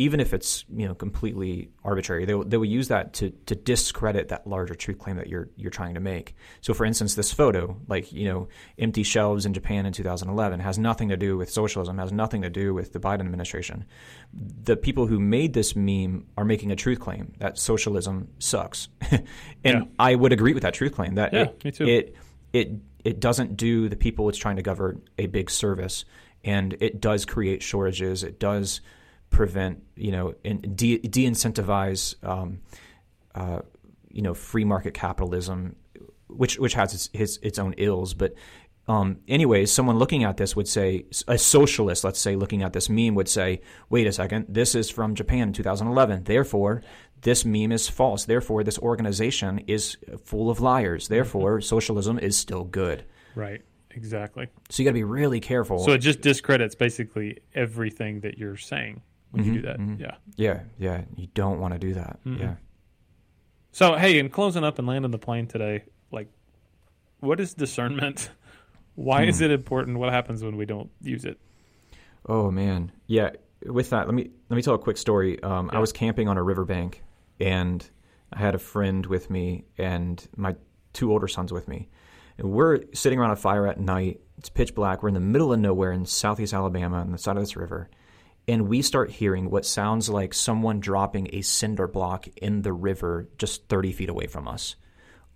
even 0.00 0.18
if 0.18 0.32
it's 0.32 0.64
you 0.74 0.88
know 0.88 0.94
completely 0.94 1.68
arbitrary. 1.84 2.24
They 2.24 2.34
will, 2.34 2.44
they 2.44 2.56
will 2.56 2.64
use 2.64 2.88
that 2.88 3.12
to 3.14 3.28
to 3.44 3.54
discredit 3.54 4.28
that 4.28 4.46
larger 4.46 4.74
truth 4.74 4.98
claim 4.98 5.16
that 5.16 5.26
you're 5.26 5.50
you're 5.56 5.70
trying 5.70 5.92
to 5.94 6.00
make. 6.00 6.34
So, 6.62 6.72
for 6.72 6.86
instance, 6.86 7.16
this 7.16 7.34
photo, 7.34 7.76
like 7.86 8.10
you 8.10 8.24
know, 8.24 8.48
empty 8.78 9.02
shelves 9.02 9.44
in 9.44 9.52
Japan 9.52 9.84
in 9.84 9.92
2011, 9.92 10.60
has 10.60 10.78
nothing 10.78 11.10
to 11.10 11.18
do 11.18 11.36
with 11.36 11.50
socialism, 11.50 11.98
has 11.98 12.12
nothing 12.12 12.40
to 12.42 12.48
do 12.48 12.72
with 12.72 12.94
the 12.94 12.98
Biden 12.98 13.20
administration. 13.20 13.84
The 14.32 14.74
people 14.74 15.06
who 15.06 15.20
made 15.20 15.52
this 15.52 15.76
meme 15.76 16.26
are 16.38 16.46
making 16.46 16.72
a 16.72 16.76
truth 16.76 16.98
claim 16.98 17.34
that 17.38 17.58
socialism 17.58 18.28
sucks, 18.38 18.88
and 19.10 19.22
Yeah. 19.64 19.82
I 19.98 20.14
would 20.14 20.32
agree 20.32 20.54
with 20.54 20.62
that 20.62 20.72
truth 20.72 20.94
claim. 20.94 21.16
That 21.16 21.34
Yeah, 21.34 21.42
it, 21.42 21.64
me 21.64 21.70
too. 21.72 21.86
It 21.86 22.16
it 22.54 22.70
it 23.04 23.20
doesn't 23.20 23.58
do 23.58 23.90
the 23.90 23.96
people 23.96 24.30
it's 24.30 24.38
trying 24.38 24.56
to 24.56 24.62
govern 24.62 25.02
a 25.18 25.26
big 25.26 25.50
service, 25.50 26.06
and 26.42 26.74
it 26.80 27.02
does 27.02 27.26
create 27.26 27.62
shortages. 27.62 28.24
It 28.24 28.40
does 28.40 28.80
prevent 29.30 29.82
you 29.96 30.12
know 30.12 30.34
and 30.44 30.76
de 30.76 30.98
incentivize 30.98 32.22
um, 32.26 32.60
uh, 33.34 33.60
you 34.10 34.22
know 34.22 34.34
free 34.34 34.64
market 34.64 34.94
capitalism, 34.94 35.76
which 36.28 36.58
which 36.58 36.74
has 36.74 36.94
its 36.94 37.10
its, 37.12 37.36
its 37.38 37.58
own 37.58 37.74
ills, 37.78 38.14
but. 38.14 38.34
Um, 38.88 39.18
anyways, 39.28 39.70
someone 39.70 39.98
looking 39.98 40.24
at 40.24 40.36
this 40.36 40.56
would 40.56 40.66
say, 40.66 41.04
a 41.28 41.38
socialist, 41.38 42.02
let's 42.02 42.18
say, 42.18 42.34
looking 42.34 42.64
at 42.64 42.72
this 42.72 42.88
meme 42.88 43.14
would 43.14 43.28
say, 43.28 43.60
wait 43.88 44.08
a 44.08 44.12
second, 44.12 44.46
this 44.48 44.74
is 44.74 44.90
from 44.90 45.14
Japan 45.14 45.48
in 45.48 45.52
2011. 45.52 46.24
Therefore, 46.24 46.82
this 47.20 47.44
meme 47.44 47.70
is 47.70 47.88
false. 47.88 48.24
Therefore, 48.24 48.64
this 48.64 48.80
organization 48.80 49.60
is 49.68 49.96
full 50.24 50.50
of 50.50 50.60
liars. 50.60 51.06
Therefore, 51.06 51.60
socialism 51.60 52.18
is 52.18 52.36
still 52.36 52.64
good. 52.64 53.04
Right. 53.36 53.62
Exactly. 53.92 54.48
So 54.70 54.82
you 54.82 54.88
got 54.88 54.90
to 54.90 54.94
be 54.94 55.04
really 55.04 55.40
careful. 55.40 55.78
So 55.80 55.92
it 55.92 55.98
just 55.98 56.20
discredits 56.20 56.74
basically 56.74 57.38
everything 57.54 58.20
that 58.20 58.38
you're 58.38 58.56
saying 58.56 59.02
when 59.30 59.44
you 59.44 59.52
Mhm, 59.52 59.54
do 59.54 59.62
that. 59.62 59.78
mhm. 59.78 60.00
Yeah. 60.00 60.14
yeah, 60.36 60.60
yeah, 60.78 61.04
you 61.16 61.28
don't 61.34 61.60
want 61.60 61.72
to 61.74 61.78
do 61.78 61.94
that. 61.94 62.18
Mhm. 62.26 62.38
Yeah. 62.40 62.54
So 63.72 63.96
hey, 63.96 64.18
in 64.18 64.28
closing 64.30 64.64
up 64.64 64.78
and 64.78 64.86
landing 64.88 65.10
the 65.10 65.18
plane 65.18 65.46
today, 65.46 65.84
like, 66.10 66.28
what 67.20 67.38
is 67.40 67.54
discernment? 67.54 68.30
Why 68.96 69.22
is 69.24 69.38
Hmm. 69.38 69.44
it 69.44 69.50
important? 69.52 69.98
What 69.98 70.12
happens 70.12 70.42
when 70.42 70.56
we 70.56 70.66
don't 70.66 70.90
use 71.00 71.24
it? 71.24 71.38
Oh 72.26 72.50
man, 72.50 72.92
yeah. 73.06 73.30
With 73.66 73.90
that, 73.90 74.06
let 74.06 74.14
me 74.14 74.30
let 74.48 74.56
me 74.56 74.62
tell 74.62 74.74
a 74.74 74.78
quick 74.78 74.96
story. 74.96 75.40
Um, 75.42 75.66
Yeah. 75.72 75.78
I 75.78 75.80
was 75.80 75.92
camping 75.92 76.28
on 76.28 76.36
a 76.36 76.42
riverbank, 76.42 77.02
and 77.38 77.88
I 78.32 78.38
had 78.38 78.54
a 78.54 78.58
friend 78.58 79.06
with 79.06 79.30
me, 79.30 79.64
and 79.78 80.26
my 80.36 80.56
two 80.92 81.12
older 81.12 81.28
sons 81.28 81.52
with 81.52 81.68
me. 81.68 81.88
And 82.38 82.50
we're 82.52 82.80
sitting 82.94 83.18
around 83.18 83.30
a 83.32 83.36
fire 83.36 83.66
at 83.66 83.78
night. 83.78 84.20
It's 84.38 84.48
pitch 84.48 84.74
black. 84.74 85.02
We're 85.02 85.08
in 85.10 85.14
the 85.14 85.20
middle 85.20 85.52
of 85.52 85.60
nowhere 85.60 85.92
in 85.92 86.06
southeast 86.06 86.54
Alabama, 86.54 86.96
on 86.98 87.12
the 87.12 87.18
side 87.18 87.36
of 87.36 87.42
this 87.42 87.54
river, 87.56 87.90
and 88.50 88.68
we 88.68 88.82
start 88.82 89.12
hearing 89.12 89.48
what 89.48 89.64
sounds 89.64 90.08
like 90.08 90.34
someone 90.34 90.80
dropping 90.80 91.30
a 91.32 91.40
cinder 91.40 91.86
block 91.86 92.26
in 92.36 92.62
the 92.62 92.72
river 92.72 93.28
just 93.38 93.68
thirty 93.68 93.92
feet 93.92 94.08
away 94.08 94.26
from 94.26 94.48
us. 94.48 94.74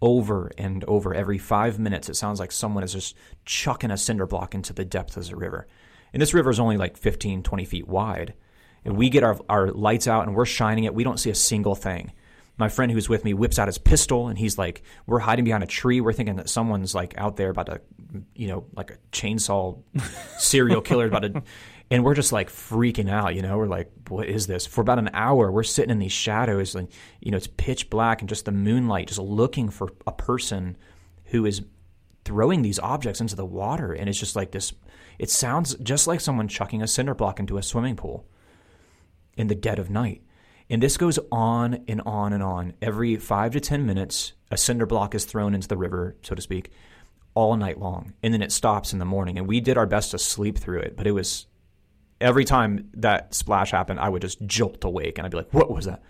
Over 0.02 0.50
and 0.58 0.82
over, 0.84 1.14
every 1.14 1.38
five 1.38 1.78
minutes, 1.78 2.08
it 2.08 2.16
sounds 2.16 2.40
like 2.40 2.50
someone 2.50 2.82
is 2.82 2.92
just 2.92 3.16
chucking 3.44 3.92
a 3.92 3.96
cinder 3.96 4.26
block 4.26 4.54
into 4.54 4.72
the 4.72 4.84
depth 4.84 5.16
of 5.16 5.28
the 5.28 5.36
river. 5.36 5.68
And 6.12 6.20
this 6.20 6.34
river 6.34 6.50
is 6.50 6.58
only 6.58 6.76
like 6.76 6.96
15, 6.96 7.44
20 7.44 7.64
feet 7.64 7.86
wide. 7.86 8.34
And 8.84 8.96
we 8.96 9.10
get 9.10 9.22
our, 9.22 9.38
our 9.48 9.70
lights 9.70 10.08
out 10.08 10.26
and 10.26 10.34
we're 10.34 10.44
shining 10.44 10.84
it. 10.84 10.94
We 10.94 11.04
don't 11.04 11.18
see 11.18 11.30
a 11.30 11.34
single 11.34 11.76
thing. 11.76 12.12
My 12.56 12.68
friend 12.68 12.90
who's 12.90 13.08
with 13.08 13.24
me 13.24 13.32
whips 13.32 13.58
out 13.58 13.68
his 13.68 13.78
pistol 13.78 14.28
and 14.28 14.36
he's 14.36 14.58
like, 14.58 14.82
we're 15.06 15.20
hiding 15.20 15.44
behind 15.44 15.62
a 15.62 15.68
tree. 15.68 16.00
We're 16.00 16.12
thinking 16.12 16.36
that 16.36 16.50
someone's 16.50 16.94
like 16.94 17.14
out 17.16 17.36
there 17.36 17.50
about 17.50 17.66
to, 17.66 17.80
you 18.34 18.48
know, 18.48 18.66
like 18.76 18.90
a 18.90 18.96
chainsaw 19.12 19.80
serial 20.38 20.82
killer 20.82 21.06
about 21.06 21.22
to, 21.22 21.42
and 21.94 22.04
we're 22.04 22.14
just 22.14 22.32
like 22.32 22.50
freaking 22.50 23.08
out, 23.08 23.36
you 23.36 23.42
know, 23.42 23.56
we're 23.56 23.68
like, 23.68 23.88
what 24.08 24.28
is 24.28 24.48
this? 24.48 24.66
For 24.66 24.80
about 24.80 24.98
an 24.98 25.10
hour, 25.12 25.52
we're 25.52 25.62
sitting 25.62 25.92
in 25.92 26.00
these 26.00 26.10
shadows 26.10 26.74
and, 26.74 26.88
you 27.20 27.30
know, 27.30 27.36
it's 27.36 27.46
pitch 27.46 27.88
black 27.88 28.20
and 28.20 28.28
just 28.28 28.46
the 28.46 28.50
moonlight, 28.50 29.06
just 29.06 29.20
looking 29.20 29.70
for 29.70 29.90
a 30.04 30.10
person 30.10 30.76
who 31.26 31.46
is 31.46 31.62
throwing 32.24 32.62
these 32.62 32.80
objects 32.80 33.20
into 33.20 33.36
the 33.36 33.46
water. 33.46 33.92
And 33.92 34.08
it's 34.08 34.18
just 34.18 34.34
like 34.34 34.50
this, 34.50 34.72
it 35.20 35.30
sounds 35.30 35.76
just 35.76 36.08
like 36.08 36.20
someone 36.20 36.48
chucking 36.48 36.82
a 36.82 36.88
cinder 36.88 37.14
block 37.14 37.38
into 37.38 37.58
a 37.58 37.62
swimming 37.62 37.94
pool 37.94 38.26
in 39.36 39.46
the 39.46 39.54
dead 39.54 39.78
of 39.78 39.88
night. 39.88 40.20
And 40.68 40.82
this 40.82 40.96
goes 40.96 41.20
on 41.30 41.84
and 41.86 42.00
on 42.00 42.32
and 42.32 42.42
on. 42.42 42.72
Every 42.82 43.14
five 43.18 43.52
to 43.52 43.60
10 43.60 43.86
minutes, 43.86 44.32
a 44.50 44.56
cinder 44.56 44.86
block 44.86 45.14
is 45.14 45.26
thrown 45.26 45.54
into 45.54 45.68
the 45.68 45.76
river, 45.76 46.16
so 46.22 46.34
to 46.34 46.42
speak, 46.42 46.72
all 47.34 47.56
night 47.56 47.78
long. 47.78 48.14
And 48.20 48.34
then 48.34 48.42
it 48.42 48.50
stops 48.50 48.92
in 48.92 48.98
the 48.98 49.04
morning. 49.04 49.38
And 49.38 49.46
we 49.46 49.60
did 49.60 49.78
our 49.78 49.86
best 49.86 50.10
to 50.10 50.18
sleep 50.18 50.58
through 50.58 50.80
it, 50.80 50.96
but 50.96 51.06
it 51.06 51.12
was 51.12 51.46
every 52.24 52.44
time 52.44 52.88
that 52.94 53.34
splash 53.34 53.70
happened, 53.70 54.00
I 54.00 54.08
would 54.08 54.22
just 54.22 54.40
jolt 54.46 54.82
awake 54.84 55.18
and 55.18 55.24
I'd 55.24 55.30
be 55.30 55.36
like, 55.36 55.52
what 55.54 55.70
was 55.70 55.84
that? 55.84 56.02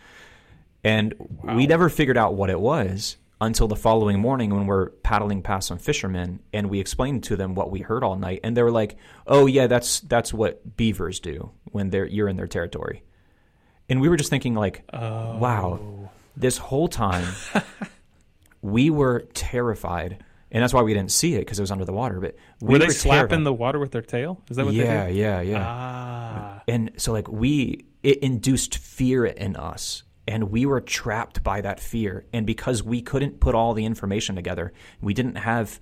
And 0.83 1.15
we 1.43 1.67
never 1.67 1.89
figured 1.89 2.17
out 2.17 2.35
what 2.35 2.51
it 2.51 2.61
was 2.61 3.17
until 3.41 3.67
the 3.69 3.77
following 3.77 4.21
morning 4.21 4.55
when 4.55 4.67
we're 4.67 4.91
paddling 4.91 5.43
past 5.43 5.69
some 5.69 5.79
fishermen 5.79 6.41
and 6.53 6.71
we 6.71 6.79
explained 6.79 7.25
to 7.25 7.37
them 7.37 7.55
what 7.55 7.71
we 7.71 7.81
heard 7.81 8.05
all 8.05 8.17
night 8.17 8.41
and 8.45 8.57
they 8.57 8.63
were 8.63 8.71
like 8.71 8.97
oh 9.27 9.47
yeah 9.47 9.67
that's 9.67 10.01
that's 10.01 10.33
what 10.33 10.77
beavers 10.77 11.19
do 11.21 11.51
when 11.65 11.91
they're 11.91 12.07
you're 12.07 12.29
in 12.29 12.37
their 12.37 12.47
territory 12.47 13.03
and 13.89 14.01
we 14.01 14.09
were 14.09 14.17
just 14.17 14.31
thinking 14.31 14.55
like 14.55 14.85
Oh. 14.93 15.37
wow 15.39 16.11
this 16.37 16.57
whole 16.59 16.87
time 16.89 17.27
we 18.63 18.89
were 18.89 19.27
terrified 19.35 20.25
and 20.55 20.63
that's 20.63 20.73
why 20.73 20.81
we 20.81 20.95
didn't 20.95 21.13
see 21.13 21.35
it 21.35 21.41
because 21.41 21.59
it 21.59 21.63
was 21.63 21.71
under 21.71 21.85
the 21.85 21.93
water 21.93 22.19
but 22.21 22.35
we 22.63 22.73
Were 22.73 22.79
they 22.79 22.87
were 22.87 22.93
slapping 22.93 23.45
the 23.45 23.53
water 23.53 23.79
with 23.79 23.91
their 23.93 24.01
tail? 24.03 24.41
Is 24.49 24.57
that 24.57 24.65
what 24.65 24.73
yeah 24.75 25.05
they 25.05 25.13
do? 25.13 25.19
yeah 25.19 25.41
yeah 25.43 25.65
Ah. 25.67 26.63
and 26.67 26.93
so 26.97 27.13
like 27.13 27.29
we 27.29 27.85
it 28.03 28.19
induced 28.21 28.79
fear 28.79 29.27
in 29.27 29.57
us 29.57 30.03
and 30.27 30.45
we 30.51 30.65
were 30.65 30.81
trapped 30.81 31.43
by 31.43 31.61
that 31.61 31.79
fear 31.81 32.25
and 32.33 32.47
because 32.47 32.83
we 32.83 33.03
couldn't 33.03 33.41
put 33.41 33.55
all 33.55 33.75
the 33.75 33.85
information 33.85 34.35
together 34.37 34.73
we 35.03 35.13
didn't 35.13 35.37
have 35.37 35.79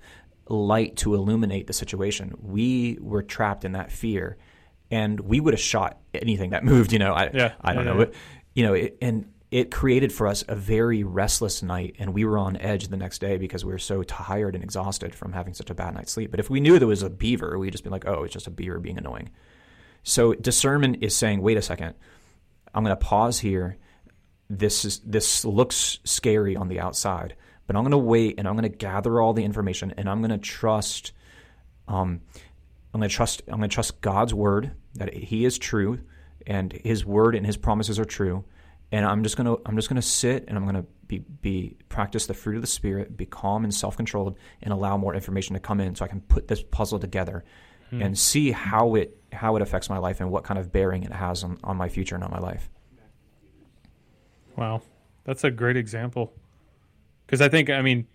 light 0.49 0.97
to 0.97 1.15
illuminate 1.15 1.67
the 1.67 1.73
situation 1.73 2.33
we 2.41 2.97
were 2.99 3.23
trapped 3.23 3.63
in 3.63 3.71
that 3.73 3.91
fear 3.91 4.37
and 4.91 5.19
we 5.21 5.39
would 5.39 5.53
have 5.53 5.61
shot 5.61 5.99
anything 6.13 6.49
that 6.49 6.63
moved 6.71 6.91
you 6.91 6.99
know 6.99 7.13
i, 7.13 7.29
Yeah, 7.33 7.53
I 7.61 7.73
don't 7.73 7.85
yeah, 7.85 7.91
know 7.93 7.99
yeah. 7.99 8.05
But, 8.05 8.13
you 8.55 8.63
know 8.65 8.73
it, 8.73 8.97
and 9.01 9.31
it 9.53 9.71
created 9.71 10.11
for 10.11 10.27
us 10.27 10.43
a 10.47 10.55
very 10.55 11.03
restless 11.03 11.61
night 11.61 11.95
and 11.99 12.13
we 12.13 12.25
were 12.25 12.37
on 12.37 12.57
edge 12.57 12.87
the 12.87 12.97
next 12.97 13.19
day 13.19 13.37
because 13.37 13.63
we 13.63 13.71
were 13.71 13.77
so 13.77 14.03
tired 14.03 14.55
and 14.55 14.63
exhausted 14.63 15.13
from 15.13 15.31
having 15.31 15.53
such 15.53 15.69
a 15.69 15.75
bad 15.75 15.93
night's 15.93 16.11
sleep 16.11 16.31
but 16.31 16.39
if 16.39 16.49
we 16.49 16.59
knew 16.59 16.79
there 16.79 16.87
was 16.87 17.03
a 17.03 17.09
beaver 17.09 17.57
we'd 17.57 17.71
just 17.71 17.83
be 17.83 17.89
like 17.89 18.07
oh 18.07 18.23
it's 18.23 18.33
just 18.33 18.47
a 18.47 18.51
beaver 18.51 18.79
being 18.79 18.97
annoying 18.97 19.29
so 20.03 20.33
discernment 20.33 20.97
is 21.01 21.15
saying, 21.15 21.41
wait 21.41 21.57
a 21.57 21.61
second, 21.61 21.95
I'm 22.73 22.83
going 22.83 22.95
to 22.95 23.03
pause 23.03 23.39
here. 23.39 23.77
This 24.49 24.85
is 24.85 24.99
this 24.99 25.45
looks 25.45 25.99
scary 26.03 26.55
on 26.55 26.67
the 26.67 26.81
outside, 26.81 27.35
but 27.65 27.75
I'm 27.75 27.83
going 27.83 27.91
to 27.91 27.97
wait 27.97 28.35
and 28.37 28.47
I'm 28.47 28.55
going 28.55 28.69
to 28.69 28.77
gather 28.77 29.21
all 29.21 29.33
the 29.33 29.43
information 29.43 29.93
and 29.97 30.09
I'm 30.09 30.19
going 30.19 30.31
to 30.31 30.37
trust. 30.37 31.13
Um, 31.87 32.21
I'm 32.93 32.99
going 32.99 33.09
to 33.09 33.15
trust. 33.15 33.41
I'm 33.47 33.57
going 33.57 33.69
to 33.69 33.73
trust 33.73 34.01
God's 34.01 34.33
word 34.33 34.71
that 34.95 35.13
He 35.13 35.45
is 35.45 35.57
true, 35.57 35.99
and 36.45 36.71
His 36.71 37.05
word 37.05 37.33
and 37.33 37.45
His 37.45 37.57
promises 37.57 37.97
are 37.97 38.05
true. 38.05 38.43
And 38.93 39.05
I'm 39.07 39.23
just 39.23 39.35
going 39.35 39.47
to 39.47 39.59
I'm 39.65 39.75
just 39.75 39.89
to 39.89 40.01
sit 40.01 40.45
and 40.47 40.55
I'm 40.55 40.63
going 40.65 40.75
to 40.75 40.85
be 41.07 41.19
be 41.19 41.75
practice 41.89 42.27
the 42.27 42.35
fruit 42.35 42.57
of 42.57 42.61
the 42.61 42.67
spirit, 42.67 43.17
be 43.17 43.25
calm 43.25 43.63
and 43.63 43.73
self 43.73 43.97
controlled, 43.97 44.37
and 44.61 44.71
allow 44.71 44.97
more 44.97 45.15
information 45.15 45.55
to 45.55 45.59
come 45.59 45.79
in 45.81 45.95
so 45.95 46.05
I 46.05 46.07
can 46.07 46.21
put 46.21 46.47
this 46.47 46.61
puzzle 46.61 46.99
together 46.99 47.43
and 47.91 48.17
see 48.17 48.51
how 48.51 48.95
it 48.95 49.17
how 49.31 49.55
it 49.55 49.61
affects 49.61 49.87
my 49.89 49.97
life 49.99 50.19
and 50.19 50.31
what 50.31 50.43
kind 50.43 50.59
of 50.59 50.71
bearing 50.71 51.03
it 51.03 51.11
has 51.11 51.43
on, 51.43 51.59
on 51.63 51.77
my 51.77 51.89
future 51.89 52.15
and 52.15 52.23
on 52.23 52.31
my 52.31 52.39
life. 52.39 52.69
Wow, 54.55 54.81
that's 55.23 55.43
a 55.43 55.51
great 55.51 55.77
example. 55.77 56.33
Because 57.25 57.41
I 57.41 57.49
think, 57.49 57.69
I 57.69 57.81
mean, 57.81 58.07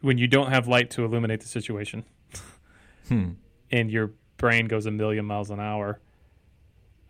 when 0.00 0.18
you 0.18 0.26
don't 0.26 0.50
have 0.50 0.68
light 0.68 0.90
to 0.90 1.04
illuminate 1.04 1.40
the 1.40 1.48
situation, 1.48 2.04
Hmm. 3.08 3.30
and 3.70 3.90
your 3.90 4.12
brain 4.36 4.66
goes 4.66 4.86
a 4.86 4.90
million 4.90 5.24
miles 5.24 5.50
an 5.50 5.60
hour, 5.60 6.00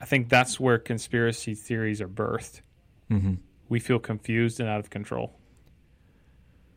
I 0.01 0.05
think 0.05 0.28
that's 0.28 0.60
where 0.60 0.78
conspiracy 0.78 1.55
theories 1.55 2.01
are 2.01 2.09
birthed. 2.09 2.60
Mm-hmm. 3.10 3.35
We 3.68 3.81
feel 3.81 3.98
confused 3.98 4.60
and 4.60 4.68
out 4.68 4.81
of 4.81 4.90
control. 4.90 5.39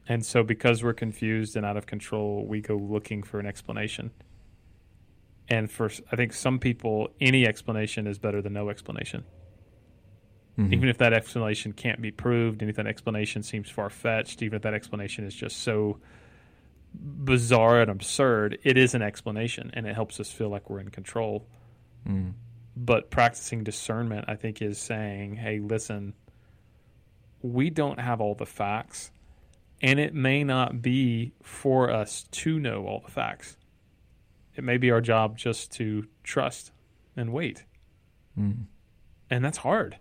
And 0.07 0.25
so, 0.25 0.41
because 0.41 0.83
we're 0.83 0.93
confused 0.93 1.55
and 1.55 1.65
out 1.65 1.77
of 1.77 1.85
control, 1.85 2.45
we 2.45 2.61
go 2.61 2.75
looking 2.75 3.21
for 3.21 3.39
an 3.39 3.45
explanation. 3.45 4.11
And 5.47 5.69
for, 5.69 5.91
I 6.11 6.15
think, 6.15 6.33
some 6.33 6.59
people, 6.59 7.09
any 7.21 7.45
explanation 7.45 8.07
is 8.07 8.17
better 8.17 8.41
than 8.41 8.53
no 8.53 8.69
explanation 8.69 9.25
Mm-hmm. 10.59 10.73
even 10.73 10.89
if 10.89 10.97
that 10.97 11.13
explanation 11.13 11.71
can't 11.71 12.01
be 12.01 12.11
proved, 12.11 12.61
and 12.61 12.69
if 12.69 12.75
that 12.75 12.87
explanation 12.87 13.43
seems 13.43 13.69
far 13.69 13.89
fetched, 13.89 14.41
even 14.41 14.57
if 14.57 14.63
that 14.63 14.73
explanation 14.73 15.25
is 15.25 15.33
just 15.33 15.59
so 15.59 15.99
bizarre 16.93 17.79
and 17.81 17.89
absurd, 17.89 18.57
it 18.63 18.77
is 18.77 18.93
an 18.93 19.01
explanation 19.01 19.71
and 19.73 19.87
it 19.87 19.95
helps 19.95 20.19
us 20.19 20.29
feel 20.31 20.49
like 20.49 20.69
we're 20.69 20.81
in 20.81 20.89
control. 20.89 21.47
Mm. 22.05 22.33
But 22.81 23.11
practicing 23.11 23.65
discernment, 23.65 24.25
I 24.29 24.35
think, 24.35 24.61
is 24.61 24.77
saying, 24.77 25.35
hey, 25.35 25.59
listen, 25.59 26.13
we 27.41 27.69
don't 27.69 27.99
have 27.99 28.21
all 28.21 28.35
the 28.35 28.45
facts, 28.45 29.11
and 29.81 29.99
it 29.99 30.13
may 30.13 30.45
not 30.45 30.81
be 30.81 31.33
for 31.43 31.89
us 31.89 32.23
to 32.31 32.57
know 32.57 32.85
all 32.85 33.01
the 33.03 33.11
facts. 33.11 33.57
It 34.55 34.63
may 34.63 34.77
be 34.77 34.91
our 34.91 35.01
job 35.01 35.37
just 35.37 35.73
to 35.73 36.07
trust 36.23 36.71
and 37.17 37.33
wait. 37.33 37.65
Mm. 38.39 38.67
And 39.29 39.43
that's 39.43 39.57
hard. 39.57 39.97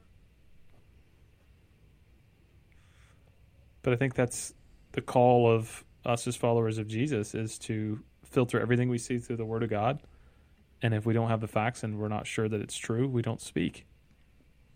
But 3.83 3.93
I 3.93 3.97
think 3.97 4.15
that's 4.15 4.55
the 4.93 5.01
call 5.01 5.51
of 5.51 5.85
us 6.05 6.29
as 6.29 6.37
followers 6.37 6.79
of 6.79 6.87
Jesus 6.87 7.35
is 7.35 7.59
to 7.61 7.99
filter 8.25 8.61
everything 8.61 8.89
we 8.89 8.99
see 8.99 9.19
through 9.19 9.37
the 9.37 9.45
Word 9.45 9.65
of 9.65 9.71
God. 9.71 10.01
And 10.83 10.95
if 10.95 11.05
we 11.05 11.13
don't 11.13 11.29
have 11.29 11.41
the 11.41 11.49
facts 11.49 11.83
and 11.83 11.99
we're 11.99 12.09
not 12.09 12.27
sure 12.27 12.49
that 12.49 12.61
it's 12.61 12.77
true, 12.77 13.09
we 13.09 13.23
don't 13.23 13.41
speak 13.41 13.85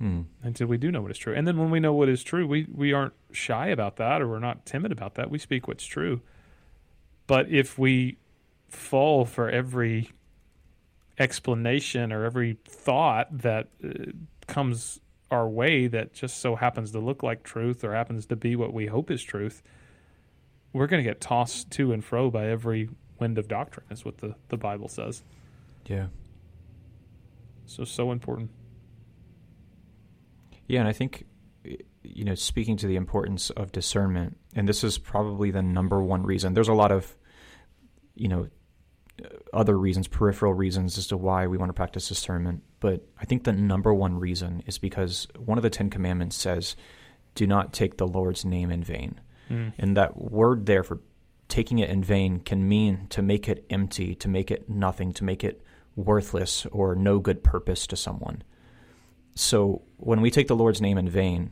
Mm. 0.01 0.25
until 0.43 0.67
we 0.67 0.79
do 0.79 0.91
know 0.91 1.01
what 1.01 1.13
is 1.13 1.19
true. 1.19 1.33
And 1.33 1.47
then 1.47 1.57
when 1.59 1.71
we 1.71 1.79
know 1.79 1.93
what 1.93 2.09
is 2.09 2.25
true, 2.25 2.45
we, 2.45 2.67
we 2.75 2.93
aren't 2.93 3.13
shy 3.31 3.69
about 3.69 3.97
that 3.97 4.21
or 4.21 4.27
we're 4.27 4.41
not 4.41 4.67
timid 4.67 4.91
about 4.91 5.15
that. 5.15 5.31
We 5.31 5.39
speak 5.39 5.69
what's 5.69 5.85
true. 5.85 6.23
But 7.29 7.49
if 7.51 7.79
we 7.79 8.17
fall 8.69 9.25
for 9.25 9.49
every 9.49 10.11
explanation 11.21 12.13
or 12.13 12.25
every 12.25 12.59
thought 12.67 13.29
that 13.39 13.69
uh, 13.85 14.11
comes 14.49 14.99
our 15.31 15.49
way 15.49 15.87
that 15.87 16.13
just 16.15 16.39
so 16.39 16.57
happens 16.57 16.91
to 16.93 16.99
look 16.99 17.23
like 17.23 17.45
truth 17.45 17.85
or 17.85 17.95
happens 17.95 18.27
to 18.27 18.35
be 18.35 18.57
what 18.57 18.73
we 18.73 18.87
hope 18.87 19.09
is 19.09 19.23
truth, 19.23 19.63
we're 20.73 20.89
going 20.89 21.03
to 21.03 21.09
get 21.09 21.21
tossed 21.21 21.71
to 21.71 21.93
and 21.93 22.05
fro 22.05 22.29
by 22.29 22.47
every 22.49 22.89
wind 23.21 23.39
of 23.39 23.47
doctrine, 23.47 23.87
is 23.91 24.05
what 24.05 24.19
the, 24.19 24.35
the 24.49 24.57
Bible 24.57 24.89
says. 24.89 25.23
Yeah. 25.87 26.07
So, 27.67 27.85
so 27.85 28.13
important. 28.13 28.51
Yeah, 30.69 30.81
and 30.81 30.89
I 30.89 30.93
think 30.93 31.27
you 32.03 32.25
know, 32.25 32.35
speaking 32.35 32.77
to 32.79 32.87
the 32.87 32.97
importance 32.97 33.51
of 33.51 33.73
discernment, 33.73 34.37
and 34.55 34.69
this 34.69 34.83
is 34.85 34.99
probably 34.99 35.51
the 35.51 35.63
number 35.63 36.03
one 36.03 36.25
reason. 36.25 36.55
There's 36.55 36.69
a 36.69 36.75
lot 36.75 36.93
of 36.93 37.17
you 38.15 38.29
know 38.29 38.49
other 39.53 39.79
reasons, 39.79 40.09
peripheral 40.09 40.55
reasons 40.55 40.99
as 40.99 41.07
to 41.09 41.17
why 41.17 41.47
we 41.47 41.57
want 41.57 41.69
to 41.69 41.75
practice 41.75 42.09
discernment, 42.09 42.63
but 42.81 43.07
I 43.21 43.25
think 43.25 43.45
the 43.45 43.53
number 43.53 43.95
one 43.95 44.19
reason 44.19 44.63
is 44.67 44.79
because 44.79 45.29
one 45.39 45.59
of 45.59 45.63
the 45.63 45.71
10 45.71 45.91
commandments 45.91 46.37
says, 46.37 46.77
"Do 47.35 47.47
not 47.47 47.73
take 47.73 47.97
the 47.97 48.07
Lord's 48.07 48.45
name 48.45 48.71
in 48.71 48.83
vain." 48.83 49.21
Mm. 49.49 49.73
And 49.79 49.97
that 49.97 50.17
word 50.17 50.67
there 50.67 50.83
for 50.83 51.01
taking 51.49 51.79
it 51.79 51.91
in 51.91 52.03
vain 52.03 52.41
can 52.41 52.67
mean 52.67 53.07
to 53.11 53.23
make 53.23 53.49
it 53.49 53.65
empty, 53.71 54.15
to 54.17 54.29
make 54.29 54.51
it 54.51 54.69
nothing, 54.69 55.13
to 55.13 55.25
make 55.25 55.45
it 55.45 55.63
worthless 55.97 56.67
or 56.73 56.95
no 56.95 57.19
good 57.19 57.43
purpose 57.43 57.87
to 57.89 57.97
someone. 57.97 58.43
So 59.35 59.83
when 59.97 60.21
we 60.21 60.31
take 60.31 60.49
the 60.49 60.57
Lord's 60.57 60.81
name 60.81 60.99
in 60.99 61.09
vain, 61.09 61.51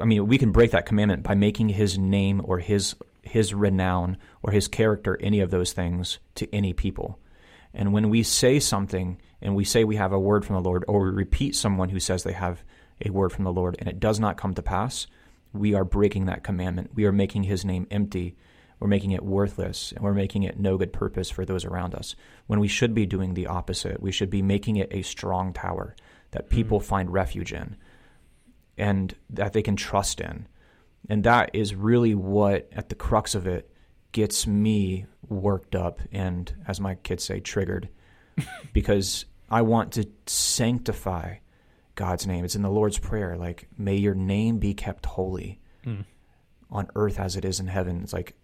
I 0.00 0.04
mean, 0.04 0.26
we 0.26 0.38
can 0.38 0.52
break 0.52 0.72
that 0.72 0.86
commandment 0.86 1.22
by 1.22 1.34
making 1.34 1.70
His 1.70 1.98
name 1.98 2.40
or 2.44 2.58
His 2.58 2.96
His 3.22 3.54
renown 3.54 4.16
or 4.42 4.50
His 4.50 4.68
character, 4.68 5.18
any 5.20 5.40
of 5.40 5.50
those 5.50 5.72
things, 5.72 6.18
to 6.36 6.52
any 6.54 6.72
people. 6.72 7.18
And 7.72 7.92
when 7.92 8.08
we 8.10 8.22
say 8.22 8.58
something 8.58 9.20
and 9.40 9.54
we 9.54 9.64
say 9.64 9.84
we 9.84 9.96
have 9.96 10.12
a 10.12 10.18
word 10.18 10.44
from 10.44 10.56
the 10.56 10.68
Lord, 10.68 10.84
or 10.88 11.04
we 11.04 11.10
repeat 11.10 11.54
someone 11.54 11.90
who 11.90 12.00
says 12.00 12.22
they 12.22 12.32
have 12.32 12.64
a 13.04 13.10
word 13.10 13.32
from 13.32 13.44
the 13.44 13.52
Lord, 13.52 13.76
and 13.78 13.88
it 13.88 14.00
does 14.00 14.18
not 14.18 14.36
come 14.36 14.54
to 14.54 14.62
pass, 14.62 15.06
we 15.52 15.74
are 15.74 15.84
breaking 15.84 16.26
that 16.26 16.42
commandment. 16.42 16.90
We 16.94 17.04
are 17.04 17.12
making 17.12 17.44
His 17.44 17.64
name 17.64 17.86
empty. 17.90 18.36
We're 18.80 18.88
making 18.88 19.12
it 19.12 19.22
worthless, 19.22 19.92
and 19.92 20.02
we're 20.02 20.14
making 20.14 20.42
it 20.42 20.58
no 20.58 20.78
good 20.78 20.92
purpose 20.92 21.30
for 21.30 21.44
those 21.44 21.64
around 21.66 21.94
us. 21.94 22.16
When 22.50 22.58
we 22.58 22.66
should 22.66 22.94
be 22.94 23.06
doing 23.06 23.34
the 23.34 23.46
opposite, 23.46 24.02
we 24.02 24.10
should 24.10 24.28
be 24.28 24.42
making 24.42 24.74
it 24.74 24.88
a 24.90 25.02
strong 25.02 25.52
tower 25.52 25.94
that 26.32 26.50
people 26.50 26.80
find 26.80 27.12
refuge 27.12 27.52
in 27.52 27.76
and 28.76 29.14
that 29.30 29.52
they 29.52 29.62
can 29.62 29.76
trust 29.76 30.20
in. 30.20 30.48
And 31.08 31.22
that 31.22 31.50
is 31.52 31.76
really 31.76 32.16
what, 32.16 32.68
at 32.72 32.88
the 32.88 32.96
crux 32.96 33.36
of 33.36 33.46
it, 33.46 33.70
gets 34.10 34.48
me 34.48 35.06
worked 35.28 35.76
up 35.76 36.00
and, 36.10 36.52
as 36.66 36.80
my 36.80 36.96
kids 36.96 37.22
say, 37.22 37.38
triggered. 37.38 37.88
because 38.72 39.26
I 39.48 39.62
want 39.62 39.92
to 39.92 40.08
sanctify 40.26 41.36
God's 41.94 42.26
name. 42.26 42.44
It's 42.44 42.56
in 42.56 42.62
the 42.62 42.68
Lord's 42.70 42.98
Prayer, 42.98 43.36
like, 43.36 43.68
may 43.78 43.94
your 43.94 44.16
name 44.16 44.58
be 44.58 44.74
kept 44.74 45.06
holy 45.06 45.60
Mm. 45.86 46.04
on 46.68 46.88
earth 46.96 47.20
as 47.20 47.36
it 47.36 47.44
is 47.44 47.60
in 47.60 47.68
heaven. 47.68 48.02
It's 48.02 48.12
like, 48.12 48.34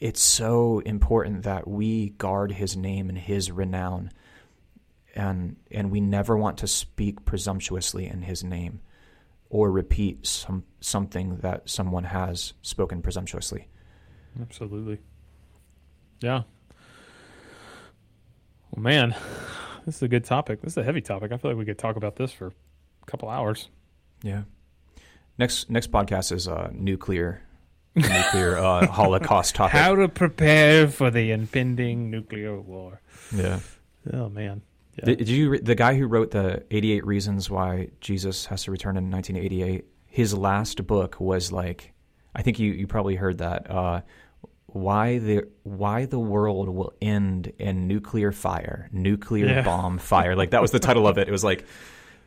it's 0.00 0.22
so 0.22 0.80
important 0.80 1.42
that 1.42 1.68
we 1.68 2.10
guard 2.10 2.52
his 2.52 2.76
name 2.76 3.08
and 3.08 3.18
his 3.18 3.50
renown. 3.50 4.10
And, 5.14 5.56
and 5.70 5.90
we 5.90 6.00
never 6.00 6.36
want 6.36 6.58
to 6.58 6.66
speak 6.66 7.24
presumptuously 7.24 8.06
in 8.06 8.22
his 8.22 8.42
name 8.42 8.80
or 9.50 9.70
repeat 9.70 10.26
some 10.26 10.64
something 10.80 11.38
that 11.38 11.68
someone 11.68 12.04
has 12.04 12.54
spoken 12.62 13.02
presumptuously. 13.02 13.68
Absolutely. 14.40 14.98
Yeah. 16.20 16.42
Well, 18.70 18.82
man, 18.82 19.16
this 19.84 19.96
is 19.96 20.02
a 20.02 20.08
good 20.08 20.24
topic. 20.24 20.62
This 20.62 20.74
is 20.74 20.76
a 20.78 20.84
heavy 20.84 21.00
topic. 21.00 21.32
I 21.32 21.36
feel 21.36 21.50
like 21.50 21.58
we 21.58 21.64
could 21.64 21.78
talk 21.78 21.96
about 21.96 22.14
this 22.16 22.32
for 22.32 22.46
a 22.46 23.06
couple 23.06 23.28
hours. 23.28 23.68
Yeah. 24.22 24.42
Next 25.36 25.68
next 25.68 25.90
podcast 25.90 26.32
is 26.32 26.46
uh, 26.46 26.70
nuclear 26.72 27.42
nuclear 27.94 28.56
uh, 28.58 28.86
Holocaust 28.86 29.54
topic. 29.54 29.72
How 29.72 29.94
to 29.94 30.08
prepare 30.08 30.88
for 30.88 31.10
the 31.10 31.30
impending 31.32 32.10
nuclear 32.10 32.60
war. 32.60 33.00
Yeah. 33.34 33.60
Oh 34.12 34.28
man. 34.28 34.62
Yeah. 34.98 35.04
Did, 35.06 35.18
did 35.18 35.28
you 35.28 35.58
the 35.58 35.74
guy 35.74 35.94
who 35.96 36.06
wrote 36.06 36.30
the 36.30 36.64
88 36.70 37.06
reasons 37.06 37.48
why 37.50 37.88
Jesus 38.00 38.46
has 38.46 38.64
to 38.64 38.70
return 38.70 38.96
in 38.96 39.10
1988? 39.10 39.84
His 40.06 40.34
last 40.34 40.86
book 40.86 41.20
was 41.20 41.52
like, 41.52 41.92
I 42.34 42.42
think 42.42 42.58
you 42.58 42.72
you 42.72 42.86
probably 42.86 43.16
heard 43.16 43.38
that. 43.38 43.70
Uh, 43.70 44.00
why 44.66 45.18
the 45.18 45.48
why 45.64 46.04
the 46.06 46.18
world 46.18 46.68
will 46.68 46.92
end 47.02 47.52
in 47.58 47.88
nuclear 47.88 48.30
fire, 48.30 48.88
nuclear 48.92 49.46
Yeah. 49.46 49.62
bomb 49.62 49.98
fire. 49.98 50.36
Like 50.36 50.50
that 50.50 50.62
was 50.62 50.70
the 50.70 50.78
title 50.78 51.08
of 51.08 51.18
it. 51.18 51.26
It 51.28 51.32
was 51.32 51.42
like 51.42 51.64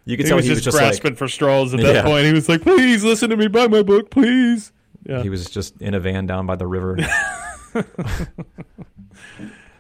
you 0.06 0.18
could 0.18 0.26
he 0.26 0.30
tell 0.30 0.36
was 0.36 0.44
he 0.46 0.52
was 0.52 0.58
just 0.60 0.66
just 0.66 0.78
grasping 0.78 1.12
like 1.12 1.18
for 1.18 1.30
straws 1.30 1.74
at 1.74 1.80
that 1.80 1.96
Yeah. 1.96 2.04
point. 2.04 2.26
He 2.26 2.34
was 2.34 2.50
like, 2.50 2.62
"Please 2.62 3.02
listen 3.06 3.30
to 3.30 3.38
me. 3.38 3.48
Buy 3.48 3.68
my 3.68 3.82
book, 3.82 4.10
please." 4.12 4.73
Yeah. 5.06 5.22
he 5.24 5.30
was 5.30 5.50
just 5.50 5.82
in 5.82 5.94
a 5.94 6.00
van 6.00 6.26
down 6.26 6.46
by 6.46 6.56
the 6.56 6.68
river. 6.68 6.98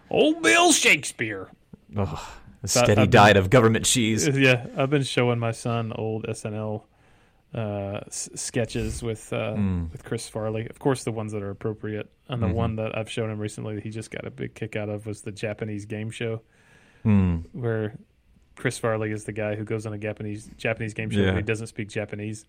Old 0.09 0.41
Bill 0.41 0.71
Shakespeare. 0.71 1.49
Ugh, 1.97 2.19
a 2.63 2.67
steady 2.67 2.95
been- 3.03 3.09
diet 3.09 3.37
of 3.37 3.49
government 3.49 3.85
cheese. 3.85 4.27
Yeah, 4.27 4.67
I've 4.77 4.89
been 4.89 5.03
showing 5.03 5.39
my 5.39 5.51
son 5.51 5.91
old 5.95 6.25
SNL 6.27 6.83
uh, 7.53 7.99
s- 8.07 8.29
sketches 8.35 9.03
with 9.03 9.31
uh, 9.31 9.53
Mm. 9.55 9.91
with 9.91 10.03
Chris 10.03 10.27
Farley. 10.27 10.67
Of 10.69 10.79
course, 10.79 11.03
the 11.03 11.11
ones 11.11 11.31
that 11.33 11.43
are 11.43 11.51
appropriate. 11.51 12.09
And 12.27 12.41
the 12.41 12.47
Mhm. 12.47 12.53
one 12.53 12.75
that 12.77 12.97
I've 12.97 13.09
shown 13.11 13.29
him 13.29 13.37
recently 13.39 13.75
that 13.75 13.83
he 13.83 13.89
just 13.91 14.09
got 14.11 14.25
a 14.25 14.31
big 14.31 14.55
kick 14.55 14.75
out 14.75 14.89
of 14.89 15.05
was 15.05 15.21
the 15.21 15.31
Japanese 15.31 15.85
game 15.85 16.09
show, 16.09 16.41
Mm. 17.05 17.43
where 17.51 17.95
Chris 18.55 18.77
Farley 18.79 19.11
is 19.11 19.25
the 19.25 19.33
guy 19.33 19.55
who 19.55 19.63
goes 19.65 19.85
on 19.85 19.93
a 19.93 19.97
Japanese 19.97 20.49
Japanese 20.57 20.93
game 20.93 21.09
show 21.11 21.19
Yeah. 21.21 21.27
and 21.29 21.37
he 21.37 21.43
doesn't 21.43 21.67
speak 21.67 21.89
Japanese. 21.89 22.45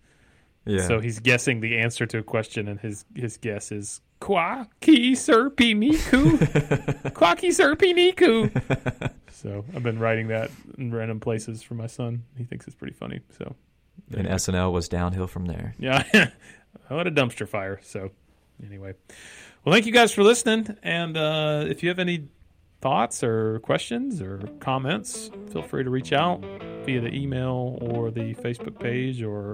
Yeah. 0.65 0.87
So 0.87 0.99
he's 0.99 1.19
guessing 1.19 1.61
the 1.61 1.77
answer 1.77 2.05
to 2.07 2.19
a 2.19 2.23
question, 2.23 2.67
and 2.67 2.79
his 2.79 3.05
his 3.15 3.37
guess 3.37 3.71
is 3.71 4.01
Kwa 4.19 4.67
ki 4.81 5.13
serpi 5.13 5.75
niku. 5.75 7.13
Kwa 7.13 7.35
ki 7.35 7.49
serpi 7.49 7.93
niku. 7.93 9.11
so 9.31 9.63
I've 9.75 9.83
been 9.83 9.99
writing 9.99 10.29
that 10.29 10.49
in 10.77 10.93
random 10.93 11.19
places 11.19 11.61
for 11.61 11.75
my 11.75 11.87
son. 11.87 12.23
He 12.37 12.43
thinks 12.43 12.65
it's 12.67 12.75
pretty 12.75 12.93
funny. 12.93 13.19
So 13.37 13.55
and 14.15 14.27
SNL 14.27 14.71
was 14.71 14.89
downhill 14.89 15.27
from 15.27 15.45
there. 15.45 15.75
yeah, 15.77 16.03
what 16.87 17.07
a 17.07 17.11
dumpster 17.11 17.47
fire. 17.47 17.79
So 17.83 18.11
anyway, 18.65 18.93
well, 19.63 19.73
thank 19.73 19.85
you 19.85 19.91
guys 19.91 20.11
for 20.11 20.23
listening. 20.23 20.75
And 20.81 21.15
uh, 21.17 21.65
if 21.67 21.83
you 21.83 21.89
have 21.89 21.99
any 21.99 22.27
thoughts 22.81 23.23
or 23.23 23.59
questions 23.59 24.21
or 24.21 24.39
comments, 24.59 25.31
feel 25.51 25.63
free 25.63 25.83
to 25.83 25.89
reach 25.89 26.13
out 26.13 26.43
via 26.85 27.01
the 27.01 27.13
email 27.13 27.77
or 27.81 28.11
the 28.11 28.35
Facebook 28.35 28.79
page. 28.79 29.23
Or 29.23 29.53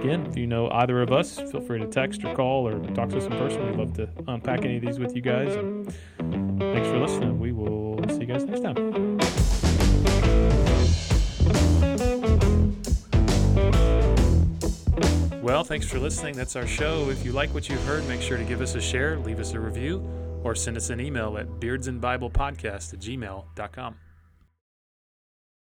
again, 0.00 0.26
if 0.26 0.36
you 0.36 0.46
know 0.46 0.70
either 0.70 1.02
of 1.02 1.12
us, 1.12 1.38
feel 1.50 1.60
free 1.60 1.78
to 1.78 1.86
text 1.86 2.24
or 2.24 2.34
call 2.34 2.66
or 2.66 2.78
talk 2.94 3.10
to 3.10 3.18
us 3.18 3.24
in 3.24 3.32
person. 3.32 3.66
We'd 3.66 3.76
love 3.76 3.94
to 3.94 4.08
unpack 4.28 4.64
any 4.64 4.76
of 4.76 4.82
these 4.82 4.98
with 4.98 5.14
you 5.14 5.22
guys. 5.22 5.54
And 5.54 5.92
thanks 6.18 6.88
for 6.88 6.98
listening. 6.98 7.38
We 7.38 7.52
will 7.52 7.98
see 8.08 8.20
you 8.20 8.26
guys 8.26 8.44
next 8.44 8.60
time. 8.60 9.18
Well, 15.42 15.62
thanks 15.62 15.86
for 15.86 16.00
listening. 16.00 16.34
That's 16.34 16.56
our 16.56 16.66
show. 16.66 17.08
If 17.08 17.24
you 17.24 17.30
like 17.30 17.54
what 17.54 17.68
you've 17.68 17.84
heard, 17.84 18.06
make 18.08 18.20
sure 18.20 18.36
to 18.36 18.42
give 18.42 18.60
us 18.60 18.74
a 18.74 18.80
share, 18.80 19.16
leave 19.18 19.38
us 19.38 19.52
a 19.52 19.60
review, 19.60 20.04
or 20.46 20.54
send 20.54 20.76
us 20.76 20.90
an 20.90 21.00
email 21.00 21.36
at 21.38 21.48
beardsandbiblepodcast 21.60 22.94
at 22.94 23.00
gmail.com. 23.00 23.96